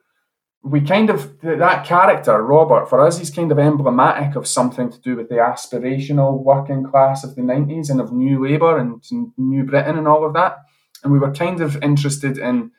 we 0.71 0.81
kind 0.81 1.11
of 1.11 1.41
that 1.41 1.85
character 1.87 2.43
Robert 2.43 2.89
for 2.89 3.01
us 3.01 3.19
he's 3.19 3.31
kind 3.31 3.51
of 3.51 3.59
emblematic 3.59 4.37
of 4.37 4.47
something 4.47 4.91
to 4.91 5.01
do 5.01 5.17
with 5.17 5.29
the 5.29 5.37
aspirational 5.37 6.43
working 6.43 6.85
class 6.85 7.25
of 7.25 7.35
the 7.35 7.43
90s 7.43 7.91
and 7.91 8.01
of 8.01 8.13
new 8.13 8.45
labour 8.47 8.79
and, 8.79 9.03
and 9.11 9.33
new 9.37 9.65
Britain 9.65 9.97
and 9.97 10.09
all 10.09 10.25
of 10.25 10.35
that. 10.35 10.59
And 11.03 11.13
we 11.13 11.19
were 11.19 11.33
kind 11.33 11.61
of 11.61 11.83
interested 11.83 12.39
in 12.39 12.71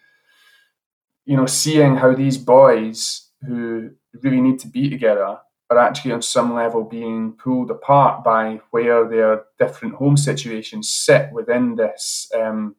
you 1.25 1.37
know 1.37 1.45
seeing 1.45 1.95
how 1.97 2.13
these 2.13 2.37
boys 2.37 3.29
who 3.47 3.91
really 4.21 4.41
need 4.41 4.59
to 4.59 4.67
be 4.67 4.89
together 4.89 5.37
are 5.69 5.77
actually 5.77 6.11
on 6.11 6.21
some 6.21 6.53
level 6.53 6.83
being 6.83 7.33
pulled 7.33 7.69
apart 7.69 8.23
by 8.23 8.59
where 8.71 9.07
their 9.07 9.43
different 9.59 9.95
home 9.95 10.17
situations 10.17 10.89
sit 10.89 11.31
within 11.31 11.75
this 11.75 12.29
um, 12.35 12.75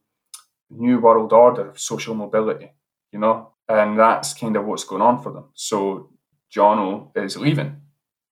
new 0.69 0.99
world 0.99 1.33
order 1.33 1.71
of 1.71 1.79
social 1.79 2.15
mobility 2.15 2.73
you 3.13 3.19
know 3.19 3.53
and 3.71 3.99
that's 3.99 4.35
kind 4.35 4.57
of 4.57 4.67
what's 4.67 4.85
going 4.85 5.03
on 5.03 5.23
for 5.23 5.33
them. 5.33 5.45
So 5.55 6.11
Jono 6.55 7.17
is 7.17 7.37
leaving, 7.37 7.81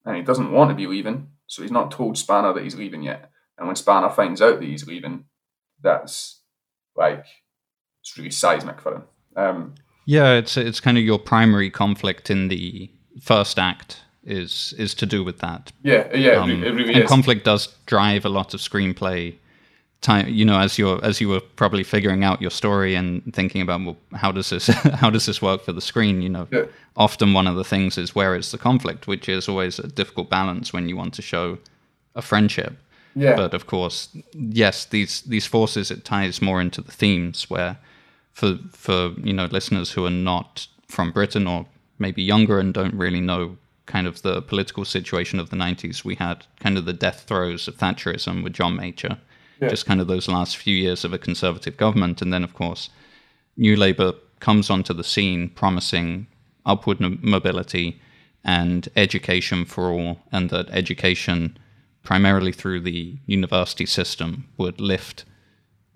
and 0.05 0.17
he 0.17 0.23
doesn't 0.23 0.51
want 0.51 0.71
to 0.71 0.75
be 0.75 0.87
leaving, 0.87 1.29
so 1.47 1.63
he's 1.63 1.71
not 1.71 1.93
told 1.93 2.19
Spanner 2.19 2.53
that 2.53 2.65
he's 2.65 2.75
leaving 2.75 3.03
yet. 3.03 3.31
And 3.57 3.67
when 3.67 3.77
Spanner 3.77 4.11
finds 4.11 4.43
out 4.43 4.59
that 4.59 4.67
he's 4.67 4.87
leaving, 4.87 5.25
that's 5.81 6.41
like 6.97 7.25
it's 8.03 8.19
really 8.19 8.31
seismic 8.31 8.81
for 8.81 8.97
him. 8.97 9.03
Um, 9.37 9.75
yeah, 10.07 10.35
it's 10.35 10.57
it's 10.57 10.81
kind 10.81 10.99
of 10.99 11.05
your 11.05 11.19
primary 11.19 11.71
conflict 11.71 12.31
in 12.31 12.49
the 12.49 12.91
first 13.21 13.59
act 13.59 14.03
is 14.25 14.75
is 14.77 14.95
to 14.95 15.07
do 15.07 15.23
with 15.23 15.39
that. 15.39 15.71
Yeah, 15.83 16.15
yeah, 16.17 16.33
um, 16.33 16.65
it 16.65 16.71
really 16.71 16.95
and 16.95 17.05
is. 17.05 17.09
conflict 17.09 17.45
does 17.45 17.69
drive 17.87 18.25
a 18.25 18.29
lot 18.29 18.55
of 18.55 18.61
screenplay 18.61 19.37
time 20.01 20.29
you 20.29 20.45
know 20.45 20.59
as 20.59 20.79
you're 20.79 21.05
as 21.05 21.21
you 21.21 21.29
were 21.29 21.41
probably 21.41 21.83
figuring 21.83 22.23
out 22.23 22.41
your 22.41 22.51
story 22.51 22.95
and 22.95 23.35
thinking 23.35 23.61
about 23.61 23.85
well 23.85 23.97
how 24.15 24.31
does 24.31 24.51
this 24.51 24.67
how 25.03 25.11
does 25.11 25.27
this 25.27 25.43
work 25.43 25.63
for 25.63 25.73
the 25.73 25.81
screen 25.81 26.23
you 26.23 26.29
know 26.29 26.47
yeah. 26.53 26.65
often 26.97 27.33
one 27.33 27.49
of 27.49 27.57
the 27.57 27.65
things 27.65 27.99
is 27.99 28.15
where 28.15 28.37
is 28.37 28.53
the 28.53 28.59
conflict 28.59 29.07
which 29.09 29.29
is 29.29 29.49
always 29.49 29.79
a 29.79 29.89
difficult 29.89 30.31
balance 30.31 30.73
when 30.73 30.89
you 30.89 30.97
want 30.97 31.13
to 31.15 31.23
show 31.23 31.59
a 32.15 32.23
friendship 32.23 32.77
yeah. 33.17 33.35
but 33.35 33.53
of 33.55 33.67
course 33.67 34.17
yes 34.35 34.85
these 34.85 35.23
these 35.23 35.47
forces 35.47 35.91
it 35.91 36.05
ties 36.05 36.41
more 36.41 36.61
into 36.61 36.81
the 36.81 36.93
themes 36.93 37.51
where 37.51 37.77
for 38.33 38.57
for 38.71 39.13
you 39.25 39.33
know 39.33 39.47
listeners 39.47 39.91
who 39.91 40.07
are 40.07 40.11
not 40.11 40.69
from 40.87 41.11
britain 41.11 41.49
or 41.49 41.67
maybe 41.99 42.23
younger 42.23 42.61
and 42.61 42.73
don't 42.73 42.95
really 42.95 43.21
know 43.21 43.57
kind 43.87 44.07
of 44.07 44.23
the 44.23 44.43
political 44.43 44.85
situation 44.85 45.41
of 45.41 45.51
the 45.51 45.57
90s 45.57 46.05
we 46.05 46.15
had 46.15 46.47
kind 46.61 46.79
of 46.79 46.85
the 46.85 46.93
death 46.93 47.25
throes 47.27 47.67
of 47.67 47.77
thatcherism 47.77 48.45
with 48.45 48.53
john 48.53 48.77
major 48.77 49.19
yeah. 49.61 49.69
just 49.69 49.87
kind 49.87 50.01
of 50.01 50.07
those 50.07 50.29
last 50.29 50.57
few 50.57 50.75
years 50.75 51.05
of 51.05 51.13
a 51.13 51.19
conservative 51.19 51.77
government. 51.77 52.23
And 52.23 52.33
then, 52.33 52.45
of 52.45 52.55
course, 52.55 52.91
New 53.57 53.77
Labour 53.77 54.15
comes 54.41 54.71
onto 54.71 54.95
the 54.95 55.05
scene 55.05 55.49
promising 55.51 56.27
upward 56.65 57.01
mobility 57.23 58.01
and 58.45 58.89
education 58.97 59.65
for 59.65 59.91
all, 59.91 60.21
and 60.31 60.51
that 60.51 60.71
education, 60.71 61.59
primarily 62.03 62.53
through 62.53 62.81
the 62.81 63.17
university 63.27 63.87
system, 63.87 64.47
would 64.57 64.81
lift 64.81 65.25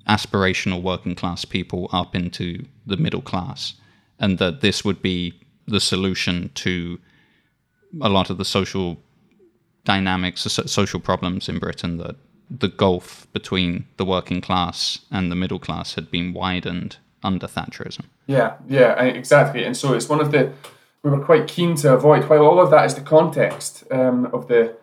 aspirational 0.08 0.82
working 0.82 1.14
class 1.14 1.44
people 1.44 1.88
up 1.92 2.14
into 2.14 2.64
the 2.86 2.96
middle 2.96 3.22
class, 3.22 3.74
and 4.18 4.38
that 4.38 4.60
this 4.60 4.84
would 4.84 5.00
be 5.00 5.32
the 5.66 5.80
solution 5.80 6.50
to 6.54 6.98
a 8.00 8.08
lot 8.08 8.30
of 8.30 8.38
the 8.38 8.44
social 8.44 8.98
dynamics, 9.84 10.42
social 10.66 11.00
problems 11.00 11.48
in 11.48 11.58
Britain 11.58 11.98
that 11.98 12.16
the 12.58 12.68
gulf 12.68 13.26
between 13.32 13.86
the 13.96 14.04
working 14.04 14.40
class 14.40 15.00
and 15.10 15.30
the 15.30 15.36
middle 15.36 15.58
class 15.58 15.94
had 15.94 16.10
been 16.10 16.32
widened 16.32 16.98
under 17.22 17.46
Thatcherism. 17.46 18.04
Yeah, 18.26 18.56
yeah, 18.68 19.00
exactly. 19.02 19.64
And 19.64 19.76
so 19.76 19.94
it's 19.94 20.08
one 20.08 20.20
of 20.20 20.32
the 20.32 20.52
we 21.02 21.10
were 21.10 21.24
quite 21.24 21.48
keen 21.48 21.74
to 21.76 21.92
avoid. 21.92 22.28
While 22.28 22.46
all 22.46 22.60
of 22.60 22.70
that 22.70 22.86
is 22.86 22.94
the 22.94 23.00
context 23.00 23.84
um, 23.90 24.26
of 24.32 24.48
the 24.48 24.76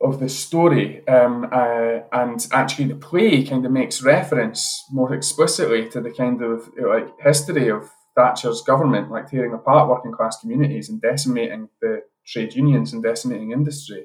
of 0.00 0.20
the 0.20 0.28
story, 0.28 1.06
um, 1.08 1.48
uh, 1.50 2.00
and 2.12 2.46
actually 2.52 2.88
the 2.88 2.94
play 2.94 3.42
kind 3.44 3.64
of 3.64 3.72
makes 3.72 4.02
reference 4.02 4.84
more 4.92 5.14
explicitly 5.14 5.88
to 5.88 6.00
the 6.00 6.12
kind 6.12 6.42
of 6.42 6.68
like 6.78 7.08
history 7.20 7.68
of 7.68 7.90
Thatcher's 8.14 8.62
government, 8.62 9.10
like 9.10 9.30
tearing 9.30 9.54
apart 9.54 9.88
working 9.88 10.12
class 10.12 10.38
communities 10.38 10.88
and 10.88 11.00
decimating 11.00 11.70
the 11.80 12.02
trade 12.26 12.54
unions 12.54 12.92
and 12.92 13.02
decimating 13.02 13.52
industry. 13.52 14.04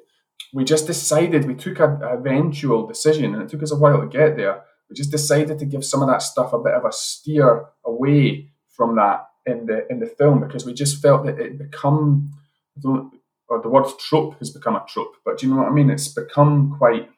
We 0.54 0.64
just 0.64 0.88
decided 0.88 1.46
we 1.46 1.56
took 1.56 1.80
a, 1.80 2.00
a 2.04 2.18
eventual 2.18 2.88
decision, 2.88 3.34
and 3.34 3.44
it 3.44 3.50
took 3.50 3.64
us 3.64 3.72
a 3.72 3.78
while 3.78 4.02
to 4.02 4.08
get 4.08 4.36
there. 4.36 4.64
We 4.90 4.96
just 4.96 5.12
decided 5.12 5.60
to 5.60 5.66
give 5.66 5.86
some 5.86 6.02
of 6.02 6.10
that 6.10 6.22
stuff 6.22 6.54
a 6.54 6.60
bit 6.60 6.74
of 6.74 6.86
a 6.86 6.92
steer 6.92 7.66
away 7.86 8.52
from 8.70 8.96
that 8.96 9.28
in 9.46 9.66
the 9.66 9.88
in 9.90 10.00
the 10.00 10.08
film 10.08 10.40
because 10.40 10.66
we 10.66 10.74
just 10.74 11.02
felt 11.02 11.26
that 11.26 11.40
it 11.40 11.58
become 11.58 12.32
or 12.84 13.62
the 13.62 13.70
word 13.70 13.86
trope 14.00 14.40
has 14.40 14.50
become 14.50 14.76
a 14.76 14.86
trope, 14.88 15.16
but 15.26 15.38
do 15.38 15.46
you 15.46 15.54
know 15.54 15.62
what 15.62 15.70
I 15.70 15.74
mean? 15.74 15.90
It's 15.90 16.08
become 16.08 16.76
quite 16.78 17.10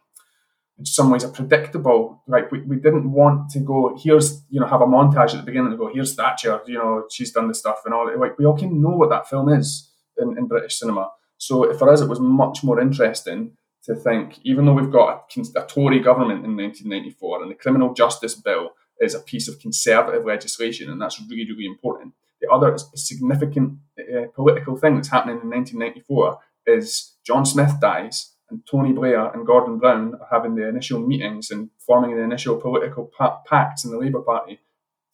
in 0.80 0.86
some 0.86 1.12
ways 1.12 1.24
a 1.24 1.30
predictable. 1.30 2.24
Like 2.28 2.52
we, 2.52 2.62
we 2.62 2.78
didn't 2.78 3.12
want 3.12 3.52
to 3.52 3.60
go 3.60 3.98
here's 4.02 4.44
you 4.50 4.60
know 4.60 4.68
have 4.68 4.82
a 4.82 4.86
montage 4.86 5.34
at 5.34 5.38
the 5.38 5.44
beginning 5.44 5.70
and 5.70 5.78
go 5.78 5.94
here's 5.94 6.16
Thatcher, 6.16 6.62
you 6.66 6.78
know 6.78 7.06
she's 7.12 7.32
done 7.32 7.48
the 7.48 7.54
stuff 7.54 7.82
and 7.86 7.94
all. 7.94 8.10
Like 8.20 8.38
we 8.38 8.46
all 8.46 8.58
can 8.58 8.82
know 8.82 8.90
what 8.90 9.10
that 9.10 9.30
film 9.30 9.50
is 9.50 9.92
in, 10.18 10.38
in 10.38 10.48
British 10.48 10.80
cinema. 10.80 11.10
So 11.46 11.74
for 11.74 11.92
us, 11.92 12.00
it 12.00 12.08
was 12.08 12.22
much 12.22 12.64
more 12.64 12.80
interesting 12.80 13.58
to 13.84 13.96
think, 13.96 14.40
even 14.44 14.66
though 14.66 14.74
we've 14.74 14.92
got 14.92 15.26
a, 15.36 15.42
a 15.60 15.68
Tory 15.68 16.00
government 16.00 16.46
in 16.46 16.56
1994 16.56 17.42
and 17.42 17.52
the 17.52 17.56
criminal 17.56 17.94
justice 17.94 18.34
bill 18.34 18.72
is 19.02 19.14
a 19.14 19.20
piece 19.20 19.50
of 19.50 19.60
conservative 19.60 20.26
legislation, 20.26 20.90
and 20.90 21.02
that's 21.02 21.22
really, 21.30 21.52
really 21.52 21.66
important. 21.66 22.14
The 22.40 22.50
other 22.50 22.78
significant 22.96 23.80
uh, 24.00 24.28
political 24.34 24.78
thing 24.78 24.96
that's 24.96 25.10
happening 25.10 25.42
in 25.42 25.50
1994 25.50 26.40
is 26.68 27.16
John 27.26 27.46
Smith 27.46 27.74
dies, 27.82 28.36
and 28.50 28.66
Tony 28.66 28.94
Blair 28.94 29.30
and 29.34 29.46
Gordon 29.46 29.80
Brown 29.80 30.16
are 30.16 30.28
having 30.32 30.56
the 30.56 30.68
initial 30.68 31.00
meetings 31.00 31.52
and 31.52 31.70
forming 31.78 32.16
the 32.16 32.24
initial 32.24 32.56
political 32.56 33.12
pa- 33.18 33.42
pacts 33.46 33.84
in 33.84 33.92
the 33.92 33.98
Labour 33.98 34.22
Party 34.22 34.60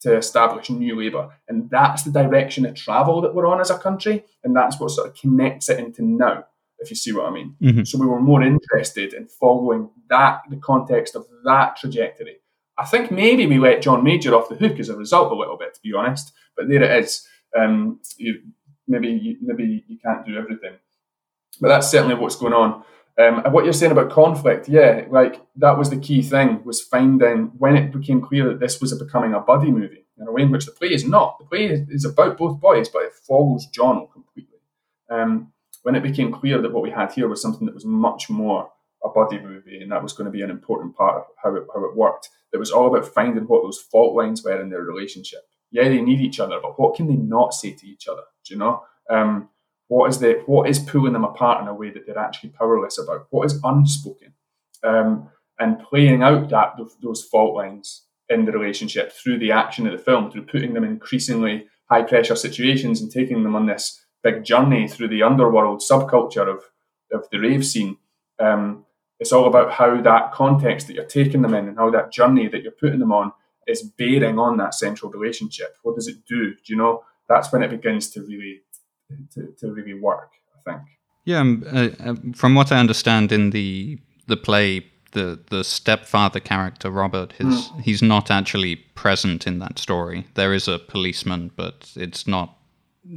to 0.00 0.16
establish 0.16 0.70
new 0.70 0.98
Labour. 0.98 1.30
And 1.48 1.68
that's 1.70 2.02
the 2.04 2.10
direction 2.10 2.66
of 2.66 2.74
travel 2.74 3.20
that 3.22 3.34
we're 3.34 3.46
on 3.46 3.60
as 3.60 3.70
a 3.70 3.78
country, 3.78 4.24
and 4.44 4.54
that's 4.56 4.80
what 4.80 4.90
sort 4.90 5.08
of 5.08 5.14
connects 5.14 5.68
it 5.68 5.78
into 5.78 6.04
now, 6.04 6.44
if 6.78 6.90
you 6.90 6.96
see 6.96 7.12
what 7.12 7.26
I 7.26 7.30
mean. 7.30 7.56
Mm-hmm. 7.62 7.84
So 7.84 7.98
we 7.98 8.06
were 8.06 8.20
more 8.20 8.42
interested 8.42 9.12
in 9.12 9.26
following 9.28 9.90
that, 10.08 10.40
the 10.48 10.56
context 10.56 11.14
of 11.14 11.26
that 11.44 11.76
trajectory 11.76 12.40
I 12.80 12.86
think 12.86 13.10
maybe 13.10 13.46
we 13.46 13.58
let 13.58 13.82
John 13.82 14.02
Major 14.02 14.34
off 14.34 14.48
the 14.48 14.54
hook 14.54 14.80
as 14.80 14.88
a 14.88 14.96
result 14.96 15.30
a 15.30 15.34
little 15.34 15.58
bit, 15.58 15.74
to 15.74 15.80
be 15.82 15.92
honest. 15.92 16.32
But 16.56 16.68
there 16.68 16.82
it 16.82 17.04
is. 17.04 17.26
Um, 17.56 18.00
you, 18.16 18.40
maybe 18.88 19.08
you, 19.08 19.36
maybe 19.42 19.84
you 19.86 19.98
can't 20.02 20.24
do 20.24 20.38
everything, 20.38 20.78
but 21.60 21.68
that's 21.68 21.90
certainly 21.90 22.14
what's 22.14 22.36
going 22.36 22.54
on. 22.54 22.82
Um, 23.18 23.44
and 23.44 23.52
what 23.52 23.64
you're 23.64 23.72
saying 23.72 23.92
about 23.92 24.10
conflict, 24.10 24.68
yeah, 24.68 25.04
like 25.10 25.40
that 25.56 25.76
was 25.76 25.90
the 25.90 25.98
key 25.98 26.22
thing 26.22 26.64
was 26.64 26.80
finding 26.80 27.52
when 27.58 27.76
it 27.76 27.92
became 27.92 28.20
clear 28.20 28.48
that 28.48 28.60
this 28.60 28.80
was 28.80 28.92
a 28.92 29.04
becoming 29.04 29.34
a 29.34 29.40
buddy 29.40 29.70
movie 29.70 30.06
in 30.18 30.26
a 30.26 30.32
way 30.32 30.42
in 30.42 30.50
which 30.50 30.66
the 30.66 30.72
play 30.72 30.88
is 30.88 31.04
not. 31.04 31.38
The 31.38 31.46
play 31.46 31.86
is 31.88 32.04
about 32.04 32.38
both 32.38 32.60
boys, 32.60 32.88
but 32.88 33.02
it 33.02 33.12
follows 33.12 33.66
John 33.66 34.06
completely. 34.12 34.58
Um, 35.10 35.52
when 35.82 35.94
it 35.94 36.02
became 36.02 36.32
clear 36.32 36.60
that 36.60 36.72
what 36.72 36.82
we 36.82 36.90
had 36.90 37.12
here 37.12 37.28
was 37.28 37.42
something 37.42 37.66
that 37.66 37.74
was 37.74 37.84
much 37.84 38.28
more 38.28 38.70
a 39.02 39.08
buddy 39.08 39.40
movie, 39.40 39.80
and 39.80 39.90
that 39.90 40.02
was 40.02 40.12
going 40.12 40.26
to 40.26 40.30
be 40.30 40.42
an 40.42 40.50
important 40.50 40.94
part 40.94 41.16
of 41.16 41.24
how 41.42 41.54
it, 41.56 41.64
how 41.74 41.84
it 41.84 41.96
worked. 41.96 42.28
It 42.52 42.58
was 42.58 42.70
all 42.70 42.86
about 42.86 43.12
finding 43.12 43.44
what 43.44 43.62
those 43.62 43.78
fault 43.78 44.14
lines 44.14 44.44
were 44.44 44.60
in 44.60 44.68
their 44.68 44.82
relationship. 44.82 45.40
Yeah, 45.70 45.88
they 45.88 46.02
need 46.02 46.20
each 46.20 46.40
other, 46.40 46.58
but 46.60 46.78
what 46.78 46.96
can 46.96 47.06
they 47.06 47.16
not 47.16 47.54
say 47.54 47.72
to 47.72 47.86
each 47.86 48.08
other? 48.08 48.22
Do 48.44 48.54
you 48.54 48.58
know? 48.58 48.82
Um, 49.08 49.48
what 49.90 50.08
is 50.08 50.20
the 50.20 50.40
what 50.46 50.70
is 50.70 50.78
pulling 50.78 51.14
them 51.14 51.24
apart 51.24 51.60
in 51.60 51.66
a 51.66 51.74
way 51.74 51.90
that 51.90 52.06
they're 52.06 52.16
actually 52.16 52.50
powerless 52.50 52.96
about? 52.96 53.26
What 53.30 53.46
is 53.46 53.58
unspoken? 53.64 54.34
Um, 54.84 55.28
and 55.58 55.80
playing 55.80 56.22
out 56.22 56.48
that 56.50 56.76
those 57.02 57.24
fault 57.24 57.56
lines 57.56 58.06
in 58.28 58.44
the 58.44 58.52
relationship 58.52 59.12
through 59.12 59.40
the 59.40 59.50
action 59.50 59.88
of 59.88 59.92
the 59.92 60.02
film, 60.02 60.30
through 60.30 60.46
putting 60.46 60.74
them 60.74 60.84
in 60.84 60.90
increasingly 60.90 61.66
high 61.90 62.02
pressure 62.02 62.36
situations 62.36 63.02
and 63.02 63.10
taking 63.10 63.42
them 63.42 63.56
on 63.56 63.66
this 63.66 64.00
big 64.22 64.44
journey 64.44 64.86
through 64.86 65.08
the 65.08 65.24
underworld 65.24 65.80
subculture 65.82 66.48
of 66.48 66.62
of 67.12 67.28
the 67.32 67.40
rave 67.40 67.66
scene. 67.66 67.96
Um, 68.38 68.86
it's 69.18 69.32
all 69.32 69.48
about 69.48 69.72
how 69.72 70.00
that 70.00 70.30
context 70.30 70.86
that 70.86 70.94
you're 70.94 71.04
taking 71.04 71.42
them 71.42 71.54
in 71.54 71.66
and 71.66 71.76
how 71.76 71.90
that 71.90 72.12
journey 72.12 72.46
that 72.46 72.62
you're 72.62 72.70
putting 72.70 73.00
them 73.00 73.12
on 73.12 73.32
is 73.66 73.82
bearing 73.82 74.38
on 74.38 74.56
that 74.58 74.74
central 74.74 75.10
relationship. 75.10 75.74
What 75.82 75.96
does 75.96 76.06
it 76.06 76.24
do? 76.28 76.54
Do 76.54 76.60
you 76.66 76.76
know? 76.76 77.02
That's 77.28 77.52
when 77.52 77.64
it 77.64 77.70
begins 77.70 78.08
to 78.10 78.22
really 78.22 78.62
to, 79.34 79.54
to 79.58 79.72
really 79.72 79.94
work. 79.94 80.30
I 80.56 80.70
think. 80.70 80.82
Yeah, 81.24 81.40
um, 81.40 81.64
uh, 81.72 81.88
uh, 82.00 82.14
from 82.34 82.54
what 82.54 82.72
I 82.72 82.78
understand 82.78 83.32
in 83.32 83.50
the 83.50 83.98
the 84.26 84.36
play, 84.36 84.86
the 85.12 85.38
the 85.50 85.64
stepfather 85.64 86.40
character 86.40 86.90
Robert, 86.90 87.32
his 87.32 87.68
mm. 87.68 87.80
he's 87.82 88.02
not 88.02 88.30
actually 88.30 88.76
present 88.76 89.46
in 89.46 89.58
that 89.58 89.78
story. 89.78 90.26
There 90.34 90.54
is 90.54 90.68
a 90.68 90.78
policeman, 90.78 91.50
but 91.56 91.92
it's 91.96 92.26
not 92.26 92.56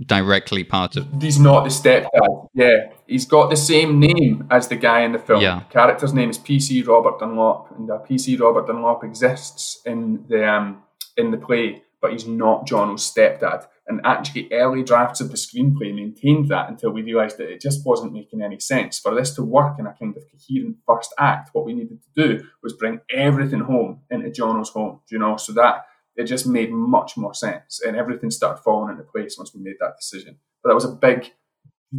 directly 0.05 0.63
part 0.63 0.95
of. 0.95 1.07
He's 1.21 1.39
not 1.39 1.63
the 1.63 1.69
stepdad. 1.69 2.49
Yeah, 2.53 2.91
he's 3.07 3.25
got 3.25 3.49
the 3.49 3.55
same 3.55 3.99
name 3.99 4.47
as 4.49 4.67
the 4.67 4.75
guy 4.75 5.01
in 5.01 5.11
the 5.11 5.19
film. 5.19 5.41
Yeah. 5.41 5.59
The 5.67 5.73
character's 5.73 6.13
name 6.13 6.29
is 6.29 6.37
PC 6.37 6.85
Robert 6.87 7.19
Dunlop, 7.19 7.71
and 7.77 7.89
uh, 7.89 7.99
PC 8.09 8.39
Robert 8.39 8.67
Dunlop 8.67 9.03
exists 9.03 9.81
in 9.85 10.25
the 10.27 10.47
um, 10.49 10.83
in 11.17 11.31
the 11.31 11.37
play, 11.37 11.83
but 12.01 12.11
he's 12.11 12.27
not 12.27 12.65
John's 12.65 13.09
stepdad. 13.09 13.65
And 13.87 13.99
actually, 14.05 14.49
early 14.53 14.81
drafts 14.81 15.19
of 15.19 15.29
the 15.29 15.37
screenplay 15.37 15.93
maintained 15.93 16.47
that 16.47 16.69
until 16.69 16.91
we 16.91 17.01
realised 17.01 17.37
that 17.37 17.51
it 17.51 17.59
just 17.59 17.85
wasn't 17.85 18.13
making 18.13 18.41
any 18.41 18.59
sense. 18.59 18.97
For 18.97 19.13
this 19.13 19.35
to 19.35 19.43
work 19.43 19.77
in 19.77 19.85
a 19.85 19.93
kind 19.93 20.15
of 20.15 20.23
coherent 20.31 20.77
first 20.87 21.13
act, 21.19 21.49
what 21.53 21.65
we 21.65 21.73
needed 21.73 21.99
to 22.01 22.27
do 22.27 22.45
was 22.61 22.73
bring 22.73 23.01
everything 23.09 23.59
home 23.59 24.01
into 24.09 24.31
John's 24.31 24.69
home. 24.69 25.01
You 25.09 25.19
know, 25.19 25.35
so 25.35 25.51
that 25.53 25.85
it 26.15 26.25
just 26.25 26.47
made 26.47 26.71
much 26.71 27.17
more 27.17 27.33
sense 27.33 27.81
and 27.85 27.97
everything 27.97 28.31
started 28.31 28.61
falling 28.61 28.91
into 28.91 29.03
place 29.03 29.35
once 29.37 29.53
we 29.53 29.61
made 29.61 29.77
that 29.79 29.95
decision. 29.99 30.37
But 30.61 30.69
that 30.69 30.75
was 30.75 30.85
a 30.85 30.91
big 30.91 31.31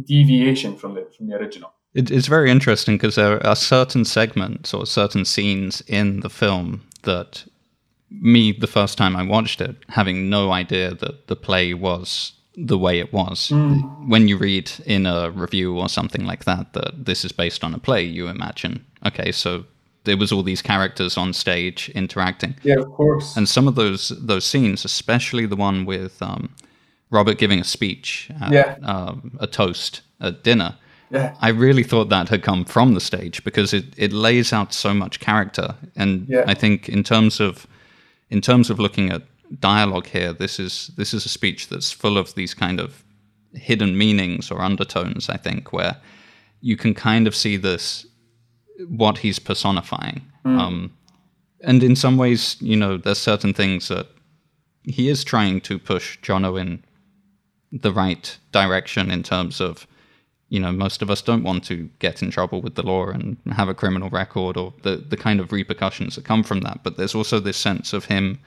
deviation 0.03 0.75
from 0.75 0.95
the 0.95 1.07
from 1.15 1.27
the 1.27 1.35
original. 1.35 1.73
It, 1.93 2.11
it's 2.11 2.27
very 2.27 2.51
interesting 2.51 2.95
because 2.95 3.15
there 3.15 3.45
are 3.45 3.55
certain 3.55 4.03
segments 4.05 4.73
or 4.73 4.85
certain 4.85 5.23
scenes 5.23 5.81
in 5.87 6.19
the 6.21 6.29
film 6.29 6.81
that 7.03 7.45
me, 8.21 8.51
the 8.51 8.67
first 8.67 8.97
time 8.97 9.15
I 9.15 9.23
watched 9.23 9.61
it, 9.61 9.75
having 9.89 10.29
no 10.29 10.51
idea 10.51 10.93
that 10.93 11.27
the 11.27 11.35
play 11.35 11.73
was 11.73 12.33
the 12.57 12.77
way 12.77 12.99
it 12.99 13.11
was. 13.11 13.49
Mm. 13.49 14.07
When 14.07 14.27
you 14.27 14.37
read 14.37 14.71
in 14.85 15.05
a 15.05 15.29
review 15.31 15.77
or 15.77 15.89
something 15.89 16.25
like 16.25 16.45
that 16.45 16.73
that 16.73 17.05
this 17.05 17.25
is 17.25 17.31
based 17.31 17.63
on 17.63 17.73
a 17.73 17.79
play, 17.79 18.03
you 18.03 18.27
imagine, 18.27 18.85
okay, 19.05 19.31
so 19.31 19.65
there 20.05 20.17
was 20.17 20.31
all 20.31 20.43
these 20.43 20.61
characters 20.61 21.17
on 21.17 21.33
stage 21.33 21.89
interacting. 21.95 22.55
Yeah, 22.63 22.75
of 22.75 22.91
course. 22.93 23.35
And 23.35 23.49
some 23.49 23.67
of 23.67 23.75
those 23.75 24.09
those 24.09 24.45
scenes, 24.45 24.85
especially 24.85 25.45
the 25.45 25.55
one 25.55 25.85
with 25.85 26.21
um, 26.21 26.49
Robert 27.09 27.37
giving 27.37 27.59
a 27.59 27.63
speech, 27.63 28.29
at, 28.41 28.51
yeah, 28.51 28.77
uh, 28.83 29.15
a 29.39 29.47
toast 29.47 30.01
at 30.21 30.43
dinner. 30.43 30.75
Yeah. 31.11 31.35
I 31.39 31.49
really 31.49 31.83
thought 31.83 32.09
that 32.09 32.29
had 32.29 32.41
come 32.41 32.65
from 32.65 32.93
the 32.93 32.99
stage 32.99 33.43
because 33.43 33.73
it, 33.73 33.85
it 33.95 34.11
lays 34.11 34.51
out 34.51 34.73
so 34.73 34.93
much 34.93 35.19
character, 35.19 35.75
and 35.95 36.27
yeah. 36.27 36.43
I 36.47 36.53
think 36.53 36.89
in 36.89 37.03
terms 37.03 37.39
of 37.39 37.67
in 38.29 38.41
terms 38.41 38.69
of 38.69 38.79
looking 38.79 39.11
at 39.11 39.23
dialogue 39.59 40.07
here, 40.07 40.33
this 40.33 40.59
is 40.59 40.91
this 40.97 41.13
is 41.13 41.25
a 41.25 41.29
speech 41.29 41.69
that's 41.69 41.91
full 41.91 42.17
of 42.17 42.33
these 42.35 42.53
kind 42.53 42.79
of 42.79 43.03
hidden 43.53 43.97
meanings 43.97 44.51
or 44.51 44.61
undertones. 44.61 45.29
I 45.29 45.37
think 45.37 45.71
where 45.71 45.97
you 46.61 46.75
can 46.75 46.93
kind 46.93 47.27
of 47.27 47.35
see 47.35 47.57
this 47.57 48.05
what 48.87 49.19
he's 49.19 49.39
personifying. 49.39 50.21
Mm. 50.45 50.59
Um, 50.59 50.97
and 51.61 51.83
in 51.83 51.95
some 51.95 52.17
ways, 52.17 52.57
you 52.59 52.75
know, 52.75 52.97
there's 52.97 53.17
certain 53.17 53.53
things 53.53 53.87
that 53.87 54.07
he 54.83 55.09
is 55.09 55.23
trying 55.23 55.61
to 55.61 55.79
push 55.79 56.19
Jono 56.19 56.59
in 56.59 56.83
the 57.71 57.91
right 57.91 58.37
direction 58.51 59.11
in 59.11 59.23
terms 59.23 59.59
of, 59.59 59.87
you 60.49 60.59
know, 60.59 60.71
most 60.71 61.01
of 61.01 61.09
us 61.09 61.21
don't 61.21 61.43
want 61.43 61.63
to 61.65 61.89
get 61.99 62.21
in 62.21 62.31
trouble 62.31 62.61
with 62.61 62.75
the 62.75 62.83
law 62.83 63.07
and 63.07 63.37
have 63.51 63.67
a 63.67 63.73
criminal 63.73 64.09
record 64.09 64.57
or 64.57 64.73
the, 64.83 64.97
the 64.97 65.17
kind 65.17 65.39
of 65.39 65.51
repercussions 65.51 66.15
that 66.15 66.25
come 66.25 66.43
from 66.43 66.61
that. 66.61 66.83
But 66.83 66.97
there's 66.97 67.15
also 67.15 67.39
this 67.39 67.57
sense 67.57 67.93
of 67.93 68.05
him, 68.05 68.39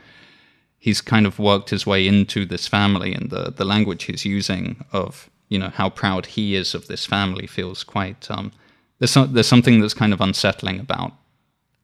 he's 0.79 1.01
kind 1.01 1.27
of 1.27 1.39
worked 1.39 1.71
his 1.71 1.87
way 1.87 2.07
into 2.07 2.47
this 2.47 2.69
family 2.69 3.15
and 3.15 3.31
the, 3.31 3.53
the 3.57 3.65
language 3.65 4.05
he's 4.05 4.25
using 4.25 4.85
of, 4.93 5.29
you 5.49 5.59
know, 5.59 5.71
how 5.71 5.91
proud 5.91 6.27
he 6.27 6.55
is 6.55 6.75
of 6.75 6.87
this 6.87 7.05
family 7.05 7.47
feels 7.47 7.83
quite 7.83 8.31
um, 8.31 8.53
there's 8.99 9.11
some, 9.11 9.33
there's 9.33 9.49
something 9.49 9.81
that's 9.81 9.95
kind 9.95 10.13
of 10.13 10.21
unsettling 10.21 10.81
about 10.81 11.13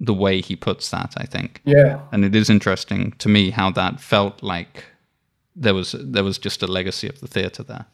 the 0.01 0.15
way 0.15 0.41
he 0.41 0.57
puts 0.57 0.91
that. 0.91 1.15
I 1.17 1.27
think. 1.27 1.61
Yeah. 1.65 2.01
And 2.13 2.25
it 2.25 2.35
is 2.35 2.51
interesting 2.51 3.13
to 3.19 3.29
me 3.29 3.51
how 3.51 3.71
that 3.73 4.01
felt 4.01 4.43
like 4.43 4.85
there 5.57 5.75
was 5.75 5.95
there 5.99 6.25
was 6.25 6.39
just 6.39 6.63
a 6.63 6.67
legacy 6.67 7.09
of 7.09 7.21
the 7.21 7.29
theatre 7.29 7.63
there. 7.63 7.87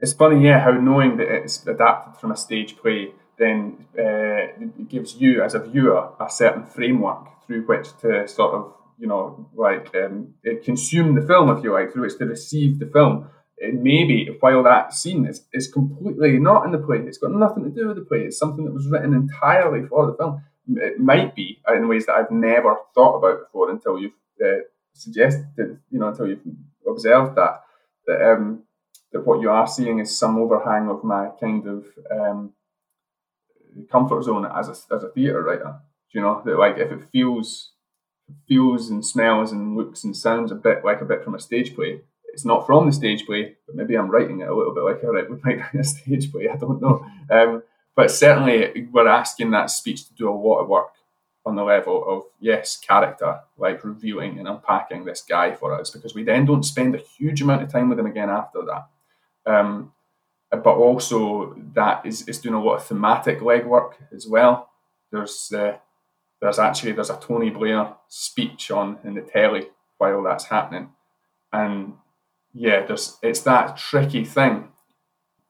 It's 0.00 0.12
funny, 0.12 0.44
yeah, 0.44 0.60
how 0.60 0.72
knowing 0.72 1.16
that 1.16 1.28
it's 1.28 1.66
adapted 1.66 2.20
from 2.20 2.32
a 2.32 2.36
stage 2.36 2.76
play 2.76 3.12
then 3.38 3.86
uh, 3.98 4.46
gives 4.88 5.16
you 5.16 5.42
as 5.42 5.54
a 5.54 5.58
viewer 5.58 6.10
a 6.20 6.30
certain 6.30 6.64
framework 6.64 7.26
through 7.46 7.66
which 7.66 7.88
to 8.00 8.26
sort 8.26 8.54
of 8.54 8.72
you 8.98 9.06
know 9.06 9.48
like 9.54 9.94
um, 9.94 10.34
consume 10.64 11.14
the 11.14 11.26
film 11.26 11.50
if 11.50 11.62
you 11.62 11.72
like 11.72 11.92
through 11.92 12.02
which 12.02 12.18
to 12.18 12.26
receive 12.26 12.78
the 12.78 12.86
film. 12.86 13.28
It 13.58 13.74
maybe 13.74 14.36
while 14.40 14.62
that 14.64 14.92
scene 14.92 15.26
is, 15.26 15.46
is 15.52 15.68
completely 15.68 16.38
not 16.38 16.66
in 16.66 16.72
the 16.72 16.78
play 16.78 16.98
it's 16.98 17.16
got 17.16 17.32
nothing 17.32 17.64
to 17.64 17.70
do 17.70 17.88
with 17.88 17.96
the 17.96 18.04
play 18.04 18.20
it's 18.20 18.38
something 18.38 18.66
that 18.66 18.74
was 18.74 18.86
written 18.86 19.14
entirely 19.14 19.86
for 19.86 20.06
the 20.06 20.14
film. 20.14 20.42
It 20.68 20.98
might 20.98 21.34
be 21.34 21.62
in 21.72 21.88
ways 21.88 22.06
that 22.06 22.16
i've 22.16 22.30
never 22.30 22.76
thought 22.94 23.16
about 23.16 23.46
before 23.46 23.70
until 23.70 23.98
you've 23.98 24.12
uh, 24.44 24.60
suggested 24.92 25.78
you 25.90 25.98
know 25.98 26.08
until 26.08 26.26
you've 26.26 26.42
observed 26.86 27.36
that 27.36 27.62
that 28.06 28.20
um, 28.30 28.62
that 29.16 29.26
what 29.26 29.40
you 29.40 29.50
are 29.50 29.66
seeing 29.66 29.98
is 29.98 30.16
some 30.16 30.36
overhang 30.36 30.88
of 30.88 31.02
my 31.02 31.30
kind 31.40 31.66
of 31.66 31.86
um, 32.10 32.52
comfort 33.90 34.22
zone 34.22 34.46
as 34.54 34.68
a, 34.68 34.94
as 34.94 35.02
a 35.02 35.08
theatre 35.08 35.42
writer. 35.42 35.76
You 36.10 36.20
know, 36.20 36.42
that 36.44 36.58
like 36.58 36.76
if 36.76 36.92
it 36.92 37.08
feels 37.10 37.72
feels 38.48 38.90
and 38.90 39.04
smells 39.04 39.52
and 39.52 39.76
looks 39.76 40.04
and 40.04 40.16
sounds 40.16 40.50
a 40.50 40.54
bit 40.54 40.84
like 40.84 41.00
a 41.00 41.04
bit 41.04 41.24
from 41.24 41.34
a 41.34 41.40
stage 41.40 41.74
play, 41.74 42.00
it's 42.32 42.44
not 42.44 42.66
from 42.66 42.86
the 42.86 42.92
stage 42.92 43.24
play, 43.24 43.56
but 43.66 43.76
maybe 43.76 43.94
I'm 43.94 44.10
writing 44.10 44.40
it 44.40 44.48
a 44.48 44.54
little 44.54 44.74
bit 44.74 44.84
like 44.84 45.02
I 45.02 45.06
write, 45.06 45.30
we 45.30 45.38
might 45.42 45.60
write 45.60 45.80
a 45.80 45.84
stage 45.84 46.30
play. 46.30 46.48
I 46.48 46.56
don't 46.56 46.82
know. 46.82 47.06
Um, 47.30 47.62
but 47.94 48.10
certainly, 48.10 48.88
we're 48.92 49.08
asking 49.08 49.52
that 49.52 49.70
speech 49.70 50.06
to 50.08 50.14
do 50.14 50.28
a 50.28 50.32
lot 50.32 50.60
of 50.60 50.68
work 50.68 50.92
on 51.46 51.54
the 51.54 51.64
level 51.64 52.04
of 52.06 52.24
yes, 52.40 52.76
character, 52.76 53.40
like 53.56 53.84
revealing 53.84 54.38
and 54.38 54.48
unpacking 54.48 55.04
this 55.04 55.22
guy 55.22 55.54
for 55.54 55.72
us, 55.72 55.88
because 55.88 56.14
we 56.14 56.24
then 56.24 56.44
don't 56.44 56.64
spend 56.64 56.94
a 56.94 56.98
huge 56.98 57.40
amount 57.40 57.62
of 57.62 57.72
time 57.72 57.88
with 57.88 57.98
him 57.98 58.06
again 58.06 58.28
after 58.28 58.62
that. 58.66 58.88
Um, 59.46 59.92
but 60.50 60.76
also 60.76 61.54
that 61.74 62.06
is, 62.06 62.28
is 62.28 62.40
doing 62.40 62.54
a 62.54 62.62
lot 62.62 62.76
of 62.76 62.84
thematic 62.84 63.40
legwork 63.40 63.92
as 64.12 64.26
well. 64.26 64.70
There's 65.10 65.52
uh, 65.52 65.78
there's 66.40 66.58
actually 66.58 66.92
there's 66.92 67.10
a 67.10 67.18
Tony 67.20 67.50
Blair 67.50 67.94
speech 68.08 68.70
on 68.70 68.98
in 69.04 69.14
the 69.14 69.22
telly 69.22 69.68
while 69.98 70.22
that's 70.22 70.44
happening, 70.46 70.90
and 71.52 71.94
yeah, 72.52 72.84
there's 72.84 73.18
it's 73.22 73.40
that 73.40 73.76
tricky 73.76 74.24
thing. 74.24 74.68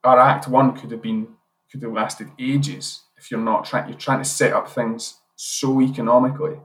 Our 0.03 0.19
Act 0.19 0.47
One 0.47 0.75
could 0.75 0.91
have 0.91 1.01
been 1.01 1.27
could 1.71 1.81
have 1.81 1.93
lasted 1.93 2.29
ages 2.39 3.03
if 3.17 3.31
you're 3.31 3.39
not 3.39 3.65
trying 3.65 3.89
you're 3.89 3.97
trying 3.97 4.19
to 4.19 4.29
set 4.29 4.53
up 4.53 4.69
things 4.69 5.17
so 5.35 5.81
economically 5.81 6.59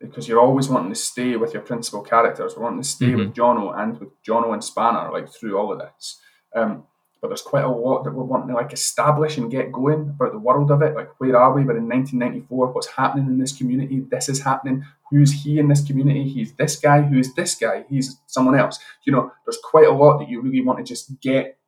because 0.00 0.28
you're 0.28 0.40
always 0.40 0.68
wanting 0.68 0.90
to 0.90 0.98
stay 0.98 1.36
with 1.36 1.52
your 1.52 1.62
principal 1.62 2.02
characters, 2.02 2.56
We're 2.56 2.62
wanting 2.64 2.82
to 2.82 2.88
stay 2.88 3.06
mm-hmm. 3.06 3.18
with 3.18 3.34
Jono 3.34 3.76
and 3.76 3.98
with 3.98 4.10
Jono 4.22 4.52
and 4.52 4.62
Spanner 4.62 5.10
like 5.10 5.28
through 5.28 5.58
all 5.58 5.72
of 5.72 5.80
this. 5.80 6.20
Um, 6.58 6.84
but 7.20 7.28
there's 7.28 7.42
quite 7.42 7.64
a 7.64 7.68
lot 7.68 8.04
that 8.04 8.12
we're 8.12 8.22
wanting 8.22 8.48
to 8.48 8.54
like 8.54 8.72
establish 8.72 9.38
and 9.38 9.50
get 9.50 9.72
going 9.72 10.14
about 10.14 10.32
the 10.32 10.38
world 10.38 10.70
of 10.70 10.82
it. 10.82 10.94
Like, 10.94 11.08
where 11.18 11.36
are 11.36 11.52
we? 11.52 11.64
We're 11.64 11.76
in 11.76 11.88
1994. 11.88 12.72
What's 12.72 12.86
happening 12.86 13.26
in 13.26 13.38
this 13.38 13.56
community? 13.56 14.00
This 14.08 14.28
is 14.28 14.40
happening. 14.40 14.84
Who's 15.10 15.42
he 15.42 15.58
in 15.58 15.68
this 15.68 15.84
community? 15.84 16.28
He's 16.28 16.52
this 16.52 16.76
guy. 16.76 17.02
Who's 17.02 17.34
this 17.34 17.56
guy? 17.56 17.84
He's 17.88 18.16
someone 18.26 18.56
else. 18.56 18.78
You 19.04 19.12
know, 19.12 19.32
there's 19.44 19.58
quite 19.62 19.88
a 19.88 19.92
lot 19.92 20.18
that 20.18 20.28
you 20.28 20.40
really 20.40 20.60
want 20.60 20.78
to 20.78 20.84
just 20.84 21.20
get 21.20 21.58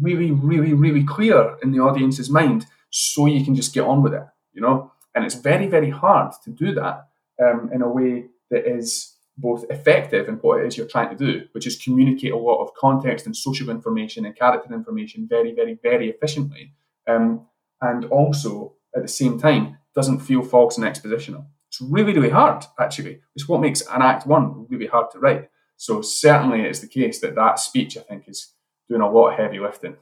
really, 0.00 0.30
really, 0.30 0.72
really 0.72 1.04
clear 1.04 1.56
in 1.62 1.72
the 1.72 1.80
audience's 1.80 2.30
mind 2.30 2.66
so 2.90 3.26
you 3.26 3.44
can 3.44 3.54
just 3.54 3.74
get 3.74 3.84
on 3.84 4.02
with 4.02 4.14
it, 4.14 4.26
you 4.54 4.62
know? 4.62 4.92
And 5.14 5.24
it's 5.24 5.34
very, 5.34 5.66
very 5.66 5.90
hard 5.90 6.32
to 6.44 6.50
do 6.50 6.72
that 6.74 7.08
um, 7.42 7.70
in 7.72 7.82
a 7.82 7.88
way 7.88 8.26
that 8.50 8.66
is 8.66 9.13
both 9.36 9.64
effective 9.70 10.28
in 10.28 10.36
what 10.36 10.60
it 10.60 10.66
is 10.66 10.76
you're 10.76 10.86
trying 10.86 11.10
to 11.10 11.16
do, 11.16 11.46
which 11.52 11.66
is 11.66 11.82
communicate 11.82 12.32
a 12.32 12.36
lot 12.36 12.62
of 12.62 12.74
context 12.74 13.26
and 13.26 13.36
social 13.36 13.68
information 13.68 14.24
and 14.24 14.36
character 14.36 14.72
information 14.72 15.26
very, 15.28 15.52
very, 15.54 15.78
very 15.82 16.08
efficiently, 16.08 16.72
um, 17.08 17.46
and 17.80 18.04
also 18.06 18.74
at 18.94 19.02
the 19.02 19.08
same 19.08 19.38
time 19.38 19.76
doesn't 19.94 20.20
feel 20.20 20.42
false 20.42 20.78
and 20.78 20.86
expositional. 20.86 21.46
It's 21.68 21.80
really, 21.80 22.12
really 22.12 22.30
hard, 22.30 22.64
actually. 22.78 23.20
It's 23.34 23.48
what 23.48 23.60
makes 23.60 23.80
an 23.80 24.02
Act 24.02 24.26
One 24.26 24.66
really 24.68 24.86
hard 24.86 25.10
to 25.12 25.18
write. 25.18 25.50
So 25.76 26.02
certainly, 26.02 26.62
it's 26.62 26.80
the 26.80 26.86
case 26.86 27.20
that 27.20 27.34
that 27.34 27.58
speech, 27.58 27.96
I 27.98 28.02
think, 28.02 28.28
is 28.28 28.52
doing 28.88 29.00
a 29.00 29.10
lot 29.10 29.32
of 29.32 29.38
heavy 29.38 29.58
lifting. 29.58 29.96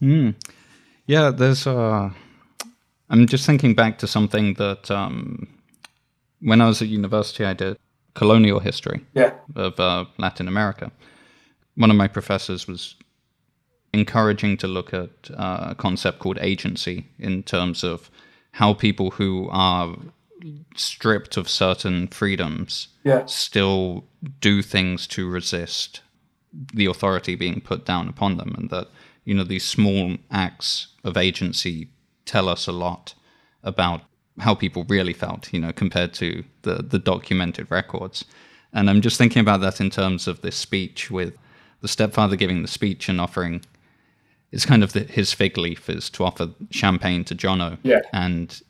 Mm. 0.00 0.34
Yeah, 1.06 1.30
there's. 1.30 1.66
Uh, 1.66 2.10
I'm 3.08 3.26
just 3.26 3.44
thinking 3.44 3.74
back 3.74 3.98
to 3.98 4.06
something 4.06 4.54
that 4.54 4.88
um, 4.88 5.48
when 6.40 6.60
I 6.60 6.68
was 6.68 6.80
at 6.80 6.88
university, 6.88 7.44
I 7.44 7.54
did 7.54 7.76
colonial 8.14 8.60
history 8.60 9.04
yeah. 9.14 9.32
of 9.56 9.78
uh, 9.78 10.04
Latin 10.18 10.48
America. 10.48 10.90
One 11.76 11.90
of 11.90 11.96
my 11.96 12.08
professors 12.08 12.66
was 12.66 12.96
encouraging 13.92 14.56
to 14.58 14.68
look 14.68 14.94
at 14.94 15.10
uh, 15.36 15.68
a 15.70 15.74
concept 15.74 16.18
called 16.18 16.38
agency 16.40 17.08
in 17.18 17.42
terms 17.42 17.82
of 17.84 18.10
how 18.52 18.74
people 18.74 19.12
who 19.12 19.48
are 19.50 19.96
stripped 20.74 21.36
of 21.36 21.48
certain 21.48 22.06
freedoms 22.08 22.88
yeah. 23.04 23.24
still 23.26 24.04
do 24.40 24.62
things 24.62 25.06
to 25.06 25.28
resist 25.28 26.00
the 26.74 26.86
authority 26.86 27.34
being 27.34 27.60
put 27.60 27.84
down 27.84 28.08
upon 28.08 28.36
them 28.36 28.54
and 28.56 28.70
that 28.70 28.88
you 29.24 29.34
know 29.34 29.44
these 29.44 29.64
small 29.64 30.16
acts 30.30 30.88
of 31.04 31.16
agency 31.16 31.88
tell 32.24 32.48
us 32.48 32.66
a 32.66 32.72
lot 32.72 33.14
about 33.62 34.02
how 34.38 34.54
people 34.54 34.84
really 34.88 35.12
felt, 35.12 35.52
you 35.52 35.60
know, 35.60 35.72
compared 35.72 36.12
to 36.14 36.44
the 36.62 36.82
the 36.82 36.98
documented 36.98 37.70
records. 37.70 38.24
And 38.72 38.88
I'm 38.88 39.00
just 39.00 39.18
thinking 39.18 39.40
about 39.40 39.60
that 39.60 39.80
in 39.80 39.90
terms 39.90 40.28
of 40.28 40.42
this 40.42 40.56
speech 40.56 41.10
with 41.10 41.34
the 41.80 41.88
stepfather 41.88 42.36
giving 42.36 42.62
the 42.62 42.68
speech 42.68 43.08
and 43.08 43.20
offering. 43.20 43.62
It's 44.52 44.66
kind 44.66 44.82
of 44.82 44.92
the, 44.92 45.00
his 45.00 45.32
fig 45.32 45.56
leaf 45.56 45.88
is 45.88 46.10
to 46.10 46.24
offer 46.24 46.50
champagne 46.70 47.24
to 47.24 47.34
Jono. 47.34 47.78
Yeah. 47.82 48.00
And 48.12 48.60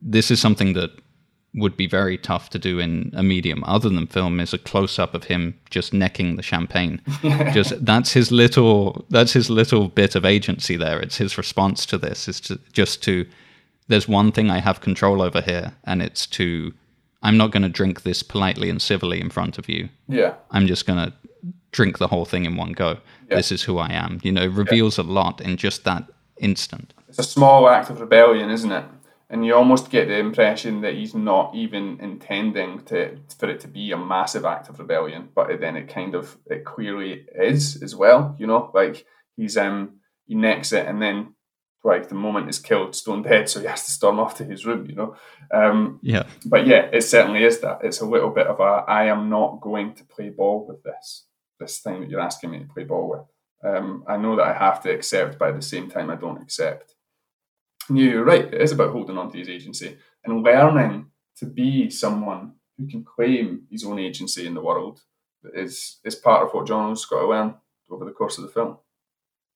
this 0.00 0.30
is 0.30 0.40
something 0.40 0.72
that 0.74 0.90
would 1.54 1.76
be 1.76 1.86
very 1.86 2.18
tough 2.18 2.50
to 2.50 2.58
do 2.58 2.78
in 2.78 3.10
a 3.14 3.22
medium 3.22 3.64
other 3.64 3.88
than 3.88 4.06
film 4.06 4.40
is 4.40 4.52
a 4.52 4.58
close 4.58 4.98
up 4.98 5.14
of 5.14 5.24
him 5.24 5.58
just 5.70 5.94
necking 5.94 6.36
the 6.36 6.42
champagne. 6.42 7.00
just 7.52 7.84
that's 7.84 8.12
his 8.12 8.30
little 8.30 9.06
that's 9.10 9.32
his 9.32 9.48
little 9.48 9.88
bit 9.88 10.14
of 10.14 10.24
agency 10.24 10.76
there. 10.76 11.00
It's 11.00 11.16
his 11.16 11.38
response 11.38 11.86
to 11.86 11.98
this 11.98 12.28
is 12.28 12.40
to 12.42 12.58
just 12.72 13.02
to 13.04 13.26
there's 13.88 14.08
one 14.08 14.32
thing 14.32 14.50
I 14.50 14.58
have 14.60 14.80
control 14.80 15.22
over 15.22 15.40
here, 15.40 15.74
and 15.84 16.02
it's 16.02 16.26
to 16.28 16.72
I'm 17.22 17.36
not 17.36 17.50
going 17.50 17.62
to 17.62 17.68
drink 17.68 18.02
this 18.02 18.22
politely 18.22 18.70
and 18.70 18.80
civilly 18.80 19.20
in 19.20 19.30
front 19.30 19.58
of 19.58 19.68
you. 19.68 19.88
Yeah. 20.06 20.34
I'm 20.50 20.66
just 20.66 20.86
going 20.86 21.06
to 21.06 21.12
drink 21.72 21.98
the 21.98 22.08
whole 22.08 22.24
thing 22.24 22.44
in 22.44 22.56
one 22.56 22.72
go. 22.72 22.98
Yeah. 23.28 23.36
This 23.36 23.50
is 23.50 23.62
who 23.62 23.78
I 23.78 23.90
am. 23.90 24.20
You 24.22 24.32
know, 24.32 24.46
reveals 24.46 24.98
yeah. 24.98 25.04
a 25.04 25.06
lot 25.06 25.40
in 25.40 25.56
just 25.56 25.84
that 25.84 26.08
instant. 26.38 26.94
It's 27.08 27.18
a 27.18 27.24
small 27.24 27.68
act 27.68 27.90
of 27.90 28.00
rebellion, 28.00 28.50
isn't 28.50 28.70
it? 28.70 28.84
And 29.28 29.44
you 29.44 29.56
almost 29.56 29.90
get 29.90 30.06
the 30.06 30.18
impression 30.18 30.82
that 30.82 30.94
he's 30.94 31.14
not 31.14 31.52
even 31.54 31.98
intending 32.00 32.82
to 32.84 33.18
for 33.38 33.48
it 33.48 33.58
to 33.60 33.68
be 33.68 33.90
a 33.90 33.96
massive 33.96 34.44
act 34.44 34.68
of 34.68 34.78
rebellion, 34.78 35.30
but 35.34 35.60
then 35.60 35.76
it 35.76 35.88
kind 35.88 36.14
of 36.14 36.36
it 36.46 36.64
clearly 36.64 37.26
is 37.34 37.82
as 37.82 37.96
well. 37.96 38.36
You 38.38 38.46
know, 38.46 38.70
like 38.72 39.04
he's 39.36 39.56
um 39.56 39.96
he 40.26 40.36
necks 40.36 40.72
it 40.72 40.86
and 40.86 41.02
then 41.02 41.34
like 41.86 42.08
the 42.08 42.14
moment 42.14 42.48
is 42.48 42.58
killed, 42.58 42.94
stone 43.02 43.22
dead, 43.22 43.48
so 43.48 43.60
he 43.60 43.66
has 43.66 43.84
to 43.84 43.90
storm 43.90 44.18
off 44.18 44.36
to 44.36 44.44
his 44.44 44.66
room, 44.66 44.86
you 44.86 44.96
know. 44.96 45.16
Um, 45.52 46.00
yeah. 46.02 46.24
But 46.44 46.66
yeah, 46.66 46.88
it 46.92 47.02
certainly 47.02 47.44
is 47.44 47.60
that. 47.60 47.80
It's 47.82 48.00
a 48.00 48.06
little 48.06 48.30
bit 48.30 48.48
of 48.48 48.60
a 48.60 48.84
I 48.88 49.06
am 49.06 49.30
not 49.30 49.60
going 49.60 49.94
to 49.94 50.04
play 50.04 50.30
ball 50.30 50.66
with 50.68 50.82
this 50.82 51.24
this 51.58 51.78
thing 51.78 52.00
that 52.00 52.10
you're 52.10 52.20
asking 52.20 52.50
me 52.50 52.58
to 52.58 52.66
play 52.66 52.84
ball 52.84 53.08
with. 53.08 53.22
Um, 53.64 54.04
I 54.06 54.18
know 54.18 54.36
that 54.36 54.46
I 54.46 54.52
have 54.52 54.82
to 54.82 54.90
accept, 54.90 55.38
but 55.38 55.48
at 55.48 55.56
the 55.56 55.62
same 55.62 55.88
time, 55.88 56.10
I 56.10 56.16
don't 56.16 56.42
accept. 56.42 56.94
And 57.88 57.98
you're 57.98 58.24
right. 58.24 58.52
It 58.52 58.60
is 58.60 58.72
about 58.72 58.92
holding 58.92 59.16
on 59.16 59.30
to 59.30 59.38
his 59.38 59.48
agency 59.48 59.96
and 60.24 60.42
learning 60.42 61.06
to 61.38 61.46
be 61.46 61.88
someone 61.88 62.52
who 62.76 62.86
can 62.86 63.04
claim 63.04 63.62
his 63.70 63.84
own 63.84 63.98
agency 63.98 64.46
in 64.46 64.54
the 64.54 64.60
world. 64.60 65.00
Is 65.54 66.00
is 66.04 66.16
part 66.16 66.42
of 66.42 66.52
what 66.52 66.66
John 66.66 66.88
has 66.88 67.04
got 67.04 67.20
to 67.20 67.28
learn 67.28 67.54
over 67.88 68.04
the 68.04 68.10
course 68.10 68.36
of 68.36 68.42
the 68.42 68.50
film, 68.50 68.78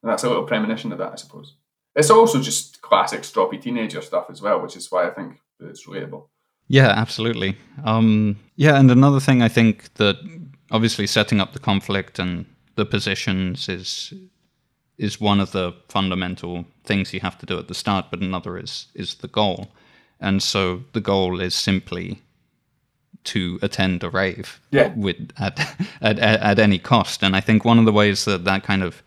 and 0.03 0.11
that's 0.11 0.22
a 0.22 0.28
little 0.28 0.45
premonition 0.45 0.93
of 0.93 0.99
that, 0.99 1.12
I 1.12 1.16
suppose. 1.16 1.57
It's 2.01 2.11
also 2.11 2.40
just 2.40 2.80
classic 2.82 3.22
stroppy 3.22 3.61
teenager 3.61 4.03
stuff 4.03 4.26
as 4.30 4.42
well, 4.42 4.61
which 4.61 4.76
is 4.76 4.90
why 4.90 5.07
I 5.07 5.11
think 5.11 5.40
it's 5.61 5.86
relatable. 5.86 6.26
Yeah, 6.66 6.88
absolutely. 6.88 7.57
Um, 7.84 8.38
yeah, 8.57 8.78
and 8.78 8.90
another 8.90 9.20
thing 9.20 9.42
I 9.42 9.48
think 9.48 9.94
that 9.94 10.16
obviously 10.70 11.07
setting 11.07 11.40
up 11.40 11.53
the 11.53 11.59
conflict 11.59 12.18
and 12.18 12.46
the 12.76 12.86
positions 12.86 13.68
is 13.68 14.14
is 14.96 15.20
one 15.20 15.40
of 15.40 15.53
the 15.53 15.72
fundamental 15.88 16.66
things 16.84 17.14
you 17.14 17.20
have 17.20 17.38
to 17.38 17.46
do 17.46 17.59
at 17.59 17.68
the 17.68 17.74
start, 17.74 18.07
but 18.11 18.20
another 18.20 18.59
is 18.59 18.86
is 18.94 19.16
the 19.16 19.28
goal. 19.28 19.68
And 20.20 20.42
so 20.42 20.82
the 20.92 21.01
goal 21.01 21.40
is 21.40 21.55
simply 21.55 22.22
to 23.24 23.59
attend 23.62 24.05
a 24.05 24.11
rave 24.11 24.61
yeah. 24.70 24.92
with 24.94 25.30
at, 25.38 25.59
at 26.01 26.18
at 26.18 26.59
any 26.59 26.78
cost. 26.78 27.22
And 27.22 27.36
I 27.36 27.40
think 27.40 27.64
one 27.64 27.78
of 27.78 27.84
the 27.84 27.92
ways 27.92 28.24
that 28.24 28.44
that 28.44 28.62
kind 28.62 28.82
of 28.82 29.03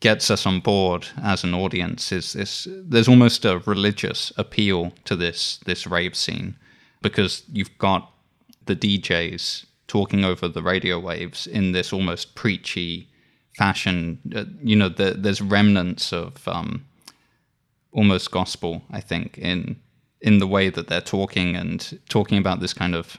gets 0.00 0.30
us 0.30 0.46
on 0.46 0.60
board 0.60 1.06
as 1.22 1.44
an 1.44 1.54
audience 1.54 2.10
is 2.10 2.32
this 2.32 2.66
there's 2.70 3.08
almost 3.08 3.44
a 3.44 3.58
religious 3.66 4.32
appeal 4.38 4.92
to 5.04 5.14
this 5.14 5.58
this 5.66 5.86
rave 5.86 6.16
scene 6.16 6.56
because 7.02 7.42
you've 7.52 7.76
got 7.78 8.12
the 8.66 8.76
DJs 8.76 9.66
talking 9.86 10.24
over 10.24 10.48
the 10.48 10.62
radio 10.62 10.98
waves 10.98 11.46
in 11.46 11.72
this 11.72 11.92
almost 11.92 12.34
preachy 12.34 13.08
fashion. 13.56 14.20
Uh, 14.34 14.44
you 14.62 14.76
know, 14.76 14.88
the, 14.88 15.16
there's 15.18 15.42
remnants 15.42 16.12
of 16.12 16.46
um, 16.46 16.86
almost 17.92 18.30
gospel, 18.30 18.82
I 18.90 19.00
think, 19.00 19.36
in 19.38 19.76
in 20.22 20.38
the 20.38 20.46
way 20.46 20.68
that 20.68 20.86
they're 20.88 21.00
talking 21.00 21.56
and 21.56 21.98
talking 22.08 22.38
about 22.38 22.60
this 22.60 22.74
kind 22.74 22.94
of 22.94 23.18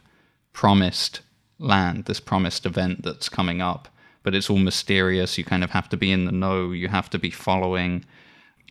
promised 0.54 1.22
land, 1.58 2.06
this 2.06 2.20
promised 2.20 2.66
event 2.66 3.04
that's 3.04 3.28
coming 3.28 3.60
up. 3.60 3.88
But 4.24 4.36
it's 4.36 4.50
all 4.50 4.58
mysterious. 4.58 5.38
You 5.38 5.44
kind 5.44 5.64
of 5.64 5.72
have 5.72 5.90
to 5.90 5.98
be 5.98 6.12
in 6.12 6.26
the 6.26 6.32
know. 6.32 6.72
You 6.72 6.90
have 6.90 7.10
to 7.12 7.20
be 7.20 7.32
following. 7.32 8.06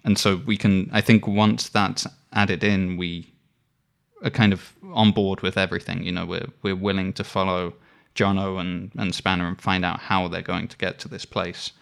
And 0.05 0.19
so 0.19 0.37
we 0.47 0.57
can, 0.57 0.89
I 0.93 1.01
think, 1.01 1.27
once 1.27 1.69
that's 1.69 2.07
added 2.33 2.63
in, 2.63 2.97
we 2.97 3.33
are 4.23 4.31
kind 4.31 4.53
of 4.53 4.73
on 4.93 5.13
board 5.13 5.41
with 5.41 5.59
everything. 5.59 6.03
You 6.03 6.13
know, 6.13 6.27
we're 6.27 6.49
we're 6.63 6.77
willing 6.77 7.13
to 7.15 7.25
follow 7.25 7.75
Jono 8.15 8.61
and, 8.61 8.91
and 8.97 9.15
Spanner 9.15 9.49
and 9.49 9.61
find 9.61 9.85
out 9.85 10.01
how 10.01 10.29
they're 10.29 10.43
going 10.43 10.69
to 10.69 10.77
get 10.77 10.99
to 11.01 11.09
this 11.09 11.25
place. 11.25 11.73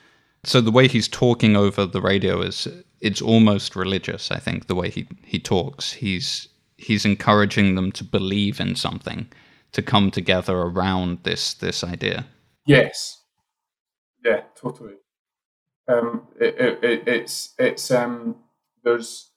So 0.45 0.61
the 0.61 0.71
way 0.71 0.89
he's 0.89 1.09
talking 1.09 1.57
over 1.57 1.85
the 1.85 2.01
radio 2.01 2.41
is 2.43 2.69
it's 3.01 3.23
almost 3.23 3.77
religious, 3.77 4.31
I 4.31 4.39
think, 4.39 4.67
the 4.67 4.75
way 4.75 4.91
he, 4.91 5.09
he 5.25 5.39
talks. 5.39 5.93
He's 5.93 6.49
he's 6.77 7.05
encouraging 7.05 7.75
them 7.75 7.91
to 7.93 8.05
believe 8.05 8.61
in 8.61 8.77
something, 8.77 9.27
to 9.73 9.83
come 9.83 10.11
together 10.11 10.57
around 10.57 11.19
this 11.25 11.55
this 11.55 11.83
idea. 11.83 12.27
Yes. 12.67 13.18
Yeah, 14.25 14.43
totally. 14.57 14.95
Um, 15.89 16.29
it, 16.41 16.57
it, 16.59 16.85
it, 16.85 17.09
it's 17.09 17.55
it's 17.59 17.91
um, 17.91 18.37
there's 18.85 19.31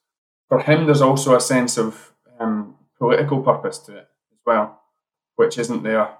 for 0.48 0.60
him 0.60 0.86
there's 0.86 1.02
also 1.02 1.34
a 1.36 1.40
sense 1.40 1.78
of 1.78 2.12
um, 2.38 2.76
political 2.98 3.42
purpose 3.42 3.78
to 3.80 3.96
it 3.96 4.08
as 4.32 4.38
well, 4.46 4.80
which 5.36 5.58
isn't 5.58 5.82
there 5.82 6.10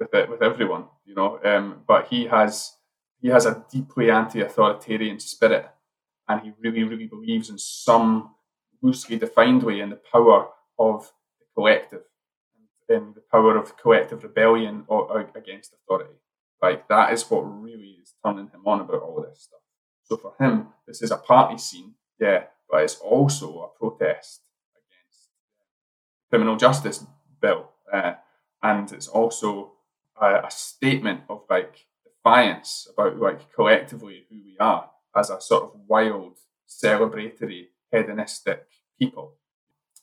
with 0.00 0.12
it, 0.14 0.28
with 0.28 0.42
everyone, 0.42 0.86
you 1.04 1.14
know. 1.14 1.40
Um, 1.44 1.82
but 1.86 2.08
he 2.08 2.26
has 2.26 2.74
he 3.20 3.28
has 3.28 3.46
a 3.46 3.64
deeply 3.70 4.10
anti-authoritarian 4.10 5.20
spirit, 5.20 5.68
and 6.28 6.40
he 6.42 6.52
really, 6.60 6.84
really 6.84 7.06
believes 7.06 7.50
in 7.50 7.58
some 7.58 8.34
loosely 8.82 9.18
defined 9.18 9.62
way 9.62 9.80
in 9.80 9.90
the 9.90 10.00
power 10.12 10.48
of 10.78 11.12
the 11.40 11.46
collective, 11.54 12.02
in 12.88 13.12
the 13.14 13.22
power 13.32 13.56
of 13.56 13.76
collective 13.78 14.22
rebellion 14.24 14.84
or, 14.88 15.10
or 15.10 15.30
against 15.36 15.72
authority. 15.74 16.14
Like 16.62 16.88
that 16.88 17.12
is 17.12 17.28
what 17.30 17.42
really 17.42 17.98
is 18.02 18.14
turning 18.24 18.48
him 18.48 18.62
on 18.66 18.80
about 18.80 19.02
all 19.02 19.22
this 19.22 19.42
stuff. 19.42 19.60
So 20.04 20.16
for 20.16 20.34
him, 20.38 20.68
this 20.86 21.02
is 21.02 21.10
a 21.10 21.16
party 21.16 21.58
scene, 21.58 21.94
yeah, 22.20 22.44
but 22.70 22.82
it's 22.82 22.96
also 22.96 23.60
a 23.62 23.78
protest 23.78 24.40
against 24.74 25.28
criminal 26.30 26.56
justice 26.56 27.04
bill, 27.40 27.70
uh, 27.92 28.14
and 28.62 28.90
it's 28.92 29.08
also 29.08 29.72
a, 30.20 30.46
a 30.46 30.50
statement 30.50 31.22
of 31.28 31.42
like 31.50 31.86
defiance 32.04 32.88
about 32.92 33.18
like 33.18 33.52
collectively 33.52 34.24
who 34.30 34.36
we 34.36 34.56
are 34.58 34.90
as 35.16 35.30
a 35.30 35.40
sort 35.40 35.64
of 35.64 35.80
wild, 35.86 36.38
celebratory, 36.68 37.66
hedonistic 37.92 38.66
people. 38.98 39.34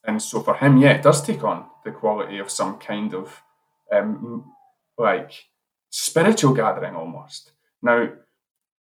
And 0.05 0.21
so 0.21 0.41
for 0.41 0.55
him, 0.55 0.77
yeah, 0.77 0.91
it 0.91 1.03
does 1.03 1.21
take 1.21 1.43
on 1.43 1.65
the 1.85 1.91
quality 1.91 2.37
of 2.39 2.51
some 2.51 2.77
kind 2.77 3.13
of 3.13 3.41
um, 3.91 4.51
like 4.97 5.31
spiritual 5.95 6.55
gathering 6.55 6.95
almost. 6.95 7.51
Now, 7.83 8.09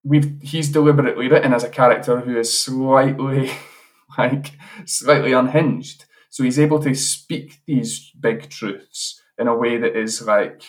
we've 0.03 0.41
he's 0.41 0.71
deliberately 0.71 1.29
written 1.29 1.53
as 1.53 1.63
a 1.63 1.69
character 1.69 2.21
who 2.21 2.39
is 2.39 2.59
slightly 2.59 3.51
like 4.19 4.53
slightly 4.87 5.35
unhinged. 5.35 6.07
So 6.31 6.43
he's 6.43 6.59
able 6.59 6.83
to 6.83 6.95
speak 6.95 7.61
these 7.67 8.11
big 8.19 8.49
truths 8.49 9.21
in 9.39 9.47
a 9.47 9.55
way 9.55 9.77
that 9.77 9.95
is 9.95 10.23
like 10.23 10.63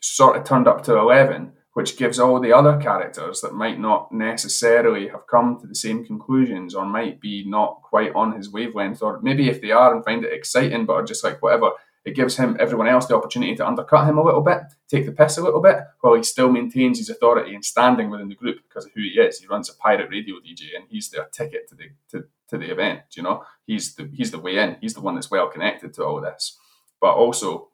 sort 0.00 0.36
of 0.36 0.44
turned 0.44 0.68
up 0.68 0.84
to 0.84 0.96
11, 0.96 1.52
which 1.74 1.96
gives 1.96 2.20
all 2.20 2.40
the 2.40 2.52
other 2.52 2.78
characters 2.78 3.40
that 3.40 3.54
might 3.54 3.80
not 3.80 4.12
necessarily 4.12 5.08
have 5.08 5.26
come 5.28 5.58
to 5.60 5.66
the 5.66 5.74
same 5.74 6.04
conclusions 6.04 6.76
or 6.76 6.84
might 6.86 7.20
be 7.20 7.44
not 7.44 7.82
quite 7.82 8.14
on 8.14 8.36
his 8.36 8.52
wavelength, 8.52 9.02
or 9.02 9.20
maybe 9.20 9.48
if 9.48 9.60
they 9.60 9.72
are 9.72 9.94
and 9.94 10.04
find 10.04 10.24
it 10.24 10.32
exciting 10.32 10.86
but 10.86 10.94
are 10.94 11.04
just 11.04 11.24
like 11.24 11.42
whatever, 11.42 11.70
it 12.04 12.16
gives 12.16 12.36
him 12.36 12.56
everyone 12.58 12.88
else 12.88 13.06
the 13.06 13.16
opportunity 13.16 13.54
to 13.54 13.66
undercut 13.66 14.08
him 14.08 14.18
a 14.18 14.24
little 14.24 14.40
bit, 14.40 14.62
take 14.88 15.06
the 15.06 15.12
piss 15.12 15.38
a 15.38 15.42
little 15.42 15.62
bit, 15.62 15.78
while 16.00 16.14
he 16.14 16.22
still 16.22 16.50
maintains 16.50 16.98
his 16.98 17.08
authority 17.08 17.54
and 17.54 17.64
standing 17.64 18.10
within 18.10 18.28
the 18.28 18.34
group 18.34 18.58
because 18.68 18.84
of 18.84 18.92
who 18.94 19.02
he 19.02 19.20
is. 19.20 19.38
He 19.38 19.46
runs 19.46 19.70
a 19.70 19.74
pirate 19.74 20.10
radio 20.10 20.36
DJ 20.36 20.74
and 20.74 20.84
he's 20.88 21.10
their 21.10 21.26
ticket 21.26 21.68
to 21.68 21.76
the 21.76 21.84
to, 22.10 22.24
to 22.48 22.58
the 22.58 22.72
event. 22.72 23.02
You 23.12 23.22
know, 23.22 23.44
he's 23.66 23.94
the 23.94 24.10
he's 24.12 24.32
the 24.32 24.40
way 24.40 24.58
in. 24.58 24.76
He's 24.80 24.94
the 24.94 25.00
one 25.00 25.14
that's 25.14 25.30
well 25.30 25.48
connected 25.48 25.94
to 25.94 26.04
all 26.04 26.20
this. 26.20 26.58
But 27.00 27.14
also 27.14 27.68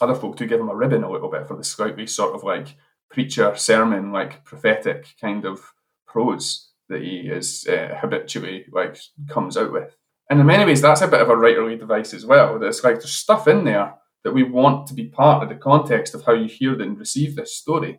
other 0.00 0.14
folk 0.14 0.36
do 0.36 0.46
give 0.46 0.60
him 0.60 0.68
a 0.68 0.74
ribbon 0.74 1.04
a 1.04 1.10
little 1.10 1.30
bit 1.30 1.46
for 1.46 1.56
the 1.56 1.64
slightly 1.64 2.06
sort 2.06 2.34
of 2.34 2.44
like 2.44 2.76
preacher 3.10 3.56
sermon, 3.56 4.12
like 4.12 4.44
prophetic 4.44 5.14
kind 5.20 5.44
of 5.44 5.72
prose 6.06 6.68
that 6.88 7.02
he 7.02 7.28
is 7.28 7.66
uh, 7.68 7.96
habitually 8.00 8.66
like 8.70 8.98
comes 9.28 9.56
out 9.56 9.72
with. 9.72 9.96
And 10.30 10.38
in 10.38 10.46
many 10.46 10.64
ways, 10.64 10.80
that's 10.80 11.00
a 11.00 11.08
bit 11.08 11.20
of 11.20 11.28
a 11.28 11.34
writerly 11.34 11.78
device 11.78 12.14
as 12.14 12.24
well. 12.24 12.58
There's 12.58 12.84
like 12.84 13.00
there's 13.00 13.12
stuff 13.12 13.48
in 13.48 13.64
there 13.64 13.94
that 14.22 14.32
we 14.32 14.44
want 14.44 14.86
to 14.86 14.94
be 14.94 15.06
part 15.06 15.42
of 15.42 15.48
the 15.48 15.56
context 15.56 16.14
of 16.14 16.24
how 16.24 16.34
you 16.34 16.48
hear 16.48 16.80
and 16.80 16.98
receive 16.98 17.34
this 17.34 17.56
story. 17.56 17.98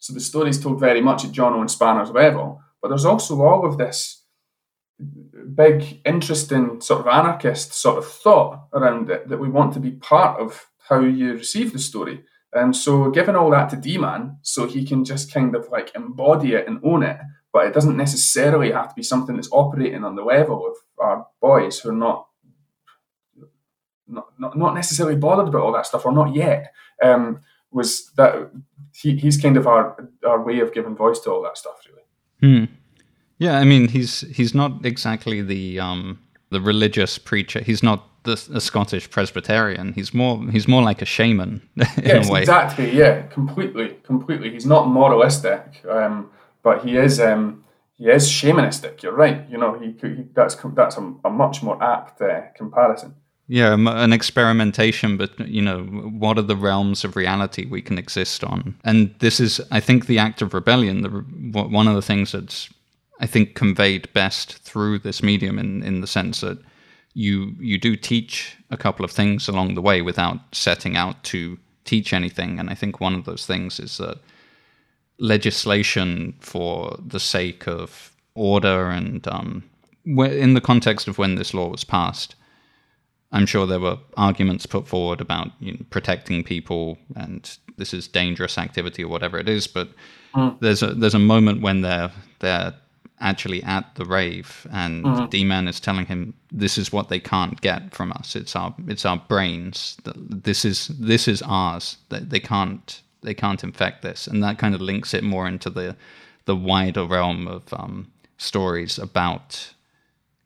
So 0.00 0.12
the 0.12 0.20
story 0.20 0.50
is 0.50 0.60
told 0.60 0.80
very 0.80 1.00
much 1.00 1.24
at 1.24 1.30
Jono 1.32 1.60
and 1.60 1.70
Spanner's 1.70 2.10
level, 2.10 2.60
but 2.82 2.88
there's 2.88 3.04
also 3.04 3.40
all 3.42 3.64
of 3.64 3.78
this 3.78 4.24
big, 5.54 6.00
interesting 6.04 6.80
sort 6.80 7.00
of 7.00 7.06
anarchist 7.06 7.72
sort 7.72 7.98
of 7.98 8.06
thought 8.06 8.68
around 8.72 9.10
it 9.10 9.28
that 9.28 9.38
we 9.38 9.48
want 9.48 9.72
to 9.74 9.80
be 9.80 9.92
part 9.92 10.40
of 10.40 10.66
how 10.88 11.00
you 11.00 11.34
receive 11.34 11.72
the 11.72 11.78
story. 11.78 12.24
And 12.52 12.74
so 12.74 13.10
giving 13.10 13.36
all 13.36 13.50
that 13.50 13.70
to 13.70 13.76
D-Man 13.76 14.38
so 14.42 14.66
he 14.66 14.84
can 14.84 15.04
just 15.04 15.32
kind 15.32 15.54
of 15.54 15.68
like 15.70 15.92
embody 15.94 16.54
it 16.54 16.66
and 16.66 16.80
own 16.82 17.02
it, 17.02 17.18
but 17.52 17.66
it 17.66 17.74
doesn't 17.74 17.96
necessarily 17.96 18.72
have 18.72 18.88
to 18.88 18.94
be 18.94 19.02
something 19.02 19.36
that's 19.36 19.52
operating 19.52 20.02
on 20.02 20.16
the 20.16 20.24
level 20.24 20.66
of 20.66 20.74
our 21.00 21.26
boys 21.40 21.80
who 21.80 21.90
are 21.90 21.92
not 21.92 22.26
not, 24.10 24.28
not, 24.38 24.56
not 24.56 24.74
necessarily 24.74 25.16
bothered 25.16 25.48
about 25.48 25.62
all 25.62 25.72
that 25.72 25.86
stuff 25.86 26.06
or 26.06 26.12
not 26.12 26.34
yet. 26.34 26.72
Um, 27.02 27.40
was 27.70 28.10
that 28.16 28.50
he, 28.94 29.16
he's 29.16 29.40
kind 29.40 29.56
of 29.56 29.66
our 29.66 30.08
our 30.26 30.42
way 30.42 30.60
of 30.60 30.72
giving 30.72 30.96
voice 30.96 31.20
to 31.20 31.30
all 31.30 31.42
that 31.42 31.58
stuff 31.58 31.76
really. 31.86 32.64
Hmm. 32.66 32.72
Yeah, 33.38 33.58
I 33.58 33.64
mean 33.64 33.88
he's 33.88 34.20
he's 34.20 34.54
not 34.54 34.84
exactly 34.84 35.42
the 35.42 35.78
um 35.78 36.18
the 36.50 36.60
religious 36.60 37.18
preacher. 37.18 37.60
He's 37.60 37.82
not 37.82 38.08
the, 38.24 38.32
a 38.54 38.60
Scottish 38.60 39.10
Presbyterian. 39.10 39.92
He's 39.92 40.14
more 40.14 40.42
he's 40.50 40.66
more 40.66 40.82
like 40.82 41.02
a 41.02 41.04
shaman 41.04 41.68
in 41.76 41.86
yes, 42.04 42.28
a 42.28 42.32
way. 42.32 42.40
Exactly. 42.40 42.90
Yeah. 42.90 43.22
Completely. 43.22 43.96
Completely. 44.02 44.50
He's 44.50 44.66
not 44.66 44.88
moralistic, 44.88 45.84
um, 45.88 46.30
but 46.62 46.84
he 46.84 46.96
is 46.96 47.20
um, 47.20 47.64
he 47.98 48.08
is 48.08 48.28
shamanistic. 48.28 49.02
You're 49.02 49.12
right. 49.12 49.44
You 49.50 49.58
know, 49.58 49.78
he, 49.78 49.94
he 50.00 50.24
that's 50.32 50.56
that's 50.74 50.96
a, 50.96 51.14
a 51.24 51.30
much 51.30 51.62
more 51.62 51.82
apt 51.82 52.22
uh, 52.22 52.42
comparison. 52.56 53.14
Yeah, 53.50 53.72
an 53.72 54.12
experimentation, 54.12 55.16
but 55.16 55.38
you 55.40 55.62
know, 55.62 55.82
what 55.82 56.38
are 56.38 56.42
the 56.42 56.54
realms 56.56 57.02
of 57.02 57.16
reality 57.16 57.66
we 57.66 57.80
can 57.80 57.96
exist 57.96 58.44
on? 58.44 58.78
And 58.84 59.14
this 59.20 59.40
is, 59.40 59.58
I 59.70 59.80
think, 59.80 60.06
the 60.06 60.18
act 60.18 60.42
of 60.42 60.52
rebellion. 60.52 61.00
The, 61.00 61.62
one 61.62 61.88
of 61.88 61.94
the 61.94 62.02
things 62.02 62.32
that's, 62.32 62.68
I 63.20 63.26
think, 63.26 63.54
conveyed 63.54 64.12
best 64.12 64.58
through 64.58 64.98
this 64.98 65.22
medium, 65.22 65.58
in 65.58 65.82
in 65.82 66.00
the 66.02 66.06
sense 66.06 66.42
that 66.42 66.58
you 67.14 67.54
you 67.58 67.78
do 67.78 67.96
teach 67.96 68.56
a 68.70 68.76
couple 68.76 69.04
of 69.04 69.10
things 69.10 69.48
along 69.48 69.74
the 69.74 69.82
way 69.82 70.02
without 70.02 70.38
setting 70.52 70.94
out 70.96 71.24
to 71.24 71.58
teach 71.84 72.12
anything. 72.12 72.60
And 72.60 72.70
I 72.70 72.74
think 72.74 73.00
one 73.00 73.14
of 73.14 73.24
those 73.24 73.46
things 73.46 73.80
is 73.80 73.96
that 73.96 74.18
legislation 75.18 76.34
for 76.40 76.96
the 77.04 77.20
sake 77.20 77.66
of 77.66 78.12
order 78.34 78.88
and 78.88 79.26
um, 79.28 79.64
in 80.04 80.54
the 80.54 80.60
context 80.60 81.08
of 81.08 81.18
when 81.18 81.34
this 81.34 81.52
law 81.52 81.68
was 81.68 81.84
passed, 81.84 82.34
I'm 83.32 83.46
sure 83.46 83.66
there 83.66 83.80
were 83.80 83.98
arguments 84.16 84.64
put 84.64 84.88
forward 84.88 85.20
about 85.20 85.48
you 85.60 85.72
know, 85.72 85.84
protecting 85.90 86.44
people 86.44 86.98
and 87.16 87.58
this 87.78 87.94
is 87.94 88.08
dangerous 88.08 88.58
activity 88.58 89.04
or 89.04 89.08
whatever 89.08 89.38
it 89.38 89.48
is. 89.48 89.66
But 89.66 89.88
mm. 90.34 90.58
there's 90.60 90.82
a 90.82 90.94
there's 90.94 91.14
a 91.14 91.18
moment 91.18 91.62
when 91.62 91.80
they're 91.80 92.10
they're 92.40 92.74
actually 93.20 93.62
at 93.64 93.94
the 93.96 94.04
rave, 94.04 94.66
and 94.70 95.04
mm-hmm. 95.04 95.26
D-Man 95.26 95.66
is 95.66 95.80
telling 95.80 96.06
him, 96.06 96.34
"This 96.52 96.78
is 96.78 96.92
what 96.92 97.08
they 97.08 97.20
can't 97.20 97.60
get 97.60 97.94
from 97.94 98.12
us. 98.12 98.36
It's 98.36 98.54
our 98.54 98.74
it's 98.86 99.06
our 99.06 99.16
brains. 99.16 99.96
This 100.04 100.64
is 100.64 100.88
this 100.88 101.26
is 101.28 101.42
ours. 101.42 101.96
They 102.10 102.40
can't 102.40 103.00
they 103.28 103.34
can't 103.34 103.62
infect 103.62 104.02
this." 104.02 104.26
And 104.26 104.42
that 104.42 104.58
kind 104.58 104.74
of 104.74 104.80
links 104.80 105.12
it 105.12 105.22
more 105.22 105.46
into 105.46 105.70
the 105.70 105.96
the 106.46 106.56
wider 106.56 107.04
realm 107.04 107.46
of 107.46 107.62
um, 107.74 108.10
stories 108.38 108.98
about 108.98 109.74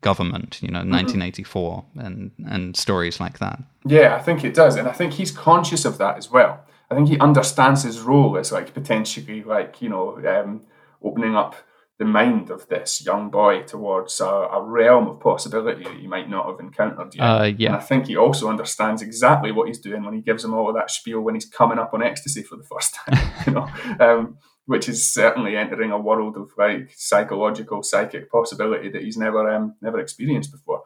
government, 0.01 0.61
you 0.61 0.69
know, 0.69 0.81
mm-hmm. 0.81 0.91
1984 0.91 1.85
and 1.97 2.33
and 2.51 2.77
stories 2.77 3.21
like 3.21 3.39
that. 3.39 3.63
Yeah, 3.87 4.17
I 4.17 4.19
think 4.19 4.45
it 4.45 4.55
does, 4.55 4.77
and 4.77 4.89
I 4.89 4.93
think 4.93 5.15
he's 5.15 5.31
conscious 5.31 5.85
of 5.85 5.99
that 5.99 6.17
as 6.19 6.31
well. 6.31 6.65
I 6.91 6.95
think 6.95 7.09
he 7.09 7.19
understands 7.19 7.85
his 7.85 8.01
role 8.01 8.37
as 8.37 8.53
like 8.53 8.75
potentially 8.75 9.43
like 9.43 9.81
you 9.81 9.89
know 9.89 10.19
um, 10.27 10.63
opening 11.03 11.37
up 11.37 11.55
the 11.99 12.05
mind 12.05 12.51
of 12.51 12.69
this 12.69 13.05
young 13.05 13.31
boy 13.31 13.63
towards 13.63 14.21
a, 14.21 14.25
a, 14.25 14.63
realm 14.63 15.09
of 15.09 15.21
possibility 15.21 15.85
that 15.85 15.99
he 15.99 16.07
might 16.07 16.29
not 16.29 16.47
have 16.47 16.59
encountered 16.59 17.15
yet. 17.15 17.23
Uh, 17.23 17.45
yeah. 17.57 17.69
And 17.69 17.77
I 17.77 17.81
think 17.81 18.07
he 18.07 18.17
also 18.17 18.49
understands 18.49 19.03
exactly 19.03 19.53
what 19.53 19.69
he's 19.69 19.79
doing 19.79 20.03
when 20.03 20.15
he 20.15 20.21
gives 20.21 20.45
him 20.45 20.55
all 20.55 20.69
of 20.69 20.75
that 20.75 20.91
spiel 20.91 21.21
when 21.21 21.35
he's 21.35 21.49
coming 21.49 21.79
up 21.79 21.93
on 21.93 22.03
ecstasy 22.03 22.43
for 22.43 22.57
the 22.57 22.65
first 22.65 22.95
time. 22.95 23.33
you 23.47 23.53
know, 23.53 23.69
um, 24.01 24.39
which 24.67 24.89
is 24.89 25.13
certainly 25.13 25.57
entering 25.57 25.91
a 25.91 25.99
world 25.99 26.37
of 26.37 26.51
like 26.57 26.93
psychological, 26.97 27.83
psychic 27.83 28.31
possibility 28.31 28.91
that 28.91 29.03
he's 29.03 29.17
never 29.17 29.49
um, 29.51 29.77
never 29.83 30.01
experienced 30.01 30.51
before. 30.51 30.83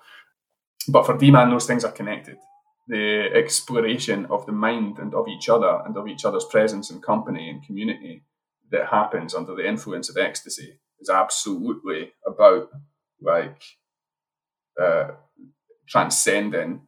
But 0.89 1.07
for 1.07 1.17
D 1.17 1.31
Man, 1.31 1.51
those 1.51 1.67
things 1.67 1.85
are 1.85 1.93
connected. 1.93 2.37
The 2.89 3.31
exploration 3.35 4.27
of 4.27 4.47
the 4.47 4.53
mind 4.53 4.99
and 4.99 5.15
of 5.15 5.29
each 5.29 5.49
other 5.49 5.83
and 5.85 5.97
of 5.97 6.09
each 6.09 6.25
other's 6.25 6.45
presence 6.45 6.91
and 6.91 7.03
company 7.03 7.49
and 7.49 7.65
community 7.65 8.25
that 8.71 8.89
happens 8.89 9.35
under 9.35 9.55
the 9.55 9.67
influence 9.67 10.09
of 10.09 10.17
ecstasy 10.17 10.79
is 11.01 11.11
absolutely 11.11 12.13
about 12.27 12.71
like 13.21 13.63
uh, 14.81 15.09
transcending 15.89 16.83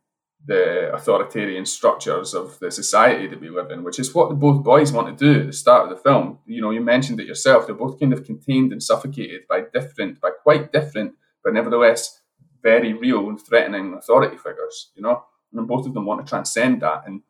the 0.46 0.92
authoritarian 0.94 1.66
structures 1.66 2.32
of 2.32 2.58
the 2.60 2.70
society 2.70 3.26
that 3.26 3.40
we 3.40 3.50
live 3.50 3.70
in, 3.70 3.82
which 3.82 3.98
is 3.98 4.14
what 4.14 4.38
both 4.38 4.62
boys 4.62 4.92
want 4.92 5.06
to 5.18 5.24
do 5.32 5.40
at 5.40 5.46
the 5.46 5.52
start 5.52 5.84
of 5.84 5.90
the 5.90 6.02
film. 6.02 6.38
You 6.46 6.62
know, 6.62 6.70
you 6.70 6.80
mentioned 6.80 7.20
it 7.20 7.26
yourself. 7.26 7.66
They're 7.66 7.74
both 7.74 7.98
kind 7.98 8.12
of 8.12 8.24
contained 8.24 8.72
and 8.72 8.82
suffocated 8.82 9.42
by 9.48 9.64
different, 9.72 10.20
by 10.20 10.30
quite 10.30 10.72
different, 10.72 11.14
but 11.44 11.54
nevertheless 11.54 12.20
very 12.62 12.92
real 12.92 13.28
and 13.28 13.40
threatening 13.40 13.94
authority 13.94 14.36
figures. 14.36 14.90
You 14.94 15.02
know, 15.02 15.24
and 15.52 15.68
both 15.68 15.86
of 15.86 15.94
them 15.94 16.06
want 16.06 16.24
to 16.24 16.28
transcend 16.28 16.82
that, 16.82 17.02
and 17.06 17.22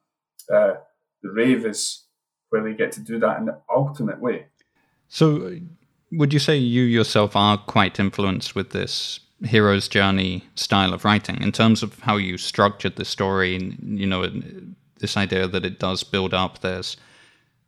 uh, 0.53 0.75
the 1.23 1.31
rave 1.31 1.65
is 1.67 2.05
where 2.51 2.63
they 2.63 2.75
get 2.75 2.93
to 2.93 3.01
do 3.01 3.19
that 3.19 3.39
in 3.39 3.47
the 3.47 3.61
ultimate 3.75 4.21
way. 4.21 4.47
So, 5.09 5.59
would 6.13 6.33
you 6.33 6.39
say 6.39 6.57
you 6.57 6.83
yourself 6.83 7.37
are 7.37 7.59
quite 7.59 8.01
influenced 8.01 8.55
with 8.55 8.71
this 8.71 9.21
hero's 9.45 9.87
journey 9.87 10.45
style 10.57 10.93
of 10.93 11.05
writing 11.05 11.41
in 11.41 11.53
terms 11.53 11.83
of 11.83 12.01
how 12.01 12.17
you 12.17 12.37
structured 12.37 12.97
the 12.97 13.05
story 13.05 13.55
and 13.55 13.99
you 13.99 14.07
know 14.07 14.29
this 14.99 15.17
idea 15.17 15.47
that 15.47 15.65
it 15.65 15.79
does 15.79 16.03
build 16.03 16.35
up? 16.35 16.61
There's 16.61 16.97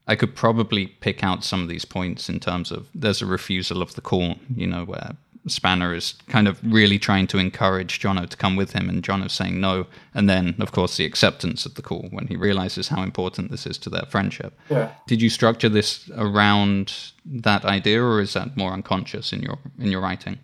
i 0.07 0.16
could 0.16 0.34
probably 0.34 0.86
pick 0.86 1.22
out 1.22 1.45
some 1.45 1.62
of 1.62 1.68
these 1.68 1.84
points 1.84 2.28
in 2.28 2.41
terms 2.41 2.72
of 2.72 2.88
there's 2.95 3.22
a 3.22 3.26
refusal 3.26 3.82
of 3.82 3.95
the 3.95 4.01
call 4.01 4.36
you 4.57 4.66
know 4.66 4.84
where 4.84 5.12
Spanner 5.47 5.95
is 5.95 6.14
kind 6.28 6.47
of 6.47 6.61
really 6.62 6.99
trying 6.99 7.26
to 7.28 7.38
encourage 7.38 7.99
Jono 7.99 8.28
to 8.28 8.36
come 8.36 8.57
with 8.57 8.72
him, 8.72 8.88
and 8.88 9.03
Jono 9.03 9.30
saying 9.30 9.61
no. 9.61 9.86
And 10.14 10.28
then, 10.28 10.55
of 10.59 10.72
course, 10.72 10.97
the 10.97 11.07
acceptance 11.07 11.64
of 11.64 11.74
the 11.74 11.82
call 11.82 12.09
when 12.11 12.26
he 12.26 12.36
realizes 12.36 12.88
how 12.88 13.03
important 13.03 13.51
this 13.51 13.66
is 13.66 13.78
to 13.78 13.91
their 13.91 14.05
friendship. 14.09 14.59
Yeah. 14.68 14.91
Did 15.07 15.22
you 15.22 15.30
structure 15.30 15.68
this 15.68 16.11
around 16.16 17.12
that 17.24 17.64
idea, 17.64 18.03
or 18.03 18.20
is 18.20 18.34
that 18.34 18.57
more 18.57 18.72
unconscious 18.72 19.32
in 19.32 19.43
your 19.43 19.59
in 19.78 19.91
your 19.91 20.03
writing? 20.03 20.38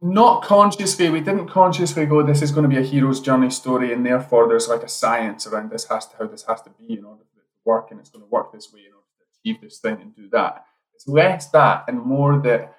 Not 0.00 0.44
consciously. 0.44 1.10
We 1.10 1.20
didn't 1.20 1.48
consciously 1.48 2.06
go. 2.06 2.22
This 2.22 2.40
is 2.40 2.52
going 2.52 2.62
to 2.62 2.68
be 2.68 2.80
a 2.80 2.86
hero's 2.86 3.20
journey 3.20 3.50
story, 3.50 3.92
and 3.92 4.06
therefore 4.06 4.48
there's 4.48 4.68
like 4.68 4.82
a 4.82 4.88
science 4.88 5.46
around 5.46 5.70
this 5.70 5.86
has 5.88 6.06
to 6.08 6.16
how 6.16 6.26
this 6.26 6.44
has 6.44 6.62
to 6.62 6.70
be 6.70 6.94
in 6.94 7.04
order 7.04 7.24
for 7.34 7.40
it 7.40 7.50
to 7.50 7.60
work, 7.64 7.90
and 7.90 8.00
it's 8.00 8.10
going 8.10 8.24
to 8.24 8.30
work 8.30 8.52
this 8.52 8.72
way 8.72 8.80
in 8.80 8.92
order 8.94 9.06
to 9.18 9.50
achieve 9.50 9.60
this 9.60 9.78
thing 9.78 10.00
and 10.00 10.16
do 10.16 10.28
that. 10.30 10.64
It's 10.94 11.06
less 11.06 11.50
that 11.50 11.84
and 11.86 12.00
more 12.02 12.40
that 12.40 12.77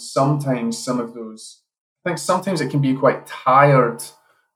sometimes 0.00 0.78
some 0.78 1.00
of 1.00 1.14
those, 1.14 1.62
I 2.04 2.10
think 2.10 2.18
sometimes 2.18 2.60
it 2.60 2.70
can 2.70 2.80
be 2.80 2.94
quite 2.94 3.26
tired, 3.26 4.02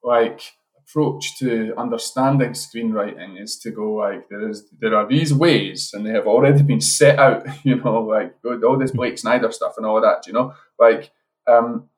like 0.03 0.41
approach 0.79 1.39
to 1.39 1.75
understanding 1.77 2.51
screenwriting 2.51 3.41
is 3.41 3.59
to 3.59 3.70
go 3.70 3.95
like 3.95 4.29
there 4.29 4.49
is 4.49 4.68
there 4.81 4.95
are 4.95 5.09
these 5.09 5.33
ways 5.33 5.91
and 5.95 6.05
they 6.05 6.11
have 6.11 6.27
already 6.27 6.62
been 6.62 6.81
set 6.81 7.18
out, 7.18 7.47
you 7.64 7.77
know, 7.77 8.03
like 8.03 8.35
all 8.45 8.79
this 8.79 8.91
Blake 8.93 9.18
Snyder 9.18 9.51
stuff 9.51 9.75
and 9.77 9.87
all 9.87 10.01
that, 10.01 10.27
you 10.27 10.33
know, 10.33 10.55
like 10.79 11.11
um, 11.47 11.89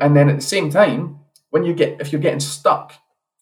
and 0.00 0.16
then 0.16 0.28
at 0.28 0.36
the 0.36 0.42
same 0.42 0.70
time, 0.70 1.20
when 1.50 1.64
you 1.64 1.74
get 1.74 2.00
if 2.00 2.12
you're 2.12 2.20
getting 2.20 2.40
stuck, 2.40 2.94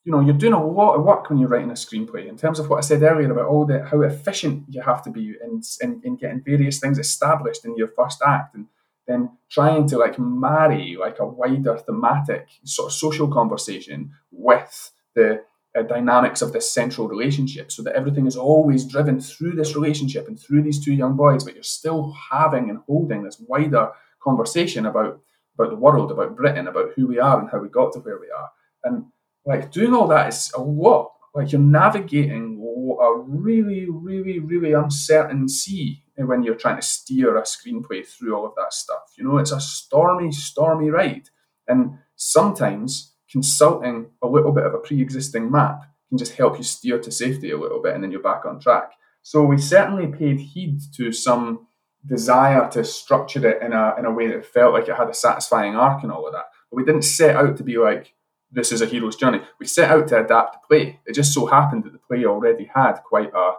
you 0.05 0.11
know, 0.11 0.21
you're 0.21 0.35
doing 0.35 0.53
a 0.53 0.65
lot 0.65 0.95
of 0.95 1.05
work 1.05 1.31
when 1.31 1.39
you're 1.39 1.49
writing 1.49 1.71
a 1.71 1.75
screenplay. 1.75 2.29
In 2.29 2.37
terms 2.37 2.59
of 2.59 2.69
what 2.69 2.79
I 2.79 2.81
said 2.81 3.03
earlier 3.03 3.31
about 3.31 3.47
all 3.47 3.65
the 3.65 3.85
how 3.85 4.01
efficient 4.03 4.65
you 4.69 4.83
have 4.83 5.03
to 5.05 5.11
be 5.11 5.35
in, 5.43 5.63
in, 5.81 6.01
in 6.05 6.17
getting 6.17 6.43
various 6.43 6.81
things 6.81 6.99
established 6.99 7.65
in 7.65 7.77
your 7.77 7.89
first 7.89 8.21
act 8.27 8.55
and 8.55 8.67
then 9.07 9.31
trying 9.51 9.87
to 9.89 9.99
like 9.99 10.19
marry 10.19 10.97
like 10.99 11.19
a 11.19 11.27
wider 11.27 11.77
thematic 11.79 12.49
sort 12.65 12.89
of 12.91 12.93
social 12.93 13.29
conversation 13.29 14.13
with 14.31 14.91
the 15.15 15.43
uh, 15.77 15.83
dynamics 15.83 16.43
of 16.43 16.53
this 16.53 16.71
central 16.73 17.09
relationship 17.09 17.73
so 17.73 17.83
that 17.83 17.95
everything 17.95 18.27
is 18.27 18.37
always 18.37 18.85
driven 18.85 19.21
through 19.21 19.53
this 19.53 19.75
relationship 19.75 20.29
and 20.29 20.39
through 20.39 20.63
these 20.63 20.85
two 20.85 20.93
young 20.93 21.17
boys 21.17 21.43
but 21.43 21.55
you're 21.55 21.63
still 21.63 22.15
having 22.31 22.71
and 22.71 22.79
holding 22.87 23.23
this 23.23 23.43
wider 23.49 23.91
conversation 24.23 24.87
about 24.87 25.21
about 25.55 25.71
the 25.71 25.77
world 25.77 26.11
about 26.11 26.37
britain 26.37 26.69
about 26.69 26.91
who 26.95 27.07
we 27.07 27.19
are 27.19 27.41
and 27.41 27.51
how 27.51 27.59
we 27.59 27.69
got 27.69 27.93
to 27.93 28.01
where 28.01 28.19
we 28.19 28.31
are. 28.31 28.51
And 28.85 29.07
like 29.45 29.72
doing 29.72 29.95
all 29.95 30.09
that 30.09 30.28
is 30.28 30.53
a 30.57 30.61
lot. 30.61 31.12
Like 31.34 31.53
you're 31.53 31.61
navigating 31.61 32.59
a 33.01 33.18
really, 33.18 33.86
really, 33.88 34.38
really 34.38 34.72
uncertain 34.72 35.49
sea 35.49 36.03
when 36.16 36.43
you're 36.43 36.55
trying 36.55 36.76
to 36.76 36.82
steer 36.86 37.36
a 37.36 37.43
screenplay 37.43 38.07
through 38.07 38.36
all 38.36 38.47
of 38.47 38.55
that 38.57 38.72
stuff. 38.72 39.14
You 39.16 39.24
know, 39.24 39.38
it's 39.38 39.53
a 39.53 39.61
stormy, 39.61 40.30
stormy 40.30 40.90
ride. 40.90 41.30
And 41.66 41.99
sometimes 42.16 43.14
consulting 43.30 44.11
a 44.22 44.28
little 44.28 44.53
bit 44.53 44.66
of 44.66 44.74
a 44.74 44.78
pre-existing 44.78 45.51
map 45.51 45.82
can 46.11 46.18
just 46.18 46.36
help 46.36 46.59
you 46.59 46.64
steer 46.64 46.99
to 46.99 47.11
safety 47.11 47.51
a 47.51 47.59
little 47.59 47.80
bit 47.80 47.95
and 47.95 48.05
then 48.05 48.11
you're 48.12 48.20
back 48.20 48.45
on 48.45 48.61
track. 48.61 48.93
So 49.22 49.43
we 49.43 49.57
certainly 49.57 50.07
paid 50.09 50.38
heed 50.38 50.80
to 50.97 51.12
some 51.12 51.66
desire 52.05 52.68
to 52.70 52.84
structure 52.84 53.47
it 53.47 53.62
in 53.62 53.72
a 53.72 53.95
in 53.99 54.05
a 54.05 54.11
way 54.11 54.26
that 54.26 54.45
felt 54.45 54.74
like 54.74 54.88
it 54.88 54.97
had 54.97 55.09
a 55.09 55.14
satisfying 55.14 55.76
arc 55.76 56.03
and 56.03 56.12
all 56.12 56.26
of 56.26 56.32
that. 56.32 56.47
But 56.70 56.76
we 56.76 56.84
didn't 56.84 57.03
set 57.03 57.36
out 57.36 57.57
to 57.57 57.64
be 57.64 57.78
like, 57.78 58.12
this 58.53 58.71
is 58.71 58.83
a 58.83 58.87
hero's 58.87 59.17
journey. 59.17 59.41
We 59.59 59.67
set 59.67 59.91
out 59.91 60.09
to 60.09 60.25
adapt 60.25 60.55
the 60.55 60.59
play. 60.69 61.01
It 61.07 61.15
just 61.15 61.33
so 61.33 61.47
happened 61.47 61.85
that 61.85 61.93
the 61.93 61.99
play 61.99 62.25
already 62.25 62.71
had 62.73 62.95
quite 63.03 63.33
a 63.35 63.53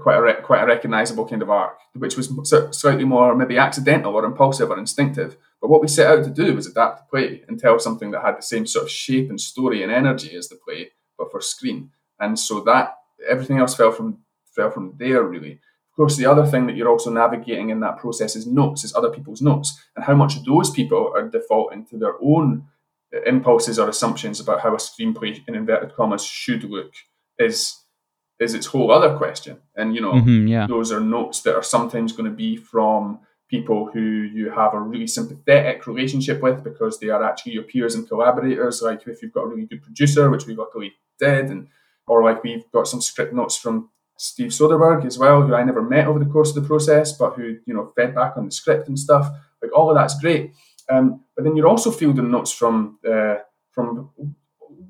quite 0.00 0.18
a 0.18 0.42
quite 0.42 0.62
a 0.62 0.66
recognizable 0.66 1.26
kind 1.26 1.42
of 1.42 1.50
arc, 1.50 1.78
which 1.94 2.16
was 2.16 2.30
slightly 2.72 3.04
more 3.04 3.34
maybe 3.34 3.58
accidental 3.58 4.14
or 4.14 4.24
impulsive 4.24 4.70
or 4.70 4.78
instinctive. 4.78 5.36
But 5.60 5.70
what 5.70 5.80
we 5.80 5.88
set 5.88 6.10
out 6.10 6.24
to 6.24 6.30
do 6.30 6.54
was 6.54 6.66
adapt 6.66 6.98
the 6.98 7.04
play 7.10 7.44
and 7.48 7.58
tell 7.58 7.78
something 7.78 8.10
that 8.10 8.22
had 8.22 8.38
the 8.38 8.42
same 8.42 8.66
sort 8.66 8.84
of 8.84 8.90
shape 8.90 9.30
and 9.30 9.40
story 9.40 9.82
and 9.82 9.92
energy 9.92 10.34
as 10.36 10.48
the 10.48 10.56
play, 10.56 10.90
but 11.18 11.30
for 11.30 11.40
screen. 11.40 11.90
And 12.20 12.38
so 12.38 12.60
that 12.60 12.94
everything 13.28 13.58
else 13.58 13.74
fell 13.74 13.92
from 13.92 14.18
fell 14.54 14.70
from 14.70 14.94
there 14.98 15.22
really. 15.22 15.60
Of 15.90 15.96
course, 15.96 16.16
the 16.18 16.26
other 16.26 16.44
thing 16.44 16.66
that 16.66 16.76
you're 16.76 16.90
also 16.90 17.10
navigating 17.10 17.70
in 17.70 17.80
that 17.80 17.96
process 17.96 18.36
is 18.36 18.46
notes, 18.46 18.84
is 18.84 18.94
other 18.94 19.08
people's 19.08 19.40
notes, 19.40 19.82
and 19.94 20.04
how 20.04 20.14
much 20.14 20.44
those 20.44 20.68
people 20.68 21.10
are 21.16 21.26
defaulting 21.26 21.86
to 21.86 21.96
their 21.96 22.16
own 22.22 22.66
impulses 23.24 23.78
or 23.78 23.88
assumptions 23.88 24.40
about 24.40 24.60
how 24.60 24.74
a 24.74 24.78
screenplay 24.78 25.40
in 25.46 25.54
inverted 25.54 25.94
commas 25.94 26.24
should 26.24 26.64
look 26.64 26.92
is 27.38 27.82
is 28.38 28.54
its 28.54 28.66
whole 28.66 28.90
other 28.92 29.16
question. 29.16 29.58
And 29.76 29.94
you 29.94 30.00
know, 30.00 30.12
mm-hmm, 30.12 30.46
yeah. 30.46 30.66
those 30.66 30.92
are 30.92 31.00
notes 31.00 31.40
that 31.42 31.54
are 31.54 31.62
sometimes 31.62 32.12
going 32.12 32.30
to 32.30 32.36
be 32.36 32.56
from 32.56 33.20
people 33.48 33.88
who 33.92 34.00
you 34.00 34.50
have 34.50 34.74
a 34.74 34.80
really 34.80 35.06
sympathetic 35.06 35.86
relationship 35.86 36.42
with 36.42 36.64
because 36.64 36.98
they 36.98 37.08
are 37.08 37.22
actually 37.22 37.52
your 37.52 37.62
peers 37.62 37.94
and 37.94 38.08
collaborators. 38.08 38.82
Like 38.82 39.06
if 39.06 39.22
you've 39.22 39.32
got 39.32 39.44
a 39.44 39.48
really 39.48 39.66
good 39.66 39.82
producer, 39.82 40.28
which 40.30 40.46
we 40.46 40.54
luckily 40.54 40.92
did, 41.18 41.46
and 41.46 41.68
or 42.06 42.22
like 42.22 42.42
we've 42.42 42.70
got 42.72 42.88
some 42.88 43.00
script 43.00 43.32
notes 43.32 43.56
from 43.56 43.90
Steve 44.18 44.50
Soderbergh 44.50 45.04
as 45.04 45.18
well, 45.18 45.42
who 45.42 45.54
I 45.54 45.62
never 45.62 45.82
met 45.82 46.06
over 46.06 46.18
the 46.18 46.30
course 46.30 46.54
of 46.54 46.62
the 46.62 46.68
process, 46.68 47.12
but 47.12 47.34
who 47.34 47.58
you 47.66 47.74
know 47.74 47.92
fed 47.96 48.14
back 48.14 48.36
on 48.36 48.46
the 48.46 48.52
script 48.52 48.88
and 48.88 48.98
stuff. 48.98 49.28
Like 49.62 49.76
all 49.76 49.90
of 49.90 49.96
that's 49.96 50.18
great. 50.20 50.52
Um, 50.88 51.24
but 51.34 51.44
then 51.44 51.56
you're 51.56 51.68
also 51.68 51.90
fielding 51.90 52.30
notes 52.30 52.52
from 52.52 52.98
uh, 53.08 53.36
from 53.72 54.10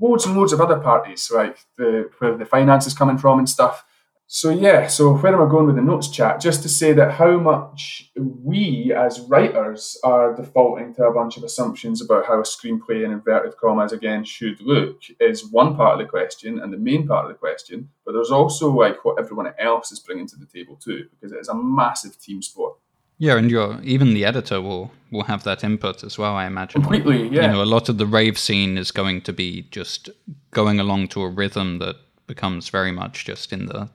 loads 0.00 0.26
and 0.26 0.36
loads 0.36 0.52
of 0.52 0.60
other 0.60 0.78
parties, 0.78 1.30
like 1.34 1.58
the, 1.76 2.10
where 2.18 2.36
the 2.36 2.44
finance 2.44 2.86
is 2.86 2.94
coming 2.94 3.18
from 3.18 3.38
and 3.38 3.48
stuff. 3.48 3.84
So 4.28 4.50
yeah, 4.50 4.88
so 4.88 5.16
where 5.16 5.32
am 5.32 5.46
I 5.46 5.48
going 5.48 5.66
with 5.66 5.76
the 5.76 5.82
notes 5.82 6.08
chat? 6.08 6.40
Just 6.40 6.62
to 6.62 6.68
say 6.68 6.92
that 6.94 7.12
how 7.12 7.38
much 7.38 8.10
we 8.16 8.92
as 8.92 9.20
writers 9.20 9.96
are 10.02 10.34
defaulting 10.34 10.94
to 10.94 11.04
a 11.04 11.14
bunch 11.14 11.36
of 11.36 11.44
assumptions 11.44 12.02
about 12.02 12.26
how 12.26 12.40
a 12.40 12.42
screenplay 12.42 13.04
in 13.04 13.12
inverted 13.12 13.56
commas 13.56 13.92
again 13.92 14.24
should 14.24 14.60
look 14.60 15.02
is 15.20 15.48
one 15.52 15.76
part 15.76 15.92
of 15.92 16.04
the 16.04 16.10
question 16.10 16.58
and 16.58 16.72
the 16.72 16.76
main 16.76 17.06
part 17.06 17.24
of 17.24 17.30
the 17.30 17.38
question. 17.38 17.88
But 18.04 18.12
there's 18.12 18.32
also 18.32 18.68
like 18.68 19.04
what 19.04 19.20
everyone 19.20 19.52
else 19.60 19.92
is 19.92 20.00
bringing 20.00 20.26
to 20.26 20.36
the 20.36 20.46
table 20.46 20.74
too, 20.74 21.06
because 21.12 21.30
it 21.30 21.38
is 21.38 21.48
a 21.48 21.54
massive 21.54 22.20
team 22.20 22.42
sport. 22.42 22.74
Yeah, 23.18 23.36
and 23.36 23.50
your 23.50 23.80
even 23.82 24.14
the 24.14 24.24
editor 24.24 24.60
will 24.60 24.90
will 25.10 25.24
have 25.24 25.44
that 25.44 25.64
input 25.64 26.04
as 26.04 26.18
well. 26.18 26.34
I 26.34 26.46
imagine 26.46 26.82
completely. 26.82 27.28
Yeah, 27.28 27.42
you 27.42 27.48
know, 27.48 27.62
a 27.62 27.64
lot 27.64 27.88
of 27.88 27.98
the 27.98 28.06
rave 28.06 28.38
scene 28.38 28.76
is 28.76 28.90
going 28.90 29.22
to 29.22 29.32
be 29.32 29.62
just 29.70 30.10
going 30.50 30.78
along 30.78 31.08
to 31.08 31.22
a 31.22 31.28
rhythm 31.28 31.78
that 31.78 31.96
becomes 32.26 32.68
very 32.68 32.92
much 32.92 33.24
just 33.24 33.52
in 33.52 33.66
the 33.66 33.88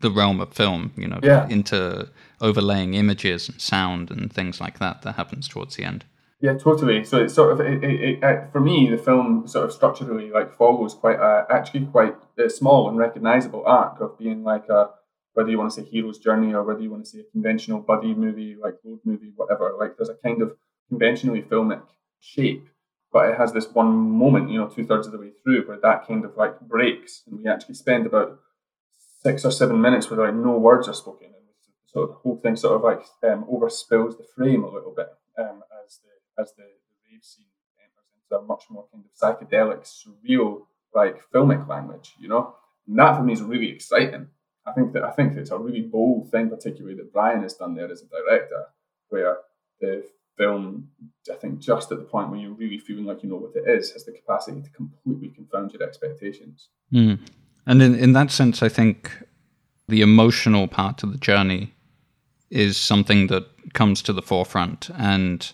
the 0.00 0.10
realm 0.10 0.40
of 0.40 0.54
film. 0.54 0.92
You 0.96 1.08
know, 1.08 1.20
yeah. 1.22 1.46
into 1.48 2.08
overlaying 2.40 2.94
images 2.94 3.48
and 3.48 3.60
sound 3.60 4.10
and 4.10 4.32
things 4.32 4.60
like 4.60 4.78
that. 4.78 5.02
That 5.02 5.16
happens 5.16 5.46
towards 5.46 5.76
the 5.76 5.84
end. 5.84 6.04
Yeah, 6.40 6.56
totally. 6.56 7.04
So 7.04 7.22
it's 7.22 7.34
sort 7.34 7.52
of 7.52 7.60
it, 7.60 7.84
it, 7.84 8.00
it, 8.00 8.24
uh, 8.24 8.46
for 8.50 8.60
me, 8.60 8.88
the 8.90 8.96
film 8.96 9.46
sort 9.46 9.66
of 9.66 9.72
structurally 9.72 10.30
like 10.30 10.56
follows 10.56 10.94
quite 10.94 11.18
a, 11.18 11.46
actually 11.50 11.84
quite 11.86 12.16
a 12.38 12.48
small 12.48 12.88
and 12.88 12.96
recognizable 12.96 13.62
arc 13.66 14.00
of 14.00 14.18
being 14.18 14.42
like 14.42 14.66
a 14.70 14.88
whether 15.34 15.50
you 15.50 15.58
want 15.58 15.72
to 15.72 15.80
say 15.80 15.88
hero's 15.88 16.18
journey 16.18 16.52
or 16.52 16.62
whether 16.62 16.80
you 16.80 16.90
want 16.90 17.04
to 17.04 17.10
say 17.10 17.20
a 17.20 17.30
conventional 17.32 17.80
buddy 17.80 18.14
movie 18.14 18.56
like 18.60 18.74
road 18.84 19.00
movie 19.04 19.32
whatever 19.36 19.74
like 19.78 19.96
there's 19.96 20.08
a 20.08 20.14
kind 20.14 20.42
of 20.42 20.56
conventionally 20.88 21.42
filmic 21.42 21.82
shape 22.20 22.68
but 23.12 23.28
it 23.28 23.36
has 23.36 23.52
this 23.52 23.68
one 23.68 23.92
moment 23.92 24.50
you 24.50 24.58
know 24.58 24.68
two-thirds 24.68 25.06
of 25.06 25.12
the 25.12 25.18
way 25.18 25.30
through 25.42 25.66
where 25.66 25.78
that 25.80 26.06
kind 26.06 26.24
of 26.24 26.36
like 26.36 26.60
breaks 26.60 27.22
and 27.26 27.38
we 27.38 27.48
actually 27.48 27.74
spend 27.74 28.06
about 28.06 28.38
six 29.22 29.44
or 29.44 29.50
seven 29.50 29.80
minutes 29.80 30.10
where 30.10 30.26
like 30.26 30.34
no 30.34 30.56
words 30.58 30.88
are 30.88 30.94
spoken 30.94 31.26
and 31.26 31.40
so 31.92 32.06
the 32.06 32.12
whole 32.12 32.36
thing 32.36 32.54
sort 32.54 32.76
of 32.76 32.82
like 32.82 33.02
um, 33.30 33.44
overspills 33.50 34.16
the 34.16 34.24
frame 34.36 34.62
a 34.62 34.70
little 34.70 34.94
bit 34.94 35.08
um, 35.38 35.62
as 35.84 35.98
the 35.98 36.42
as 36.42 36.52
the, 36.52 36.62
the 36.62 36.96
rave 37.10 37.24
scene 37.24 37.46
enters 37.82 38.10
into 38.14 38.40
a 38.40 38.46
much 38.46 38.64
more 38.70 38.86
kind 38.92 39.04
of 39.04 39.10
psychedelic, 39.18 39.82
surreal, 39.82 40.62
like 40.94 41.20
filmic 41.32 41.66
language, 41.68 42.14
you 42.20 42.28
know. 42.28 42.54
And 42.86 42.98
that 42.98 43.16
for 43.16 43.22
me 43.24 43.32
is 43.32 43.42
really 43.42 43.70
exciting. 43.70 44.28
I 44.70 44.72
think 44.72 44.92
that 44.92 45.04
I 45.04 45.10
think 45.10 45.36
it's 45.36 45.50
a 45.50 45.58
really 45.58 45.82
bold 45.82 46.30
thing, 46.30 46.48
particularly 46.48 46.96
that 46.96 47.12
Brian 47.12 47.42
has 47.42 47.54
done 47.54 47.74
there 47.74 47.90
as 47.90 48.02
a 48.02 48.06
director, 48.06 48.66
where 49.08 49.38
the 49.80 50.04
film, 50.36 50.88
I 51.30 51.34
think, 51.34 51.58
just 51.58 51.90
at 51.92 51.98
the 51.98 52.04
point 52.04 52.30
where 52.30 52.38
you're 52.38 52.52
really 52.52 52.78
feeling 52.78 53.04
like 53.04 53.22
you 53.22 53.28
know 53.28 53.36
what 53.36 53.56
it 53.56 53.68
is, 53.68 53.90
has 53.92 54.04
the 54.04 54.12
capacity 54.12 54.62
to 54.62 54.70
completely 54.70 55.28
confound 55.28 55.72
your 55.72 55.82
expectations. 55.82 56.68
Mm. 56.92 57.18
And 57.66 57.82
in, 57.82 57.94
in 57.94 58.12
that 58.14 58.30
sense, 58.30 58.62
I 58.62 58.68
think 58.68 59.10
the 59.88 60.02
emotional 60.02 60.68
part 60.68 61.02
of 61.02 61.12
the 61.12 61.18
journey 61.18 61.74
is 62.50 62.76
something 62.76 63.26
that 63.28 63.44
comes 63.74 64.02
to 64.02 64.12
the 64.12 64.22
forefront. 64.22 64.90
And 64.96 65.52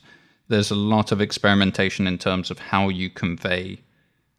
there's 0.49 0.71
a 0.71 0.77
lot 0.77 1.13
of 1.13 1.21
experimentation 1.21 2.07
in 2.07 2.19
terms 2.19 2.51
of 2.51 2.59
how 2.59 2.89
you 2.89 3.11
convey 3.11 3.81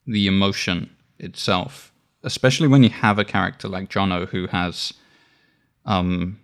the 0.05 0.27
emotion 0.27 0.95
itself, 1.19 1.91
especially 2.23 2.67
when 2.67 2.83
you 2.83 2.89
have 2.89 3.19
a 3.19 3.25
character 3.25 3.67
like 3.67 3.89
Jono 3.89 4.27
who 4.27 4.47
has, 4.47 4.93
um, 5.85 6.39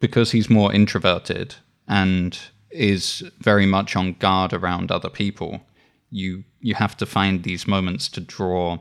because 0.00 0.32
he's 0.32 0.50
more 0.50 0.72
introverted 0.72 1.54
and 1.86 2.38
is 2.70 3.22
very 3.40 3.66
much 3.66 3.96
on 3.96 4.14
guard 4.14 4.52
around 4.52 4.90
other 4.90 5.10
people. 5.10 5.62
You 6.10 6.44
you 6.60 6.74
have 6.74 6.96
to 6.96 7.06
find 7.06 7.42
these 7.42 7.66
moments 7.66 8.08
to 8.08 8.20
draw 8.20 8.78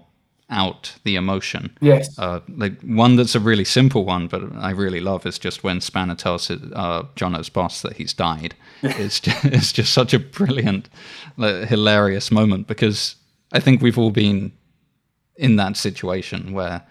out 0.49 0.95
the 1.03 1.15
emotion. 1.15 1.75
Yes. 1.81 2.17
Uh, 2.17 2.39
like 2.47 2.79
one 2.81 3.15
that's 3.17 3.35
a 3.35 3.39
really 3.39 3.65
simple 3.65 4.05
one, 4.05 4.27
but 4.27 4.43
I 4.55 4.71
really 4.71 5.01
love 5.01 5.25
is 5.25 5.37
just 5.37 5.63
when 5.63 5.81
Spanner 5.81 6.15
tells 6.15 6.47
his, 6.47 6.61
uh, 6.73 7.03
Jono's 7.15 7.49
boss 7.49 7.81
that 7.81 7.97
he's 7.97 8.13
died. 8.13 8.55
it's 8.81 9.19
just, 9.19 9.45
it's 9.45 9.73
just 9.73 9.93
such 9.93 10.13
a 10.13 10.19
brilliant, 10.19 10.89
like, 11.35 11.67
hilarious 11.67 12.31
moment 12.31 12.67
because 12.67 13.15
I 13.51 13.59
think 13.59 13.81
we've 13.81 13.97
all 13.97 14.11
been 14.11 14.53
in 15.37 15.55
that 15.57 15.77
situation 15.77 16.53
where 16.53 16.81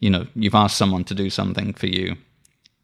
you 0.00 0.10
know 0.10 0.26
you've 0.34 0.54
asked 0.54 0.76
someone 0.76 1.04
to 1.04 1.14
do 1.14 1.30
something 1.30 1.72
for 1.74 1.86
you 1.86 2.16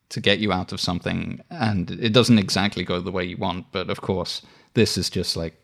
to 0.09 0.21
get 0.21 0.39
you 0.39 0.53
out 0.53 0.73
of 0.73 0.81
something 0.81 1.41
and 1.51 1.93
it 1.93 2.13
doesn't 2.13 2.39
exactly 2.39 2.85
go 2.85 3.01
the 3.01 3.13
way 3.13 3.25
you 3.25 3.37
want 3.37 3.67
but 3.73 3.91
of 3.91 4.01
course 4.01 4.43
this 4.75 4.99
is 4.99 5.09
just 5.09 5.37
like 5.37 5.55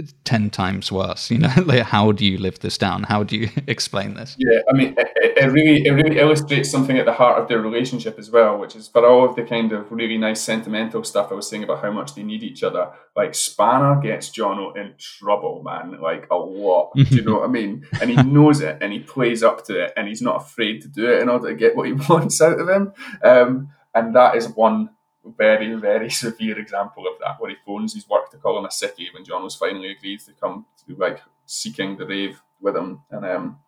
it's 0.00 0.14
10 0.24 0.50
times 0.50 0.90
worse 0.90 1.30
you 1.30 1.38
know? 1.38 1.52
Like 1.70 1.82
how 1.82 2.12
do 2.12 2.26
you 2.26 2.38
live 2.38 2.58
this 2.60 2.78
down? 2.78 3.04
How 3.04 3.22
do 3.22 3.36
you 3.36 3.48
explain 3.66 4.14
this? 4.14 4.36
Yeah 4.38 4.60
i 4.68 4.72
mean 4.76 4.94
it, 4.96 5.38
it, 5.44 5.52
really 5.52 5.82
it 5.84 5.90
really 5.90 6.18
illustrates 6.18 6.70
something 6.70 6.98
at 6.98 7.06
the 7.06 7.12
heart 7.12 7.40
of 7.40 7.48
their 7.48 7.60
relationship 7.60 8.18
as 8.18 8.30
well 8.30 8.58
which 8.58 8.74
is 8.76 8.88
for 8.88 9.06
all 9.06 9.24
of 9.28 9.36
the 9.36 9.42
kind 9.42 9.72
of 9.72 9.90
really 9.90 10.18
nice 10.18 10.40
sentimental 10.40 11.04
stuff 11.04 11.30
i 11.30 11.34
was 11.34 11.48
saying 11.48 11.64
about 11.64 11.82
how 11.82 11.90
much 11.90 12.14
they 12.14 12.22
need 12.22 12.42
each 12.42 12.62
other 12.62 12.90
like 13.16 13.34
spanner 13.34 14.00
gets 14.00 14.30
jono 14.30 14.76
in 14.76 14.94
trouble 14.98 15.62
man 15.64 16.00
like 16.00 16.26
a 16.30 16.36
lot 16.36 16.90
do 16.94 17.02
you 17.02 17.22
know 17.22 17.38
what 17.38 17.44
i 17.44 17.52
mean? 17.52 17.86
And 18.00 18.10
he 18.10 18.16
knows 18.22 18.60
it 18.60 18.78
and 18.80 18.92
he 18.92 19.00
plays 19.00 19.42
up 19.42 19.64
to 19.66 19.84
it 19.84 19.92
and 19.96 20.08
he's 20.08 20.22
not 20.22 20.42
afraid 20.42 20.82
to 20.82 20.88
do 20.88 21.10
it 21.10 21.22
in 21.22 21.28
order 21.28 21.48
to 21.48 21.54
get 21.54 21.76
what 21.76 21.86
he 21.86 21.92
wants 21.92 22.40
out 22.40 22.58
of 22.58 22.68
him. 22.68 22.92
Um, 23.22 23.68
and 23.94 24.14
that 24.14 24.36
is 24.36 24.48
one 24.48 24.90
very, 25.24 25.74
very 25.74 26.10
severe 26.24 26.58
example 26.58 27.06
of 27.06 27.14
that, 27.20 27.40
where 27.40 27.50
he 27.50 27.56
phones 27.66 27.94
his 27.94 28.08
work 28.08 28.30
to 28.30 28.38
call 28.38 28.58
him 28.58 28.64
a 28.64 28.68
sickie 28.68 29.12
when 29.12 29.24
Jono's 29.24 29.54
finally 29.56 29.90
agreed 29.90 30.20
to 30.20 30.32
come 30.32 30.66
to 30.86 30.94
like 30.96 31.20
seeking 31.46 31.96
the 31.96 32.06
rave 32.06 32.40
with 32.60 32.76
him, 32.76 33.02
and 33.10 33.24
um, 33.24 33.58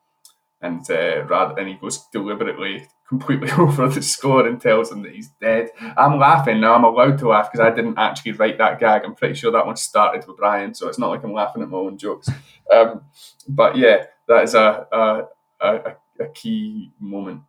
and 0.61 0.89
uh, 0.91 1.25
rather, 1.25 1.59
and 1.59 1.69
he 1.69 1.75
goes 1.75 2.07
deliberately 2.13 2.87
completely 3.09 3.51
over 3.59 3.89
the 3.89 4.03
score 4.03 4.47
and 4.47 4.61
tells 4.61 4.91
him 4.93 5.03
that 5.03 5.13
he's 5.13 5.31
dead. 5.41 5.71
I'm 5.97 6.19
laughing 6.19 6.61
now. 6.61 6.75
I'm 6.75 6.85
allowed 6.85 7.19
to 7.19 7.29
laugh 7.29 7.51
because 7.51 7.67
I 7.67 7.75
didn't 7.75 7.99
actually 7.99 8.33
write 8.33 8.59
that 8.59 8.79
gag. 8.81 9.03
I'm 9.05 9.15
pretty 9.15 9.35
sure 9.35 9.51
that 9.53 9.67
one 9.67 9.77
started 9.77 10.27
with 10.27 10.37
Brian, 10.37 10.75
so 10.75 10.89
it's 10.89 10.99
not 10.99 11.11
like 11.11 11.25
I'm 11.25 11.33
laughing 11.33 11.63
at 11.63 11.69
my 11.69 11.79
own 11.79 11.99
jokes. 11.99 12.29
Um, 12.73 13.03
but 13.49 13.77
yeah, 13.77 14.05
that 14.29 14.45
is 14.45 14.55
a 14.55 14.87
a, 14.93 15.25
a, 15.61 15.97
a 16.21 16.29
key 16.29 16.93
moment 17.01 17.43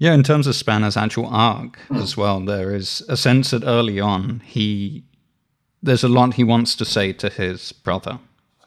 yeah, 0.00 0.14
in 0.14 0.22
terms 0.22 0.46
of 0.46 0.56
Spanner's 0.56 0.96
actual 0.96 1.26
arc 1.26 1.78
as 1.94 2.16
well, 2.16 2.40
there 2.40 2.74
is 2.74 3.02
a 3.10 3.18
sense 3.18 3.50
that 3.50 3.62
early 3.64 4.00
on 4.00 4.40
he 4.46 5.04
there's 5.82 6.02
a 6.02 6.08
lot 6.08 6.34
he 6.34 6.44
wants 6.44 6.74
to 6.76 6.86
say 6.86 7.12
to 7.12 7.28
his 7.28 7.72
brother, 7.72 8.18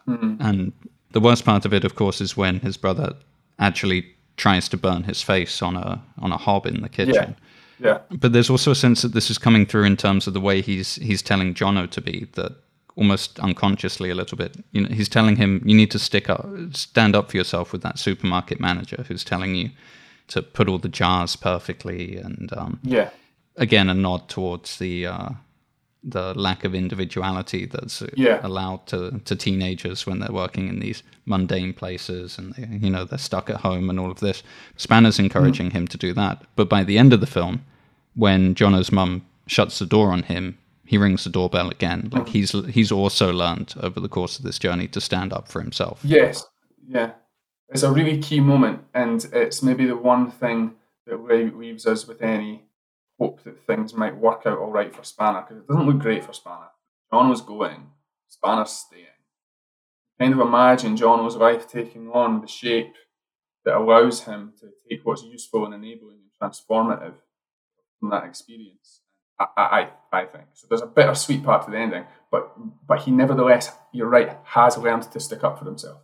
mm. 0.07 0.37
and 0.39 0.71
the 1.11 1.19
worst 1.19 1.43
part 1.43 1.65
of 1.65 1.73
it, 1.73 1.83
of 1.83 1.95
course, 1.95 2.21
is 2.21 2.37
when 2.37 2.59
his 2.59 2.77
brother 2.77 3.15
actually 3.57 4.05
tries 4.37 4.69
to 4.69 4.77
burn 4.77 5.03
his 5.03 5.23
face 5.23 5.63
on 5.63 5.75
a 5.75 6.03
on 6.19 6.31
a 6.31 6.37
hob 6.37 6.67
in 6.67 6.81
the 6.81 6.89
kitchen. 6.89 7.35
Yeah. 7.79 7.97
yeah. 8.11 8.17
But 8.17 8.33
there's 8.33 8.51
also 8.51 8.69
a 8.69 8.75
sense 8.75 9.01
that 9.01 9.13
this 9.13 9.31
is 9.31 9.39
coming 9.39 9.65
through 9.65 9.85
in 9.85 9.97
terms 9.97 10.27
of 10.27 10.35
the 10.35 10.39
way 10.39 10.61
he's 10.61 10.95
he's 10.97 11.23
telling 11.23 11.55
Jono 11.55 11.89
to 11.89 12.01
be 12.01 12.27
that 12.33 12.51
almost 12.95 13.39
unconsciously 13.39 14.11
a 14.11 14.15
little 14.15 14.37
bit. 14.37 14.55
You 14.71 14.81
know, 14.81 14.95
he's 14.95 15.09
telling 15.09 15.37
him 15.37 15.63
you 15.65 15.75
need 15.75 15.89
to 15.89 15.99
stick 15.99 16.29
up, 16.29 16.47
stand 16.73 17.15
up 17.15 17.31
for 17.31 17.37
yourself 17.37 17.71
with 17.71 17.81
that 17.81 17.97
supermarket 17.97 18.59
manager 18.59 19.03
who's 19.07 19.23
telling 19.23 19.55
you 19.55 19.71
to 20.27 20.41
put 20.41 20.67
all 20.67 20.79
the 20.79 20.89
jars 20.89 21.35
perfectly, 21.35 22.17
and 22.17 22.51
um, 22.55 22.79
yeah, 22.83 23.09
again 23.57 23.89
a 23.89 23.93
nod 23.93 24.29
towards 24.29 24.77
the 24.77 25.05
uh, 25.05 25.29
the 26.03 26.33
lack 26.33 26.65
of 26.65 26.75
individuality 26.75 27.65
that's 27.65 28.01
uh, 28.01 28.09
yeah. 28.15 28.39
allowed 28.43 28.85
to, 28.87 29.21
to 29.23 29.35
teenagers 29.35 30.05
when 30.05 30.19
they're 30.19 30.33
working 30.33 30.67
in 30.67 30.79
these 30.79 31.01
mundane 31.25 31.73
places 31.73 32.37
and 32.37 32.53
they, 32.55 32.67
you 32.85 32.89
know 32.89 33.05
they're 33.05 33.17
stuck 33.17 33.49
at 33.49 33.57
home 33.57 33.89
and 33.89 33.99
all 33.99 34.11
of 34.11 34.19
this. 34.19 34.43
Spanner's 34.75 35.19
encouraging 35.19 35.69
mm. 35.69 35.73
him 35.73 35.87
to 35.87 35.97
do 35.97 36.13
that, 36.13 36.43
but 36.55 36.67
by 36.67 36.83
the 36.83 36.97
end 36.97 37.13
of 37.13 37.21
the 37.21 37.27
film, 37.27 37.63
when 38.15 38.53
Jono's 38.53 38.91
mum 38.91 39.25
shuts 39.47 39.79
the 39.79 39.85
door 39.85 40.11
on 40.11 40.23
him, 40.23 40.57
he 40.85 40.97
rings 40.97 41.23
the 41.23 41.29
doorbell 41.29 41.69
again. 41.69 42.09
Like 42.11 42.25
mm. 42.25 42.29
he's 42.29 42.51
he's 42.67 42.91
also 42.91 43.31
learned 43.31 43.73
over 43.79 43.99
the 43.99 44.09
course 44.09 44.37
of 44.37 44.43
this 44.43 44.59
journey 44.59 44.87
to 44.89 44.99
stand 44.99 45.31
up 45.31 45.47
for 45.47 45.61
himself. 45.61 46.01
Yes, 46.03 46.45
yeah, 46.87 47.11
it's 47.73 47.83
a 47.83 47.91
really 47.91 48.19
key 48.19 48.39
moment, 48.39 48.83
and 48.93 49.25
it's 49.33 49.63
maybe 49.63 49.85
the 49.85 49.97
one 49.97 50.29
thing 50.29 50.75
that 51.07 51.23
leaves 51.25 51.85
us 51.85 52.07
with 52.07 52.21
any 52.21 52.63
hope 53.19 53.43
that 53.43 53.65
things 53.65 53.93
might 53.93 54.15
work 54.15 54.43
out 54.45 54.59
all 54.59 54.71
right 54.71 54.95
for 54.95 55.03
Spanner 55.03 55.41
because 55.41 55.57
it 55.57 55.67
doesn't 55.67 55.85
look 55.85 55.99
great 55.99 56.23
for 56.23 56.33
Spanner. 56.33 56.69
Jono's 57.11 57.41
going, 57.41 57.87
Spanner's 58.27 58.71
staying. 58.71 59.05
Kind 60.19 60.33
of 60.33 60.39
imagine 60.39 60.95
Jono's 60.95 61.35
life 61.35 61.67
taking 61.67 62.09
on 62.11 62.41
the 62.41 62.47
shape 62.47 62.93
that 63.65 63.75
allows 63.75 64.23
him 64.23 64.53
to 64.59 64.69
take 64.89 65.05
what's 65.05 65.23
useful 65.23 65.65
and 65.65 65.73
enabling 65.73 66.17
and 66.17 66.51
transformative 66.51 67.15
from 67.99 68.09
that 68.11 68.25
experience. 68.25 69.01
I, 69.39 69.47
I, 69.57 69.89
I 70.11 70.25
think 70.25 70.45
so. 70.53 70.67
There's 70.69 70.81
a 70.81 70.87
bittersweet 70.87 71.43
part 71.43 71.65
to 71.65 71.71
the 71.71 71.77
ending, 71.77 72.05
but 72.31 72.53
but 72.87 72.99
he 72.99 73.11
nevertheless, 73.11 73.71
you're 73.91 74.09
right, 74.09 74.37
has 74.43 74.77
learned 74.77 75.11
to 75.11 75.19
stick 75.19 75.43
up 75.43 75.57
for 75.57 75.65
himself. 75.65 76.01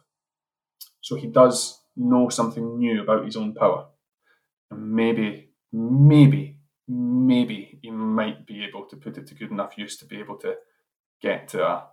So 1.01 1.15
he 1.15 1.27
does 1.27 1.81
know 1.95 2.30
something 2.30 2.77
new 2.77 3.01
about 3.01 3.26
his 3.26 3.35
own 3.35 3.53
power. 3.53 3.88
And 4.71 4.91
maybe, 4.91 5.49
maybe, 5.71 6.59
maybe 6.88 7.80
he 7.81 7.91
might 7.91 8.45
be 8.45 8.63
able 8.63 8.85
to 8.85 8.95
put 8.95 9.17
it 9.17 9.27
to 9.27 9.35
good 9.35 9.51
enough 9.51 9.77
use 9.77 9.97
to 9.97 10.05
be 10.05 10.19
able 10.19 10.38
to 10.38 10.55
get 11.21 11.47
to 11.49 11.65
a 11.65 11.84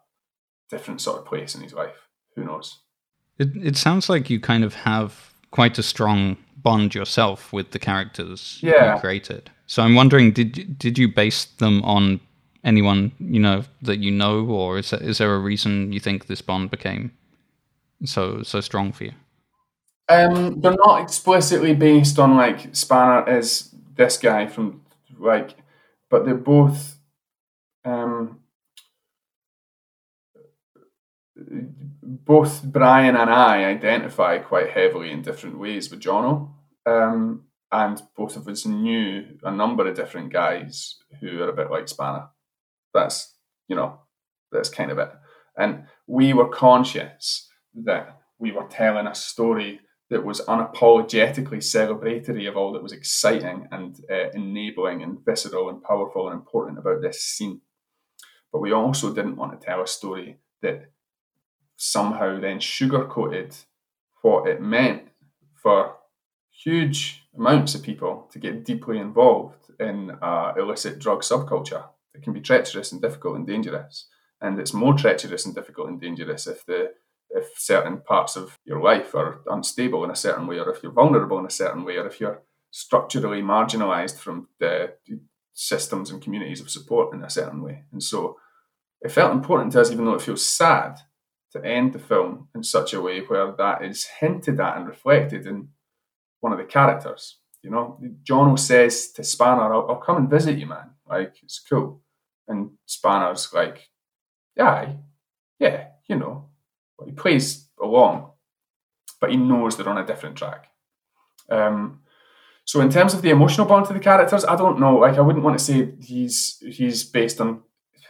different 0.70 1.00
sort 1.00 1.18
of 1.18 1.26
place 1.26 1.54
in 1.54 1.62
his 1.62 1.72
life. 1.72 2.08
Who 2.34 2.44
knows? 2.44 2.80
It, 3.38 3.48
it 3.56 3.76
sounds 3.76 4.08
like 4.08 4.30
you 4.30 4.40
kind 4.40 4.64
of 4.64 4.74
have 4.74 5.32
quite 5.50 5.78
a 5.78 5.82
strong 5.82 6.36
bond 6.56 6.94
yourself 6.94 7.52
with 7.52 7.70
the 7.70 7.78
characters 7.78 8.58
yeah. 8.62 8.94
you 8.94 9.00
created. 9.00 9.50
So 9.66 9.82
I'm 9.82 9.94
wondering, 9.94 10.32
did 10.32 10.78
did 10.78 10.98
you 10.98 11.08
base 11.08 11.44
them 11.44 11.82
on 11.82 12.20
anyone 12.64 13.12
you 13.18 13.40
know 13.40 13.64
that 13.82 13.98
you 13.98 14.10
know, 14.10 14.44
or 14.46 14.78
is 14.78 14.90
there, 14.90 15.02
is 15.02 15.18
there 15.18 15.34
a 15.34 15.38
reason 15.38 15.92
you 15.92 16.00
think 16.00 16.26
this 16.26 16.42
bond 16.42 16.70
became 16.70 17.12
so 18.04 18.42
so 18.42 18.60
strong 18.60 18.92
for 18.92 19.04
you? 19.04 19.12
Um, 20.08 20.60
they're 20.60 20.72
not 20.72 21.02
explicitly 21.02 21.74
based 21.74 22.18
on 22.18 22.36
like 22.36 22.74
Spanner 22.74 23.28
is 23.28 23.74
this 23.94 24.16
guy 24.18 24.46
from 24.46 24.82
like, 25.18 25.56
but 26.10 26.24
they're 26.24 26.34
both. 26.34 26.98
Um, 27.84 28.40
both 32.02 32.62
Brian 32.64 33.14
and 33.14 33.30
I 33.30 33.64
identify 33.64 34.38
quite 34.38 34.70
heavily 34.70 35.10
in 35.10 35.22
different 35.22 35.58
ways 35.58 35.90
with 35.90 36.00
Jono, 36.00 36.52
um, 36.86 37.44
and 37.70 38.00
both 38.16 38.36
of 38.36 38.48
us 38.48 38.64
knew 38.64 39.38
a 39.42 39.50
number 39.50 39.86
of 39.86 39.94
different 39.94 40.32
guys 40.32 40.96
who 41.20 41.42
are 41.42 41.48
a 41.48 41.52
bit 41.52 41.70
like 41.70 41.88
Spanner. 41.88 42.28
That's 42.94 43.34
you 43.68 43.76
know, 43.76 44.00
that's 44.52 44.68
kind 44.68 44.90
of 44.90 44.98
it. 44.98 45.10
And 45.56 45.84
we 46.06 46.32
were 46.32 46.48
conscious 46.48 47.48
that 47.84 48.20
we 48.38 48.52
were 48.52 48.66
telling 48.68 49.06
a 49.06 49.14
story 49.14 49.80
that 50.08 50.24
was 50.24 50.40
unapologetically 50.42 51.58
celebratory 51.58 52.48
of 52.48 52.56
all 52.56 52.72
that 52.72 52.82
was 52.82 52.92
exciting 52.92 53.66
and 53.72 54.04
uh, 54.10 54.30
enabling 54.34 55.02
and 55.02 55.24
visceral 55.24 55.68
and 55.68 55.82
powerful 55.82 56.28
and 56.28 56.34
important 56.34 56.78
about 56.78 57.02
this 57.02 57.22
scene. 57.22 57.60
But 58.52 58.60
we 58.60 58.72
also 58.72 59.12
didn't 59.12 59.36
want 59.36 59.58
to 59.58 59.64
tell 59.66 59.82
a 59.82 59.86
story 59.86 60.38
that 60.62 60.90
somehow 61.76 62.40
then 62.40 62.58
sugarcoated 62.58 63.64
what 64.22 64.48
it 64.48 64.62
meant 64.62 65.08
for 65.54 65.96
huge 66.50 67.22
amounts 67.36 67.74
of 67.74 67.82
people 67.82 68.28
to 68.32 68.38
get 68.38 68.64
deeply 68.64 68.98
involved 68.98 69.70
in 69.78 70.12
uh, 70.22 70.52
illicit 70.56 70.98
drug 70.98 71.22
subculture. 71.22 71.84
It 72.14 72.22
can 72.22 72.32
be 72.32 72.40
treacherous 72.40 72.92
and 72.92 73.02
difficult 73.02 73.36
and 73.36 73.46
dangerous, 73.46 74.06
and 74.40 74.58
it's 74.58 74.72
more 74.72 74.94
treacherous 74.94 75.44
and 75.44 75.54
difficult 75.54 75.88
and 75.88 76.00
dangerous 76.00 76.46
if 76.46 76.64
the 76.64 76.92
if 77.30 77.58
certain 77.58 77.98
parts 77.98 78.36
of 78.36 78.58
your 78.64 78.80
life 78.80 79.14
are 79.14 79.40
unstable 79.48 80.04
in 80.04 80.10
a 80.10 80.16
certain 80.16 80.46
way, 80.46 80.58
or 80.58 80.70
if 80.70 80.82
you're 80.82 80.92
vulnerable 80.92 81.38
in 81.38 81.46
a 81.46 81.50
certain 81.50 81.84
way, 81.84 81.96
or 81.96 82.06
if 82.06 82.20
you're 82.20 82.42
structurally 82.70 83.42
marginalized 83.42 84.18
from 84.18 84.48
the 84.58 84.94
systems 85.54 86.10
and 86.10 86.22
communities 86.22 86.60
of 86.60 86.70
support 86.70 87.14
in 87.14 87.24
a 87.24 87.30
certain 87.30 87.62
way. 87.62 87.84
And 87.92 88.02
so 88.02 88.36
it 89.00 89.10
felt 89.10 89.32
important 89.32 89.72
to 89.72 89.80
us, 89.80 89.90
even 89.90 90.04
though 90.04 90.14
it 90.14 90.22
feels 90.22 90.44
sad, 90.44 90.98
to 91.52 91.64
end 91.64 91.92
the 91.92 91.98
film 91.98 92.48
in 92.54 92.62
such 92.62 92.92
a 92.92 93.00
way 93.00 93.20
where 93.20 93.52
that 93.52 93.82
is 93.82 94.06
hinted 94.20 94.60
at 94.60 94.76
and 94.76 94.86
reflected 94.86 95.46
in 95.46 95.68
one 96.40 96.52
of 96.52 96.58
the 96.58 96.64
characters. 96.64 97.38
You 97.62 97.70
know, 97.70 97.98
Jono 98.22 98.58
says 98.58 99.12
to 99.12 99.24
Spanner, 99.24 99.72
I'll, 99.72 99.86
I'll 99.88 99.96
come 99.96 100.18
and 100.18 100.30
visit 100.30 100.58
you, 100.58 100.66
man. 100.66 100.90
Like, 101.08 101.36
it's 101.42 101.58
cool. 101.58 102.02
And 102.46 102.72
Spanner's 102.84 103.52
like, 103.52 103.88
yeah, 104.56 104.92
yeah, 105.58 105.88
you 106.08 106.16
know. 106.16 106.50
He 107.04 107.12
plays 107.12 107.68
along, 107.80 108.30
but 109.20 109.30
he 109.30 109.36
knows 109.36 109.76
they're 109.76 109.88
on 109.88 109.98
a 109.98 110.06
different 110.06 110.36
track. 110.36 110.68
Um, 111.50 112.00
so 112.64 112.80
in 112.80 112.90
terms 112.90 113.14
of 113.14 113.22
the 113.22 113.30
emotional 113.30 113.66
bond 113.66 113.86
to 113.86 113.92
the 113.92 114.00
characters, 114.00 114.44
I 114.44 114.56
don't 114.56 114.80
know. 114.80 114.96
Like 114.96 115.16
I 115.16 115.20
wouldn't 115.20 115.44
want 115.44 115.58
to 115.58 115.64
say 115.64 115.92
he's 116.00 116.58
he's 116.60 117.04
based 117.04 117.40
on 117.40 117.62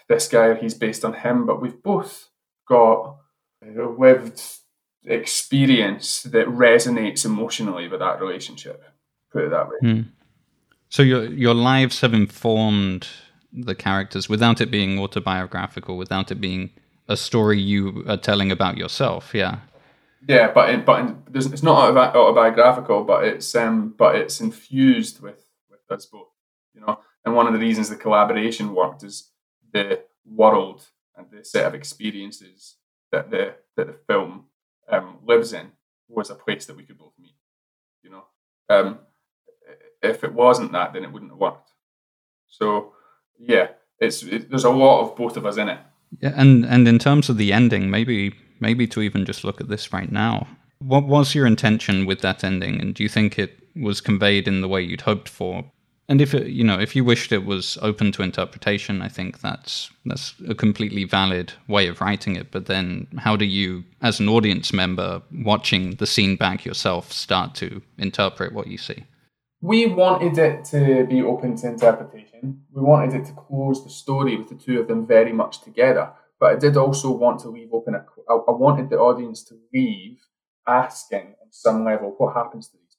this 0.09 0.29
guy 0.29 0.47
or 0.47 0.55
he's 0.55 0.75
based 0.75 1.05
on 1.05 1.13
him, 1.13 1.47
but 1.47 1.61
we've 1.61 1.83
both 1.83 2.29
got 2.67 3.19
lived 3.63 4.41
experience 5.05 6.23
that 6.23 6.47
resonates 6.47 7.25
emotionally 7.25 7.89
with 7.89 8.01
that 8.01 8.21
relationship. 8.21 8.83
Put 9.33 9.45
it 9.45 9.51
that 9.51 9.69
way. 9.69 9.77
Hmm. 9.81 10.01
So 10.89 11.03
your 11.03 11.27
your 11.27 11.55
lives 11.55 12.01
have 12.01 12.15
informed 12.15 13.09
the 13.53 13.75
characters 13.75 14.29
without 14.29 14.61
it 14.61 14.71
being 14.71 14.99
autobiographical, 14.99 15.97
without 15.97 16.31
it 16.31 16.41
being 16.41 16.71
a 17.09 17.17
story 17.17 17.61
you 17.61 18.05
are 18.09 18.17
telling 18.17 18.51
about 18.51 18.77
yourself. 18.77 19.35
Yeah. 19.35 19.61
Yeah, 20.29 20.51
but 20.53 20.71
in, 20.71 20.85
but 20.85 21.15
it's 21.35 21.63
not 21.63 21.97
autobiographical, 21.97 23.05
but 23.05 23.25
it's 23.25 23.55
um, 23.55 23.95
but 23.97 24.17
it's 24.17 24.41
infused 24.41 25.21
with 25.21 25.45
with 25.71 25.81
us 25.91 26.07
both, 26.07 26.29
you 26.75 26.81
know. 26.81 26.99
And 27.25 27.35
one 27.35 27.47
of 27.47 27.53
the 27.53 27.61
reasons 27.61 27.89
the 27.89 27.97
collaboration 27.97 28.75
worked 28.75 29.05
is 29.05 29.31
the 29.73 30.03
world 30.25 30.87
and 31.17 31.27
the 31.31 31.45
set 31.45 31.67
of 31.67 31.75
experiences 31.75 32.77
that 33.13 33.31
the 33.31 33.55
that 33.77 33.87
the 33.87 33.99
film 34.09 34.47
um, 34.89 35.19
lives 35.25 35.53
in 35.53 35.73
was 36.09 36.31
a 36.31 36.35
place 36.35 36.67
that 36.67 36.77
we 36.77 36.83
could 36.83 36.99
both 36.99 37.13
meet, 37.21 37.37
you 38.03 38.11
know. 38.11 38.25
Um, 38.69 38.99
if 40.03 40.25
it 40.25 40.33
wasn't 40.33 40.73
that, 40.73 40.93
then 40.93 41.05
it 41.05 41.13
wouldn't 41.13 41.31
have 41.31 41.39
worked. 41.39 41.71
So 42.49 42.95
yeah, 43.39 43.69
it's 44.01 44.23
it, 44.23 44.51
there's 44.51 44.65
a 44.65 44.71
lot 44.71 45.03
of 45.03 45.17
both 45.17 45.37
of 45.37 45.47
us 45.47 45.57
in 45.57 45.69
it. 45.69 45.79
Yeah, 46.21 46.33
and 46.37 46.65
and 46.65 46.89
in 46.89 46.99
terms 46.99 47.29
of 47.29 47.37
the 47.37 47.53
ending, 47.53 47.91
maybe 47.91 48.35
maybe 48.61 48.87
to 48.89 49.03
even 49.03 49.25
just 49.25 49.45
look 49.45 49.61
at 49.61 49.69
this 49.69 49.93
right 49.93 50.11
now. 50.11 50.47
What 50.79 51.07
was 51.07 51.35
your 51.35 51.47
intention 51.47 52.07
with 52.07 52.21
that 52.21 52.45
ending, 52.45 52.81
and 52.81 52.95
do 52.95 53.03
you 53.03 53.09
think 53.09 53.39
it 53.39 53.59
was 53.75 54.01
conveyed 54.01 54.49
in 54.49 54.61
the 54.61 54.69
way 54.69 54.83
you'd 54.83 55.03
hoped 55.03 55.29
for? 55.29 55.65
And 56.09 56.21
if 56.21 56.35
it, 56.35 56.49
you 56.49 56.63
know, 56.63 56.79
if 56.79 56.95
you 56.95 57.05
wished 57.05 57.33
it 57.33 57.45
was 57.45 57.77
open 57.83 58.13
to 58.13 58.23
interpretation, 58.23 59.03
I 59.03 59.09
think 59.09 59.41
that's 59.41 59.91
that's 60.05 60.35
a 60.49 60.55
completely 60.55 61.05
valid 61.05 61.53
way 61.67 61.89
of 61.89 62.01
writing 62.01 62.37
it. 62.37 62.53
But 62.53 62.67
then, 62.67 63.09
how 63.19 63.35
do 63.35 63.45
you, 63.45 63.85
as 64.03 64.21
an 64.21 64.29
audience 64.29 64.73
member 64.73 65.21
watching 65.33 65.97
the 65.97 66.07
scene 66.07 66.37
back 66.37 66.65
yourself, 66.65 67.13
start 67.13 67.55
to 67.57 67.83
interpret 67.99 68.53
what 68.53 68.69
you 68.69 68.79
see? 68.79 69.05
We 69.67 69.87
wanted 69.87 70.39
it 70.39 70.65
to 70.67 71.05
be 71.09 71.23
open 71.23 71.57
to 71.57 71.67
interpretation. 71.67 72.63
We 72.73 72.83
wanted 72.83 73.21
it 73.21 73.25
to 73.27 73.33
close 73.33 73.83
the 73.83 73.91
story 73.91 74.37
with 74.37 74.49
the 74.49 74.55
two 74.55 74.79
of 74.79 74.87
them 74.87 75.09
very 75.09 75.33
much 75.33 75.61
together. 75.61 76.13
But 76.39 76.53
I 76.53 76.57
did 76.57 76.77
also 76.77 77.11
want 77.11 77.41
to 77.41 77.49
leave 77.49 77.71
open 77.73 77.97
a. 77.97 78.05
I, 78.31 78.53
wanted 78.53 78.91
the 78.91 78.99
audience 78.99 79.43
to 79.47 79.59
leave 79.75 80.19
asking 80.69 81.35
on 81.43 81.49
some 81.51 81.85
level 81.85 82.15
what 82.17 82.37
happens 82.37 82.69
to 82.69 82.77
these 82.77 82.97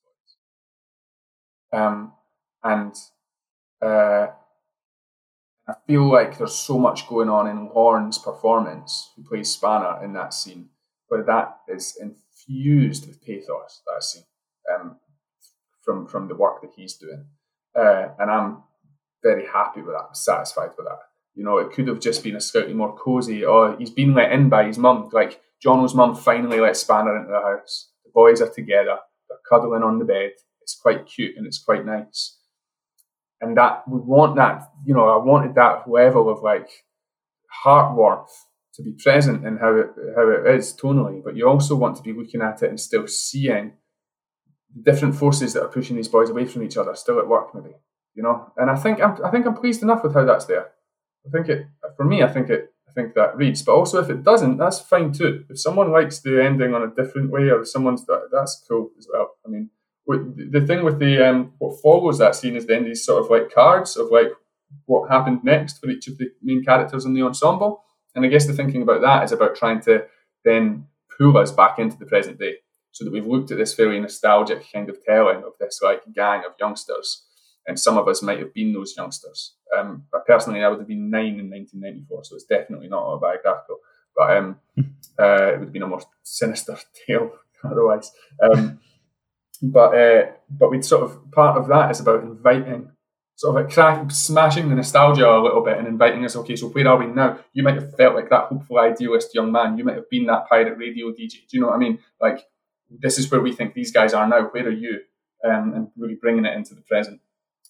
boys. 1.71 1.81
Um, 1.81 2.11
and 2.61 2.93
uh, 3.81 4.27
I 5.69 5.73
feel 5.87 6.11
like 6.11 6.37
there's 6.37 6.53
so 6.53 6.77
much 6.77 7.07
going 7.07 7.29
on 7.29 7.47
in 7.47 7.69
Lorn's 7.73 8.17
performance, 8.17 9.13
who 9.15 9.23
plays 9.23 9.53
Spanner 9.53 10.03
in 10.03 10.11
that 10.13 10.33
scene, 10.33 10.67
but 11.09 11.25
that 11.27 11.59
is 11.69 11.97
infused 11.97 13.07
with 13.07 13.23
pathos. 13.23 13.81
That 13.87 14.03
scene 14.03 14.23
um, 14.75 14.97
from 15.87 16.05
from 16.05 16.27
the 16.27 16.35
work 16.35 16.61
that 16.61 16.71
he's 16.75 16.95
doing, 16.95 17.25
uh, 17.73 18.09
and 18.19 18.29
I'm 18.29 18.63
very 19.23 19.47
happy 19.47 19.81
with 19.81 19.95
that. 19.95 20.17
Satisfied 20.17 20.71
with 20.77 20.85
that. 20.85 20.99
You 21.33 21.45
know, 21.45 21.59
it 21.59 21.71
could 21.71 21.87
have 21.87 22.01
just 22.01 22.23
been 22.23 22.35
a 22.35 22.41
slightly 22.41 22.73
more 22.73 22.95
cozy. 22.97 23.45
Oh, 23.45 23.75
he's 23.77 23.89
been 23.89 24.13
let 24.13 24.33
in 24.33 24.49
by 24.49 24.65
his 24.65 24.77
mum. 24.77 25.09
Like 25.13 25.39
Jono's 25.63 25.95
mum 25.95 26.15
finally 26.15 26.59
let 26.59 26.75
Spanner 26.75 27.15
into 27.15 27.31
the 27.31 27.39
house. 27.39 27.89
The 28.03 28.11
boys 28.13 28.41
are 28.41 28.49
together. 28.49 28.97
They're 29.29 29.37
cuddling 29.49 29.83
on 29.83 29.99
the 29.99 30.05
bed. 30.05 30.31
It's 30.61 30.75
quite 30.75 31.07
cute 31.07 31.37
and 31.37 31.47
it's 31.47 31.63
quite 31.63 31.85
nice. 31.85 32.37
And 33.39 33.55
that 33.55 33.87
we 33.87 33.99
want 33.99 34.35
that. 34.35 34.69
You 34.85 34.93
know, 34.93 35.07
I 35.07 35.23
wanted 35.23 35.55
that 35.55 35.89
level 35.89 36.29
of 36.29 36.43
like 36.43 36.69
heart 37.49 37.95
warmth 37.95 38.33
to 38.73 38.83
be 38.83 38.91
present 38.91 39.45
in 39.45 39.57
how 39.57 39.75
it 39.75 39.89
how 40.15 40.29
it 40.29 40.55
is 40.55 40.73
tonally. 40.73 41.23
But 41.23 41.37
you 41.37 41.47
also 41.47 41.75
want 41.75 41.95
to 41.97 42.03
be 42.03 42.13
looking 42.13 42.41
at 42.41 42.61
it 42.63 42.69
and 42.69 42.79
still 42.79 43.07
seeing 43.07 43.73
different 44.81 45.15
forces 45.15 45.53
that 45.53 45.63
are 45.63 45.69
pushing 45.69 45.95
these 45.95 46.07
boys 46.07 46.29
away 46.29 46.45
from 46.45 46.63
each 46.63 46.77
other 46.77 46.95
still 46.95 47.19
at 47.19 47.27
work, 47.27 47.53
maybe. 47.53 47.75
You 48.15 48.23
know, 48.23 48.51
and 48.57 48.69
I 48.69 48.75
think 48.75 49.01
I'm 49.01 49.23
I 49.23 49.29
think 49.29 49.45
I'm 49.45 49.55
pleased 49.55 49.83
enough 49.83 50.03
with 50.03 50.13
how 50.13 50.25
that's 50.25 50.45
there. 50.45 50.71
I 51.25 51.29
think 51.29 51.49
it 51.49 51.67
for 51.95 52.03
me. 52.03 52.23
I 52.23 52.27
think 52.27 52.49
it. 52.49 52.73
I 52.89 52.91
think 52.93 53.13
that 53.13 53.37
reads. 53.37 53.61
But 53.61 53.75
also, 53.75 54.01
if 54.01 54.09
it 54.09 54.23
doesn't, 54.23 54.57
that's 54.57 54.79
fine 54.79 55.11
too. 55.11 55.45
If 55.49 55.59
someone 55.59 55.91
likes 55.91 56.19
the 56.19 56.43
ending 56.43 56.73
on 56.73 56.81
a 56.81 56.95
different 56.95 57.29
way, 57.29 57.43
or 57.49 57.61
if 57.61 57.69
someone's 57.69 58.05
that, 58.07 58.29
that's 58.31 58.65
cool 58.67 58.89
as 58.97 59.07
well. 59.11 59.35
I 59.45 59.49
mean, 59.49 59.69
the 60.07 60.65
thing 60.65 60.83
with 60.83 60.99
the 60.99 61.29
um, 61.29 61.53
what 61.59 61.79
follows 61.81 62.17
that 62.17 62.35
scene 62.35 62.55
is 62.55 62.65
then 62.65 62.85
these 62.85 63.05
sort 63.05 63.23
of 63.23 63.29
like 63.29 63.53
cards 63.53 63.97
of 63.97 64.09
like 64.09 64.31
what 64.85 65.09
happened 65.09 65.43
next 65.43 65.79
for 65.79 65.89
each 65.89 66.07
of 66.07 66.17
the 66.17 66.29
main 66.41 66.63
characters 66.63 67.05
in 67.05 67.13
the 67.13 67.21
ensemble. 67.21 67.83
And 68.15 68.25
I 68.25 68.29
guess 68.29 68.47
the 68.47 68.53
thinking 68.53 68.81
about 68.81 69.01
that 69.01 69.23
is 69.23 69.31
about 69.31 69.55
trying 69.55 69.81
to 69.81 70.05
then 70.43 70.87
pull 71.17 71.37
us 71.37 71.51
back 71.51 71.77
into 71.79 71.97
the 71.97 72.05
present 72.05 72.39
day, 72.39 72.55
so 72.97 73.05
that 73.05 73.13
we've 73.13 73.27
looked 73.27 73.51
at 73.51 73.57
this 73.57 73.75
very 73.75 73.99
nostalgic 73.99 74.65
kind 74.73 74.89
of 74.89 74.97
telling 75.05 75.43
of 75.43 75.53
this 75.59 75.79
like 75.83 76.01
gang 76.15 76.39
of 76.45 76.53
youngsters 76.59 77.27
and 77.67 77.79
some 77.79 77.97
of 77.97 78.07
us 78.07 78.23
might 78.23 78.39
have 78.39 78.53
been 78.53 78.73
those 78.73 78.95
youngsters. 78.97 79.55
Um, 79.77 80.05
but 80.11 80.25
personally, 80.25 80.63
I 80.63 80.69
would 80.69 80.79
have 80.79 80.87
been 80.87 81.09
nine 81.09 81.39
in 81.39 81.49
1994, 81.49 82.23
so 82.23 82.35
it's 82.35 82.45
definitely 82.45 82.87
not 82.87 83.03
autobiographical. 83.03 83.79
But 84.15 84.37
um, 84.37 84.59
uh, 85.19 85.51
it 85.51 85.59
would 85.59 85.65
have 85.65 85.73
been 85.73 85.83
a 85.83 85.87
more 85.87 86.01
sinister 86.23 86.77
tale 87.07 87.31
otherwise. 87.63 88.11
Um, 88.41 88.79
but 89.61 89.95
uh, 89.95 90.31
but 90.49 90.71
we'd 90.71 90.85
sort 90.85 91.03
of 91.03 91.31
part 91.31 91.57
of 91.57 91.67
that 91.67 91.91
is 91.91 91.99
about 91.99 92.23
inviting, 92.23 92.91
sort 93.35 93.55
of 93.55 93.65
like 93.65 93.73
crack, 93.73 94.11
smashing 94.11 94.69
the 94.69 94.75
nostalgia 94.75 95.27
a 95.27 95.41
little 95.41 95.63
bit 95.63 95.77
and 95.77 95.87
inviting 95.87 96.23
us. 96.23 96.35
Okay, 96.37 96.55
so 96.55 96.67
where 96.67 96.87
are 96.87 96.97
we 96.97 97.07
now? 97.07 97.39
You 97.53 97.63
might 97.63 97.75
have 97.75 97.95
felt 97.95 98.15
like 98.15 98.29
that 98.29 98.45
hopeful 98.45 98.79
idealist 98.79 99.35
young 99.35 99.51
man. 99.51 99.77
You 99.77 99.83
might 99.83 99.95
have 99.95 100.09
been 100.09 100.27
that 100.27 100.47
pirate 100.47 100.77
radio 100.77 101.07
DJ. 101.07 101.31
Do 101.31 101.57
you 101.57 101.61
know 101.61 101.67
what 101.67 101.75
I 101.75 101.79
mean? 101.79 101.99
Like 102.21 102.45
this 102.89 103.17
is 103.17 103.29
where 103.31 103.41
we 103.41 103.53
think 103.53 103.73
these 103.73 103.91
guys 103.91 104.13
are 104.13 104.27
now. 104.27 104.43
Where 104.47 104.67
are 104.67 104.71
you? 104.71 105.01
Um, 105.43 105.73
and 105.73 105.87
really 105.97 106.15
bringing 106.15 106.45
it 106.45 106.55
into 106.55 106.73
the 106.73 106.81
present. 106.81 107.21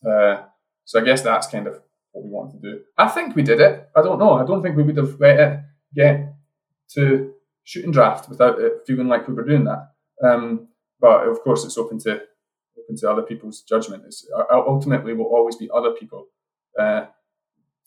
Uh, 0.07 0.43
so 0.85 1.01
I 1.01 1.03
guess 1.03 1.21
that's 1.21 1.47
kind 1.47 1.67
of 1.67 1.81
what 2.11 2.23
we 2.23 2.29
wanted 2.29 2.61
to 2.61 2.71
do. 2.71 2.81
I 2.97 3.07
think 3.09 3.35
we 3.35 3.43
did 3.43 3.59
it. 3.59 3.89
I 3.95 4.01
don't 4.01 4.19
know. 4.19 4.33
I 4.33 4.45
don't 4.45 4.61
think 4.61 4.77
we 4.77 4.83
would 4.83 4.97
have 4.97 5.19
let 5.19 5.39
it 5.39 5.59
get 5.93 6.33
to 6.93 7.33
shooting 7.63 7.91
draft 7.91 8.29
without 8.29 8.59
it 8.59 8.83
feeling 8.87 9.07
like 9.07 9.27
we 9.27 9.33
were 9.33 9.43
doing 9.43 9.65
that. 9.65 9.91
Um, 10.23 10.69
but 10.99 11.27
of 11.27 11.41
course, 11.41 11.65
it's 11.65 11.77
open 11.77 11.99
to 11.99 12.21
open 12.79 12.95
to 12.97 13.11
other 13.11 13.21
people's 13.21 13.61
judgment. 13.61 14.03
It's, 14.05 14.25
uh, 14.35 14.43
ultimately, 14.51 15.13
will 15.13 15.25
always 15.25 15.57
be 15.57 15.69
other 15.73 15.91
people 15.91 16.27
uh, 16.79 17.07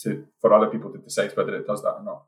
to 0.00 0.26
for 0.40 0.52
other 0.52 0.66
people 0.66 0.92
to 0.92 0.98
decide 0.98 1.36
whether 1.36 1.54
it 1.56 1.66
does 1.66 1.82
that 1.82 1.92
or 1.92 2.02
not. 2.04 2.24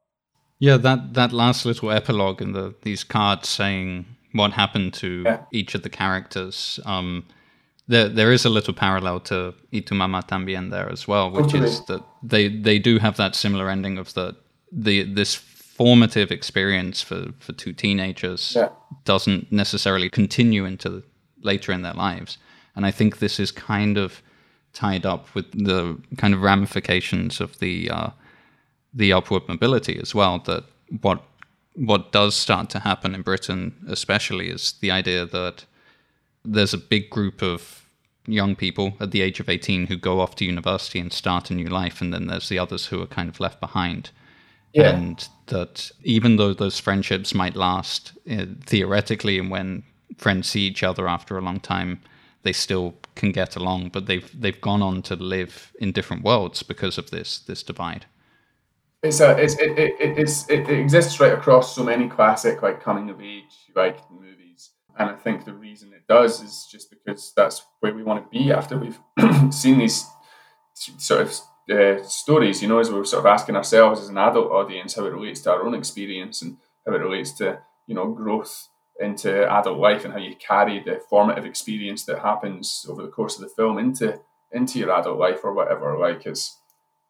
Yeah, 0.58 0.76
that 0.78 1.14
that 1.14 1.32
last 1.32 1.66
little 1.66 1.90
epilogue 1.90 2.40
in 2.40 2.52
the 2.52 2.74
these 2.82 3.04
cards 3.04 3.48
saying 3.48 4.06
what 4.32 4.52
happened 4.52 4.94
to 4.94 5.22
yeah. 5.24 5.38
each 5.52 5.74
of 5.74 5.82
the 5.82 5.90
characters. 5.90 6.80
Um, 6.84 7.24
there 7.88 8.08
there 8.08 8.32
is 8.32 8.44
a 8.44 8.48
little 8.48 8.74
parallel 8.74 9.20
to 9.20 9.54
Y 9.72 9.80
tu 9.80 9.94
mamá 9.94 10.26
también 10.26 10.70
there 10.70 10.90
as 10.90 11.08
well, 11.08 11.30
which 11.30 11.54
is 11.54 11.84
that 11.86 12.02
they 12.22 12.48
they 12.48 12.78
do 12.78 12.98
have 12.98 13.16
that 13.16 13.34
similar 13.34 13.68
ending 13.70 13.98
of 13.98 14.14
the 14.14 14.36
the 14.70 15.02
this 15.02 15.34
formative 15.34 16.30
experience 16.30 17.02
for 17.02 17.32
for 17.38 17.52
two 17.52 17.72
teenagers 17.72 18.54
yeah. 18.56 18.68
doesn't 19.04 19.50
necessarily 19.50 20.08
continue 20.08 20.64
into 20.64 21.02
later 21.42 21.72
in 21.72 21.82
their 21.82 21.94
lives, 21.94 22.38
and 22.76 22.86
I 22.86 22.90
think 22.92 23.18
this 23.18 23.40
is 23.40 23.50
kind 23.50 23.98
of 23.98 24.22
tied 24.72 25.04
up 25.04 25.34
with 25.34 25.50
the 25.52 25.98
kind 26.16 26.34
of 26.34 26.40
ramifications 26.42 27.40
of 27.40 27.58
the 27.58 27.90
uh, 27.90 28.10
the 28.94 29.12
upward 29.12 29.48
mobility 29.48 29.98
as 30.00 30.14
well. 30.14 30.38
That 30.38 30.64
what 31.00 31.22
what 31.74 32.12
does 32.12 32.34
start 32.34 32.70
to 32.70 32.80
happen 32.80 33.14
in 33.14 33.22
Britain, 33.22 33.74
especially, 33.88 34.48
is 34.48 34.74
the 34.80 34.90
idea 34.90 35.26
that 35.26 35.64
there's 36.44 36.74
a 36.74 36.78
big 36.78 37.08
group 37.10 37.42
of 37.42 37.86
young 38.26 38.54
people 38.54 38.94
at 39.00 39.10
the 39.10 39.22
age 39.22 39.40
of 39.40 39.48
18 39.48 39.86
who 39.86 39.96
go 39.96 40.20
off 40.20 40.36
to 40.36 40.44
university 40.44 40.98
and 40.98 41.12
start 41.12 41.50
a 41.50 41.54
new 41.54 41.66
life, 41.66 42.00
and 42.00 42.12
then 42.12 42.26
there's 42.26 42.48
the 42.48 42.58
others 42.58 42.86
who 42.86 43.02
are 43.02 43.06
kind 43.06 43.28
of 43.28 43.40
left 43.40 43.60
behind. 43.60 44.10
Yeah. 44.72 44.90
And 44.96 45.28
that 45.46 45.90
even 46.02 46.36
though 46.36 46.54
those 46.54 46.78
friendships 46.78 47.34
might 47.34 47.56
last 47.56 48.12
uh, 48.30 48.46
theoretically, 48.64 49.38
and 49.38 49.50
when 49.50 49.82
friends 50.16 50.48
see 50.48 50.62
each 50.62 50.82
other 50.82 51.08
after 51.08 51.36
a 51.36 51.42
long 51.42 51.60
time, 51.60 52.00
they 52.42 52.52
still 52.52 52.94
can 53.14 53.32
get 53.32 53.56
along, 53.56 53.90
but 53.90 54.06
they've 54.06 54.30
they've 54.38 54.60
gone 54.60 54.82
on 54.82 55.02
to 55.02 55.16
live 55.16 55.72
in 55.78 55.92
different 55.92 56.24
worlds 56.24 56.62
because 56.62 56.98
of 56.98 57.10
this 57.10 57.38
this 57.38 57.62
divide. 57.62 58.06
It's 59.02 59.20
a 59.20 59.36
it's 59.36 59.54
it, 59.54 59.76
it, 59.78 60.18
it's 60.18 60.48
it, 60.48 60.68
it 60.68 60.78
exists 60.78 61.18
right 61.18 61.32
across 61.32 61.74
so 61.74 61.82
many 61.82 62.08
classic 62.08 62.62
like 62.62 62.80
coming 62.80 63.10
of 63.10 63.20
age 63.20 63.52
like 63.74 63.98
movies, 64.10 64.70
and 64.96 65.10
I 65.10 65.14
think 65.14 65.44
the 65.44 65.54
reason 65.54 65.92
it 65.92 66.06
does 66.08 66.40
is 66.40 66.68
just 66.70 66.88
because 66.88 67.32
that's 67.34 67.66
where 67.80 67.92
we 67.92 68.04
want 68.04 68.24
to 68.24 68.38
be 68.38 68.52
after 68.52 68.78
we've 68.78 69.00
seen 69.52 69.78
these 69.78 70.06
sort 70.74 71.22
of 71.22 71.40
uh, 71.76 72.02
stories. 72.04 72.62
You 72.62 72.68
know, 72.68 72.78
as 72.78 72.92
we're 72.92 73.04
sort 73.04 73.20
of 73.20 73.26
asking 73.26 73.56
ourselves 73.56 74.00
as 74.00 74.08
an 74.08 74.18
adult 74.18 74.52
audience 74.52 74.94
how 74.94 75.04
it 75.04 75.12
relates 75.12 75.40
to 75.42 75.50
our 75.50 75.66
own 75.66 75.74
experience 75.74 76.40
and 76.40 76.58
how 76.86 76.94
it 76.94 76.98
relates 76.98 77.32
to 77.32 77.60
you 77.88 77.96
know 77.96 78.12
growth 78.12 78.68
into 79.00 79.50
adult 79.50 79.78
life 79.78 80.04
and 80.04 80.12
how 80.12 80.20
you 80.20 80.36
carry 80.36 80.78
the 80.78 81.00
formative 81.10 81.44
experience 81.44 82.04
that 82.04 82.20
happens 82.20 82.86
over 82.88 83.02
the 83.02 83.08
course 83.08 83.34
of 83.34 83.42
the 83.42 83.48
film 83.48 83.78
into 83.78 84.20
into 84.52 84.78
your 84.78 84.92
adult 84.92 85.18
life 85.18 85.40
or 85.42 85.52
whatever. 85.52 85.98
Like 85.98 86.24
it's 86.24 86.58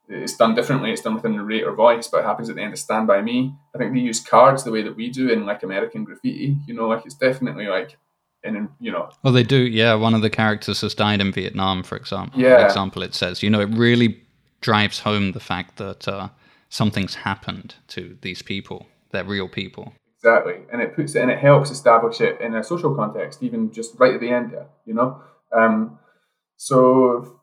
it's 0.08 0.36
done 0.36 0.54
differently. 0.54 0.92
It's 0.92 1.02
done 1.02 1.14
with 1.14 1.24
a 1.24 1.28
narrator 1.28 1.72
voice, 1.72 2.08
but 2.08 2.18
it 2.18 2.24
happens 2.24 2.50
at 2.50 2.56
the 2.56 2.62
end 2.62 2.72
of 2.72 2.78
Stand 2.78 3.06
By 3.06 3.22
Me. 3.22 3.54
I 3.74 3.78
think 3.78 3.94
they 3.94 4.00
use 4.00 4.20
cards 4.20 4.64
the 4.64 4.70
way 4.70 4.82
that 4.82 4.96
we 4.96 5.10
do 5.10 5.30
in 5.30 5.46
like 5.46 5.62
American 5.62 6.04
Graffiti. 6.04 6.56
You 6.66 6.74
know, 6.74 6.88
like 6.88 7.04
it's 7.06 7.14
definitely 7.14 7.66
like 7.66 7.96
in 8.44 8.68
you 8.80 8.92
know. 8.92 9.10
Well, 9.22 9.32
they 9.32 9.42
do. 9.42 9.56
Yeah, 9.56 9.94
one 9.94 10.14
of 10.14 10.22
the 10.22 10.30
characters 10.30 10.80
has 10.80 10.94
died 10.94 11.20
in 11.20 11.32
Vietnam, 11.32 11.82
for 11.82 11.96
example. 11.96 12.40
Yeah. 12.40 12.58
For 12.58 12.66
example, 12.66 13.02
it 13.02 13.14
says 13.14 13.42
you 13.42 13.50
know 13.50 13.60
it 13.60 13.70
really 13.70 14.22
drives 14.60 15.00
home 15.00 15.32
the 15.32 15.40
fact 15.40 15.76
that 15.76 16.06
uh, 16.06 16.28
something's 16.68 17.14
happened 17.14 17.74
to 17.88 18.16
these 18.22 18.42
people. 18.42 18.86
They're 19.10 19.24
real 19.24 19.48
people. 19.48 19.92
Exactly, 20.18 20.60
and 20.72 20.80
it 20.80 20.94
puts 20.94 21.14
it 21.14 21.22
and 21.22 21.30
it 21.30 21.38
helps 21.38 21.70
establish 21.70 22.20
it 22.20 22.40
in 22.40 22.54
a 22.54 22.62
social 22.62 22.94
context, 22.94 23.42
even 23.42 23.72
just 23.72 23.98
right 23.98 24.14
at 24.14 24.20
the 24.20 24.30
end 24.30 24.52
there. 24.52 24.66
You 24.86 24.94
know, 24.94 25.20
um, 25.52 25.98
so 26.56 27.40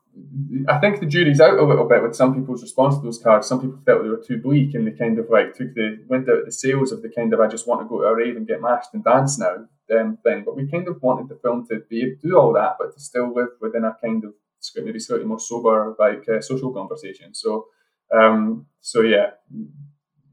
I 0.68 0.80
think 0.80 1.00
the 1.00 1.06
jury's 1.06 1.42
out 1.42 1.60
a 1.60 1.64
little 1.64 1.88
bit 1.88 2.02
with 2.02 2.16
some 2.16 2.36
people's 2.36 2.62
response 2.62 2.96
to 2.96 3.02
those 3.02 3.22
cards. 3.22 3.48
Some 3.48 3.62
people 3.62 3.80
felt 3.86 4.04
they 4.04 4.10
were 4.10 4.24
too 4.26 4.42
bleak, 4.42 4.74
and 4.74 4.86
they 4.86 4.92
kind 4.92 5.20
of 5.20 5.30
like 5.30 5.54
took 5.56 5.74
the 5.74 6.04
went 6.08 6.30
out 6.30 6.46
the 6.46 6.52
sails 6.52 6.92
of 6.92 7.02
the 7.02 7.10
kind 7.10 7.34
of 7.34 7.40
I 7.40 7.48
just 7.48 7.68
want 7.68 7.82
to 7.82 7.88
go 7.88 8.02
to 8.02 8.08
a 8.08 8.16
rave 8.16 8.38
and 8.38 8.48
get 8.48 8.62
mashed 8.62 8.90
and 8.94 9.04
dance 9.04 9.38
now 9.38 9.68
um, 9.98 10.18
thing. 10.24 10.44
But 10.46 10.56
we 10.56 10.70
kind 10.70 10.88
of 10.88 11.02
wanted 11.02 11.30
the 11.30 11.40
film 11.42 11.66
to 11.68 11.82
be 11.90 12.02
able 12.02 12.22
to 12.22 12.28
do 12.28 12.38
all 12.38 12.54
that, 12.54 12.76
but 12.80 12.94
to 12.94 13.00
still 13.00 13.34
live 13.34 13.50
within 13.62 13.86
a 13.86 13.96
kind 14.04 14.24
of 14.24 14.34
maybe 14.76 15.00
slightly 15.00 15.26
more 15.26 15.40
sober 15.40 15.96
like 16.00 16.28
uh, 16.30 16.42
social 16.42 16.74
conversation. 16.74 17.34
So, 17.34 17.68
um, 18.14 18.66
so 18.82 19.02
yeah, 19.02 19.32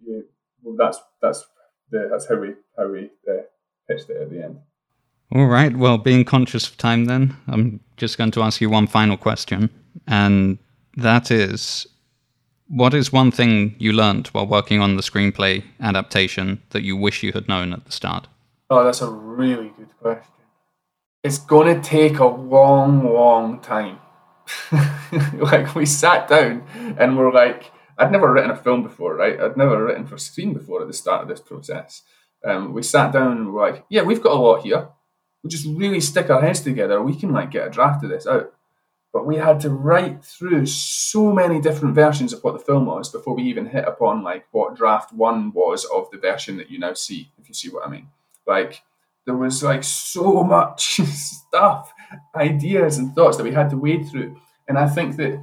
yeah 0.04 0.20
well, 0.62 0.76
that's 0.78 0.98
that's 1.22 1.46
the, 1.90 2.08
that's 2.10 2.28
how 2.28 2.36
we 2.36 2.54
how 2.76 2.88
we 2.88 3.10
uh, 3.28 3.42
pitched 3.88 4.10
it 4.10 4.20
at 4.20 4.30
the 4.30 4.42
end. 4.42 4.58
All 5.34 5.46
right. 5.46 5.76
Well, 5.76 5.98
being 5.98 6.24
conscious 6.24 6.68
of 6.68 6.76
time, 6.76 7.06
then 7.06 7.36
I'm 7.48 7.80
just 7.96 8.16
going 8.18 8.30
to 8.32 8.42
ask 8.42 8.60
you 8.60 8.70
one 8.70 8.86
final 8.86 9.16
question, 9.16 9.70
and 10.06 10.58
that 10.96 11.30
is, 11.30 11.86
what 12.68 12.94
is 12.94 13.12
one 13.12 13.30
thing 13.30 13.74
you 13.78 13.92
learned 13.92 14.28
while 14.28 14.46
working 14.46 14.80
on 14.80 14.96
the 14.96 15.02
screenplay 15.02 15.64
adaptation 15.80 16.62
that 16.70 16.82
you 16.82 16.96
wish 16.96 17.22
you 17.22 17.32
had 17.32 17.48
known 17.48 17.72
at 17.72 17.84
the 17.84 17.92
start? 17.92 18.28
Oh, 18.70 18.84
that's 18.84 19.00
a 19.00 19.10
really 19.10 19.72
good 19.76 19.96
question. 20.00 20.32
It's 21.22 21.38
going 21.38 21.74
to 21.74 21.88
take 21.88 22.18
a 22.18 22.26
long, 22.26 23.04
long 23.12 23.60
time. 23.60 23.98
like 25.34 25.74
we 25.74 25.86
sat 25.86 26.28
down 26.28 26.64
and 26.98 27.16
we're 27.18 27.32
like, 27.32 27.72
I'd 27.98 28.12
never 28.12 28.32
written 28.32 28.50
a 28.50 28.56
film 28.56 28.82
before, 28.82 29.14
right? 29.16 29.40
I'd 29.40 29.56
never 29.56 29.84
written 29.84 30.06
for 30.06 30.18
screen 30.18 30.52
before 30.52 30.82
at 30.82 30.88
the 30.88 30.92
start 30.92 31.22
of 31.22 31.28
this 31.28 31.40
process. 31.40 32.02
Um, 32.44 32.72
we 32.72 32.82
sat 32.82 33.12
down 33.12 33.38
and 33.38 33.52
we're 33.52 33.70
like, 33.70 33.84
yeah, 33.88 34.02
we've 34.02 34.22
got 34.22 34.32
a 34.32 34.40
lot 34.40 34.62
here. 34.62 34.88
We 35.46 35.50
just 35.50 35.66
really 35.68 36.00
stick 36.00 36.28
our 36.28 36.40
heads 36.40 36.60
together. 36.60 37.00
We 37.00 37.14
can 37.14 37.30
like 37.30 37.52
get 37.52 37.68
a 37.68 37.70
draft 37.70 38.02
of 38.02 38.10
this 38.10 38.26
out. 38.26 38.52
But 39.12 39.26
we 39.26 39.36
had 39.36 39.60
to 39.60 39.70
write 39.70 40.24
through 40.24 40.66
so 40.66 41.32
many 41.32 41.60
different 41.60 41.94
versions 41.94 42.32
of 42.32 42.42
what 42.42 42.54
the 42.54 42.64
film 42.64 42.84
was 42.84 43.12
before 43.12 43.36
we 43.36 43.44
even 43.44 43.66
hit 43.66 43.84
upon 43.86 44.24
like 44.24 44.46
what 44.50 44.74
draft 44.74 45.12
one 45.12 45.52
was 45.52 45.84
of 45.84 46.10
the 46.10 46.18
version 46.18 46.56
that 46.56 46.68
you 46.68 46.80
now 46.80 46.94
see, 46.94 47.30
if 47.38 47.48
you 47.48 47.54
see 47.54 47.68
what 47.68 47.86
I 47.86 47.90
mean. 47.90 48.08
Like 48.44 48.82
there 49.24 49.36
was 49.36 49.62
like 49.62 49.84
so 49.84 50.42
much 50.42 50.96
stuff, 51.04 51.94
ideas 52.34 52.98
and 52.98 53.14
thoughts 53.14 53.36
that 53.36 53.44
we 53.44 53.52
had 53.52 53.70
to 53.70 53.76
wade 53.76 54.08
through. 54.08 54.36
And 54.66 54.76
I 54.76 54.88
think 54.88 55.14
that 55.14 55.40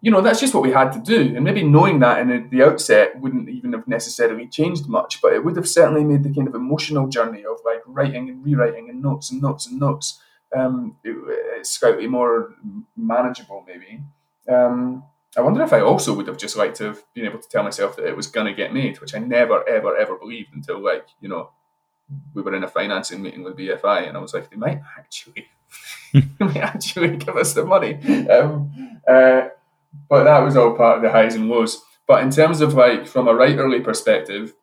you 0.00 0.10
know, 0.10 0.20
that's 0.20 0.40
just 0.40 0.54
what 0.54 0.62
we 0.62 0.72
had 0.72 0.92
to 0.92 1.00
do. 1.00 1.34
And 1.34 1.44
maybe 1.44 1.62
knowing 1.62 1.98
that 2.00 2.20
in 2.20 2.48
the 2.50 2.62
outset 2.62 3.20
wouldn't 3.20 3.48
even 3.48 3.72
have 3.72 3.86
necessarily 3.88 4.46
changed 4.46 4.88
much, 4.88 5.20
but 5.20 5.32
it 5.32 5.44
would 5.44 5.56
have 5.56 5.68
certainly 5.68 6.04
made 6.04 6.22
the 6.22 6.34
kind 6.34 6.48
of 6.48 6.54
emotional 6.54 7.08
journey 7.08 7.44
of 7.44 7.58
like 7.64 7.82
writing 7.86 8.28
and 8.28 8.44
rewriting 8.44 8.90
and 8.90 9.02
notes 9.02 9.30
and 9.30 9.42
notes 9.42 9.66
and 9.66 9.80
notes 9.80 10.20
um, 10.54 10.96
it, 11.04 11.16
it's 11.58 11.70
slightly 11.70 12.06
more 12.06 12.54
manageable, 12.96 13.64
maybe. 13.66 14.00
Um, 14.48 15.04
I 15.36 15.40
wonder 15.40 15.62
if 15.62 15.72
I 15.72 15.80
also 15.80 16.14
would 16.14 16.28
have 16.28 16.38
just 16.38 16.56
liked 16.56 16.76
to 16.76 16.84
have 16.84 17.02
been 17.14 17.26
able 17.26 17.38
to 17.38 17.48
tell 17.48 17.62
myself 17.62 17.96
that 17.96 18.06
it 18.06 18.16
was 18.16 18.26
going 18.26 18.46
to 18.46 18.54
get 18.54 18.72
made, 18.72 19.00
which 19.00 19.14
I 19.14 19.18
never, 19.18 19.68
ever, 19.68 19.96
ever 19.96 20.16
believed 20.16 20.54
until 20.54 20.82
like, 20.82 21.08
you 21.20 21.28
know, 21.28 21.50
we 22.32 22.42
were 22.42 22.54
in 22.54 22.64
a 22.64 22.68
financing 22.68 23.22
meeting 23.22 23.42
with 23.42 23.56
BFI 23.56 24.08
and 24.08 24.16
I 24.16 24.20
was 24.20 24.32
like, 24.32 24.50
they 24.50 24.56
might 24.56 24.80
actually, 24.96 25.48
they 26.14 26.22
might 26.38 26.56
actually 26.56 27.16
give 27.16 27.36
us 27.36 27.52
the 27.52 27.64
money. 27.64 27.94
Um, 28.28 29.00
uh, 29.06 29.48
but 30.08 30.24
that 30.24 30.40
was 30.40 30.56
all 30.56 30.76
part 30.76 30.96
of 30.96 31.02
the 31.02 31.10
highs 31.10 31.34
and 31.34 31.48
lows. 31.48 31.82
But 32.06 32.22
in 32.22 32.30
terms 32.30 32.60
of 32.60 32.74
like 32.74 33.06
from 33.06 33.28
a 33.28 33.34
writerly 33.34 33.82
perspective, 33.82 34.54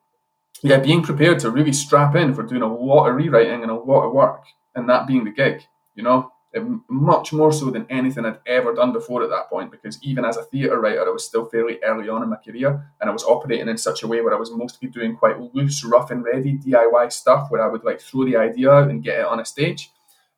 yeah, 0.61 0.79
being 0.79 1.03
prepared 1.03 1.39
to 1.39 1.51
really 1.51 1.73
strap 1.73 2.15
in 2.15 2.33
for 2.33 2.43
doing 2.43 2.61
a 2.61 2.73
lot 2.73 3.07
of 3.09 3.15
rewriting 3.15 3.63
and 3.63 3.71
a 3.71 3.75
lot 3.75 4.05
of 4.05 4.13
work, 4.13 4.43
and 4.75 4.87
that 4.89 5.07
being 5.07 5.25
the 5.25 5.31
gig, 5.31 5.63
you 5.93 6.03
know, 6.03 6.31
it, 6.53 6.63
much 6.87 7.33
more 7.33 7.51
so 7.51 7.69
than 7.69 7.85
anything 7.89 8.25
I'd 8.25 8.39
ever 8.45 8.73
done 8.73 8.93
before 8.93 9.23
at 9.23 9.29
that 9.29 9.49
point. 9.49 9.71
Because 9.71 10.01
even 10.03 10.23
as 10.23 10.37
a 10.37 10.43
theatre 10.43 10.79
writer, 10.79 11.05
I 11.05 11.09
was 11.09 11.25
still 11.25 11.45
fairly 11.45 11.79
early 11.83 12.07
on 12.07 12.23
in 12.23 12.29
my 12.29 12.37
career, 12.37 12.93
and 13.01 13.09
I 13.09 13.13
was 13.13 13.25
operating 13.25 13.67
in 13.67 13.77
such 13.77 14.03
a 14.03 14.07
way 14.07 14.21
where 14.21 14.33
I 14.33 14.39
was 14.39 14.51
mostly 14.51 14.87
doing 14.87 15.17
quite 15.17 15.39
loose, 15.53 15.83
rough 15.83 16.11
and 16.11 16.23
ready 16.23 16.57
DIY 16.57 17.11
stuff, 17.11 17.51
where 17.51 17.61
I 17.61 17.67
would 17.67 17.83
like 17.83 17.99
throw 17.99 18.23
the 18.23 18.37
idea 18.37 18.71
out 18.71 18.89
and 18.89 19.03
get 19.03 19.19
it 19.19 19.25
on 19.25 19.41
a 19.41 19.45
stage. 19.45 19.91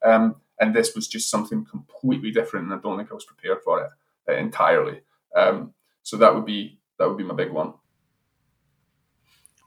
Um, 0.04 0.38
and 0.60 0.74
this 0.74 0.96
was 0.96 1.08
just 1.08 1.30
something 1.30 1.66
completely 1.66 2.32
different, 2.32 2.66
and 2.66 2.74
I 2.74 2.82
don't 2.82 2.98
think 2.98 3.12
I 3.12 3.16
was 3.16 3.26
prepared 3.26 3.60
for 3.64 3.84
it 3.84 3.92
entirely. 4.28 5.02
Um, 5.36 5.74
so 6.04 6.18
that 6.18 6.34
would 6.34 6.46
be 6.46 6.80
that 6.98 7.08
would 7.08 7.18
be 7.18 7.24
my 7.24 7.36
big 7.36 7.52
one. 7.52 7.74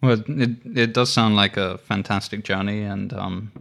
Well, 0.02 0.22
it 0.26 0.50
it 0.76 0.94
does 0.94 1.12
sound 1.12 1.36
like 1.36 1.56
a 1.56 1.78
fantastic 1.78 2.44
journey, 2.44 2.82
and 2.82 3.12
um, 3.12 3.52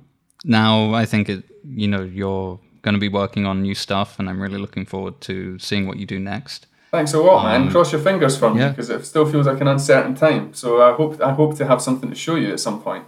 now 0.46 0.94
I 0.94 1.06
think 1.06 1.30
it 1.30 1.44
you 1.64 1.88
know 1.88 2.04
you're 2.04 2.60
going 2.84 2.94
to 2.94 3.00
be 3.00 3.10
working 3.10 3.46
on 3.46 3.62
new 3.62 3.76
stuff, 3.76 4.20
and 4.20 4.30
I'm 4.30 4.42
really 4.42 4.60
looking 4.60 4.86
forward 4.86 5.20
to 5.22 5.58
seeing 5.60 5.88
what 5.88 5.98
you 5.98 6.06
do 6.06 6.20
next. 6.20 6.68
Thanks 6.92 7.14
a 7.14 7.20
lot, 7.20 7.46
um, 7.46 7.64
man. 7.64 7.72
Cross 7.72 7.92
your 7.92 8.02
fingers 8.02 8.38
for 8.38 8.54
me 8.54 8.62
yeah. 8.62 8.70
because 8.70 8.90
it 8.90 9.06
still 9.06 9.26
feels 9.26 9.48
like 9.48 9.60
an 9.60 9.68
uncertain 9.68 10.16
time. 10.16 10.54
So 10.54 10.82
I 10.82 10.96
hope 10.96 11.22
I 11.22 11.34
hope 11.34 11.58
to 11.58 11.66
have 11.66 11.82
something 11.82 12.10
to 12.10 12.16
show 12.16 12.36
you 12.36 12.52
at 12.54 12.60
some 12.60 12.82
point. 12.82 13.06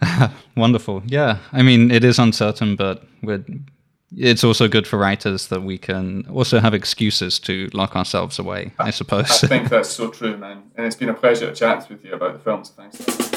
Wonderful. 0.56 1.02
Yeah, 1.06 1.38
I 1.52 1.62
mean 1.62 1.90
it 1.90 2.04
is 2.04 2.18
uncertain, 2.18 2.74
but 2.76 3.04
we're 3.22 3.44
it's 4.16 4.44
also 4.44 4.68
good 4.68 4.86
for 4.86 4.98
writers 4.98 5.48
that 5.48 5.62
we 5.62 5.78
can 5.78 6.26
also 6.32 6.60
have 6.60 6.74
excuses 6.74 7.38
to 7.40 7.68
lock 7.72 7.96
ourselves 7.96 8.38
away, 8.38 8.72
I 8.78 8.90
suppose. 8.90 9.44
I 9.44 9.46
think 9.46 9.68
that's 9.68 9.90
so 9.90 10.10
true, 10.10 10.36
man. 10.36 10.62
And 10.76 10.86
it's 10.86 10.96
been 10.96 11.08
a 11.08 11.14
pleasure 11.14 11.46
to 11.46 11.54
chat 11.54 11.88
with 11.88 12.04
you 12.04 12.14
about 12.14 12.34
the 12.34 12.38
films. 12.38 12.70
thanks. 12.70 13.33